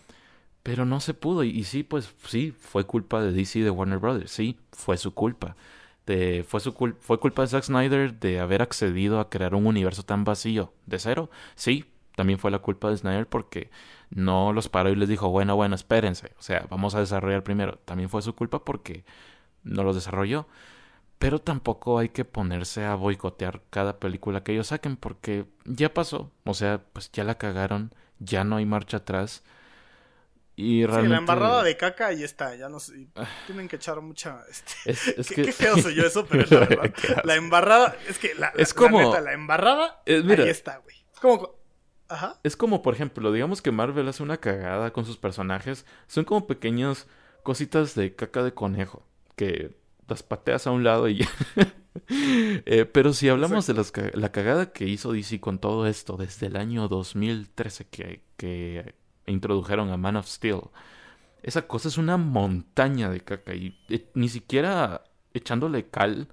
Pero 0.61 0.85
no 0.85 0.99
se 0.99 1.13
pudo, 1.13 1.43
y, 1.43 1.63
sí, 1.63 1.83
pues 1.83 2.13
sí, 2.27 2.53
fue 2.57 2.85
culpa 2.85 3.21
de 3.21 3.31
DC 3.33 3.59
y 3.59 3.61
de 3.63 3.69
Warner 3.71 3.99
Brothers, 3.99 4.31
sí, 4.31 4.57
fue 4.71 4.97
su 4.97 5.13
culpa. 5.13 5.55
De, 6.05 6.43
fue, 6.47 6.59
su 6.59 6.73
fue 6.99 7.19
culpa 7.19 7.43
de 7.43 7.47
Zack 7.47 7.63
Snyder 7.63 8.19
de 8.19 8.39
haber 8.39 8.61
accedido 8.61 9.19
a 9.19 9.29
crear 9.29 9.55
un 9.55 9.65
universo 9.65 10.03
tan 10.03 10.23
vacío 10.25 10.73
de 10.85 10.99
cero. 10.99 11.29
Sí, 11.55 11.85
también 12.15 12.39
fue 12.39 12.51
la 12.51 12.59
culpa 12.59 12.89
de 12.89 12.97
Snyder 12.97 13.27
porque 13.27 13.69
no 14.09 14.53
los 14.53 14.69
paró 14.69 14.89
y 14.89 14.95
les 14.95 15.09
dijo, 15.09 15.29
bueno, 15.29 15.55
bueno, 15.55 15.75
espérense, 15.75 16.33
o 16.37 16.41
sea, 16.41 16.67
vamos 16.69 16.95
a 16.95 16.99
desarrollar 16.99 17.43
primero. 17.43 17.79
También 17.85 18.09
fue 18.09 18.21
su 18.21 18.35
culpa 18.35 18.63
porque 18.63 19.05
no 19.63 19.83
los 19.83 19.95
desarrolló. 19.95 20.47
Pero 21.19 21.39
tampoco 21.39 21.99
hay 21.99 22.09
que 22.09 22.25
ponerse 22.25 22.83
a 22.85 22.95
boicotear 22.95 23.61
cada 23.69 23.99
película 23.99 24.43
que 24.43 24.53
ellos 24.53 24.67
saquen 24.67 24.97
porque 24.97 25.45
ya 25.65 25.93
pasó. 25.93 26.31
O 26.43 26.53
sea, 26.53 26.83
pues 26.93 27.11
ya 27.11 27.23
la 27.23 27.37
cagaron, 27.37 27.93
ya 28.19 28.43
no 28.43 28.57
hay 28.57 28.65
marcha 28.65 28.97
atrás. 28.97 29.43
Y 30.55 30.85
realmente... 30.85 31.07
Sí, 31.07 31.11
la 31.11 31.17
embarrada 31.17 31.63
de 31.63 31.77
caca 31.77 32.07
ahí 32.07 32.23
está, 32.23 32.55
ya 32.55 32.69
no 32.69 32.79
sé. 32.79 33.07
Ah. 33.15 33.27
Tienen 33.47 33.67
que 33.67 33.77
echar 33.77 33.99
mucha. 34.01 34.41
Este... 34.49 35.19
Es, 35.21 35.29
qué, 35.29 35.51
feo 35.51 35.77
soy 35.77 35.95
yo 35.95 36.05
eso, 36.05 36.25
pero 36.29 36.43
es 36.43 36.51
la 36.51 36.59
verdad. 36.59 36.93
la 37.23 37.35
embarrada, 37.35 37.95
es 38.07 38.19
que 38.19 38.35
la, 38.35 38.53
es 38.55 38.73
como... 38.73 39.15
la, 39.15 39.33
embarrada 39.33 40.01
ahí 40.05 40.49
está, 40.49 40.77
güey. 40.77 40.95
Es 41.11 41.19
como. 41.19 41.55
Ajá. 42.09 42.39
Es 42.43 42.55
como, 42.55 42.81
por 42.83 42.93
ejemplo, 42.93 43.31
digamos 43.31 43.61
que 43.61 43.71
Marvel 43.71 44.07
hace 44.07 44.21
una 44.21 44.37
cagada 44.37 44.91
con 44.93 45.05
sus 45.05 45.17
personajes. 45.17 45.85
Son 46.07 46.25
como 46.25 46.45
pequeñas 46.45 47.07
cositas 47.41 47.95
de 47.95 48.15
caca 48.15 48.43
de 48.43 48.53
conejo. 48.53 49.07
Que 49.35 49.75
las 50.07 50.21
pateas 50.21 50.67
a 50.67 50.71
un 50.71 50.83
lado 50.83 51.07
y 51.07 51.19
ya. 51.19 51.29
Eh, 52.09 52.85
pero 52.85 53.13
si 53.13 53.29
hablamos 53.29 53.67
de 53.67 53.75
la 54.15 54.31
cagada 54.31 54.73
que 54.73 54.85
hizo 54.85 55.11
DC 55.11 55.39
con 55.39 55.59
todo 55.59 55.85
esto 55.85 56.17
desde 56.17 56.47
el 56.47 56.55
año 56.55 56.87
2013 56.87 57.85
que, 57.85 58.23
que 58.35 58.95
introdujeron 59.25 59.91
a 59.91 59.97
Man 59.97 60.15
of 60.15 60.27
Steel, 60.27 60.61
esa 61.41 61.67
cosa 61.67 61.87
es 61.87 61.97
una 61.97 62.17
montaña 62.17 63.09
de 63.09 63.21
caca 63.21 63.53
y 63.53 63.77
eh, 63.89 64.09
ni 64.13 64.29
siquiera 64.29 65.03
echándole 65.33 65.89
cal 65.89 66.29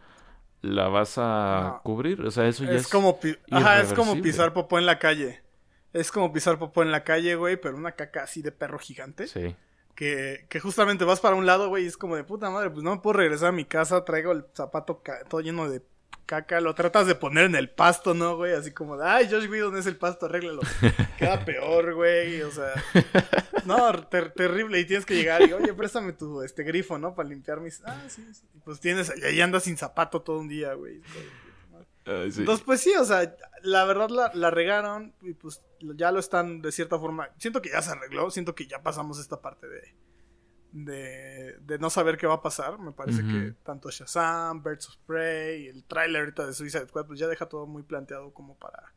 la 0.62 0.88
vas 0.88 1.14
a 1.16 1.80
cubrir. 1.82 2.20
O 2.20 2.30
sea, 2.30 2.46
eso 2.46 2.64
ya 2.64 2.72
es, 2.72 2.88
como 2.88 3.18
Ajá, 3.50 3.80
es 3.80 3.92
como 3.92 4.20
pisar 4.20 4.52
popó 4.52 4.78
en 4.78 4.86
la 4.86 4.98
calle. 4.98 5.42
Es 5.92 6.12
como 6.12 6.32
pisar 6.32 6.58
popó 6.58 6.82
en 6.82 6.92
la 6.92 7.02
calle, 7.02 7.34
güey, 7.34 7.56
pero 7.60 7.76
una 7.76 7.92
caca 7.92 8.22
así 8.22 8.42
de 8.42 8.52
perro 8.52 8.78
gigante. 8.78 9.26
Sí 9.26 9.56
que, 10.00 10.46
que 10.48 10.60
justamente 10.60 11.04
vas 11.04 11.20
para 11.20 11.36
un 11.36 11.44
lado, 11.44 11.68
güey, 11.68 11.84
y 11.84 11.86
es 11.86 11.98
como 11.98 12.16
de 12.16 12.24
puta 12.24 12.48
madre, 12.48 12.70
pues 12.70 12.82
no 12.82 12.92
me 12.92 13.02
puedo 13.02 13.18
regresar 13.18 13.48
a 13.48 13.52
mi 13.52 13.66
casa, 13.66 14.02
traigo 14.02 14.32
el 14.32 14.46
zapato 14.54 15.02
todo 15.28 15.42
lleno 15.42 15.68
de 15.68 15.82
caca, 16.26 16.60
lo 16.60 16.74
tratas 16.74 17.06
de 17.06 17.14
poner 17.16 17.44
en 17.44 17.56
el 17.56 17.70
pasto, 17.70 18.14
¿no, 18.14 18.36
güey? 18.36 18.52
Así 18.52 18.70
como 18.70 18.96
de, 18.96 19.04
ay, 19.04 19.28
Josh 19.28 19.48
Whedon 19.48 19.76
es 19.76 19.86
el 19.86 19.96
pasto, 19.96 20.26
arréglalo. 20.26 20.60
Queda 21.18 21.44
peor, 21.44 21.94
güey, 21.94 22.42
o 22.42 22.50
sea, 22.52 22.72
no, 23.64 23.92
terrible, 24.08 24.78
y 24.78 24.84
tienes 24.84 25.04
que 25.04 25.16
llegar 25.16 25.42
y, 25.42 25.52
oye, 25.52 25.74
préstame 25.74 26.12
tu, 26.12 26.42
este, 26.42 26.62
grifo, 26.62 26.98
¿no? 26.98 27.14
Para 27.14 27.28
limpiar 27.28 27.60
mis, 27.60 27.82
ah, 27.84 28.04
sí, 28.08 28.24
sí. 28.32 28.42
Y 28.54 28.60
pues 28.60 28.78
tienes, 28.80 29.12
y 29.16 29.24
ahí 29.24 29.40
andas 29.40 29.64
sin 29.64 29.76
zapato 29.76 30.22
todo 30.22 30.38
un 30.38 30.48
día, 30.48 30.74
güey. 30.74 31.00
Entonces, 32.04 32.64
pues 32.64 32.80
sí, 32.80 32.92
o 32.98 33.04
sea, 33.04 33.36
la 33.62 33.84
verdad 33.84 34.08
la, 34.08 34.30
la, 34.34 34.50
regaron 34.50 35.14
y 35.22 35.34
pues 35.34 35.60
ya 35.80 36.10
lo 36.10 36.18
están 36.18 36.60
de 36.62 36.72
cierta 36.72 36.98
forma. 36.98 37.30
Siento 37.38 37.62
que 37.62 37.70
ya 37.70 37.82
se 37.82 37.90
arregló, 37.90 38.30
siento 38.30 38.54
que 38.54 38.66
ya 38.66 38.82
pasamos 38.82 39.18
esta 39.18 39.40
parte 39.40 39.68
de. 39.68 39.94
De, 40.72 41.56
de 41.60 41.78
no 41.78 41.90
saber 41.90 42.16
qué 42.16 42.26
va 42.26 42.34
a 42.34 42.42
pasar. 42.42 42.78
Me 42.78 42.92
parece 42.92 43.22
que 43.22 43.54
tanto 43.64 43.90
Shazam, 43.90 44.62
Birds 44.62 44.88
of 44.88 44.96
Prey, 45.06 45.66
el 45.68 45.84
trailer 45.84 46.20
ahorita 46.20 46.46
de 46.46 46.52
Suicide 46.52 46.86
Squad, 46.86 47.06
pues 47.06 47.18
ya 47.18 47.26
deja 47.26 47.46
todo 47.46 47.66
muy 47.66 47.82
planteado 47.82 48.32
como 48.32 48.56
para. 48.56 48.92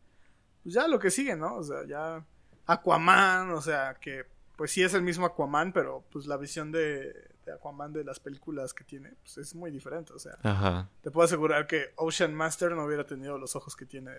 Pues 0.62 0.76
ya 0.76 0.88
lo 0.88 1.00
que 1.00 1.12
sigue, 1.12 1.36
¿no? 1.36 1.56
O 1.56 1.64
sea, 1.64 1.86
ya. 1.86 2.26
Aquaman, 2.66 3.52
o 3.52 3.62
sea, 3.62 3.96
que 4.00 4.26
pues 4.56 4.72
sí 4.72 4.84
es 4.84 4.94
el 4.94 5.02
mismo 5.02 5.26
Aquaman, 5.26 5.74
pero 5.74 6.06
pues 6.12 6.28
la 6.28 6.38
visión 6.38 6.72
de, 6.72 7.14
de 7.46 7.54
Aquaman 7.54 7.92
de 7.94 8.04
las 8.04 8.20
películas 8.20 8.74
que 8.74 8.84
tiene, 8.84 9.14
pues 9.22 9.38
es 9.38 9.56
muy 9.56 9.72
diferente. 9.72 10.14
O 10.14 10.20
sea, 10.20 10.90
te 11.02 11.12
puedo 11.12 11.26
asegurar 11.26 11.68
que 11.68 11.92
Ocean 11.96 12.34
Master 12.34 12.72
no 12.72 12.86
hubiera 12.86 13.06
tenido 13.06 13.38
los 13.38 13.56
ojos 13.56 13.76
que 13.76 13.86
tiene 13.86 14.12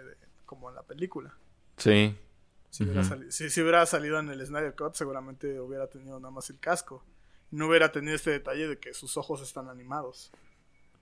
como 0.44 0.68
en 0.68 0.74
la 0.74 0.82
película. 0.82 1.34
Sí. 1.76 2.16
Si, 2.70 2.82
hubiera 2.82 3.04
salido, 3.04 3.30
si, 3.30 3.60
hubiera 3.60 3.86
salido 3.86 4.18
en 4.18 4.28
el 4.30 4.44
Snyder 4.44 4.74
Cut, 4.74 4.94
seguramente 4.94 5.60
hubiera 5.60 5.86
tenido 5.86 6.18
nada 6.18 6.32
más 6.32 6.50
el 6.50 6.58
casco. 6.58 7.04
No 7.50 7.68
hubiera 7.68 7.92
tenido 7.92 8.14
este 8.14 8.30
detalle 8.30 8.68
de 8.68 8.78
que 8.78 8.94
sus 8.94 9.16
ojos 9.16 9.42
están 9.42 9.68
animados. 9.68 10.32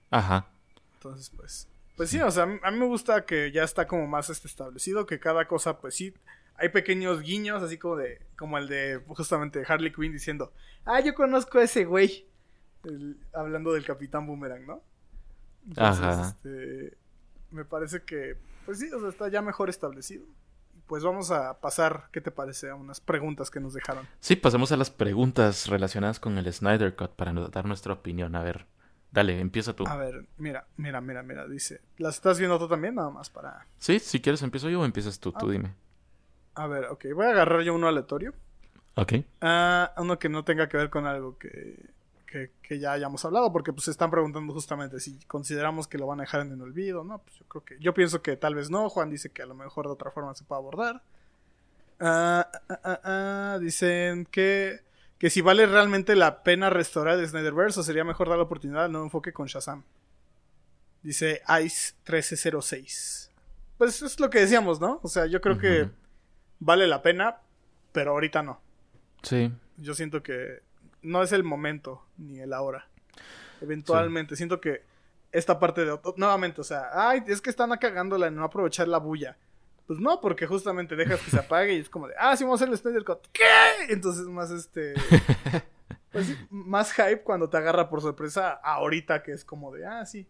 Ajá. 0.09 0.47
Entonces, 0.95 1.31
pues. 1.35 1.67
Pues 1.95 2.09
sí, 2.09 2.19
o 2.19 2.31
sea, 2.31 2.43
a 2.43 2.71
mí 2.71 2.77
me 2.77 2.85
gusta 2.85 3.25
que 3.25 3.51
ya 3.51 3.63
está 3.63 3.87
como 3.87 4.07
más 4.07 4.29
este 4.29 4.47
establecido, 4.47 5.05
que 5.05 5.19
cada 5.19 5.47
cosa, 5.47 5.79
pues 5.79 5.95
sí, 5.95 6.13
hay 6.55 6.69
pequeños 6.69 7.21
guiños, 7.21 7.61
así 7.61 7.77
como 7.77 7.97
de, 7.97 8.19
como 8.35 8.57
el 8.57 8.67
de 8.67 9.01
justamente 9.07 9.63
Harley 9.67 9.91
Quinn 9.91 10.11
diciendo, 10.11 10.53
ah, 10.85 10.99
yo 11.01 11.13
conozco 11.13 11.59
a 11.59 11.63
ese 11.63 11.85
güey, 11.85 12.27
hablando 13.33 13.73
del 13.73 13.85
Capitán 13.85 14.25
Boomerang, 14.25 14.65
¿no? 14.65 14.81
Ajá. 15.77 16.29
Este, 16.29 16.97
me 17.51 17.65
parece 17.65 18.01
que, 18.03 18.37
pues 18.65 18.79
sí, 18.79 18.91
o 18.91 18.99
sea, 18.99 19.09
está 19.09 19.27
ya 19.29 19.41
mejor 19.41 19.69
establecido. 19.69 20.25
Pues 20.87 21.03
vamos 21.03 21.31
a 21.31 21.59
pasar, 21.59 22.09
¿qué 22.11 22.21
te 22.21 22.31
parece? 22.31 22.69
A 22.69 22.75
unas 22.75 22.99
preguntas 22.99 23.49
que 23.49 23.59
nos 23.59 23.73
dejaron. 23.73 24.07
Sí, 24.19 24.35
pasemos 24.35 24.71
a 24.71 24.77
las 24.77 24.91
preguntas 24.91 25.67
relacionadas 25.67 26.19
con 26.19 26.37
el 26.37 26.51
Snyder 26.51 26.95
Cut 26.95 27.11
para 27.11 27.33
dar 27.33 27.65
nuestra 27.65 27.93
opinión. 27.93 28.35
A 28.35 28.43
ver, 28.43 28.65
dale, 29.11 29.39
empieza 29.39 29.73
tú. 29.73 29.85
A 29.87 29.95
ver, 29.95 30.25
mira, 30.37 30.67
mira, 30.77 31.01
mira, 31.01 31.23
mira, 31.23 31.47
dice. 31.47 31.81
¿Las 31.97 32.15
estás 32.15 32.37
viendo 32.37 32.59
tú 32.59 32.67
también? 32.67 32.95
Nada 32.95 33.09
más 33.09 33.29
para. 33.29 33.65
Sí, 33.77 33.99
si 33.99 34.19
quieres 34.19 34.41
empiezo 34.41 34.69
yo 34.69 34.81
o 34.81 34.85
empiezas 34.85 35.19
tú, 35.19 35.31
tú 35.31 35.47
ah. 35.49 35.51
dime. 35.51 35.73
A 36.55 36.67
ver, 36.67 36.85
ok, 36.85 37.05
voy 37.15 37.25
a 37.25 37.29
agarrar 37.29 37.61
yo 37.61 37.73
uno 37.73 37.87
aleatorio. 37.87 38.33
Ok. 38.95 39.13
Ah, 39.41 39.93
uno 39.97 40.19
que 40.19 40.29
no 40.29 40.43
tenga 40.43 40.69
que 40.69 40.77
ver 40.77 40.89
con 40.89 41.07
algo 41.07 41.37
que, 41.37 41.92
que, 42.61 42.79
ya 42.79 42.93
hayamos 42.93 43.23
hablado, 43.25 43.51
porque 43.51 43.71
pues 43.71 43.85
se 43.85 43.91
están 43.91 44.09
preguntando 44.09 44.53
justamente 44.53 44.99
si 44.99 45.19
consideramos 45.25 45.87
que 45.87 45.97
lo 45.97 46.07
van 46.07 46.19
a 46.19 46.23
dejar 46.23 46.41
en 46.41 46.51
el 46.51 46.61
olvido, 46.61 47.03
¿no? 47.03 47.19
Pues 47.19 47.37
yo 47.37 47.45
creo 47.45 47.63
que, 47.63 47.77
yo 47.79 47.93
pienso 47.93 48.21
que 48.21 48.35
tal 48.35 48.55
vez 48.55 48.69
no, 48.69 48.89
Juan 48.89 49.09
dice 49.09 49.29
que 49.29 49.43
a 49.43 49.45
lo 49.45 49.53
mejor 49.53 49.85
de 49.85 49.91
otra 49.91 50.11
forma 50.11 50.33
se 50.33 50.43
puede 50.43 50.59
abordar. 50.59 51.03
Ah, 51.99 52.49
ah, 52.83 53.57
dicen 53.61 54.25
que, 54.25 54.81
que 55.19 55.29
si 55.29 55.41
vale 55.41 55.65
realmente 55.67 56.15
la 56.15 56.43
pena 56.43 56.69
restaurar 56.69 57.19
el 57.19 57.27
Snyderverse 57.27 57.79
o 57.79 57.83
sería 57.83 58.03
mejor 58.03 58.29
dar 58.29 58.37
la 58.37 58.43
oportunidad 58.43 58.85
al 58.85 58.91
nuevo 58.91 59.05
enfoque 59.05 59.31
con 59.31 59.47
Shazam. 59.47 59.83
Dice 61.03 61.41
Ice 61.63 61.93
1306. 62.07 63.31
Pues 63.77 64.01
es 64.01 64.19
lo 64.19 64.29
que 64.29 64.39
decíamos, 64.39 64.79
¿no? 64.79 64.99
O 65.03 65.07
sea, 65.07 65.27
yo 65.27 65.41
creo 65.41 65.57
que 65.57 65.89
vale 66.59 66.87
la 66.87 67.01
pena, 67.01 67.37
pero 67.91 68.11
ahorita 68.11 68.41
no. 68.41 68.59
Sí. 69.21 69.51
Yo 69.77 69.93
siento 69.93 70.23
que 70.23 70.61
no 71.03 71.23
es 71.23 71.31
el 71.31 71.43
momento 71.43 72.05
ni 72.17 72.39
el 72.39 72.53
ahora. 72.53 72.87
Eventualmente, 73.61 74.35
siento 74.35 74.59
que 74.59 74.83
esta 75.31 75.59
parte 75.59 75.85
de... 75.85 75.99
Nuevamente, 76.17 76.61
o 76.61 76.63
sea, 76.63 76.89
ay, 76.93 77.23
es 77.27 77.41
que 77.41 77.49
están 77.49 77.69
cagándola 77.77 78.27
en 78.27 78.35
no 78.35 78.43
aprovechar 78.43 78.87
la 78.87 78.97
bulla. 78.97 79.37
Pues 79.87 79.99
no, 79.99 80.21
porque 80.21 80.47
justamente 80.47 80.95
dejas 80.95 81.19
que 81.21 81.31
se 81.31 81.39
apague 81.39 81.73
y 81.73 81.79
es 81.79 81.89
como 81.89 82.07
de, 82.07 82.13
ah, 82.17 82.35
sí, 82.37 82.43
vamos 82.43 82.61
a 82.61 82.63
hacer 82.63 82.73
el 82.73 82.79
Snyder 82.79 83.03
Cut. 83.03 83.27
¿Qué? 83.31 83.43
Entonces, 83.89 84.25
más 84.25 84.51
este. 84.51 84.93
Pues 86.13 86.31
más 86.51 86.93
hype 86.93 87.23
cuando 87.23 87.49
te 87.49 87.57
agarra 87.57 87.89
por 87.89 87.99
sorpresa 87.99 88.51
ahorita 88.51 89.23
que 89.23 89.31
es 89.31 89.43
como 89.43 89.73
de, 89.73 89.87
ah, 89.87 90.05
sí, 90.05 90.27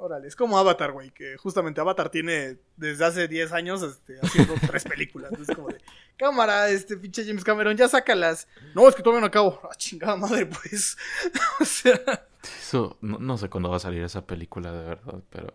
Órale, 0.00 0.28
es 0.28 0.36
como 0.36 0.56
Avatar, 0.56 0.92
güey, 0.92 1.10
que 1.10 1.36
justamente 1.38 1.80
Avatar 1.80 2.08
tiene 2.08 2.58
desde 2.76 3.04
hace 3.04 3.26
10 3.26 3.52
años 3.52 3.82
este, 3.82 4.16
haciendo 4.22 4.54
tres 4.70 4.84
películas. 4.84 5.32
Es 5.32 5.48
como 5.48 5.66
de, 5.68 5.80
cámara, 6.16 6.68
este 6.68 6.96
pinche 6.96 7.24
James 7.24 7.42
Cameron, 7.42 7.76
ya 7.76 7.88
sácalas. 7.88 8.46
No, 8.76 8.88
es 8.88 8.94
que 8.94 9.02
todavía 9.02 9.22
no 9.22 9.26
acabo. 9.26 9.60
Ah, 9.64 9.74
chingada 9.76 10.14
madre, 10.14 10.46
pues. 10.46 10.96
o 11.60 11.64
sea. 11.64 12.28
Eso, 12.60 12.96
no, 13.00 13.38
sé 13.38 13.50
cuándo 13.50 13.70
va 13.70 13.78
a 13.78 13.80
salir 13.80 14.04
esa 14.04 14.24
película, 14.24 14.70
de 14.70 14.84
verdad, 14.84 15.20
pero. 15.30 15.52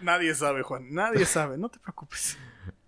Nadie 0.00 0.34
sabe, 0.34 0.62
Juan, 0.62 0.94
nadie 0.94 1.26
sabe, 1.26 1.58
no 1.58 1.68
te 1.68 1.78
preocupes. 1.78 2.38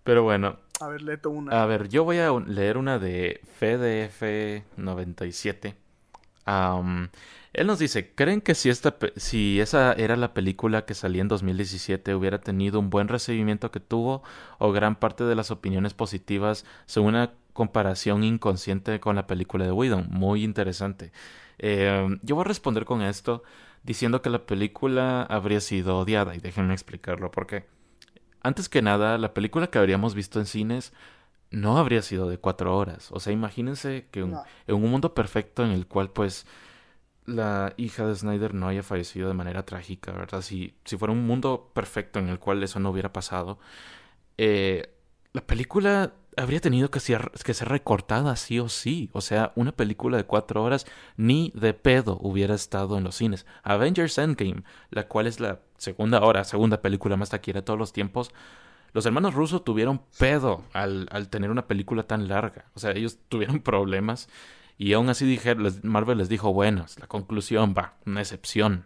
Pero 0.03 0.23
bueno. 0.23 0.57
A 0.79 0.87
ver, 0.87 1.03
leto 1.03 1.29
una. 1.29 1.61
A 1.61 1.67
ver, 1.67 1.89
yo 1.89 2.05
voy 2.05 2.17
a 2.17 2.31
leer 2.31 2.77
una 2.77 2.97
de 2.97 3.39
FDF97. 3.59 5.75
Um, 6.47 7.09
él 7.57 7.67
nos 7.67 7.79
dice, 7.79 8.13
¿creen 8.13 8.41
que 8.41 8.55
si, 8.55 8.69
esta, 8.69 8.95
si 9.15 9.59
esa 9.59 9.93
era 9.93 10.15
la 10.15 10.33
película 10.33 10.85
que 10.85 10.93
salía 10.93 11.21
en 11.21 11.27
2017 11.27 12.13
hubiera 12.13 12.39
tenido 12.39 12.79
un 12.79 12.89
buen 12.89 13.07
recibimiento 13.07 13.71
que 13.71 13.79
tuvo 13.79 14.23
o 14.59 14.71
gran 14.71 14.95
parte 14.95 15.23
de 15.23 15.35
las 15.35 15.49
opiniones 15.49 15.93
positivas 15.93 16.65
son 16.85 17.05
una 17.05 17.33
comparación 17.53 18.23
inconsciente 18.23 18.99
con 18.99 19.15
la 19.15 19.25
película 19.25 19.65
de 19.65 19.71
Whedon? 19.71 20.07
Muy 20.11 20.43
interesante. 20.43 21.11
Eh, 21.57 22.07
yo 22.21 22.35
voy 22.35 22.43
a 22.43 22.47
responder 22.47 22.85
con 22.85 23.01
esto 23.01 23.43
diciendo 23.83 24.21
que 24.21 24.29
la 24.29 24.45
película 24.45 25.23
habría 25.23 25.59
sido 25.59 25.97
odiada. 25.97 26.35
Y 26.35 26.39
déjenme 26.39 26.73
explicarlo 26.73 27.31
por 27.31 27.47
qué. 27.47 27.65
Antes 28.43 28.69
que 28.69 28.83
nada, 28.83 29.17
la 29.17 29.33
película 29.33 29.67
que 29.67 29.79
habríamos 29.79 30.13
visto 30.13 30.39
en 30.39 30.45
cines 30.45 30.93
no 31.49 31.77
habría 31.77 32.01
sido 32.01 32.29
de 32.29 32.37
cuatro 32.37 32.77
horas. 32.77 33.11
O 33.11 33.19
sea, 33.19 33.33
imagínense 33.33 34.05
que 34.11 34.19
en 34.19 34.35
un 34.67 34.91
mundo 34.91 35.13
perfecto 35.15 35.65
en 35.65 35.71
el 35.71 35.87
cual 35.87 36.11
pues 36.11 36.45
la 37.27 37.73
hija 37.77 38.07
de 38.07 38.15
Snyder 38.15 38.53
no 38.53 38.67
haya 38.67 38.81
fallecido 38.81 39.27
de 39.27 39.35
manera 39.35 39.65
trágica, 39.65 40.13
¿verdad? 40.13 40.41
Si, 40.41 40.75
si 40.85 40.97
fuera 40.97 41.11
un 41.11 41.27
mundo 41.27 41.71
perfecto 41.73 42.19
en 42.19 42.29
el 42.29 42.39
cual 42.39 42.63
eso 42.63 42.79
no 42.79 42.89
hubiera 42.89 43.13
pasado, 43.13 43.59
eh, 44.37 44.93
la 45.33 45.41
película 45.45 46.13
habría 46.37 46.61
tenido 46.61 46.89
que 46.89 46.99
ser, 46.99 47.31
que 47.43 47.53
ser 47.53 47.67
recortada 47.67 48.35
sí 48.37 48.59
o 48.59 48.69
sí. 48.69 49.09
O 49.13 49.21
sea, 49.21 49.51
una 49.55 49.73
película 49.73 50.17
de 50.17 50.23
cuatro 50.23 50.63
horas 50.63 50.85
ni 51.17 51.51
de 51.53 51.73
pedo 51.73 52.17
hubiera 52.21 52.55
estado 52.55 52.97
en 52.97 53.03
los 53.03 53.15
cines. 53.15 53.45
Avengers 53.63 54.17
Endgame, 54.17 54.63
la 54.89 55.07
cual 55.07 55.27
es 55.27 55.39
la 55.39 55.59
segunda 55.77 56.21
hora, 56.21 56.43
segunda 56.43 56.81
película 56.81 57.17
más 57.17 57.29
taquilla 57.29 57.59
de 57.59 57.63
todos 57.63 57.79
los 57.79 57.91
tiempos. 57.91 58.31
Los 58.93 59.05
hermanos 59.05 59.33
rusos 59.33 59.63
tuvieron 59.65 60.01
pedo 60.17 60.63
al, 60.73 61.07
al 61.11 61.29
tener 61.29 61.51
una 61.51 61.67
película 61.67 62.03
tan 62.03 62.27
larga. 62.29 62.65
O 62.73 62.79
sea, 62.79 62.91
ellos 62.91 63.17
tuvieron 63.27 63.59
problemas. 63.59 64.29
Y 64.77 64.93
aún 64.93 65.09
así 65.09 65.25
dije, 65.25 65.55
Marvel 65.83 66.19
les 66.19 66.29
dijo, 66.29 66.53
bueno, 66.53 66.83
es 66.85 66.99
la 66.99 67.07
conclusión, 67.07 67.73
va, 67.77 67.95
una 68.05 68.21
excepción. 68.21 68.85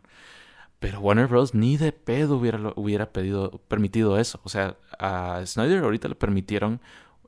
Pero 0.79 0.99
Warner 0.99 1.27
Bros. 1.27 1.53
ni 1.53 1.77
de 1.77 1.91
pedo 1.91 2.37
hubiera, 2.37 2.73
hubiera 2.75 3.11
pedido, 3.11 3.61
permitido 3.67 4.17
eso. 4.17 4.39
O 4.43 4.49
sea, 4.49 4.77
a 4.97 5.41
Snyder 5.45 5.83
ahorita 5.83 6.07
le 6.07 6.15
permitieron 6.15 6.81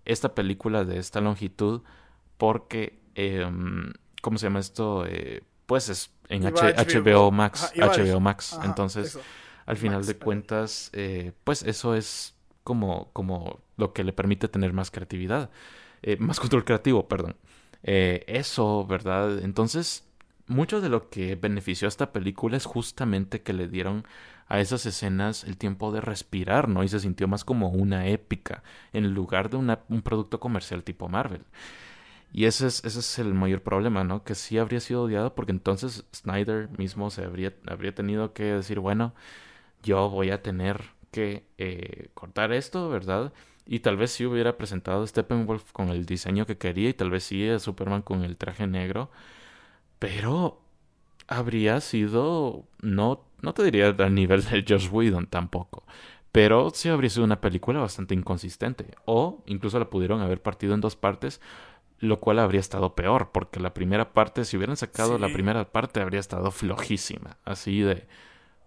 esta 0.05 0.33
película 0.33 0.85
de 0.85 0.97
esta 0.97 1.21
longitud 1.21 1.81
porque, 2.37 2.99
em, 3.15 3.93
¿cómo 4.21 4.37
se 4.37 4.47
llama 4.47 4.59
esto? 4.59 5.05
Eh, 5.05 5.43
pues 5.65 5.89
es 5.89 6.11
en 6.29 6.43
HBO, 6.43 7.31
Max. 7.31 7.71
HBO 7.75 8.19
Max. 8.19 8.57
Entonces, 8.63 9.19
al 9.65 9.77
final 9.77 10.05
de 10.05 10.17
cuentas, 10.17 10.89
eh, 10.93 11.31
pues 11.43 11.63
eso 11.63 11.95
es 11.95 12.35
como, 12.63 13.11
como 13.13 13.59
lo 13.77 13.93
que 13.93 14.03
le 14.03 14.13
permite 14.13 14.47
tener 14.47 14.73
más 14.73 14.89
creatividad. 14.89 15.51
Eh, 16.01 16.17
más 16.17 16.39
control 16.39 16.65
creativo, 16.65 17.07
perdón. 17.07 17.35
Eso, 17.83 18.85
¿verdad? 18.87 19.39
Entonces, 19.39 20.07
mucho 20.47 20.81
de 20.81 20.89
lo 20.89 21.09
que 21.09 21.35
benefició 21.35 21.87
a 21.87 21.89
esta 21.89 22.11
película 22.11 22.57
es 22.57 22.65
justamente 22.65 23.41
que 23.41 23.53
le 23.53 23.67
dieron 23.67 24.05
a 24.47 24.59
esas 24.59 24.85
escenas 24.85 25.43
el 25.43 25.57
tiempo 25.57 25.91
de 25.91 26.01
respirar, 26.01 26.67
¿no? 26.69 26.83
Y 26.83 26.87
se 26.89 26.99
sintió 26.99 27.27
más 27.27 27.43
como 27.45 27.69
una 27.69 28.07
épica 28.07 28.63
en 28.93 29.13
lugar 29.13 29.49
de 29.49 29.57
un 29.57 30.01
producto 30.03 30.39
comercial 30.39 30.83
tipo 30.83 31.09
Marvel. 31.09 31.43
Y 32.33 32.45
ese 32.45 32.67
es, 32.67 32.83
ese 32.83 32.99
es 32.99 33.19
el 33.19 33.33
mayor 33.35 33.61
problema, 33.61 34.03
¿no? 34.03 34.23
Que 34.23 34.35
sí 34.35 34.57
habría 34.57 34.79
sido 34.79 35.03
odiado 35.03 35.35
porque 35.35 35.51
entonces 35.51 36.05
Snyder 36.13 36.69
mismo 36.77 37.09
se 37.11 37.23
habría, 37.23 37.53
habría 37.67 37.93
tenido 37.95 38.33
que 38.33 38.43
decir, 38.45 38.79
bueno, 38.79 39.13
yo 39.83 40.09
voy 40.09 40.31
a 40.31 40.41
tener 40.41 40.81
que 41.11 41.45
eh, 41.57 42.09
cortar 42.15 42.51
esto, 42.53 42.89
¿verdad? 42.89 43.33
Y 43.65 43.79
tal 43.79 43.97
vez 43.97 44.11
sí 44.11 44.25
hubiera 44.25 44.57
presentado 44.57 45.03
a 45.03 45.07
Steppenwolf 45.07 45.71
con 45.71 45.89
el 45.89 46.05
diseño 46.05 46.45
que 46.45 46.57
quería 46.57 46.89
y 46.89 46.93
tal 46.93 47.09
vez 47.09 47.23
sí 47.23 47.47
a 47.49 47.59
Superman 47.59 48.01
con 48.01 48.23
el 48.23 48.37
traje 48.37 48.67
negro 48.67 49.09
pero 50.03 50.59
habría 51.29 51.79
sido, 51.79 52.65
no, 52.81 53.23
no 53.41 53.53
te 53.53 53.63
diría 53.63 53.95
al 53.97 54.13
nivel 54.13 54.43
de 54.43 54.65
Josh 54.67 54.89
Whedon 54.91 55.27
tampoco, 55.27 55.85
pero 56.33 56.71
sí 56.71 56.89
habría 56.89 57.09
sido 57.09 57.23
una 57.23 57.39
película 57.39 57.79
bastante 57.79 58.13
inconsistente. 58.13 58.95
O 59.05 59.43
incluso 59.45 59.79
la 59.79 59.89
pudieron 59.89 60.19
haber 60.19 60.41
partido 60.41 60.73
en 60.73 60.81
dos 60.81 60.97
partes, 60.97 61.39
lo 61.99 62.19
cual 62.19 62.39
habría 62.39 62.59
estado 62.59 62.95
peor, 62.95 63.29
porque 63.31 63.61
la 63.61 63.73
primera 63.73 64.11
parte, 64.11 64.43
si 64.43 64.57
hubieran 64.57 64.75
sacado 64.75 65.17
la 65.17 65.31
primera 65.31 65.71
parte, 65.71 66.01
habría 66.01 66.19
estado 66.19 66.51
flojísima. 66.51 67.37
Así 67.45 67.79
de, 67.79 68.05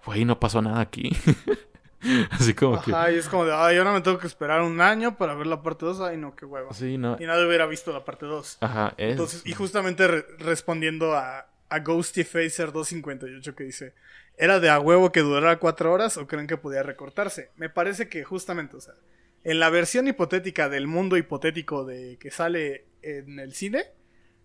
güey, 0.07 0.25
no 0.25 0.41
pasó 0.41 0.63
nada 0.63 0.81
aquí. 0.81 1.11
Así 2.31 2.55
como 2.55 2.81
que. 2.83 2.93
Ay, 2.95 3.17
es 3.17 3.29
como 3.29 3.45
de, 3.45 3.55
ay, 3.55 3.79
ahora 3.79 3.93
me 3.93 4.01
tengo 4.01 4.19
que 4.19 4.27
esperar 4.27 4.63
un 4.63 4.81
año 4.81 5.17
para 5.17 5.35
ver 5.35 5.47
la 5.47 5.63
parte 5.63 5.87
2. 5.87 6.01
Ay, 6.01 6.17
no, 6.17 6.35
qué 6.35 6.45
huevo. 6.45 6.73
Sí, 6.73 6.99
no. 6.99 7.17
Y 7.19 7.27
nadie 7.27 7.47
hubiera 7.47 7.67
visto 7.67 7.93
la 7.93 8.05
parte 8.05 8.27
2. 8.27 8.59
Ajá, 8.61 8.95
es... 8.97 9.13
Entonces, 9.13 9.43
y 9.45 9.53
justamente 9.53 10.07
respondiendo 10.39 11.15
a, 11.15 11.47
a 11.69 11.79
Ghosty 11.81 12.25
Facer 12.25 12.73
258 12.73 13.55
que 13.55 13.65
dice: 13.65 13.95
¿Era 14.37 14.61
de 14.61 14.71
a 14.71 14.79
huevo 14.79 15.13
que 15.13 15.21
durara 15.21 15.59
4 15.59 15.93
horas 15.93 16.17
o 16.17 16.27
creen 16.27 16.47
que 16.47 16.57
podía 16.57 16.83
recortarse? 16.83 17.51
Me 17.57 17.69
parece 17.69 18.09
que 18.09 18.25
justamente, 18.25 18.77
o 18.77 18.81
sea, 18.81 18.95
en 19.45 19.61
la 19.61 19.71
versión 19.71 20.09
hipotética 20.09 20.69
del 20.69 20.87
mundo 20.87 21.17
hipotético 21.17 21.85
de 21.85 22.19
que 22.19 22.31
sale 22.31 22.85
en 23.03 23.39
el 23.39 23.55
cine, 23.55 23.85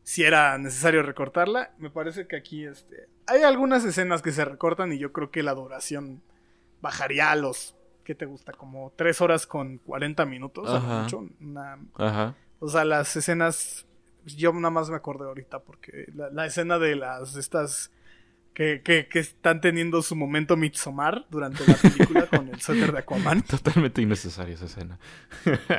si 0.03 0.23
era 0.23 0.57
necesario 0.57 1.03
recortarla, 1.03 1.73
me 1.77 1.89
parece 1.89 2.27
que 2.27 2.35
aquí 2.35 2.65
este, 2.65 3.07
hay 3.27 3.43
algunas 3.43 3.83
escenas 3.85 4.21
que 4.21 4.31
se 4.31 4.45
recortan 4.45 4.93
y 4.93 4.97
yo 4.97 5.11
creo 5.11 5.31
que 5.31 5.43
la 5.43 5.53
duración 5.53 6.21
bajaría 6.81 7.31
a 7.31 7.35
los, 7.35 7.75
¿qué 8.03 8.15
te 8.15 8.25
gusta? 8.25 8.51
Como 8.51 8.93
3 8.95 9.21
horas 9.21 9.47
con 9.47 9.77
40 9.79 10.25
minutos. 10.25 10.69
Ajá. 10.69 11.03
Mucho, 11.03 11.27
Ajá. 11.95 12.35
O 12.59 12.67
sea, 12.67 12.85
las 12.85 13.15
escenas, 13.15 13.85
yo 14.25 14.53
nada 14.53 14.69
más 14.69 14.89
me 14.89 14.95
acordé 14.95 15.25
ahorita 15.25 15.59
porque 15.59 16.07
la, 16.13 16.45
escena 16.45 16.79
de 16.79 16.95
las, 16.95 17.35
estas... 17.35 17.91
Que, 18.53 18.81
que, 18.81 19.07
que, 19.07 19.19
están 19.19 19.61
teniendo 19.61 20.01
su 20.01 20.13
momento 20.13 20.57
Mitsomar 20.57 21.25
durante 21.29 21.65
la 21.65 21.73
película 21.73 22.27
con 22.27 22.49
el 22.49 22.59
suéter 22.59 22.91
de 22.91 22.99
Aquaman. 22.99 23.41
Totalmente 23.49 24.01
innecesaria 24.01 24.55
esa 24.55 24.65
escena. 24.65 24.99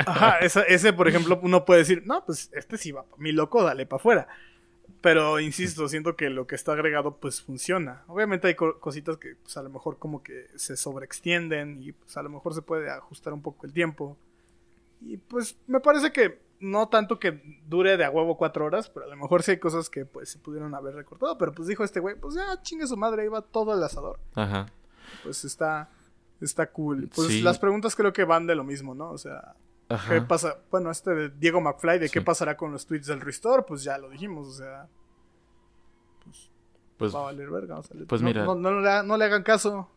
Ajá, 0.07 0.39
ese, 0.39 0.93
por 0.95 1.07
ejemplo, 1.07 1.39
uno 1.43 1.67
puede 1.67 1.81
decir, 1.81 2.03
no, 2.07 2.25
pues 2.25 2.51
este 2.55 2.79
sí 2.79 2.91
va, 2.91 3.05
mi 3.19 3.31
loco, 3.33 3.63
dale 3.63 3.85
para 3.85 4.01
afuera. 4.01 4.29
Pero 5.03 5.41
insisto, 5.41 5.89
siento 5.89 6.15
que 6.15 6.31
lo 6.31 6.47
que 6.47 6.55
está 6.55 6.73
agregado 6.73 7.17
pues 7.17 7.43
funciona. 7.43 8.05
Obviamente 8.07 8.47
hay 8.47 8.55
cositas 8.55 9.17
que 9.17 9.35
pues 9.35 9.57
a 9.57 9.63
lo 9.63 9.69
mejor 9.69 9.99
como 9.99 10.23
que 10.23 10.47
se 10.55 10.77
sobreextienden 10.77 11.83
y 11.83 11.91
pues 11.91 12.17
a 12.17 12.23
lo 12.23 12.31
mejor 12.31 12.55
se 12.55 12.63
puede 12.63 12.89
ajustar 12.89 13.33
un 13.33 13.43
poco 13.43 13.67
el 13.67 13.73
tiempo. 13.73 14.17
Y 15.01 15.17
pues 15.17 15.57
me 15.67 15.81
parece 15.81 16.13
que 16.13 16.41
no 16.61 16.89
tanto 16.89 17.19
que 17.19 17.61
dure 17.67 17.97
de 17.97 18.05
a 18.05 18.11
huevo 18.11 18.37
cuatro 18.37 18.65
horas, 18.65 18.89
pero 18.89 19.07
a 19.07 19.09
lo 19.09 19.17
mejor 19.17 19.43
sí 19.43 19.51
hay 19.51 19.59
cosas 19.59 19.91
que 19.91 20.05
pues 20.05 20.29
se 20.29 20.39
pudieron 20.39 20.73
haber 20.77 20.95
recortado. 20.95 21.37
Pero 21.37 21.53
pues 21.53 21.67
dijo 21.67 21.83
este 21.83 21.99
güey, 21.99 22.15
pues 22.15 22.37
ya 22.37 22.63
chingue 22.63 22.87
su 22.87 22.97
madre, 22.97 23.23
ahí 23.23 23.29
va 23.29 23.43
todo 23.43 23.75
el 23.75 23.83
asador. 23.83 24.21
Ajá. 24.37 24.67
Pues 25.25 25.45
está, 25.45 25.91
está 26.41 26.69
cool. 26.71 27.11
Pues 27.13 27.43
las 27.43 27.59
preguntas 27.59 27.97
creo 27.97 28.13
que 28.13 28.23
van 28.23 28.47
de 28.47 28.55
lo 28.55 28.63
mismo, 28.63 28.95
¿no? 28.95 29.11
O 29.11 29.19
sea, 29.19 29.57
¿Qué 30.09 30.23
pasa? 30.23 30.59
Bueno, 30.71 30.91
este 30.91 31.11
de 31.13 31.29
Diego 31.31 31.61
McFly, 31.61 31.99
de 31.99 32.09
qué 32.09 32.21
pasará 32.21 32.57
con 32.57 32.73
los 32.73 32.87
tweets 32.87 33.07
del 33.07 33.21
Restore, 33.21 33.65
pues 33.67 33.83
ya 33.83 33.99
lo 33.99 34.09
dijimos, 34.11 34.49
o 34.49 34.53
sea. 34.53 34.89
Pues, 36.25 36.51
pues 36.97 37.15
va 37.15 37.21
a 37.21 37.25
valer 37.25 37.51
verga. 37.51 37.81
pues 38.07 38.23
mira. 38.23 38.45
No, 38.45 39.17
le, 39.17 39.25
hagan 39.25 39.43
caso. 39.43 39.89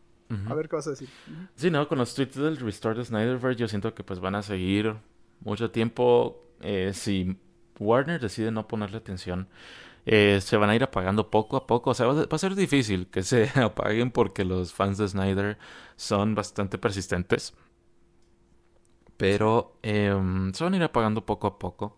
A 0.48 0.54
ver 0.54 0.68
qué 0.68 0.76
vas 0.76 0.86
a 0.88 0.90
decir. 0.90 1.08
Sí, 1.54 1.70
no, 1.70 1.86
con 1.88 1.98
los 1.98 2.14
tweets 2.14 2.36
del 2.36 2.56
Restore 2.56 2.98
de 2.98 3.04
Snyderverse, 3.04 3.60
yo 3.60 3.68
siento 3.68 3.94
que 3.94 4.02
pues 4.02 4.18
van 4.18 4.34
a 4.34 4.42
seguir 4.42 4.96
mucho 5.40 5.70
tiempo. 5.70 6.42
Eh, 6.60 6.92
si 6.94 7.38
Warner 7.78 8.20
decide 8.20 8.50
no 8.50 8.66
ponerle 8.66 8.96
atención, 8.96 9.48
eh, 10.06 10.40
se 10.40 10.56
van 10.56 10.70
a 10.70 10.76
ir 10.76 10.82
apagando 10.82 11.30
poco 11.30 11.56
a 11.56 11.66
poco. 11.66 11.90
O 11.90 11.94
sea, 11.94 12.06
va 12.06 12.26
a 12.30 12.38
ser 12.38 12.54
difícil 12.54 13.08
que 13.08 13.22
se 13.22 13.50
apaguen 13.60 14.10
porque 14.10 14.44
los 14.44 14.72
fans 14.72 14.98
de 14.98 15.08
Snyder 15.08 15.58
son 15.96 16.34
bastante 16.34 16.78
persistentes. 16.78 17.54
Pero 19.16 19.78
em, 19.82 20.52
se 20.52 20.64
van 20.64 20.74
a 20.74 20.76
ir 20.76 20.82
apagando 20.82 21.24
poco 21.24 21.46
a 21.46 21.58
poco. 21.58 21.96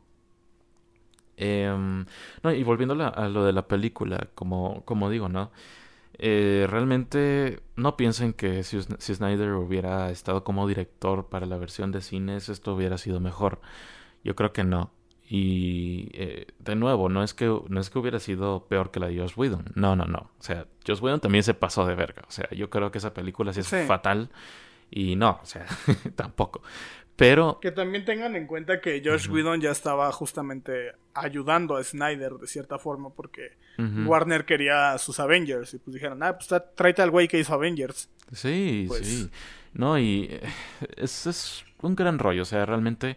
Em, 1.36 2.04
no, 2.42 2.52
y 2.52 2.62
volviendo 2.64 2.94
a, 2.94 3.28
lo 3.28 3.44
de 3.44 3.52
la 3.52 3.68
película, 3.68 4.28
como, 4.34 4.84
como 4.84 5.10
digo, 5.10 5.28
¿no? 5.28 5.52
Eh, 6.20 6.66
realmente 6.68 7.60
no 7.76 7.96
piensen 7.96 8.32
que 8.32 8.64
si, 8.64 8.80
si, 8.82 9.14
Snyder 9.14 9.52
hubiera 9.52 10.10
estado 10.10 10.42
como 10.42 10.66
director 10.66 11.28
para 11.28 11.46
la 11.46 11.58
versión 11.58 11.92
de 11.92 12.00
cines, 12.00 12.48
esto 12.48 12.74
hubiera 12.74 12.98
sido 12.98 13.20
mejor. 13.20 13.60
Yo 14.24 14.34
creo 14.34 14.52
que 14.52 14.64
no. 14.64 14.92
Y 15.30 16.08
eh, 16.14 16.46
de 16.58 16.74
nuevo, 16.74 17.08
no 17.08 17.22
es, 17.22 17.34
que, 17.34 17.46
no 17.68 17.80
es 17.80 17.90
que 17.90 17.98
hubiera 17.98 18.18
sido 18.18 18.66
peor 18.66 18.90
que 18.90 18.98
la 18.98 19.08
de 19.08 19.18
Josh 19.18 19.34
Whedon. 19.36 19.66
No, 19.74 19.94
no, 19.94 20.06
no. 20.06 20.30
O 20.38 20.42
sea, 20.42 20.66
Josh 20.86 21.00
Whedon 21.02 21.20
también 21.20 21.44
se 21.44 21.54
pasó 21.54 21.86
de 21.86 21.94
verga. 21.94 22.22
O 22.26 22.30
sea, 22.30 22.48
yo 22.50 22.70
creo 22.70 22.90
que 22.90 22.98
esa 22.98 23.12
película 23.12 23.52
sí 23.52 23.60
es 23.60 23.86
fatal. 23.86 24.30
Y 24.90 25.16
no, 25.16 25.38
o 25.42 25.46
sea, 25.46 25.66
tampoco. 26.16 26.62
Pero. 27.18 27.58
Que 27.60 27.72
también 27.72 28.04
tengan 28.04 28.36
en 28.36 28.46
cuenta 28.46 28.80
que 28.80 29.02
Josh 29.04 29.28
Whedon 29.28 29.60
ya 29.60 29.72
estaba 29.72 30.12
justamente 30.12 30.92
ayudando 31.14 31.76
a 31.76 31.82
Snyder 31.82 32.34
de 32.34 32.46
cierta 32.46 32.78
forma, 32.78 33.10
porque 33.10 33.56
Warner 33.76 34.44
quería 34.44 34.96
sus 34.98 35.18
Avengers. 35.18 35.74
Y 35.74 35.78
pues 35.78 35.94
dijeron, 35.94 36.22
ah, 36.22 36.38
pues 36.38 36.48
tráete 36.76 37.02
al 37.02 37.10
güey 37.10 37.26
que 37.26 37.40
hizo 37.40 37.52
Avengers. 37.52 38.08
Sí, 38.30 38.84
pues 38.86 39.04
sí. 39.04 39.30
No, 39.74 39.98
y 39.98 40.28
eh, 40.30 40.40
es, 40.96 41.26
es, 41.26 41.64
un 41.82 41.96
gran 41.96 42.20
rollo, 42.20 42.42
o 42.42 42.44
sea, 42.44 42.64
realmente. 42.64 43.16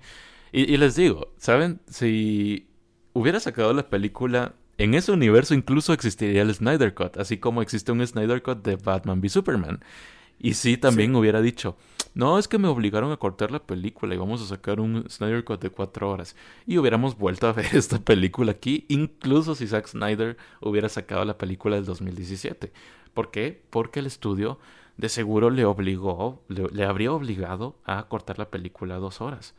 Y, 0.52 0.74
y 0.74 0.78
les 0.78 0.96
digo, 0.96 1.32
¿saben? 1.38 1.80
Si 1.88 2.68
hubiera 3.14 3.40
sacado 3.40 3.72
la 3.72 3.88
película 3.88 4.56
en 4.80 4.96
ese 4.96 5.12
universo 5.12 5.54
incluso 5.54 5.94
existiría 5.94 6.42
el 6.42 6.56
Snyder 6.56 6.96
Cut, 6.96 7.18
así 7.18 7.38
como 7.38 7.62
existe 7.62 7.92
un 7.92 8.06
Snyder 8.06 8.42
Cut 8.42 8.64
de 8.64 8.78
Batman 8.78 9.20
v 9.20 9.30
Superman. 9.30 9.80
Y 10.40 10.56
sí, 10.56 10.76
también 10.76 11.16
hubiera 11.16 11.40
dicho, 11.40 11.78
no, 12.14 12.38
es 12.38 12.48
que 12.48 12.58
me 12.58 12.68
obligaron 12.68 13.12
a 13.12 13.18
cortar 13.18 13.52
la 13.52 13.64
película 13.64 14.14
y 14.14 14.18
vamos 14.18 14.42
a 14.42 14.46
sacar 14.46 14.82
un 14.82 15.10
Snyder 15.10 15.46
Cut 15.46 15.62
de 15.62 15.70
cuatro 15.70 16.10
horas. 16.10 16.36
Y 16.68 16.78
hubiéramos 16.78 17.18
vuelto 17.18 17.48
a 17.48 17.54
ver 17.54 17.74
esta 17.74 18.00
película 18.00 18.52
aquí, 18.52 18.86
incluso 18.90 19.56
si 19.56 19.68
Zack 19.68 19.88
Snyder 19.88 20.38
hubiera 20.60 20.90
sacado 20.90 21.24
la 21.24 21.38
película 21.38 21.78
del 21.78 21.86
2017. 21.86 22.72
¿Por 23.14 23.32
qué? 23.32 23.64
Porque 23.70 24.00
el 24.00 24.08
estudio 24.08 24.60
de 24.98 25.10
seguro 25.10 25.50
le 25.50 25.66
obligó, 25.66 26.44
le, 26.48 26.84
habría 26.86 27.12
obligado 27.14 27.80
a 27.86 28.08
cortar 28.08 28.40
la 28.40 28.50
película 28.50 28.96
a 28.96 29.00
dos 29.00 29.22
horas. 29.22 29.56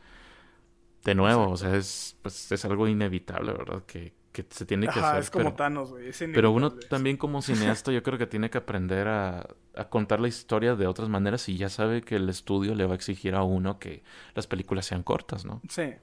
De 1.03 1.15
nuevo, 1.15 1.49
o 1.49 1.57
sea, 1.57 1.75
es, 1.75 2.17
pues, 2.21 2.51
es 2.51 2.65
algo 2.65 2.87
inevitable, 2.87 3.51
¿verdad? 3.51 3.83
Que, 3.85 4.13
que 4.33 4.45
se 4.49 4.65
tiene 4.65 4.87
que 4.87 4.99
hacer. 4.99 5.21
Es 5.21 5.29
como 5.29 5.53
Thanos, 5.53 5.91
güey. 5.91 6.11
Pero 6.33 6.51
uno 6.51 6.71
también 6.71 7.15
como 7.15 7.41
cineasta 7.41 7.91
yo 7.91 8.03
creo 8.03 8.17
que 8.17 8.27
tiene 8.27 8.49
que 8.49 8.57
aprender 8.57 9.07
a, 9.07 9.47
a, 9.75 9.89
contar 9.89 10.19
la 10.19 10.27
historia 10.27 10.75
de 10.75 10.87
otras 10.87 11.07
maneras 11.07 11.47
y 11.47 11.55
ya 11.55 11.69
sabe 11.69 12.01
que 12.01 12.15
el 12.15 12.27
estudio 12.27 12.75
le 12.75 12.85
va 12.85 12.93
a 12.93 12.95
exigir 12.95 13.35
a 13.35 13.43
uno 13.43 13.79
que 13.79 14.03
las 14.33 14.47
películas 14.47 14.87
sean 14.87 15.03
cortas, 15.03 15.45
¿no? 15.45 15.61
Sí. 15.69 15.93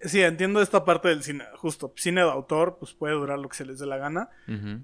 Sí, 0.00 0.22
entiendo 0.22 0.60
esta 0.60 0.84
parte 0.84 1.08
del 1.08 1.22
cine. 1.22 1.44
Justo, 1.56 1.92
cine 1.96 2.22
de 2.22 2.30
autor, 2.30 2.76
pues 2.78 2.92
puede 2.92 3.14
durar 3.14 3.38
lo 3.38 3.48
que 3.48 3.56
se 3.56 3.64
les 3.64 3.78
dé 3.78 3.86
la 3.86 3.96
gana. 3.96 4.30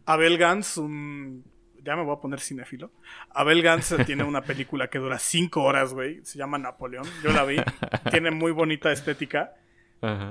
Abel 0.06 0.39
Gans, 0.39 0.77
un... 0.77 1.44
Ya 1.85 1.97
me 1.97 2.05
voy 2.05 2.14
a 2.16 2.20
poner 2.20 2.40
cinéfilo. 2.40 2.93
Abel 3.31 3.60
Gans 3.60 3.94
tiene 4.06 4.23
una 4.23 4.43
película 4.43 4.89
que 4.89 4.98
dura 4.98 5.19
cinco 5.19 5.64
horas, 5.64 5.93
güey. 5.93 6.24
Se 6.24 6.39
llama 6.39 6.56
Napoleón. 6.56 7.06
Yo 7.24 7.32
la 7.32 7.44
vi. 7.44 7.56
tiene 8.10 8.31
muy 8.31 8.52
bonita 8.52 8.93
estética. 8.93 9.55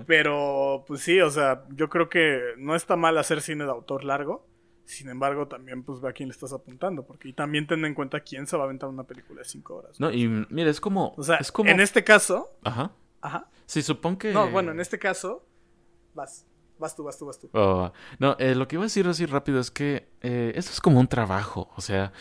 Pero, 0.06 0.84
pues 0.86 1.02
sí, 1.02 1.22
o 1.22 1.30
sea, 1.30 1.64
yo 1.70 1.90
creo 1.90 2.10
que 2.10 2.42
no 2.58 2.76
está 2.76 2.98
mal 2.98 3.18
hacer 3.18 3.42
cine 3.42 3.64
de 3.64 3.72
autor 3.72 4.04
largo. 4.04 4.46
Sin 4.84 5.08
embargo, 5.08 5.48
también 5.48 5.84
pues 5.84 6.02
ve 6.02 6.10
a 6.10 6.12
quién 6.12 6.28
le 6.28 6.34
estás 6.34 6.52
apuntando, 6.52 7.06
porque 7.06 7.30
y 7.30 7.34
también 7.34 7.66
ten 7.66 7.86
en 7.86 7.94
cuenta 7.94 8.20
quién 8.20 8.46
se 8.48 8.58
va 8.58 8.64
a 8.64 8.66
aventar 8.66 8.90
una 8.90 9.04
película 9.04 9.40
de 9.40 9.46
cinco 9.46 9.76
horas. 9.76 9.98
No, 10.00 10.12
y 10.12 10.28
mira, 10.50 10.70
es 10.70 10.82
como... 10.82 11.14
O 11.16 11.24
sea, 11.24 11.38
es 11.38 11.52
como... 11.52 11.70
en 11.70 11.80
este 11.80 12.04
caso... 12.04 12.50
Ajá. 12.64 12.92
Ajá. 13.22 13.50
Sí, 13.66 13.82
supongo 13.82 14.18
que... 14.18 14.34
No, 14.34 14.50
bueno, 14.50 14.72
en 14.72 14.82
este 14.82 15.00
caso... 15.00 15.48
Vas. 16.14 16.46
Vas 16.78 16.96
tú, 16.96 17.04
vas 17.04 17.18
tú, 17.18 17.26
vas 17.28 17.40
tú. 17.40 17.50
Oh, 17.54 17.94
no, 18.20 18.36
eh, 18.40 18.56
lo 18.56 18.68
que 18.68 18.76
iba 18.76 18.84
a 18.84 18.88
decir 18.88 19.08
así 19.08 19.26
rápido 19.26 19.60
es 19.60 19.72
que 19.72 20.10
eh, 20.22 20.52
esto 20.56 20.72
es 20.72 20.82
como 20.82 21.00
un 21.00 21.08
trabajo. 21.08 21.70
O 21.78 21.82
sea, 21.82 22.12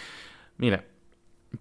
mira, 0.59 0.85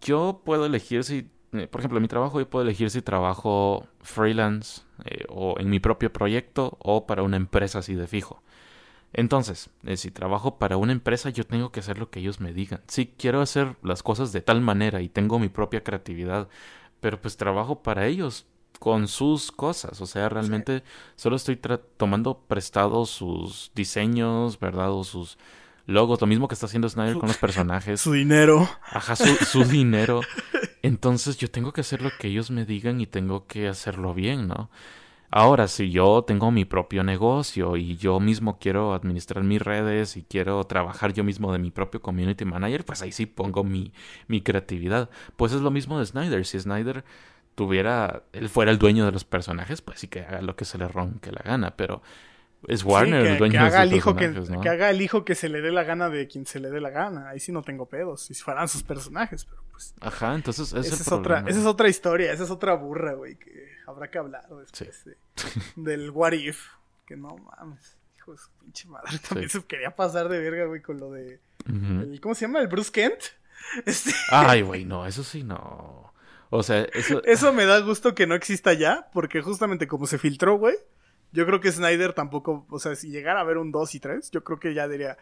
yo 0.02 0.42
puedo 0.44 0.66
elegir 0.66 1.04
si 1.06 1.32
eh, 1.54 1.68
por 1.68 1.82
ejemplo, 1.82 1.98
en 1.98 2.04
mi 2.04 2.08
trabajo 2.08 2.40
yo 2.40 2.50
puedo 2.50 2.64
elegir 2.64 2.90
si 2.90 3.02
trabajo 3.02 3.88
freelance 4.02 4.82
eh, 5.06 5.26
o 5.30 5.56
en 5.60 5.70
mi 5.70 5.80
propio 5.80 6.12
proyecto 6.12 6.78
o 6.80 7.08
para 7.08 7.24
una 7.24 7.38
empresa 7.38 7.80
así 7.80 7.96
de 7.96 8.08
fijo. 8.08 8.42
Entonces, 9.14 9.70
eh, 9.84 9.98
si 9.98 10.12
trabajo 10.12 10.60
para 10.60 10.78
una 10.78 10.92
empresa, 10.92 11.30
yo 11.30 11.46
tengo 11.46 11.72
que 11.72 11.80
hacer 11.80 11.98
lo 11.98 12.10
que 12.12 12.20
ellos 12.20 12.40
me 12.40 12.54
digan. 12.54 12.82
Si 12.88 13.08
quiero 13.08 13.42
hacer 13.42 13.76
las 13.82 14.04
cosas 14.04 14.32
de 14.32 14.42
tal 14.42 14.62
manera 14.62 15.02
y 15.02 15.10
tengo 15.10 15.40
mi 15.40 15.50
propia 15.50 15.84
creatividad, 15.84 16.48
pero 17.00 17.20
pues 17.20 17.38
trabajo 17.38 17.82
para 17.82 18.06
ellos 18.06 18.46
con 18.80 19.08
sus 19.08 19.52
cosas. 19.52 20.02
O 20.02 20.06
sea, 20.06 20.30
realmente 20.30 20.84
solo 21.16 21.36
estoy 21.36 21.60
tomando 21.98 22.40
prestados 22.48 23.10
sus 23.10 23.72
diseños, 23.76 24.60
¿verdad? 24.60 24.92
O 24.92 25.04
sus 25.04 25.38
logos, 25.90 26.22
lo 26.22 26.28
mismo 26.28 26.48
que 26.48 26.54
está 26.54 26.68
haciendo 26.68 26.88
Snyder 26.88 27.18
con 27.18 27.28
los 27.28 27.38
personajes. 27.38 28.00
Su 28.00 28.14
dinero. 28.14 28.70
Ajá, 28.92 29.16
su 29.16 29.64
dinero. 29.66 30.22
Entonces 30.82 31.38
yo 31.38 31.50
tengo 31.50 31.74
que 31.74 31.82
hacer 31.82 32.02
lo 32.02 32.12
que 32.18 32.28
ellos 32.28 32.52
me 32.52 32.66
digan 32.66 33.02
y 33.02 33.08
tengo 33.08 33.48
que 33.48 33.68
hacerlo 33.68 34.14
bien, 34.14 34.48
¿no? 34.48 34.70
Ahora, 35.32 35.68
si 35.68 35.92
yo 35.92 36.24
tengo 36.24 36.50
mi 36.50 36.66
propio 36.66 37.04
negocio 37.04 37.78
y 37.78 37.98
yo 37.98 38.20
mismo 38.20 38.58
quiero 38.58 38.94
administrar 38.96 39.44
mis 39.44 39.62
redes 39.62 40.18
y 40.18 40.24
quiero 40.24 40.64
trabajar 40.64 41.14
yo 41.14 41.24
mismo 41.24 41.54
de 41.54 41.60
mi 41.60 41.70
propio 41.70 42.02
community 42.02 42.46
manager, 42.46 42.84
pues 42.84 43.04
ahí 43.04 43.12
sí 43.12 43.28
pongo 43.28 43.64
mi, 43.64 43.94
mi 44.28 44.42
creatividad. 44.42 45.10
Pues 45.36 45.54
es 45.54 45.62
lo 45.62 45.70
mismo 45.70 46.00
de 46.00 46.08
Snyder. 46.08 46.44
Si 46.46 46.60
Snyder 46.60 47.04
tuviera, 47.54 48.24
él 48.34 48.50
fuera 48.50 48.72
el 48.72 48.80
dueño 48.80 49.06
de 49.06 49.12
los 49.12 49.24
personajes, 49.24 49.82
pues 49.82 50.00
sí 50.00 50.08
que 50.08 50.22
haga 50.22 50.42
lo 50.42 50.56
que 50.56 50.66
se 50.66 50.80
le 50.80 50.88
ronque 50.88 51.32
la 51.32 51.44
gana, 51.44 51.76
pero 51.78 52.02
es 52.68 52.84
Warner 52.84 53.26
el 53.26 53.38
dueño 53.38 53.54
que 53.54 53.58
haga 53.58 53.80
de 53.80 53.88
el 53.88 53.94
hijo 53.94 54.16
que, 54.16 54.34
que, 54.62 54.70
haga 54.70 54.90
el 54.90 55.02
hijo 55.02 55.24
que 55.24 55.36
se 55.36 55.48
le 55.48 55.62
dé 55.62 55.72
la 55.72 55.84
gana 55.84 56.10
de 56.10 56.28
quien 56.28 56.46
se 56.46 56.60
le 56.60 56.70
dé 56.70 56.82
la 56.82 56.90
gana. 56.90 57.30
Ahí 57.30 57.40
sí 57.40 57.52
no 57.52 57.62
tengo 57.62 57.86
pedos. 57.88 58.24
Si 58.24 58.34
fueran 58.34 58.68
sus 58.68 58.84
personajes, 58.84 59.46
pero 59.46 59.64
pues. 59.72 59.94
Ajá, 60.02 60.36
entonces 60.36 60.74
esa 60.74 60.96
es, 60.96 61.12
otra, 61.12 61.46
esa 61.48 61.60
es 61.60 61.66
otra 61.66 61.88
historia, 61.88 62.32
esa 62.34 62.44
es 62.44 62.52
otra 62.52 62.74
burra, 62.74 63.14
güey, 63.14 63.36
que 63.36 63.70
habrá 63.88 64.12
que 64.12 64.18
hablar 64.18 64.48
después 64.50 65.06
del 65.76 66.10
What 66.12 66.34
If. 66.34 66.68
Que 67.06 67.16
no 67.16 67.38
mames, 67.38 67.98
hijo 68.18 68.34
de 68.34 68.38
su 68.38 68.50
pinche 68.60 68.88
madre. 68.88 69.18
También 69.28 69.50
se 69.50 69.64
quería 69.64 69.96
pasar 69.96 70.30
de 70.30 70.40
verga, 70.40 70.66
güey, 70.66 70.82
con 70.82 71.00
lo 71.00 71.12
de. 71.12 71.40
¿Cómo 72.22 72.36
se 72.36 72.46
llama? 72.46 72.60
¿El 72.60 72.68
Bruce 72.68 72.92
Kent? 72.92 73.20
Este... 73.86 74.12
Ay, 74.32 74.62
güey, 74.62 74.86
no, 74.86 75.06
eso 75.06 75.22
sí 75.22 75.44
no. 75.44 76.14
O 76.50 76.64
sea, 76.64 76.84
eso. 76.94 77.22
Eso 77.26 77.52
me 77.52 77.66
da 77.66 77.80
gusto 77.82 78.16
que 78.16 78.26
no 78.26 78.34
exista 78.34 78.74
ya, 78.74 79.10
porque 79.12 79.42
justamente 79.42 79.86
como 79.86 80.08
se 80.08 80.18
filtró, 80.18 80.58
güey 80.58 80.76
yo 81.32 81.46
creo 81.46 81.60
que 81.60 81.72
Snyder 81.72 82.14
tampoco, 82.14 82.66
o 82.70 82.80
sea, 82.80 82.96
si 82.96 83.10
llegara 83.10 83.42
a 83.42 83.44
ver 83.44 83.58
un 83.58 83.72
2 83.72 83.96
y 83.96 84.00
3, 84.00 84.32
yo 84.32 84.44
creo 84.44 84.60
que 84.60 84.74
ya 84.74 84.88
diría, 84.88 85.18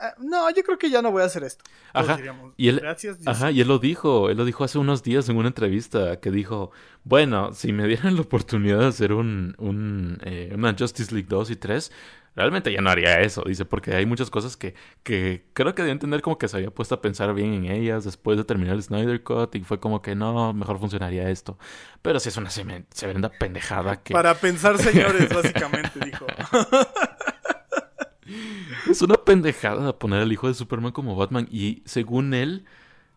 ah, 0.00 0.14
no, 0.18 0.50
yo 0.50 0.62
creo 0.62 0.78
que 0.78 0.90
ya 0.90 1.02
no 1.02 1.10
voy 1.12 1.22
a 1.22 1.26
hacer 1.26 1.44
esto. 1.44 1.64
Ajá. 1.92 2.18
y 2.56 2.68
él, 2.68 2.80
Gracias, 2.80 3.18
ajá, 3.26 3.50
y 3.50 3.60
él 3.60 3.68
lo 3.68 3.78
dijo, 3.78 4.30
él 4.30 4.36
lo 4.36 4.44
dijo 4.44 4.64
hace 4.64 4.78
unos 4.78 5.02
días 5.02 5.28
en 5.28 5.36
una 5.36 5.48
entrevista 5.48 6.20
que 6.20 6.30
dijo, 6.30 6.72
bueno, 7.04 7.52
si 7.52 7.72
me 7.72 7.86
dieran 7.86 8.16
la 8.16 8.22
oportunidad 8.22 8.80
de 8.80 8.86
hacer 8.86 9.12
un, 9.12 9.54
un 9.58 10.18
eh, 10.24 10.52
una 10.54 10.74
Justice 10.76 11.14
League 11.14 11.28
2 11.28 11.50
y 11.50 11.56
3, 11.56 11.92
Realmente 12.34 12.72
ya 12.72 12.80
no 12.80 12.88
haría 12.88 13.20
eso, 13.20 13.44
dice, 13.46 13.66
porque 13.66 13.94
hay 13.94 14.06
muchas 14.06 14.30
cosas 14.30 14.56
que, 14.56 14.74
que 15.02 15.44
creo 15.52 15.74
que 15.74 15.82
debe 15.82 15.92
entender 15.92 16.22
como 16.22 16.38
que 16.38 16.48
se 16.48 16.56
había 16.56 16.70
puesto 16.70 16.94
a 16.94 17.02
pensar 17.02 17.34
bien 17.34 17.52
en 17.52 17.66
ellas 17.66 18.04
después 18.04 18.38
de 18.38 18.44
terminar 18.44 18.74
el 18.74 18.82
Snyder 18.82 19.22
Cut 19.22 19.54
y 19.54 19.60
fue 19.60 19.80
como 19.80 20.00
que 20.00 20.14
no, 20.14 20.54
mejor 20.54 20.78
funcionaría 20.78 21.28
esto. 21.28 21.58
Pero 22.00 22.18
sí 22.20 22.30
es 22.30 22.36
una 22.38 22.48
severenda 22.48 23.28
pendejada 23.28 24.02
que... 24.02 24.14
Para 24.14 24.34
pensar, 24.34 24.78
señores, 24.78 25.28
básicamente, 25.28 26.00
dijo. 26.02 26.24
es 28.90 29.02
una 29.02 29.16
pendejada 29.16 29.98
poner 29.98 30.22
al 30.22 30.32
hijo 30.32 30.48
de 30.48 30.54
Superman 30.54 30.92
como 30.92 31.14
Batman 31.14 31.46
y 31.50 31.82
según 31.84 32.32
él, 32.32 32.64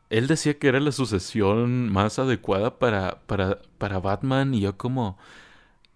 él 0.10 0.28
decía 0.28 0.60
que 0.60 0.68
era 0.68 0.82
la 0.82 0.92
sucesión 0.92 1.90
más 1.90 2.20
adecuada 2.20 2.80
para, 2.80 3.22
para, 3.28 3.62
para 3.78 4.00
Batman 4.00 4.54
y 4.54 4.60
yo 4.60 4.78
como... 4.78 5.18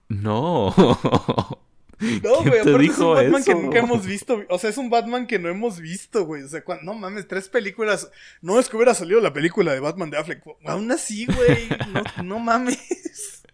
No. 0.07 0.73
No, 2.23 2.43
güey, 2.43 2.59
aparte 2.59 2.85
es 2.85 2.97
un 2.97 3.13
Batman 3.13 3.43
que 3.43 3.55
nunca 3.55 3.79
hemos 3.79 4.05
visto. 4.05 4.41
O 4.49 4.57
sea, 4.57 4.69
es 4.69 4.77
un 4.77 4.89
Batman 4.89 5.27
que 5.27 5.39
no 5.39 5.49
hemos 5.49 5.79
visto, 5.79 6.25
güey. 6.25 6.43
O 6.43 6.47
sea, 6.47 6.63
no 6.81 6.93
mames, 6.93 7.27
tres 7.27 7.49
películas. 7.49 8.09
No 8.41 8.59
es 8.59 8.69
que 8.69 8.77
hubiera 8.77 8.93
salido 8.93 9.19
la 9.19 9.33
película 9.33 9.73
de 9.73 9.79
Batman 9.79 10.09
de 10.09 10.17
Affleck. 10.17 10.43
Aún 10.65 10.91
así, 10.91 11.25
güey. 11.25 11.69
No, 11.91 12.23
no 12.23 12.39
mames. 12.39 13.43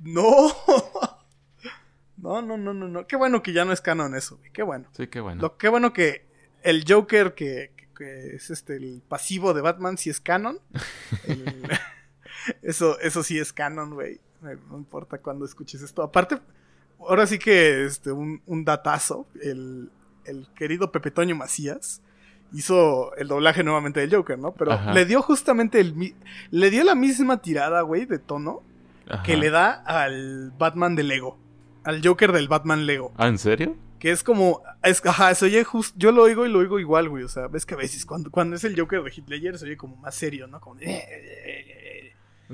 No. 0.00 0.54
No, 2.16 2.40
no, 2.42 2.56
no, 2.56 2.72
no, 2.72 2.86
no. 2.86 3.06
Qué 3.08 3.16
bueno 3.16 3.42
que 3.42 3.52
ya 3.52 3.64
no 3.64 3.72
es 3.72 3.80
canon 3.80 4.14
eso, 4.14 4.36
güey. 4.36 4.52
Qué 4.52 4.62
bueno. 4.62 4.88
Sí, 4.96 5.08
qué 5.08 5.18
bueno. 5.18 5.42
Lo, 5.42 5.56
qué 5.56 5.66
bueno 5.66 5.92
que 5.92 6.26
el 6.62 6.84
Joker, 6.86 7.34
que, 7.34 7.72
que, 7.96 8.36
es 8.36 8.50
este 8.50 8.76
el 8.76 9.02
pasivo 9.08 9.54
de 9.54 9.60
Batman, 9.60 9.98
sí 9.98 10.10
es 10.10 10.20
canon. 10.20 10.60
eso, 12.62 13.00
eso 13.00 13.24
sí 13.24 13.36
es 13.40 13.52
canon, 13.52 13.94
güey. 13.94 14.20
No 14.40 14.78
importa 14.78 15.18
cuando 15.18 15.44
escuches 15.44 15.82
esto. 15.82 16.04
Aparte, 16.04 16.38
ahora 17.00 17.26
sí 17.26 17.38
que 17.38 17.84
este, 17.84 18.12
un, 18.12 18.42
un 18.46 18.64
datazo. 18.64 19.26
El, 19.42 19.90
el, 20.24 20.46
querido 20.54 20.92
Pepe 20.92 21.10
Toño 21.10 21.36
Macías 21.36 22.02
hizo 22.52 23.14
el 23.16 23.28
doblaje 23.28 23.62
nuevamente 23.62 24.00
del 24.00 24.14
Joker, 24.14 24.38
¿no? 24.38 24.52
Pero 24.52 24.78
le 24.92 25.04
dio 25.04 25.22
justamente 25.22 25.80
el. 25.80 26.14
Le 26.50 26.70
dio 26.70 26.84
la 26.84 26.94
misma 26.94 27.40
tirada, 27.40 27.82
güey, 27.82 28.06
de 28.06 28.18
tono 28.18 28.62
que 29.24 29.36
le 29.36 29.50
da 29.50 29.72
al 29.72 30.52
Batman 30.58 30.94
de 30.96 31.02
Lego. 31.02 31.38
Al 31.84 32.00
Joker 32.04 32.32
del 32.32 32.48
Batman 32.48 32.86
Lego. 32.86 33.12
¿Ah, 33.16 33.28
en 33.28 33.38
serio? 33.38 33.76
Que 33.98 34.10
es 34.10 34.22
como. 34.22 34.62
Es, 34.82 35.04
ajá, 35.04 35.34
se 35.34 35.46
oye 35.46 35.64
justo. 35.64 35.96
Yo 35.98 36.12
lo 36.12 36.22
oigo 36.22 36.46
y 36.46 36.50
lo 36.50 36.58
oigo 36.58 36.78
igual, 36.78 37.08
güey. 37.08 37.24
O 37.24 37.28
sea, 37.28 37.48
ves 37.48 37.64
que 37.64 37.74
a 37.74 37.78
veces 37.78 38.04
cuando, 38.04 38.30
cuando 38.30 38.56
es 38.56 38.64
el 38.64 38.78
Joker 38.78 39.02
de 39.02 39.12
Hitler 39.14 39.58
se 39.58 39.64
oye 39.64 39.76
como 39.76 39.96
más 39.96 40.14
serio, 40.14 40.46
¿no? 40.46 40.60
Como. 40.60 40.80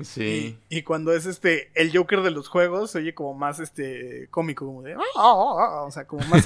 Sí. 0.03 0.57
Y, 0.69 0.81
cuando 0.81 1.13
es 1.13 1.25
este 1.25 1.71
el 1.73 1.95
Joker 1.95 2.21
de 2.21 2.31
los 2.31 2.49
juegos, 2.49 2.91
se 2.91 2.99
oye 2.99 3.13
como 3.13 3.33
más 3.33 3.59
este 3.59 4.27
cómico, 4.29 4.65
como 4.65 4.81
de 4.81 4.93
ah, 4.93 4.99
ah, 5.15 5.55
ah", 5.57 5.83
o 5.83 5.91
sea, 5.91 6.05
como 6.05 6.23
más, 6.27 6.43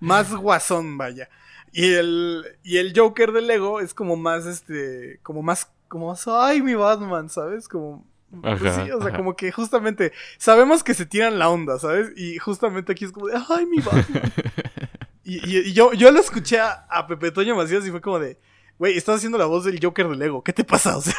más, 0.00 0.34
guasón, 0.34 0.98
vaya. 0.98 1.28
Y 1.72 1.94
el, 1.94 2.44
y 2.62 2.78
el 2.78 2.92
Joker 2.96 3.32
de 3.32 3.42
Lego 3.42 3.80
es 3.80 3.94
como 3.94 4.16
más 4.16 4.46
este, 4.46 5.20
como 5.22 5.42
más, 5.42 5.70
como 5.88 6.14
ay 6.26 6.62
mi 6.62 6.74
Batman, 6.74 7.28
¿sabes? 7.28 7.68
Como 7.68 8.04
pues 8.40 8.74
sí, 8.74 8.90
o 8.90 9.00
sea, 9.00 9.14
como 9.14 9.36
que 9.36 9.52
justamente 9.52 10.12
sabemos 10.38 10.82
que 10.82 10.94
se 10.94 11.04
tiran 11.04 11.38
la 11.38 11.50
onda, 11.50 11.78
¿sabes? 11.78 12.12
Y 12.16 12.38
justamente 12.38 12.92
aquí 12.92 13.04
es 13.04 13.12
como 13.12 13.26
de, 13.26 13.38
ay, 13.50 13.66
mi 13.66 13.78
Batman. 13.78 14.32
y, 15.24 15.72
yo, 15.72 15.92
yo 15.92 16.10
lo 16.10 16.18
escuché 16.18 16.58
a, 16.58 16.86
a 16.88 17.06
Pepe 17.06 17.30
Toño 17.30 17.54
Macías 17.54 17.86
y 17.86 17.90
fue 17.90 18.00
como 18.00 18.18
de, 18.18 18.38
güey, 18.78 18.96
estás 18.96 19.16
haciendo 19.16 19.36
la 19.36 19.44
voz 19.44 19.64
del 19.64 19.78
Joker 19.82 20.08
de 20.08 20.16
Lego, 20.16 20.42
¿qué 20.42 20.52
te 20.52 20.64
pasa? 20.64 20.96
O 20.96 21.02
sea. 21.02 21.14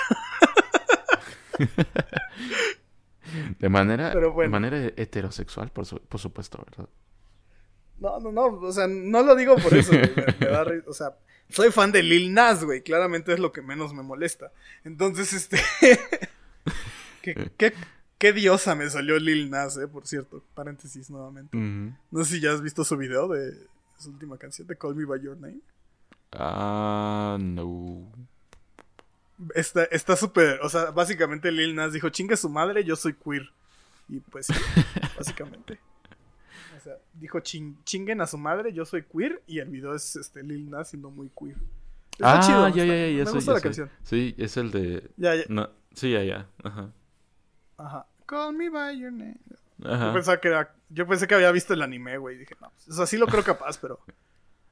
de 3.59 3.69
manera, 3.69 4.13
de 4.13 4.49
manera 4.49 4.77
heterosexual, 4.95 5.71
por, 5.71 6.01
por 6.01 6.19
supuesto, 6.19 6.63
¿verdad? 6.65 6.89
No, 7.99 8.19
no, 8.19 8.31
no, 8.31 8.45
o 8.45 8.71
sea, 8.71 8.87
no 8.87 9.23
lo 9.23 9.35
digo 9.35 9.55
por 9.55 9.73
eso, 9.73 9.93
o 10.87 10.93
sea, 10.93 11.15
soy 11.49 11.71
fan 11.71 11.91
de 11.91 12.03
Lil 12.03 12.33
Nas, 12.33 12.63
güey, 12.63 12.81
claramente 12.81 13.33
es 13.33 13.39
lo 13.39 13.51
que 13.51 13.61
menos 13.61 13.93
me 13.93 14.03
molesta. 14.03 14.51
Entonces, 14.83 15.33
este... 15.33 15.59
¿Qué, 17.57 17.73
qué, 18.17 18.33
diosa 18.33 18.75
me 18.75 18.89
salió 18.89 19.17
Lil 19.17 19.49
Nas, 19.49 19.77
eh, 19.77 19.87
por 19.87 20.05
cierto. 20.05 20.43
Paréntesis 20.53 21.09
nuevamente. 21.09 21.57
No 21.57 22.25
sé 22.25 22.35
si 22.35 22.41
ya 22.41 22.51
has 22.51 22.61
visto 22.61 22.83
su 22.83 22.97
video 22.97 23.29
de 23.29 23.53
su 23.97 24.09
última 24.09 24.37
canción, 24.37 24.67
de 24.67 24.77
Call 24.77 24.95
Me 24.95 25.05
By 25.05 25.21
Your 25.21 25.37
Name. 25.37 25.61
Ah, 26.33 27.37
no. 27.39 28.11
Está 29.55 30.15
súper, 30.15 30.59
o 30.61 30.69
sea, 30.69 30.91
básicamente 30.91 31.51
Lil 31.51 31.75
Nas 31.75 31.93
dijo, 31.93 32.09
chinga 32.09 32.35
su 32.37 32.49
madre, 32.49 32.83
yo 32.83 32.95
soy 32.95 33.13
queer. 33.13 33.49
Y 34.09 34.19
pues 34.19 34.47
sí, 34.47 34.53
básicamente. 35.17 35.79
O 36.77 36.79
sea, 36.79 36.97
dijo 37.13 37.39
chinguen 37.39 38.21
a 38.21 38.27
su 38.27 38.37
madre, 38.37 38.73
yo 38.73 38.85
soy 38.85 39.03
queer. 39.03 39.41
Y 39.47 39.59
el 39.59 39.69
video 39.69 39.95
es 39.95 40.15
este 40.15 40.43
Lil 40.43 40.69
Nas 40.69 40.89
siendo 40.89 41.09
muy 41.09 41.29
queer. 41.29 41.55
Está 42.11 42.37
ah, 42.37 42.41
chido, 42.41 42.69
ya, 42.69 42.85
ya, 42.85 43.07
ya, 43.07 43.25
Me 43.25 43.31
gusta 43.31 43.53
la 43.53 43.61
canción. 43.61 43.89
Sí, 44.03 44.35
es 44.37 44.57
el 44.57 44.71
de. 44.71 45.09
Ya, 45.17 45.35
ya. 45.35 45.43
No, 45.49 45.69
sí, 45.93 46.11
ya, 46.11 46.23
ya. 46.23 46.47
Ajá. 46.63 46.91
Ajá. 47.77 48.07
Call 48.27 48.53
me 48.53 48.69
by 48.69 48.97
your 48.99 49.11
name. 49.11 49.39
Ajá. 49.83 50.07
Yo, 50.07 50.13
pensaba 50.13 50.39
que 50.39 50.47
era... 50.47 50.75
yo 50.89 51.07
pensé 51.07 51.27
que 51.27 51.35
había 51.35 51.51
visto 51.51 51.73
el 51.73 51.81
anime, 51.81 52.17
güey. 52.17 52.37
Dije, 52.37 52.55
no, 52.61 52.69
pues, 52.69 52.87
o 52.89 52.93
sea, 52.93 53.07
sí 53.07 53.17
lo 53.17 53.25
creo 53.25 53.43
capaz, 53.43 53.79
pero. 53.79 53.99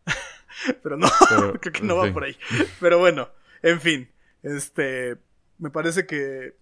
pero 0.84 0.98
no, 0.98 1.08
creo 1.60 1.74
que 1.74 1.82
no 1.82 1.98
va 1.98 2.12
por 2.14 2.26
ahí. 2.26 2.38
Pero 2.80 3.00
bueno, 3.00 3.30
en 3.64 3.82
fin. 3.82 4.11
Este. 4.44 5.18
Me 5.58 5.70
parece 5.70 6.06
que 6.06 6.56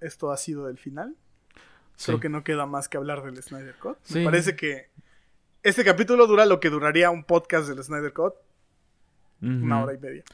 esto 0.00 0.30
ha 0.30 0.36
sido 0.36 0.68
el 0.68 0.78
final. 0.78 1.16
Creo 2.04 2.20
que 2.20 2.28
no 2.28 2.44
queda 2.44 2.66
más 2.66 2.88
que 2.88 2.96
hablar 2.96 3.22
del 3.22 3.42
Snyder 3.42 3.74
Cut. 3.76 3.96
Me 4.10 4.24
parece 4.24 4.54
que 4.54 4.90
este 5.62 5.84
capítulo 5.84 6.26
dura 6.26 6.46
lo 6.46 6.60
que 6.60 6.70
duraría 6.70 7.10
un 7.10 7.24
podcast 7.24 7.68
del 7.68 7.82
Snyder 7.82 8.12
Cut. 8.12 8.34
Una 9.42 9.82
hora 9.82 9.94
y 9.94 9.98
media. 9.98 10.24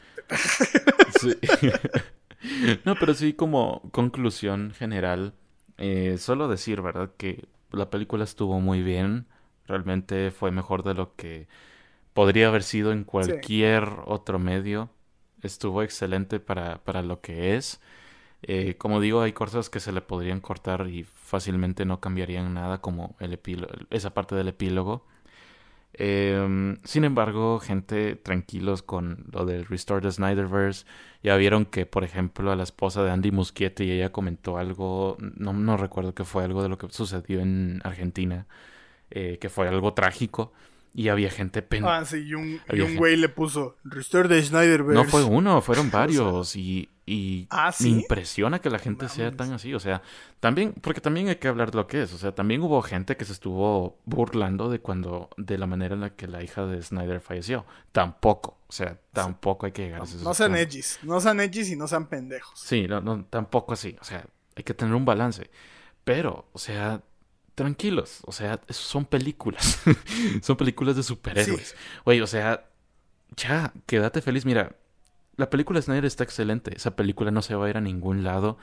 Sí. 1.21 1.37
no, 2.85 2.95
pero 2.97 3.15
sí, 3.15 3.33
como 3.33 3.83
conclusión 3.93 4.73
general, 4.73 5.35
eh, 5.79 6.17
solo 6.19 6.49
decir, 6.49 6.83
¿verdad? 6.83 7.11
Que 7.17 7.47
la 7.71 7.91
película 7.91 8.25
estuvo 8.25 8.61
muy 8.61 8.83
bien. 8.83 9.27
Realmente 9.67 10.31
fue 10.31 10.51
mejor 10.51 10.83
de 10.83 10.95
lo 10.95 11.15
que 11.17 11.49
podría 12.13 12.49
haber 12.49 12.63
sido 12.63 12.93
en 12.93 13.05
cualquier 13.05 13.89
otro 14.05 14.39
medio. 14.39 14.91
Estuvo 15.43 15.83
excelente 15.83 16.41
para, 16.41 16.79
para 16.85 17.03
lo 17.03 17.21
que 17.21 17.57
es. 17.57 17.81
Eh, 18.43 18.77
como 18.79 19.01
digo, 19.01 19.23
hay 19.23 19.33
cosas 19.33 19.71
que 19.71 19.81
se 19.81 19.93
le 19.93 20.01
podrían 20.03 20.41
cortar 20.41 20.89
y 20.89 21.05
fácilmente 21.05 21.85
no 21.85 22.01
cambiarían 22.01 22.55
nada, 22.55 22.81
como 22.81 23.17
el 23.21 23.39
esa 23.91 24.15
parte 24.15 24.35
del 24.35 24.49
epílogo. 24.49 25.05
Em, 25.95 26.79
sin 26.85 27.05
embargo, 27.05 27.61
gente 27.61 28.17
tranquilos 28.17 28.83
con 28.83 29.27
lo 29.31 29.45
del 29.45 29.67
Restore 29.67 30.01
the 30.01 30.11
Snyderverse. 30.11 30.87
Ya 31.23 31.37
vieron 31.37 31.67
que, 31.67 31.87
por 31.87 32.05
ejemplo, 32.05 32.51
a 32.51 32.57
la 32.57 32.63
esposa 32.63 33.03
de 33.05 33.11
Andy 33.11 33.31
Muschietti 33.31 33.91
ella 33.91 34.11
comentó 34.13 34.57
algo, 34.59 35.17
no, 35.21 35.53
no 35.53 35.77
recuerdo 35.77 36.15
que 36.15 36.25
fue 36.25 36.45
algo 36.45 36.63
de 36.63 36.69
lo 36.71 36.79
que 36.79 36.89
sucedió 36.91 37.41
en 37.41 37.81
Argentina, 37.85 38.47
eh, 39.11 39.39
que 39.41 39.51
fue 39.51 39.69
algo 39.69 39.95
trágico. 39.95 40.53
Y 40.95 41.09
había 41.09 41.31
gente 41.31 41.63
pen... 41.63 41.85
Ah, 41.87 42.05
sí, 42.05 42.19
y 42.27 42.35
un, 42.35 42.61
güey 42.97 43.17
le 43.17 43.29
puso 43.29 43.77
Restore 43.85 44.29
the 44.29 44.43
Snyderverse. 44.43 45.03
No 45.03 45.05
fue 45.05 45.25
uno, 45.25 45.61
fueron 45.63 45.91
varios. 45.93 46.55
y 46.55 46.89
y 47.05 47.49
¿Ah, 47.51 47.75
me 47.81 47.89
impresiona 47.89 48.61
que 48.61 48.71
la 48.71 48.79
gente 48.79 49.09
sea 49.09 49.33
tan 49.33 49.53
así. 49.53 49.75
O 49.75 49.81
sea, 49.81 50.03
también, 50.39 50.73
porque 50.81 51.01
también 51.01 51.29
hay 51.29 51.37
que 51.37 51.49
hablar 51.49 51.73
de 51.73 51.79
lo 51.79 51.87
que 51.89 52.03
es. 52.03 52.13
O 52.13 52.19
sea, 52.19 52.33
también 52.33 52.63
hubo 52.63 52.81
gente 52.81 53.17
que 53.17 53.25
se 53.25 53.33
estuvo 53.33 53.99
burlando 54.05 54.71
de 54.71 54.79
cuando, 54.79 55.29
de 55.37 55.59
la 55.59 55.67
manera 55.67 55.95
en 55.95 56.03
la 56.03 56.11
que 56.11 56.29
la 56.29 56.43
hija 56.45 56.65
de 56.65 56.81
Snyder 56.81 57.21
falleció. 57.21 57.67
Tampoco. 57.91 58.59
O 58.69 58.73
sea, 58.73 58.99
tampoco 59.13 59.67
hay 59.67 59.73
que 59.73 59.83
llegar 59.83 60.03
a 60.03 60.05
ese 60.05 60.23
No 60.23 60.33
sean 60.33 60.55
edgys. 60.55 61.01
No 61.03 61.21
sean 61.21 61.41
edgys 61.41 61.71
y 61.71 61.77
no 61.77 61.89
sean 61.89 62.07
pendejos. 62.07 62.59
Sí, 62.59 62.87
no, 62.87 63.01
no, 63.01 63.25
tampoco 63.25 63.73
así. 63.73 63.97
O 64.01 64.05
sea, 64.05 64.25
hay 64.55 64.63
que 64.63 64.75
tener 64.75 64.95
un 64.95 65.05
balance. 65.05 65.51
Pero, 66.05 66.49
o 66.53 66.59
sea, 66.59 67.03
tranquilos. 67.55 68.21
O 68.27 68.33
sea, 68.33 68.61
son 68.69 69.05
películas. 69.05 69.81
son 70.43 70.57
películas 70.57 70.97
de 70.97 71.03
superhéroes. 71.03 71.77
Oye, 72.05 72.23
o 72.23 72.27
sea, 72.27 72.69
ya, 73.37 73.73
quédate 73.87 74.21
feliz. 74.21 74.45
Mira, 74.45 74.77
la 75.37 75.51
película 75.51 75.81
Snyder 75.81 76.05
está 76.05 76.25
excelente. 76.25 76.77
Esa 76.77 76.97
película 76.97 77.31
no 77.31 77.43
se 77.43 77.55
va 77.55 77.67
a 77.67 77.71
ir 77.71 77.77
a 77.77 77.81
ningún 77.81 78.25
lado. 78.25 78.59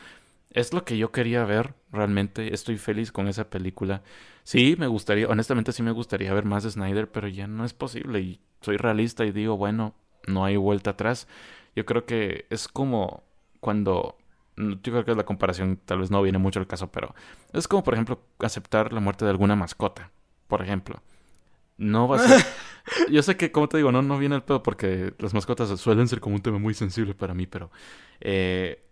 Es 0.52 0.74
lo 0.74 0.84
que 0.84 0.98
yo 0.98 1.12
quería 1.12 1.44
ver, 1.46 1.76
realmente. 1.92 2.54
Estoy 2.54 2.78
feliz 2.78 3.12
con 3.12 3.28
esa 3.28 3.50
película. 3.50 4.02
Sí, 4.44 4.76
me 4.80 4.88
gustaría, 4.88 5.28
honestamente 5.28 5.72
sí 5.72 5.84
me 5.84 5.92
gustaría 5.92 6.34
ver 6.34 6.46
más 6.46 6.64
de 6.64 6.72
Snyder, 6.72 7.12
pero 7.12 7.28
ya 7.28 7.48
no 7.48 7.66
es 7.66 7.74
posible. 7.74 8.20
Y 8.20 8.40
soy 8.62 8.78
realista 8.78 9.26
y 9.26 9.32
digo, 9.32 9.58
bueno, 9.58 9.94
no 10.28 10.46
hay 10.46 10.58
vuelta 10.58 10.92
atrás. 10.92 11.28
Yo 11.76 11.86
creo 11.86 12.06
que 12.06 12.46
es 12.50 12.68
como 12.68 13.24
cuando 13.60 14.18
yo 14.60 14.92
creo 14.92 15.06
que 15.06 15.16
la 15.16 15.26
comparación 15.26 15.80
tal 15.86 16.00
vez 16.00 16.12
no 16.12 16.22
viene 16.22 16.38
mucho 16.38 16.60
al 16.60 16.68
caso, 16.68 16.92
pero 16.92 17.16
es 17.54 17.68
como, 17.68 17.84
por 17.84 17.94
ejemplo, 17.94 18.22
aceptar 18.40 18.92
la 18.92 19.00
muerte 19.00 19.26
de 19.26 19.32
alguna 19.32 19.56
mascota, 19.56 20.12
por 20.48 20.62
ejemplo. 20.62 21.02
No 21.78 22.08
va 22.10 22.18
a 22.18 22.20
ser... 22.20 22.46
Yo 23.10 23.24
sé 23.24 23.38
que, 23.38 23.52
como 23.52 23.70
te 23.70 23.78
digo, 23.78 23.92
no, 23.92 24.02
no 24.02 24.18
viene 24.18 24.36
el 24.36 24.44
pedo 24.44 24.62
porque 24.62 25.14
las 25.20 25.34
mascotas 25.34 25.80
suelen 25.80 26.08
ser 26.10 26.20
como 26.20 26.36
un 26.36 26.42
tema 26.42 26.60
muy 26.60 26.74
sensible 26.74 27.14
para 27.14 27.34
mí, 27.34 27.48
pero... 27.48 27.72
Eh, 28.20 28.84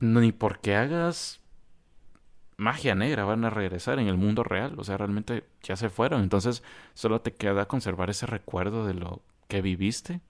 ni 0.00 0.32
porque 0.32 0.76
hagas 0.76 1.40
magia 2.56 2.94
negra 2.94 3.24
van 3.24 3.44
a 3.44 3.50
regresar 3.50 3.98
en 3.98 4.08
el 4.08 4.16
mundo 4.16 4.44
real. 4.44 4.78
O 4.78 4.84
sea, 4.84 4.98
realmente 4.98 5.44
ya 5.62 5.76
se 5.76 5.88
fueron. 5.88 6.22
Entonces, 6.22 6.62
solo 6.92 7.20
te 7.20 7.32
queda 7.32 7.66
conservar 7.66 8.10
ese 8.10 8.26
recuerdo 8.26 8.86
de 8.86 8.94
lo 8.94 9.22
que 9.48 9.62
viviste. 9.62 10.20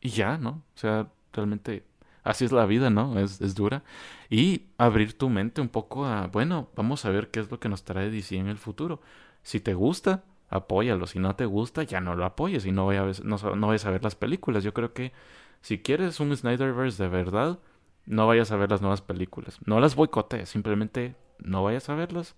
Y 0.00 0.10
ya, 0.10 0.38
¿no? 0.38 0.62
O 0.74 0.78
sea, 0.78 1.08
realmente 1.32 1.84
así 2.22 2.44
es 2.44 2.52
la 2.52 2.66
vida, 2.66 2.90
¿no? 2.90 3.18
Es, 3.18 3.40
es 3.40 3.54
dura. 3.54 3.82
Y 4.30 4.66
abrir 4.76 5.16
tu 5.16 5.28
mente 5.28 5.60
un 5.60 5.68
poco 5.68 6.04
a, 6.04 6.26
bueno, 6.26 6.68
vamos 6.76 7.04
a 7.04 7.10
ver 7.10 7.30
qué 7.30 7.40
es 7.40 7.50
lo 7.50 7.60
que 7.60 7.68
nos 7.68 7.84
trae 7.84 8.10
DC 8.10 8.36
en 8.36 8.48
el 8.48 8.58
futuro. 8.58 9.00
Si 9.42 9.60
te 9.60 9.74
gusta, 9.74 10.24
apóyalo. 10.48 11.06
Si 11.06 11.18
no 11.18 11.34
te 11.36 11.46
gusta, 11.46 11.82
ya 11.82 12.00
no 12.00 12.14
lo 12.14 12.24
apoyes 12.24 12.66
y 12.66 12.72
no, 12.72 12.86
vayas, 12.86 13.22
no, 13.22 13.36
no 13.36 13.66
vayas 13.66 13.86
a 13.86 13.90
ver 13.90 14.02
las 14.02 14.14
películas. 14.14 14.64
Yo 14.64 14.74
creo 14.74 14.92
que 14.92 15.12
si 15.60 15.78
quieres 15.78 16.20
un 16.20 16.36
Snyderverse 16.36 17.02
de 17.02 17.08
verdad, 17.08 17.58
no 18.06 18.26
vayas 18.26 18.50
a 18.52 18.56
ver 18.56 18.70
las 18.70 18.80
nuevas 18.80 19.02
películas. 19.02 19.58
No 19.64 19.80
las 19.80 19.94
boicotees, 19.94 20.48
simplemente 20.48 21.16
no 21.38 21.62
vayas 21.62 21.88
a 21.88 21.94
verlas. 21.94 22.34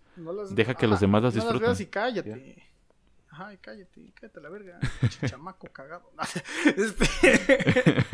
Deja 0.51 0.75
que 0.75 0.87
los 0.87 1.01
demás 1.01 1.23
las 1.23 1.35
disfruten. 1.35 1.61
No 1.63 1.69
las 1.69 1.79
veas 1.79 1.89
y 1.89 1.91
cállate. 1.91 2.71
Ajá, 3.31 3.57
cállate, 3.61 4.13
cállate 4.15 4.41
la 4.41 4.49
verga. 4.49 4.81
Chamaco 5.27 5.69
cagado. 5.69 6.11
este... 6.77 8.05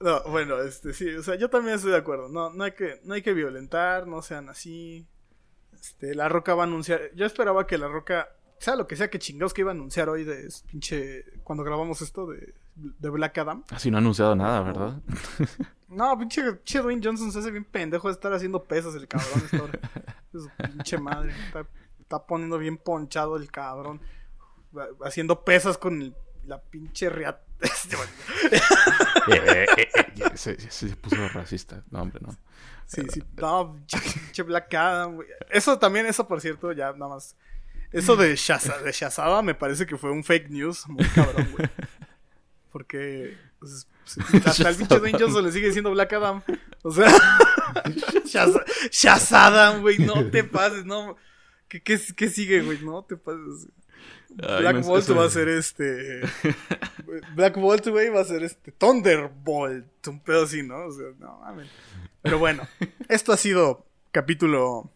no, 0.00 0.22
bueno, 0.24 0.60
este 0.60 0.92
sí, 0.94 1.08
o 1.14 1.22
sea, 1.22 1.36
yo 1.36 1.50
también 1.50 1.76
estoy 1.76 1.92
de 1.92 1.98
acuerdo. 1.98 2.28
No, 2.28 2.50
no 2.50 2.64
hay 2.64 2.72
que, 2.72 3.00
no 3.04 3.14
hay 3.14 3.22
que 3.22 3.34
violentar, 3.34 4.06
no 4.06 4.22
sean 4.22 4.48
así. 4.48 5.06
Este, 5.72 6.14
la 6.14 6.28
Roca 6.28 6.54
va 6.54 6.64
a 6.64 6.66
anunciar. 6.66 7.00
Yo 7.14 7.26
esperaba 7.26 7.66
que 7.66 7.78
la 7.78 7.88
Roca 7.88 8.28
sea 8.58 8.76
lo 8.76 8.86
que 8.86 8.96
sea 8.96 9.08
que 9.08 9.18
chingados 9.18 9.54
que 9.54 9.62
iba 9.62 9.70
a 9.70 9.74
anunciar 9.74 10.08
hoy 10.08 10.24
de 10.24 10.48
pinche. 10.70 11.24
Cuando 11.44 11.64
grabamos 11.64 12.02
esto 12.02 12.26
de, 12.26 12.54
de 12.74 13.08
Black 13.08 13.38
Adam. 13.38 13.64
Así 13.70 13.90
no 13.90 13.96
ha 13.96 14.00
anunciado 14.00 14.34
nada, 14.34 14.62
¿verdad? 14.62 15.00
No, 15.90 16.16
pinche, 16.16 16.40
pinche 16.52 16.78
Dwayne 16.78 17.02
Johnson 17.04 17.32
se 17.32 17.40
hace 17.40 17.50
bien 17.50 17.64
pendejo 17.64 18.06
de 18.06 18.14
estar 18.14 18.32
haciendo 18.32 18.62
pesas 18.62 18.94
el 18.94 19.08
cabrón. 19.08 19.42
Esta 19.44 19.62
hora. 19.62 19.78
Es 20.32 20.42
pinche 20.70 20.96
madre. 20.96 21.34
Está, 21.98 22.24
poniendo 22.24 22.56
bien 22.58 22.78
ponchado 22.78 23.36
el 23.36 23.50
cabrón. 23.50 24.00
Haciendo 25.04 25.44
pesas 25.44 25.76
con 25.76 26.14
la 26.46 26.62
pinche 26.62 27.10
riata. 27.10 27.42
Eh, 29.28 29.66
eh, 29.76 29.88
eh, 29.96 30.30
se, 30.34 30.58
se, 30.70 30.96
puso 30.96 31.28
racista. 31.28 31.84
No, 31.90 32.02
hombre, 32.02 32.20
no. 32.26 32.34
Sí, 32.86 33.02
sí. 33.12 33.22
No, 33.36 33.78
pinche 33.88 34.42
Black 34.42 34.72
Adam, 34.74 35.16
güey. 35.16 35.28
Eso 35.50 35.78
también, 35.78 36.06
eso 36.06 36.26
por 36.26 36.40
cierto, 36.40 36.72
ya 36.72 36.92
nada 36.92 37.14
más 37.14 37.36
eso 37.92 38.16
de, 38.16 38.36
Shazada, 38.36 39.42
me 39.42 39.54
parece 39.54 39.84
que 39.84 39.96
fue 39.96 40.10
un 40.12 40.22
fake 40.22 40.48
news 40.50 40.88
muy 40.88 41.04
cabrón, 41.08 41.48
güey. 41.52 41.68
Porque 42.70 43.36
pues, 43.58 43.88
hasta 44.44 44.68
el 44.68 44.76
pinche 44.76 44.98
Dwayne 44.98 45.18
Johnson 45.18 45.44
le 45.44 45.52
sigue 45.52 45.66
diciendo 45.66 45.90
Black 45.90 46.12
Adam. 46.12 46.42
O 46.82 46.92
sea, 46.92 47.10
Shazada, 48.90 49.76
güey, 49.78 49.98
no 49.98 50.30
te 50.30 50.44
pases, 50.44 50.84
no. 50.84 51.16
¿Qué, 51.68 51.82
qué, 51.82 52.00
qué 52.16 52.28
sigue, 52.28 52.62
güey? 52.62 52.80
No 52.82 53.02
te 53.02 53.16
pases. 53.16 53.66
Black 54.36 54.84
Bolt 54.84 55.10
va 55.10 55.24
a 55.24 55.30
ser 55.30 55.48
este. 55.48 56.20
Black 57.34 57.56
Bolt, 57.56 57.86
güey, 57.88 58.08
va 58.08 58.20
a 58.20 58.24
ser 58.24 58.42
este. 58.42 58.72
Thunderbolt. 58.72 60.06
Un 60.06 60.20
pedo 60.20 60.44
así, 60.44 60.62
¿no? 60.62 60.86
O 60.86 60.92
sea, 60.92 61.06
no 61.18 61.38
mames. 61.40 61.68
Pero 62.22 62.38
bueno, 62.38 62.62
esto 63.08 63.32
ha 63.32 63.36
sido 63.36 63.86
capítulo 64.12 64.90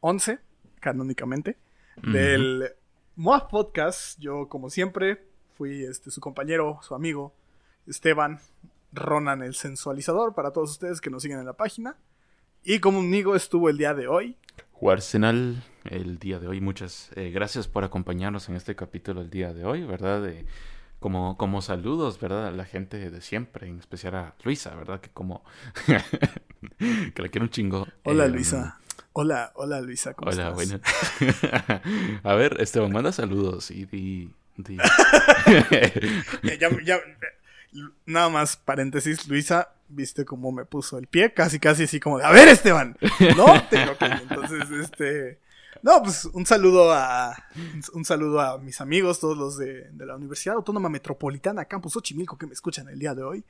11, 0.00 0.38
canónicamente 0.80 1.56
del 2.02 2.72
Moab 3.16 3.48
Podcast. 3.48 4.18
Yo, 4.20 4.48
como 4.48 4.70
siempre, 4.70 5.24
fui 5.56 5.84
este, 5.84 6.10
su 6.10 6.20
compañero, 6.20 6.80
su 6.82 6.94
amigo, 6.94 7.34
Esteban 7.86 8.40
Ronan, 8.92 9.42
el 9.42 9.54
sensualizador, 9.54 10.34
para 10.34 10.52
todos 10.52 10.70
ustedes 10.70 11.00
que 11.00 11.10
nos 11.10 11.22
siguen 11.22 11.38
en 11.38 11.46
la 11.46 11.54
página. 11.54 11.96
Y 12.64 12.80
como 12.80 13.00
amigo 13.00 13.34
estuvo 13.34 13.68
el 13.68 13.78
día 13.78 13.94
de 13.94 14.06
hoy. 14.06 14.36
Arsenal 14.90 15.62
el 15.84 16.18
día 16.18 16.38
de 16.38 16.48
hoy. 16.48 16.60
Muchas 16.60 17.10
eh, 17.16 17.30
gracias 17.30 17.68
por 17.68 17.84
acompañarnos 17.84 18.48
en 18.48 18.56
este 18.56 18.74
capítulo 18.74 19.20
el 19.20 19.30
día 19.30 19.52
de 19.52 19.64
hoy, 19.64 19.84
¿verdad? 19.84 20.22
como, 21.00 21.36
como 21.36 21.62
saludos, 21.62 22.20
¿verdad? 22.20 22.46
A 22.46 22.50
la 22.52 22.64
gente 22.64 23.10
de 23.10 23.20
siempre, 23.20 23.66
en 23.68 23.78
especial 23.80 24.14
a 24.14 24.34
Luisa, 24.44 24.74
¿verdad? 24.74 25.00
Que 25.00 25.10
como... 25.10 25.44
que 26.78 27.22
le 27.22 27.30
quiero 27.30 27.44
un 27.44 27.50
chingo. 27.50 27.88
Hola, 28.04 28.26
em, 28.26 28.32
Luisa. 28.32 28.78
Hola, 29.14 29.52
hola 29.56 29.80
Luisa, 29.80 30.14
¿cómo 30.14 30.30
Hola, 30.30 30.50
estás? 30.50 30.54
buenas. 30.54 30.80
A 32.24 32.34
ver, 32.34 32.56
Esteban, 32.60 32.92
manda 32.92 33.12
saludos 33.12 33.70
y 33.70 34.30
Ya- 36.42 36.54
ya- 36.58 36.70
ya- 36.84 37.00
nada 38.06 38.28
más, 38.28 38.56
paréntesis, 38.56 39.26
Luisa, 39.28 39.70
viste 39.94 40.24
cómo 40.24 40.52
me 40.52 40.64
puso 40.64 40.98
el 40.98 41.06
pie, 41.06 41.32
casi, 41.32 41.58
casi 41.58 41.84
así 41.84 42.00
como 42.00 42.18
de, 42.18 42.24
a 42.24 42.30
ver 42.30 42.48
Esteban, 42.48 42.96
no, 43.36 43.46
te 43.70 43.84
lo 43.86 43.96
callo. 43.96 44.22
Entonces, 44.28 44.70
este, 44.70 45.40
no, 45.82 46.02
pues 46.02 46.24
un 46.26 46.46
saludo 46.46 46.92
a, 46.92 47.34
un 47.92 48.04
saludo 48.04 48.40
a 48.40 48.58
mis 48.58 48.80
amigos, 48.80 49.20
todos 49.20 49.36
los 49.36 49.56
de, 49.58 49.90
de 49.90 50.06
la 50.06 50.16
Universidad 50.16 50.56
Autónoma 50.56 50.88
Metropolitana, 50.88 51.64
Campus 51.66 51.92
Xochimilco, 51.94 52.38
que 52.38 52.46
me 52.46 52.52
escuchan 52.52 52.88
el 52.88 52.98
día 52.98 53.14
de 53.14 53.22
hoy. 53.22 53.44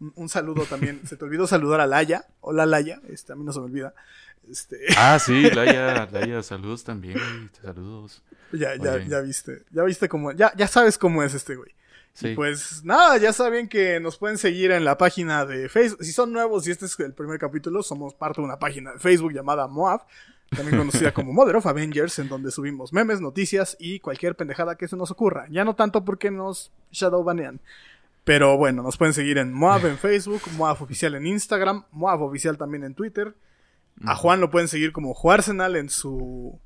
Un, 0.00 0.12
un 0.14 0.28
saludo 0.28 0.62
también, 0.64 1.00
se 1.06 1.16
te 1.16 1.24
olvidó 1.24 1.46
saludar 1.46 1.80
a 1.80 1.86
Laya, 1.86 2.26
hola 2.40 2.66
Laya, 2.66 3.00
este, 3.08 3.32
a 3.32 3.36
mí 3.36 3.44
no 3.44 3.52
se 3.52 3.58
me 3.58 3.66
olvida. 3.66 3.94
Este, 4.48 4.78
Ah, 4.96 5.18
sí, 5.18 5.50
Laia, 5.50 6.06
Laia, 6.10 6.42
saludos 6.42 6.84
también, 6.84 7.18
saludos. 7.60 8.22
ya, 8.52 8.76
ya, 8.76 8.98
ya 9.04 9.20
viste, 9.20 9.64
ya 9.70 9.82
viste 9.82 10.08
cómo, 10.08 10.32
ya, 10.32 10.52
ya 10.56 10.68
sabes 10.68 10.96
cómo 10.98 11.22
es 11.22 11.34
este 11.34 11.56
güey. 11.56 11.72
Sí. 12.18 12.34
Pues 12.34 12.82
nada, 12.84 13.16
ya 13.18 13.32
saben 13.32 13.68
que 13.68 14.00
nos 14.00 14.18
pueden 14.18 14.38
seguir 14.38 14.72
en 14.72 14.84
la 14.84 14.98
página 14.98 15.46
de 15.46 15.68
Facebook. 15.68 16.02
Si 16.02 16.10
son 16.10 16.32
nuevos 16.32 16.66
y 16.66 16.72
este 16.72 16.86
es 16.86 16.98
el 16.98 17.14
primer 17.14 17.38
capítulo, 17.38 17.80
somos 17.80 18.12
parte 18.12 18.40
de 18.40 18.44
una 18.44 18.58
página 18.58 18.94
de 18.94 18.98
Facebook 18.98 19.32
llamada 19.32 19.68
Moab, 19.68 20.04
también 20.50 20.78
conocida 20.78 21.14
como 21.14 21.32
Mother 21.32 21.54
of 21.54 21.66
Avengers, 21.66 22.18
en 22.18 22.28
donde 22.28 22.50
subimos 22.50 22.92
memes, 22.92 23.20
noticias 23.20 23.76
y 23.78 24.00
cualquier 24.00 24.34
pendejada 24.34 24.74
que 24.74 24.88
se 24.88 24.96
nos 24.96 25.12
ocurra. 25.12 25.46
Ya 25.48 25.64
no 25.64 25.76
tanto 25.76 26.04
porque 26.04 26.32
nos 26.32 26.72
shadow 26.90 27.22
banean. 27.22 27.60
Pero 28.24 28.56
bueno, 28.56 28.82
nos 28.82 28.96
pueden 28.96 29.14
seguir 29.14 29.38
en 29.38 29.52
Moab 29.52 29.86
en 29.86 29.96
Facebook, 29.96 30.42
Moab 30.56 30.82
Oficial 30.82 31.14
en 31.14 31.24
Instagram, 31.24 31.84
Moab 31.92 32.22
Oficial 32.22 32.58
también 32.58 32.82
en 32.82 32.94
Twitter. 32.94 33.36
A 34.04 34.16
Juan 34.16 34.40
lo 34.40 34.50
pueden 34.50 34.66
seguir 34.66 34.90
como 34.90 35.14
Juarsenal 35.14 35.76
en 35.76 35.88
su 35.88 36.58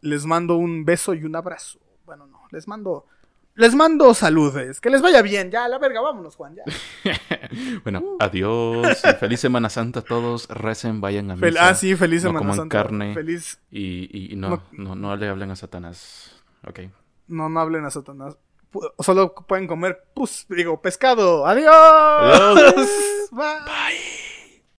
Les 0.00 0.26
mando 0.26 0.56
un 0.56 0.84
beso 0.84 1.14
y 1.14 1.22
un 1.24 1.36
abrazo. 1.36 1.78
Bueno, 2.04 2.26
no, 2.26 2.40
les 2.50 2.66
mando. 2.66 3.06
Les 3.56 3.74
mando 3.74 4.12
saludes. 4.14 4.80
Que 4.80 4.90
les 4.90 5.00
vaya 5.00 5.22
bien. 5.22 5.50
Ya, 5.50 5.64
a 5.64 5.68
la 5.68 5.78
verga, 5.78 6.00
vámonos, 6.00 6.34
Juan. 6.36 6.56
Ya. 6.56 6.64
Bueno, 7.84 8.02
adiós. 8.18 9.00
feliz 9.20 9.38
Semana 9.40 9.68
Santa 9.70 10.00
a 10.00 10.02
todos. 10.02 10.48
Recen, 10.48 11.00
vayan 11.00 11.30
a 11.30 11.36
Fel- 11.36 11.52
misa. 11.52 11.68
ah, 11.68 11.74
sí, 11.74 11.94
feliz 11.94 12.24
no 12.24 12.30
Semana 12.30 12.38
coman 12.40 12.56
Santa. 12.56 12.76
carne. 12.82 13.14
Feliz. 13.14 13.60
Y, 13.70 14.08
y- 14.10 14.32
y 14.32 14.36
no, 14.36 14.60
no, 14.72 14.96
no 14.96 15.14
le 15.16 15.28
hablen 15.28 15.50
a 15.52 15.56
Satanás. 15.56 16.42
Ok. 16.66 16.80
No, 17.28 17.48
no 17.48 17.60
hablen 17.60 17.84
a 17.84 17.90
Satanás. 17.90 18.36
Solo 18.98 19.34
pueden 19.34 19.68
comer, 19.68 20.04
pues, 20.14 20.46
digo, 20.48 20.82
pescado. 20.82 21.46
¡Adiós! 21.46 21.70
Adiós. 21.72 22.88
Bye. 23.30 24.23